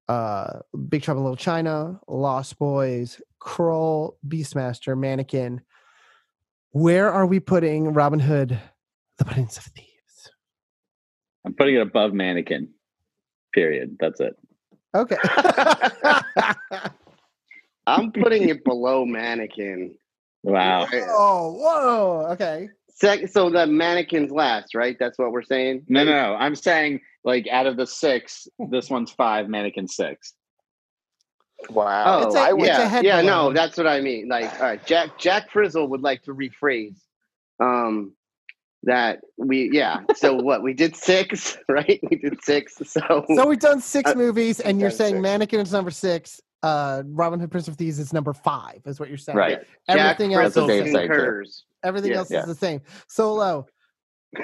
uh 0.08 0.60
Big 0.88 1.02
Trouble 1.02 1.20
in 1.20 1.24
Little 1.24 1.36
China, 1.36 2.00
Lost 2.08 2.58
Boys, 2.58 3.20
Krull, 3.40 4.14
Beastmaster, 4.26 4.96
Mannequin. 4.98 5.60
Where 6.70 7.10
are 7.10 7.26
we 7.26 7.40
putting 7.40 7.92
Robin 7.92 8.18
Hood, 8.20 8.58
the 9.18 9.24
Prince 9.24 9.58
of 9.58 9.64
Thieves? 9.64 9.88
I'm 11.46 11.54
putting 11.54 11.76
it 11.76 11.80
above 11.80 12.12
mannequin. 12.12 12.68
Period. 13.54 13.96
That's 14.00 14.20
it. 14.20 14.36
Okay. 14.94 15.16
I'm 17.86 18.10
putting 18.10 18.48
it 18.48 18.64
below 18.64 19.04
Mannequin. 19.06 19.94
Wow. 20.42 20.88
oh, 20.92 21.52
whoa. 21.52 22.26
Okay. 22.32 22.68
Sec- 22.90 23.28
so 23.28 23.48
the 23.50 23.66
Mannequin's 23.66 24.32
last, 24.32 24.74
right? 24.74 24.96
That's 24.98 25.18
what 25.18 25.30
we're 25.30 25.42
saying. 25.42 25.84
No, 25.88 26.02
no, 26.02 26.12
no. 26.12 26.34
I'm 26.34 26.56
saying 26.56 27.00
like 27.24 27.46
out 27.48 27.66
of 27.66 27.76
the 27.76 27.86
six, 27.86 28.48
this 28.70 28.90
one's 28.90 29.12
five, 29.12 29.48
mannequin 29.48 29.86
six. 29.86 30.32
Wow. 31.70 32.04
Oh, 32.06 32.26
It's 32.26 32.34
a- 32.34 32.38
I 32.40 32.50
it's 32.54 32.66
yeah, 32.66 33.00
yeah. 33.02 33.20
below. 33.20 33.48
No, 33.48 33.52
that's 33.52 33.76
what 33.76 33.86
I 33.86 34.00
mean. 34.00 34.28
Like, 34.28 34.52
all 34.54 34.60
right, 34.62 34.84
Jack 34.86 35.18
Jack 35.18 35.50
Frizzle 35.50 35.88
would 35.88 36.02
like 36.02 36.22
to 36.22 36.34
rephrase. 36.34 36.98
Um, 37.60 38.12
that 38.84 39.20
we 39.36 39.70
yeah. 39.72 40.00
So 40.14 40.34
what 40.42 40.62
we 40.62 40.72
did 40.74 40.96
six, 40.96 41.56
right? 41.68 42.00
We 42.10 42.16
did 42.16 42.42
six. 42.42 42.76
So 42.84 43.24
So 43.34 43.46
we've 43.46 43.58
done 43.58 43.80
six 43.80 44.10
Uh, 44.12 44.14
movies, 44.14 44.60
and 44.60 44.80
you're 44.80 44.90
saying 44.90 45.14
six. 45.16 45.22
Mannequin 45.22 45.60
is 45.60 45.72
number 45.72 45.90
six. 45.90 46.40
Uh, 46.62 47.02
Robin 47.06 47.38
Hood, 47.38 47.50
Prince 47.50 47.68
of 47.68 47.76
Thieves 47.76 47.98
is 47.98 48.12
number 48.12 48.32
five. 48.32 48.80
Is 48.86 48.98
what 48.98 49.08
you're 49.08 49.18
saying? 49.18 49.36
Right. 49.38 49.60
Jack 49.88 50.18
Everything 50.20 50.34
else 50.34 50.54
Frizzle 50.54 50.66
That's 50.66 50.78
what 50.78 50.84
Dave 50.84 50.86
is 50.86 50.92
said, 50.92 51.08
too. 51.08 51.88
everything 51.88 52.10
Yeah. 52.12 52.16
else 52.18 52.30
Yeah. 52.30 52.40
is 52.40 52.46
the 52.46 52.54
same. 52.54 52.80
Solo. 53.08 53.66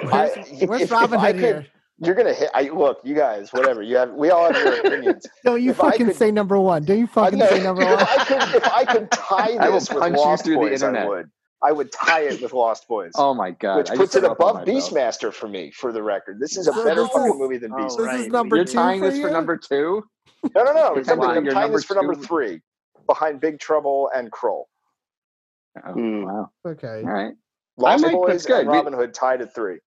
Where's, 0.09 0.31
if- 0.61 0.69
where's 0.69 0.91
Robin 0.91 1.19
Hood 1.19 1.31
could- 1.35 1.39
here? 1.39 1.65
you're 1.99 2.15
gonna 2.15 2.33
hit. 2.33 2.49
I 2.53 2.63
look, 2.63 2.99
you 3.03 3.15
guys, 3.15 3.51
whatever. 3.53 3.81
You 3.81 3.97
have. 3.97 4.11
We 4.11 4.29
all 4.29 4.51
have 4.51 4.55
your 4.63 4.79
opinions. 4.79 5.25
Don't 5.43 5.61
you 5.61 5.71
if 5.71 5.77
fucking 5.77 6.07
could- 6.07 6.15
say 6.15 6.31
number 6.31 6.59
one? 6.59 6.85
Don't 6.85 6.99
you 6.99 7.07
fucking 7.07 7.39
know. 7.39 7.47
say 7.47 7.61
number 7.63 7.81
if 7.83 7.89
one? 7.89 7.99
I 7.99 8.25
could, 8.25 8.55
if 8.55 8.67
I 8.67 8.85
could 8.85 9.11
tie 9.11 9.57
I 9.59 9.69
will 9.69 9.75
this 9.79 9.89
with 9.89 9.99
punch 9.99 10.15
you 10.15 10.21
Lost 10.21 10.45
through 10.45 10.53
the 10.55 10.59
Boys, 10.59 10.83
I 10.83 11.05
would. 11.05 11.29
I 11.63 11.71
would 11.71 11.91
tie 11.91 12.21
it 12.21 12.41
with 12.41 12.51
Lost 12.53 12.87
Boys. 12.87 13.11
Oh 13.15 13.33
my 13.33 13.51
god. 13.51 13.77
which 13.77 13.89
puts 13.91 14.15
it 14.15 14.23
above 14.23 14.55
myself. 14.55 14.67
Beastmaster 14.67 15.33
for 15.33 15.47
me, 15.47 15.71
for 15.71 15.91
the 15.93 16.03
record. 16.03 16.39
This 16.39 16.57
is 16.57 16.67
a 16.67 16.73
So 16.73 16.83
better 16.83 17.03
this 17.03 17.11
fucking 17.11 17.37
movie 17.39 17.57
than 17.57 17.71
Oh, 17.71 17.77
Beastmaster. 17.77 17.97
This 17.97 18.05
right. 18.07 18.19
is 18.21 18.27
number 18.27 18.55
You're 18.57 18.65
two 18.65 18.73
tying 18.73 18.99
for 18.99 19.09
this 19.09 19.17
you? 19.17 19.27
for 19.27 19.31
number 19.31 19.57
two? 19.57 20.03
No, 20.55 20.63
no, 20.63 20.73
no. 20.73 20.89
You're 20.89 20.99
It's 20.99 21.07
something, 21.07 21.25
tying 21.27 21.47
I'm 21.47 21.53
tying 21.53 21.71
this 21.71 21.85
for 21.85 21.93
number 21.95 22.15
three, 22.15 22.61
behind 23.07 23.39
Big 23.39 23.59
Trouble 23.59 24.09
and 24.13 24.29
Krull. 24.31 24.63
Oh, 25.85 25.93
Hmm. 25.93 26.23
Wow. 26.25 26.51
Okay. 26.67 27.01
All 27.05 27.09
right. 27.09 27.33
Lost 27.77 28.03
might- 28.03 28.13
Boys 28.13 28.29
that's 28.31 28.45
good. 28.45 28.59
and 28.61 28.69
Robin 28.69 28.93
Hood 28.93 29.13
tied 29.13 29.41
at 29.41 29.55
three. 29.55 29.79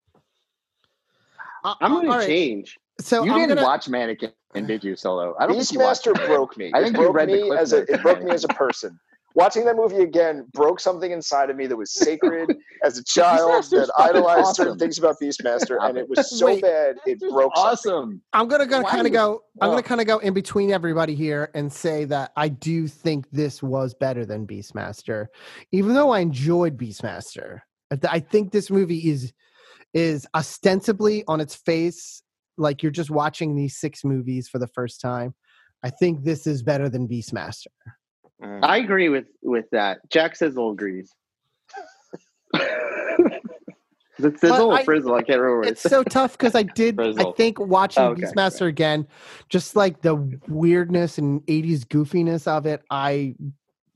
I- 1.64 1.76
I'm 1.81 2.06
gonna 2.06 2.26
change. 2.26 2.77
So 3.02 3.23
you 3.23 3.31
I'm 3.34 3.39
didn't 3.39 3.56
gonna. 3.57 3.68
watch 3.68 3.89
Mannequin, 3.89 4.31
and 4.53 4.65
did 4.68 4.84
you, 4.84 4.95
Solo? 4.95 5.35
I 5.39 5.45
don't 5.47 5.57
think 5.57 5.72
you 5.73 5.80
watched 5.80 6.06
Beastmaster 6.06 6.26
broke 6.26 6.56
me. 6.57 6.72
I 6.73 6.81
think 6.81 6.95
you 6.95 7.03
broke 7.03 7.15
read 7.18 7.27
the 7.30 7.34
me 7.34 7.47
clip 7.49 7.60
as 7.60 7.73
a 7.73 7.80
it 7.91 8.02
broke 8.02 8.23
me 8.23 8.31
as 8.31 8.45
a 8.45 8.47
person. 8.49 8.97
Watching 9.36 9.66
that 9.66 9.76
movie 9.76 9.98
again 9.98 10.48
broke 10.53 10.80
something 10.80 11.12
inside 11.12 11.49
of 11.49 11.57
me 11.57 11.68
that 11.68 11.76
was 11.76 11.94
sacred 11.94 12.56
as 12.86 12.98
a 12.98 13.03
child 13.06 13.66
that 13.66 13.90
fucking 13.98 14.16
idolized 14.16 14.56
certain 14.56 14.80
things 14.80 14.98
about 14.98 15.18
Beastmaster, 15.22 15.78
and 15.82 15.98
it 15.98 16.07
was 16.07 16.30
so 16.40 16.45
Wait. 16.48 16.62
bad 16.62 16.95
it 17.06 17.20
broke 17.20 17.53
something. 17.56 17.91
Awesome. 17.91 18.22
I'm 18.32 18.48
gonna, 18.48 18.66
gonna 18.66 18.88
kind 18.88 19.06
of 19.06 19.12
go. 19.12 19.41
I'm 19.62 19.68
Oh. 19.68 19.72
gonna 19.74 19.84
kind 19.84 19.99
of 19.99 20.07
go 20.07 20.20
in 20.20 20.34
between 20.34 20.72
everybody 20.72 21.16
here 21.16 21.52
and 21.53 21.72
say 21.72 22.06
that 22.06 22.32
I 22.38 22.48
do 22.48 22.88
think 22.88 23.30
this 23.32 23.62
was 23.62 23.94
better 23.94 24.26
than 24.26 24.48
Beastmaster, 24.48 25.28
even 25.74 25.94
though 25.94 26.12
I 26.12 26.20
enjoyed 26.20 26.78
Beastmaster. 26.78 27.60
I 28.10 28.20
think 28.22 28.52
this 28.52 28.72
movie 28.72 29.10
is 29.10 29.34
is 29.94 30.26
ostensibly 30.34 31.24
on 31.28 31.40
its 31.41 31.56
face 31.56 32.22
like 32.57 32.82
you're 32.82 32.91
just 32.91 33.10
watching 33.12 33.53
these 33.56 33.78
six 33.78 34.03
movies 34.06 34.48
for 34.48 34.60
the 34.60 34.68
first 34.68 35.02
time. 35.02 35.36
I 35.84 35.90
think 35.90 36.24
this 36.24 36.48
is 36.48 36.64
better 36.64 36.88
than 36.90 37.07
Beastmaster. 37.07 37.68
Mm. 38.44 38.64
I 38.64 38.78
agree 38.78 39.10
with 39.10 39.26
with 39.41 39.66
that. 39.72 39.99
Jack 40.10 40.36
Sizzle 40.36 40.72
agrees. 40.72 41.14
it's 42.53 44.41
Sizzle 44.41 44.70
But 44.70 44.82
or 44.82 44.84
Frizzle? 44.84 45.14
I 45.16 45.22
can't 45.24 45.40
remember. 45.40 45.60
what 45.60 45.68
It's 45.70 45.82
so 45.82 46.03
tough 46.03 46.38
because 46.38 46.56
I 46.56 46.64
did. 46.64 46.99
I 46.99 47.32
think 47.38 47.60
watching 47.60 48.03
Oh, 48.03 48.07
okay. 48.12 48.22
Beastmaster 48.24 48.68
again, 48.68 49.07
just 49.49 49.76
like 49.76 50.02
the 50.02 50.16
weirdness 50.48 51.18
and 51.18 51.41
'80s 51.48 51.82
goofiness 51.86 52.48
of 52.48 52.66
it, 52.66 52.82
I 52.90 53.36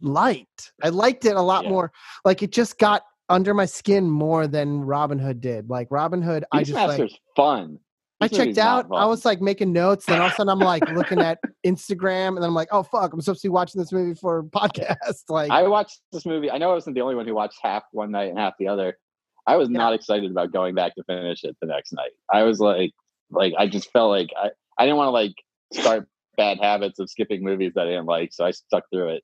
liked. 0.02 0.72
I 0.84 0.90
liked 0.90 1.26
it 1.26 1.36
a 1.36 1.42
lot 1.42 1.64
Yeah. 1.66 1.70
more. 1.72 1.92
Like 2.26 2.42
it 2.44 2.52
just 2.52 2.78
got 2.80 3.04
under 3.28 3.54
my 3.54 3.66
skin 3.66 4.10
more 4.10 4.48
than 4.48 4.82
Robin 4.82 5.20
Hood 5.20 5.42
did. 5.42 5.70
Like 5.70 5.88
Robin 5.92 6.22
Hood, 6.22 6.46
I 6.52 6.64
just 6.64 6.74
like. 6.74 7.00
Beastmaster's 7.02 7.20
fun. 7.36 7.80
I 8.22 8.28
checked 8.28 8.58
out. 8.58 8.88
I 8.92 9.06
was 9.06 9.24
like 9.26 9.40
making 9.42 9.72
notes, 9.72 10.06
then 10.06 10.20
all 10.20 10.28
of 10.28 10.34
a 10.34 10.36
sudden 10.36 10.50
I'm 10.52 10.60
like 10.60 10.88
looking 10.90 11.20
at 11.20 11.40
Instagram, 11.66 12.30
and 12.30 12.38
then 12.38 12.46
I'm 12.46 12.54
like, 12.54 12.68
"Oh 12.72 12.84
fuck! 12.84 13.14
I'm 13.14 13.22
supposed 13.22 13.42
to 13.44 13.48
be 13.48 13.52
watching 13.52 13.80
this 13.80 13.92
movie 13.94 14.14
for 14.14 14.40
a 14.40 14.44
podcast." 14.44 15.24
Like, 15.30 15.50
I 15.52 15.64
watched 15.64 16.02
this 16.12 16.26
movie. 16.26 16.52
I 16.52 16.58
know 16.58 16.72
I 16.72 16.74
wasn't 16.74 16.96
the 16.96 17.02
only 17.02 17.16
one 17.16 17.26
who 17.28 17.34
watched 17.34 17.60
half 17.62 17.84
one 17.92 18.12
night 18.12 18.30
and 18.30 18.38
half 18.38 18.54
the 18.60 18.68
other. 18.68 18.98
I 19.48 19.56
was 19.56 19.70
Yeah. 19.70 19.78
not 19.78 19.94
excited 19.94 20.30
about 20.32 20.52
going 20.52 20.76
back 20.76 20.96
to 20.96 21.04
finish 21.06 21.44
it 21.44 21.56
the 21.62 21.68
next 21.68 21.94
night. 21.94 22.12
I 22.32 22.44
was 22.44 22.60
like, 22.60 22.92
like 23.32 23.54
I 23.58 23.68
just 23.68 23.90
felt 23.92 24.10
like 24.12 24.30
I, 24.38 24.50
I 24.78 24.86
didn't 24.86 24.98
want 24.98 25.08
to 25.08 25.12
like 25.12 25.34
start 25.74 26.08
bad 26.38 26.60
habits 26.60 27.00
of 27.00 27.10
skipping 27.10 27.44
movies 27.44 27.72
that 27.76 27.88
I 27.88 27.92
didn't 27.92 28.06
like, 28.06 28.34
so 28.34 28.46
I 28.46 28.52
stuck 28.52 28.84
through 28.92 29.10
it. 29.10 29.24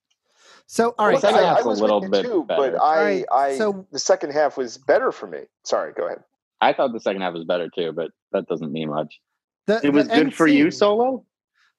so 0.68 0.96
all 0.98 1.08
right. 1.08 1.14
Look, 1.14 1.22
second 1.22 1.38
I, 1.38 1.42
so- 1.42 1.46
I 1.46 1.50
half's 1.54 1.66
a 1.66 1.70
little 1.70 2.02
with 2.02 2.12
bit 2.12 2.26
too, 2.26 2.44
better. 2.46 2.72
but 2.72 2.82
I, 2.82 3.26
I, 3.32 3.58
so- 3.58 3.86
the 3.92 4.00
second 4.00 4.32
half 4.32 4.58
was 4.58 4.78
better 4.78 5.12
for 5.12 5.28
me. 5.28 5.40
Sorry, 5.64 5.92
go 5.94 6.06
ahead. 6.08 6.24
I 6.62 6.74
thought 6.74 6.94
the 6.94 7.00
second 7.00 7.22
half 7.22 7.34
was 7.34 7.44
better 7.46 7.70
too, 7.74 7.92
but 7.92 8.12
that 8.32 8.48
doesn't 8.48 8.72
mean 8.72 8.90
much. 8.90 9.20
the- 9.68 9.82
It 9.84 9.92
was 9.94 10.08
good 10.08 10.18
end 10.18 10.34
for 10.34 10.48
you, 10.48 10.72
Solo. 10.72 11.26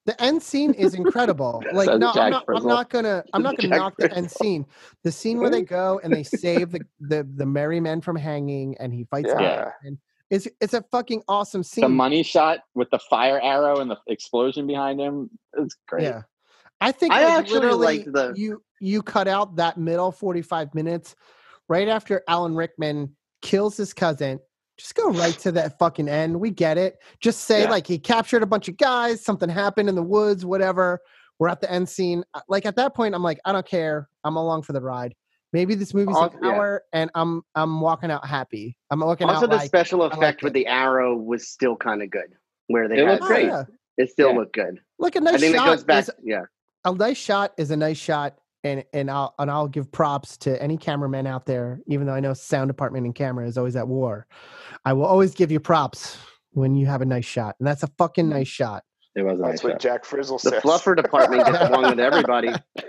The 0.04 0.20
end 0.22 0.40
scene 0.40 0.72
is 0.74 0.94
incredible. 0.94 1.64
like 1.72 1.88
Says 1.88 1.98
no, 1.98 2.12
I'm 2.14 2.30
not, 2.30 2.44
I'm 2.48 2.66
not 2.66 2.90
gonna 2.90 3.24
I'm 3.32 3.42
not 3.42 3.56
gonna 3.56 3.68
Jack 3.70 3.78
knock 3.78 3.94
the 3.98 4.12
end 4.16 4.30
scene. 4.30 4.64
The 5.02 5.10
scene 5.10 5.38
where 5.40 5.50
they 5.50 5.62
go 5.80 6.00
and 6.04 6.12
they 6.12 6.22
save 6.22 6.70
the 6.70 6.80
the, 7.00 7.26
the 7.34 7.46
merry 7.46 7.80
men 7.80 8.00
from 8.00 8.14
hanging 8.16 8.76
and 8.78 8.92
he 8.94 9.04
fights 9.10 9.30
Yeah. 9.36 9.62
out. 9.66 9.72
And 9.82 9.98
it's 10.30 10.46
it's 10.60 10.74
a 10.74 10.82
fucking 10.92 11.22
awesome 11.26 11.64
scene. 11.64 11.82
The 11.82 11.88
money 11.88 12.22
shot 12.22 12.60
with 12.74 12.88
the 12.90 13.00
fire 13.10 13.40
arrow 13.40 13.80
and 13.80 13.90
the 13.90 13.98
explosion 14.06 14.66
behind 14.68 15.00
him 15.00 15.28
is 15.58 15.76
great. 15.88 16.04
Yeah. 16.04 16.22
I 16.80 16.92
think 16.92 17.12
I 17.12 17.24
like, 17.24 17.38
actually 17.40 17.54
literally 17.60 17.98
liked 17.98 18.12
the- 18.12 18.32
you 18.36 18.62
you 18.80 19.02
cut 19.02 19.26
out 19.26 19.56
that 19.56 19.76
middle 19.76 20.12
45 20.12 20.72
minutes 20.74 21.16
right 21.68 21.88
after 21.88 22.22
Alan 22.28 22.54
Rickman 22.54 23.16
kills 23.42 23.76
his 23.76 23.92
cousin. 23.92 24.38
Just 24.78 24.94
go 24.94 25.10
right 25.10 25.38
to 25.40 25.52
that 25.52 25.78
fucking 25.78 26.08
end. 26.08 26.38
We 26.38 26.50
get 26.50 26.76
it. 26.78 26.98
Just 27.20 27.42
say 27.44 27.62
Yeah. 27.62 27.70
like 27.70 27.86
he 27.86 27.98
captured 27.98 28.42
a 28.42 28.46
bunch 28.46 28.68
of 28.68 28.76
guys, 28.76 29.24
something 29.24 29.48
happened 29.48 29.88
in 29.88 29.94
the 29.94 30.02
woods, 30.02 30.44
whatever. 30.44 31.00
We're 31.38 31.48
at 31.48 31.60
the 31.60 31.70
end 31.70 31.88
scene. 31.88 32.24
Uh, 32.34 32.40
Like 32.48 32.66
at 32.66 32.76
that 32.76 32.94
point, 32.94 33.14
I'm 33.14 33.22
like, 33.22 33.38
I 33.44 33.52
don't 33.52 33.66
care. 33.66 34.08
I'm 34.24 34.36
along 34.36 34.62
for 34.62 34.72
the 34.72 34.80
ride. 34.82 35.14
Maybe 35.52 35.74
this 35.74 35.94
movie's 35.94 36.16
Al- 36.16 36.24
an 36.24 36.38
yeah. 36.42 36.50
hour, 36.50 36.82
and 36.92 37.10
I'm 37.14 37.42
I'm 37.54 37.80
walking 37.80 38.10
out 38.10 38.26
happy. 38.26 38.76
I'm 38.90 39.00
walking 39.00 39.28
Also, 39.28 39.38
out 39.38 39.42
Also, 39.44 39.46
the 39.48 39.56
like, 39.56 39.66
special 39.66 40.02
effect 40.02 40.42
with 40.42 40.50
it. 40.50 40.54
the 40.54 40.66
arrow 40.66 41.16
was 41.16 41.48
still 41.48 41.76
kind 41.76 42.02
of 42.02 42.10
good. 42.10 42.34
Where 42.66 42.88
they 42.88 42.96
It 42.98 43.06
had 43.06 43.12
looked 43.12 43.24
oh, 43.24 43.26
great. 43.28 43.46
yeah. 43.46 43.64
it 43.96 44.10
still 44.10 44.30
Yeah. 44.32 44.38
looked 44.38 44.52
good. 44.54 44.80
Look, 44.98 45.14
a 45.14 45.18
I 45.18 45.22
nice 45.22 45.40
think 45.40 45.54
that 45.54 45.58
shot 45.60 45.66
goes 45.68 45.84
back. 45.84 46.02
is 46.04 46.10
yeah, 46.22 46.42
a 46.84 46.92
nice 46.92 47.16
shot 47.16 47.52
is 47.56 47.70
a 47.70 47.76
nice 47.76 47.96
shot 47.96 48.36
and 48.66 48.84
and 48.92 49.10
I'll 49.10 49.34
and 49.38 49.50
I'll 49.50 49.68
give 49.68 49.90
props 49.90 50.36
to 50.38 50.60
any 50.62 50.76
cameraman 50.76 51.26
out 51.26 51.46
there 51.46 51.80
even 51.86 52.06
though 52.06 52.14
I 52.14 52.20
know 52.20 52.34
sound 52.34 52.68
department 52.68 53.06
and 53.06 53.14
camera 53.14 53.46
is 53.46 53.56
always 53.56 53.76
at 53.76 53.86
war. 53.88 54.26
I 54.84 54.92
will 54.92 55.06
always 55.06 55.34
give 55.34 55.50
you 55.50 55.60
props 55.60 56.18
when 56.52 56.74
you 56.74 56.86
have 56.86 57.02
a 57.02 57.06
nice 57.06 57.24
shot. 57.24 57.56
And 57.58 57.66
that's 57.66 57.82
a 57.82 57.88
fucking 57.98 58.26
mm. 58.26 58.30
nice 58.30 58.48
shot. 58.48 58.84
It 59.14 59.22
was 59.22 59.38
a 59.38 59.42
nice 59.42 59.50
That's 59.52 59.64
what 59.64 59.72
shot. 59.72 59.80
Jack 59.80 60.04
Frizzle 60.04 60.38
the 60.38 60.50
says. 60.50 60.62
fluffer 60.62 60.94
department 60.96 61.46
gets 61.46 61.58
along 61.58 61.90
with 61.90 62.00
everybody. 62.00 62.50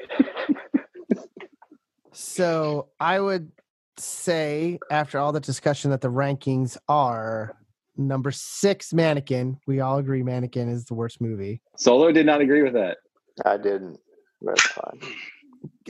So, 2.19 2.89
I 2.99 3.19
would 3.19 3.51
say 3.97 4.79
after 4.89 5.19
all 5.19 5.31
the 5.31 5.39
discussion 5.39 5.91
that 5.91 6.01
the 6.01 6.07
rankings 6.07 6.75
are 6.87 7.55
number 7.95 8.31
6 8.31 8.93
Mannequin. 8.93 9.59
We 9.67 9.81
all 9.81 9.99
agree 9.99 10.23
Mannequin 10.23 10.67
is 10.67 10.85
the 10.85 10.95
worst 10.95 11.21
movie. 11.21 11.61
Solo 11.77 12.11
did 12.11 12.25
not 12.25 12.41
agree 12.41 12.63
with 12.63 12.73
that. 12.73 12.97
I 13.45 13.57
didn't. 13.57 13.99
That's 14.41 14.61
fine. 14.63 14.99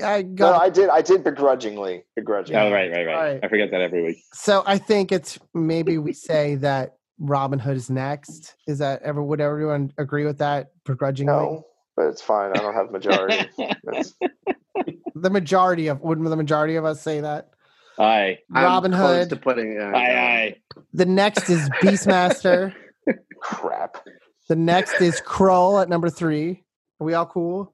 I 0.03 0.21
No. 0.23 0.53
I 0.53 0.69
did. 0.69 0.89
I 0.89 1.01
did 1.01 1.23
begrudgingly. 1.23 2.03
Begrudgingly. 2.15 2.61
Oh, 2.61 2.71
right, 2.71 2.91
right, 2.91 3.05
right. 3.05 3.15
Right. 3.33 3.39
I 3.43 3.47
forget 3.47 3.71
that 3.71 3.81
every 3.81 4.03
week. 4.03 4.17
so 4.33 4.63
I 4.65 4.77
think 4.77 5.11
it's 5.11 5.37
maybe 5.53 5.97
we 5.97 6.13
say 6.13 6.55
that 6.55 6.95
Robin 7.19 7.59
Hood 7.59 7.77
is 7.77 7.89
next. 7.89 8.55
Is 8.67 8.79
that 8.79 9.01
ever? 9.03 9.23
Would 9.23 9.41
everyone 9.41 9.91
agree 9.97 10.25
with 10.25 10.37
that? 10.39 10.71
Begrudgingly, 10.85 11.33
No, 11.33 11.65
but 11.95 12.07
it's 12.07 12.21
fine. 12.21 12.51
I 12.51 12.59
don't 12.61 12.73
have 12.73 12.91
majority. 12.91 13.49
The 15.19 15.31
majority 15.31 15.87
of 15.87 15.99
would 16.01 16.23
the 16.23 16.35
majority 16.35 16.75
of 16.75 16.85
us 16.85 17.01
say 17.01 17.21
that? 17.21 17.49
Aye. 17.97 18.37
I'm 18.53 18.63
Robin 18.63 18.91
Hood. 18.91 19.29
to 19.29 19.35
putting. 19.35 19.79
Uh, 19.81 19.91
Aye, 19.95 20.15
aye. 20.15 20.55
The 20.93 21.05
next 21.07 21.49
is 21.49 21.67
Beastmaster. 21.81 22.73
crap. 23.41 23.97
the 24.47 24.55
next 24.55 25.01
is 25.01 25.19
Krull 25.21 25.81
at 25.81 25.89
number 25.89 26.09
three. 26.11 26.63
Are 26.99 27.05
we 27.05 27.15
all 27.15 27.25
cool? 27.25 27.73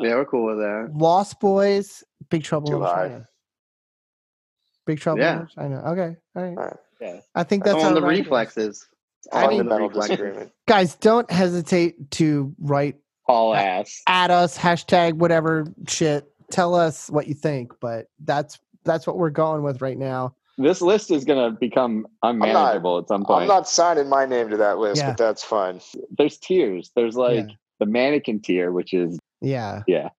Yeah, 0.00 0.12
uh, 0.12 0.16
we're 0.16 0.24
cool 0.26 0.46
with 0.46 0.58
that. 0.58 0.90
Lost 0.94 1.40
Boys, 1.40 2.04
Big 2.30 2.42
Trouble 2.44 2.68
Too 2.70 2.76
in 2.76 2.82
high. 2.82 3.08
China. 3.08 3.28
Big 4.86 5.00
Trouble 5.00 5.20
Yeah. 5.20 5.40
in 5.40 5.46
China. 5.48 5.82
Okay, 5.92 6.16
all 6.36 6.42
right. 6.42 6.56
All 6.58 6.64
right. 6.64 6.76
Yeah. 7.00 7.20
I 7.34 7.44
think 7.44 7.64
that's 7.64 7.82
on 7.82 7.94
the 7.94 8.02
reflexes. 8.02 8.86
I 9.32 9.44
On 9.44 9.50
mean- 9.50 9.68
the 9.68 9.76
reflexes. 9.78 10.50
Guys, 10.66 10.94
don't 10.96 11.30
hesitate 11.30 12.10
to 12.12 12.54
write 12.58 12.96
All 13.26 13.54
ass. 13.54 14.02
at 14.06 14.30
us 14.30 14.56
hashtag 14.58 15.14
whatever 15.14 15.66
shit. 15.86 16.26
Tell 16.50 16.74
us 16.74 17.08
what 17.10 17.26
you 17.28 17.34
think, 17.34 17.72
but 17.80 18.06
that's 18.24 18.58
that's 18.84 19.06
what 19.06 19.18
we're 19.18 19.30
going 19.30 19.62
with 19.62 19.82
right 19.82 19.98
now. 19.98 20.34
This 20.58 20.80
list 20.82 21.10
is 21.10 21.24
going 21.24 21.52
to 21.52 21.58
become 21.58 22.06
unmanageable 22.22 22.98
at 22.98 23.08
some 23.08 23.24
point. 23.24 23.42
I'm 23.42 23.48
not 23.48 23.68
signing 23.68 24.08
my 24.08 24.24
name 24.26 24.48
to 24.50 24.56
that 24.58 24.78
list, 24.78 25.00
Yeah. 25.02 25.10
but 25.10 25.16
that's 25.18 25.44
fine. 25.44 25.80
There's 26.18 26.38
tiers. 26.38 26.90
There's 26.96 27.14
like 27.16 27.48
Yeah. 27.48 27.54
the 27.78 27.86
mannequin 27.86 28.40
tier, 28.40 28.72
which 28.72 28.92
is 28.94 29.18
Yeah. 29.40 29.82
yeah. 29.86 30.10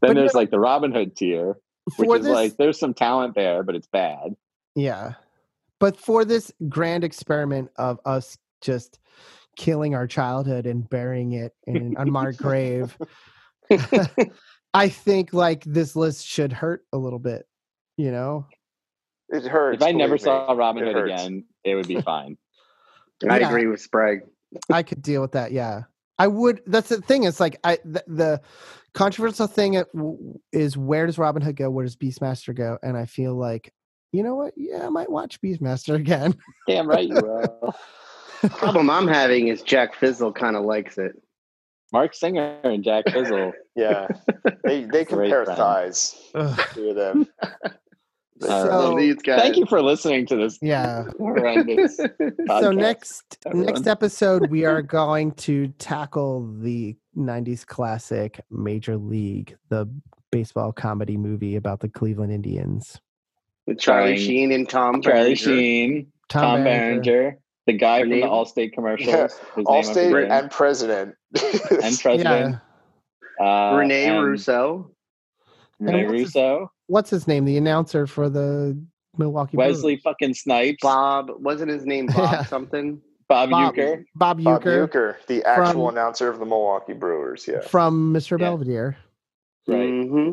Then 0.00 0.10
you 0.10 0.14
there's 0.22 0.34
know- 0.34 0.40
like 0.40 0.50
the 0.50 0.60
Robin 0.60 0.92
Hood 0.92 1.16
tier, 1.16 1.56
which 1.96 2.08
is 2.20 2.24
this, 2.26 2.32
like 2.34 2.56
there's 2.56 2.78
some 2.78 2.94
talent 2.94 3.34
there, 3.34 3.62
but 3.62 3.74
it's 3.74 3.88
bad. 3.88 4.34
yeah. 4.74 5.14
But 5.80 5.98
for 5.98 6.24
this 6.24 6.52
grand 6.68 7.04
experiment 7.04 7.70
of 7.76 7.98
us 8.06 8.38
just 8.62 8.98
killing 9.56 9.94
our 9.94 10.06
childhood 10.06 10.66
and 10.66 10.88
burying 10.88 11.32
it 11.32 11.52
in 11.66 11.76
an 11.76 11.94
unmarked 11.98 12.38
grave, 12.38 12.96
I 14.72 14.88
think 14.88 15.32
like 15.32 15.64
this 15.64 15.94
list 15.96 16.26
should 16.26 16.52
hurt 16.52 16.84
a 16.92 16.96
little 16.96 17.18
bit. 17.18 17.46
You 17.96 18.10
know, 18.10 18.46
It 19.28 19.44
hurts. 19.44 19.82
if 19.82 19.88
I 19.88 19.92
never 19.92 20.14
me. 20.14 20.18
saw 20.20 20.52
Robin 20.52 20.82
It 20.82 20.86
Hood 20.86 20.96
hurts. 21.10 21.22
again, 21.22 21.44
it 21.64 21.74
would 21.74 21.88
be 21.88 22.00
fine. 22.00 22.36
I 23.28 23.38
Yeah. 23.40 23.48
agree 23.48 23.66
with 23.66 23.80
Sprague. 23.80 24.20
I 24.72 24.82
could 24.82 25.02
deal 25.02 25.20
with 25.22 25.32
that. 25.32 25.52
Yeah, 25.52 25.82
I 26.18 26.26
would. 26.26 26.62
That's 26.66 26.88
the 26.88 27.00
thing. 27.00 27.24
It's 27.24 27.40
like 27.40 27.58
I 27.64 27.78
the, 27.84 28.04
the 28.06 28.40
controversial 28.92 29.46
thing 29.46 29.76
uh, 29.76 29.84
is 30.52 30.76
where 30.76 31.06
does 31.06 31.18
Robin 31.18 31.42
Hood 31.42 31.56
go? 31.56 31.70
Where 31.70 31.84
does 31.84 31.96
Beastmaster 31.96 32.54
go? 32.54 32.78
And 32.82 32.96
I 32.96 33.06
feel 33.06 33.34
like 33.34 33.72
you 34.12 34.22
know 34.22 34.36
what? 34.36 34.54
Yeah, 34.56 34.86
I 34.86 34.90
might 34.90 35.10
watch 35.10 35.40
Beastmaster 35.40 35.94
again. 35.96 36.36
Damn 36.68 36.88
right 36.88 37.08
you 37.08 37.14
will. 37.16 37.74
Problem 38.50 38.90
I'm 38.90 39.08
having 39.08 39.48
is 39.48 39.62
Jack 39.62 39.94
Fizzle 39.94 40.32
kind 40.32 40.54
of 40.56 40.64
likes 40.64 40.98
it. 40.98 41.20
Mark 41.92 42.14
Singer 42.14 42.58
and 42.64 42.84
Jack 42.84 43.04
Fizzle. 43.10 43.52
Yeah, 43.76 44.06
they 44.62 44.84
they 44.84 45.04
compare 45.04 45.44
friend. 45.44 45.58
thighs. 45.58 46.30
Two 46.74 46.90
of 46.90 46.94
them. 46.94 47.26
All 48.42 48.48
So- 48.66 48.98
These 48.98 49.16
guys. 49.22 49.40
Thank 49.40 49.56
you 49.56 49.66
for 49.66 49.80
listening 49.80 50.26
to 50.26 50.36
this 50.36 50.58
Yeah. 50.60 51.04
horrendous 51.18 51.96
so 52.48 52.72
next 52.72 53.38
everyone. 53.46 53.66
next 53.66 53.86
episode 53.86 54.50
we 54.50 54.64
are 54.64 54.82
going 54.82 55.32
to 55.32 55.68
tackle 55.78 56.52
the 56.60 56.96
90s 57.16 57.64
classic 57.64 58.40
major 58.50 58.96
league 58.96 59.56
the 59.68 59.88
baseball 60.32 60.72
comedy 60.72 61.16
movie 61.16 61.54
about 61.54 61.78
the 61.78 61.88
cleveland 61.88 62.32
indians 62.32 63.00
With 63.68 63.78
Charlie 63.78 64.16
Starring 64.16 64.26
Sheen 64.26 64.52
and 64.52 64.68
Tom 64.68 65.00
Charlie 65.00 65.20
Berenger. 65.34 65.36
Sheen, 65.36 66.06
Tom 66.28 66.42
Tom, 66.42 66.64
Berenger. 66.64 67.02
Berenger, 67.02 67.38
the 67.66 67.72
guy 67.72 68.00
from 68.00 68.08
the 68.10 68.16
name? 68.16 68.28
Allstate 68.28 68.72
commercials. 68.72 69.08
Yeah, 69.08 69.28
whose 69.54 69.64
name 69.64 69.66
I'm 69.68 69.84
Allstate 69.84 70.30
and 70.30 70.50
president. 70.50 71.14
and 71.82 71.98
president. 72.00 72.56
Uh, 73.40 73.76
Renee 73.78 74.04
and 74.06 74.24
Russo. 74.26 74.90
Renee 75.78 76.02
And 76.02 76.10
Russo. 76.10 76.70
What's 76.86 77.10
his 77.10 77.26
name 77.26 77.44
the 77.44 77.56
announcer 77.56 78.06
for 78.06 78.28
the 78.28 78.78
milwaukee 79.16 79.56
Wesley 79.56 79.94
Brewers? 79.96 80.02
fucking 80.02 80.34
Snipes. 80.34 80.78
Bob 80.82 81.30
wasn't 81.38 81.70
his 81.70 81.86
name 81.86 82.06
Bob 82.06 82.16
Yeah. 82.32 82.44
something? 82.44 83.00
Bob, 83.28 83.50
Bob, 83.50 83.74
Uecker. 83.74 84.04
bob 84.14 84.42
Bob 84.44 84.62
Uecker 84.62 84.86
Uecker, 84.88 85.14
the 85.28 85.42
actual 85.44 85.86
From- 85.88 85.96
announcer 85.96 86.28
of 86.28 86.38
the 86.38 86.44
Milwaukee 86.44 86.92
Brewers. 86.92 87.46
Yeah. 87.48 87.60
from 87.62 88.12
mr 88.12 88.32
Yeah. 88.32 88.36
belvedere 88.46 88.96
Right. 89.66 89.88
hmm 89.88 90.32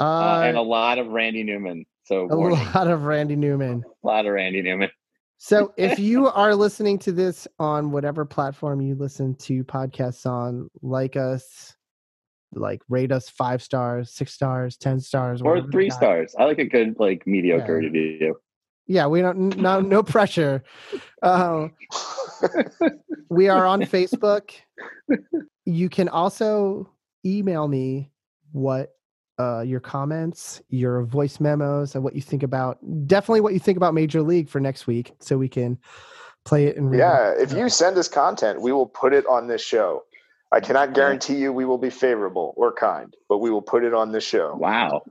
uh, 0.00 0.04
Uh, 0.04 0.42
and 0.46 0.56
a 0.56 0.62
lot 0.62 0.98
of 0.98 1.08
Randy 1.08 1.42
Newman. 1.42 1.84
So 2.04 2.28
a 2.30 2.36
warning. 2.36 2.58
lot 2.74 2.86
of 2.88 3.04
randy 3.04 3.34
newman 3.36 3.82
a 4.02 4.06
lot 4.06 4.26
of 4.26 4.32
Randy 4.34 4.62
Newman. 4.62 4.90
So 5.38 5.72
if 5.78 5.98
you 5.98 6.28
are 6.28 6.54
listening 6.54 6.98
to 7.00 7.12
this 7.12 7.48
on 7.58 7.90
whatever 7.90 8.24
platform 8.24 8.80
you 8.80 8.94
listen 8.94 9.34
to 9.36 9.64
podcasts 9.64 10.24
on, 10.24 10.70
like 10.82 11.16
us, 11.16 11.74
like 12.56 12.82
rate 12.88 13.12
us 13.12 13.28
five 13.28 13.62
stars, 13.62 14.12
six 14.12 14.32
stars, 14.32 14.76
ten 14.76 15.00
stars, 15.00 15.42
Or 15.42 15.62
three 15.70 15.90
stars. 15.90 16.34
I 16.38 16.44
like 16.44 16.58
a 16.58 16.64
good 16.64 16.96
like 16.98 17.26
mediocre 17.26 17.80
Yeah. 17.80 17.88
review. 17.88 18.36
Yeah, 18.86 19.06
we 19.06 19.22
don't 19.22 19.56
no 19.56 19.80
no 19.80 20.02
pressure. 20.02 20.62
Uh, 21.22 21.68
we 23.28 23.48
are 23.48 23.66
on 23.66 23.82
Facebook. 23.82 24.50
You 25.66 25.88
can 25.88 26.10
also 26.10 26.90
email 27.24 27.66
me 27.68 28.10
what 28.52 28.90
uh, 29.38 29.62
your 29.62 29.80
comments, 29.80 30.60
your 30.68 31.04
voice 31.04 31.40
memos, 31.40 31.94
and 31.94 32.04
what 32.04 32.14
you 32.14 32.20
think 32.20 32.42
about 32.42 32.78
definitely 33.06 33.40
what 33.40 33.54
you 33.54 33.58
think 33.58 33.78
about 33.78 33.94
Major 33.94 34.20
League 34.20 34.50
for 34.50 34.60
next 34.60 34.86
week, 34.86 35.14
so 35.20 35.38
we 35.38 35.48
can 35.48 35.78
play 36.44 36.66
it 36.66 36.76
and 36.76 36.90
read 36.90 36.98
it. 36.98 37.00
Yeah, 37.00 37.32
if 37.38 37.52
you 37.52 37.70
send 37.70 37.96
us 37.96 38.08
content, 38.08 38.60
we 38.60 38.72
will 38.72 38.86
put 38.86 39.14
it 39.14 39.26
on 39.26 39.46
this 39.48 39.62
show. 39.62 40.02
I 40.54 40.60
cannot 40.60 40.94
guarantee 40.94 41.34
you 41.36 41.52
we 41.52 41.64
will 41.64 41.78
be 41.78 41.90
favorable 41.90 42.54
or 42.56 42.72
kind, 42.72 43.12
but 43.28 43.38
we 43.38 43.50
will 43.50 43.62
put 43.62 43.82
it 43.82 43.92
on 43.92 44.12
the 44.12 44.20
show. 44.20 44.54
Wow. 44.54 45.02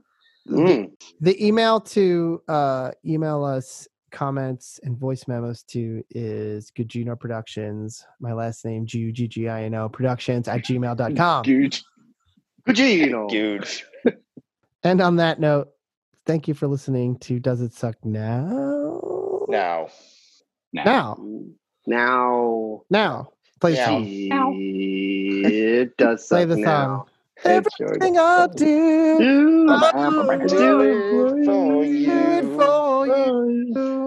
Mm. 0.48 0.90
The 1.20 1.46
email 1.46 1.80
to 1.80 2.42
uh, 2.48 2.92
email 3.04 3.44
us 3.44 3.86
comments 4.10 4.80
and 4.84 4.96
voice 4.96 5.28
memos 5.28 5.62
to 5.64 6.02
is 6.10 6.70
Guggino 6.70 7.18
Productions. 7.18 8.06
My 8.20 8.32
last 8.32 8.64
name, 8.64 8.86
G 8.86 9.00
U 9.00 9.12
G 9.12 9.28
G 9.28 9.48
I 9.48 9.64
N 9.64 9.74
O 9.74 9.88
Productions 9.90 10.48
at 10.48 10.64
gmail.com. 10.64 11.44
Huge. 11.44 11.82
Guggino. 12.66 13.30
Huge. 13.30 13.84
And 14.84 15.00
on 15.00 15.16
that 15.16 15.40
note, 15.40 15.68
thank 16.26 16.46
you 16.46 16.52
for 16.52 16.66
listening 16.66 17.16
to 17.20 17.40
Does 17.40 17.62
It 17.62 17.72
Suck 17.72 17.96
Now? 18.04 19.46
Now, 19.48 19.88
Now. 20.74 21.16
Now. 21.86 22.82
Now. 22.90 23.28
Play 23.64 23.76
Now. 24.28 24.52
It 24.54 25.96
does 25.96 26.26
Play 26.28 26.44
the 26.44 26.56
now. 26.56 27.06
song. 27.46 27.50
It 27.50 27.66
sure 27.78 27.88
Everything 27.94 28.18
I 28.18 28.46
do, 28.54 29.18
Dude, 29.18 29.70
I 29.70 30.46
do 30.46 30.80
it 30.82 31.46
for 31.46 31.82
you. 31.84 32.04
do 32.04 32.10
it 32.12 32.44
for 32.58 33.06
you. 33.06 34.03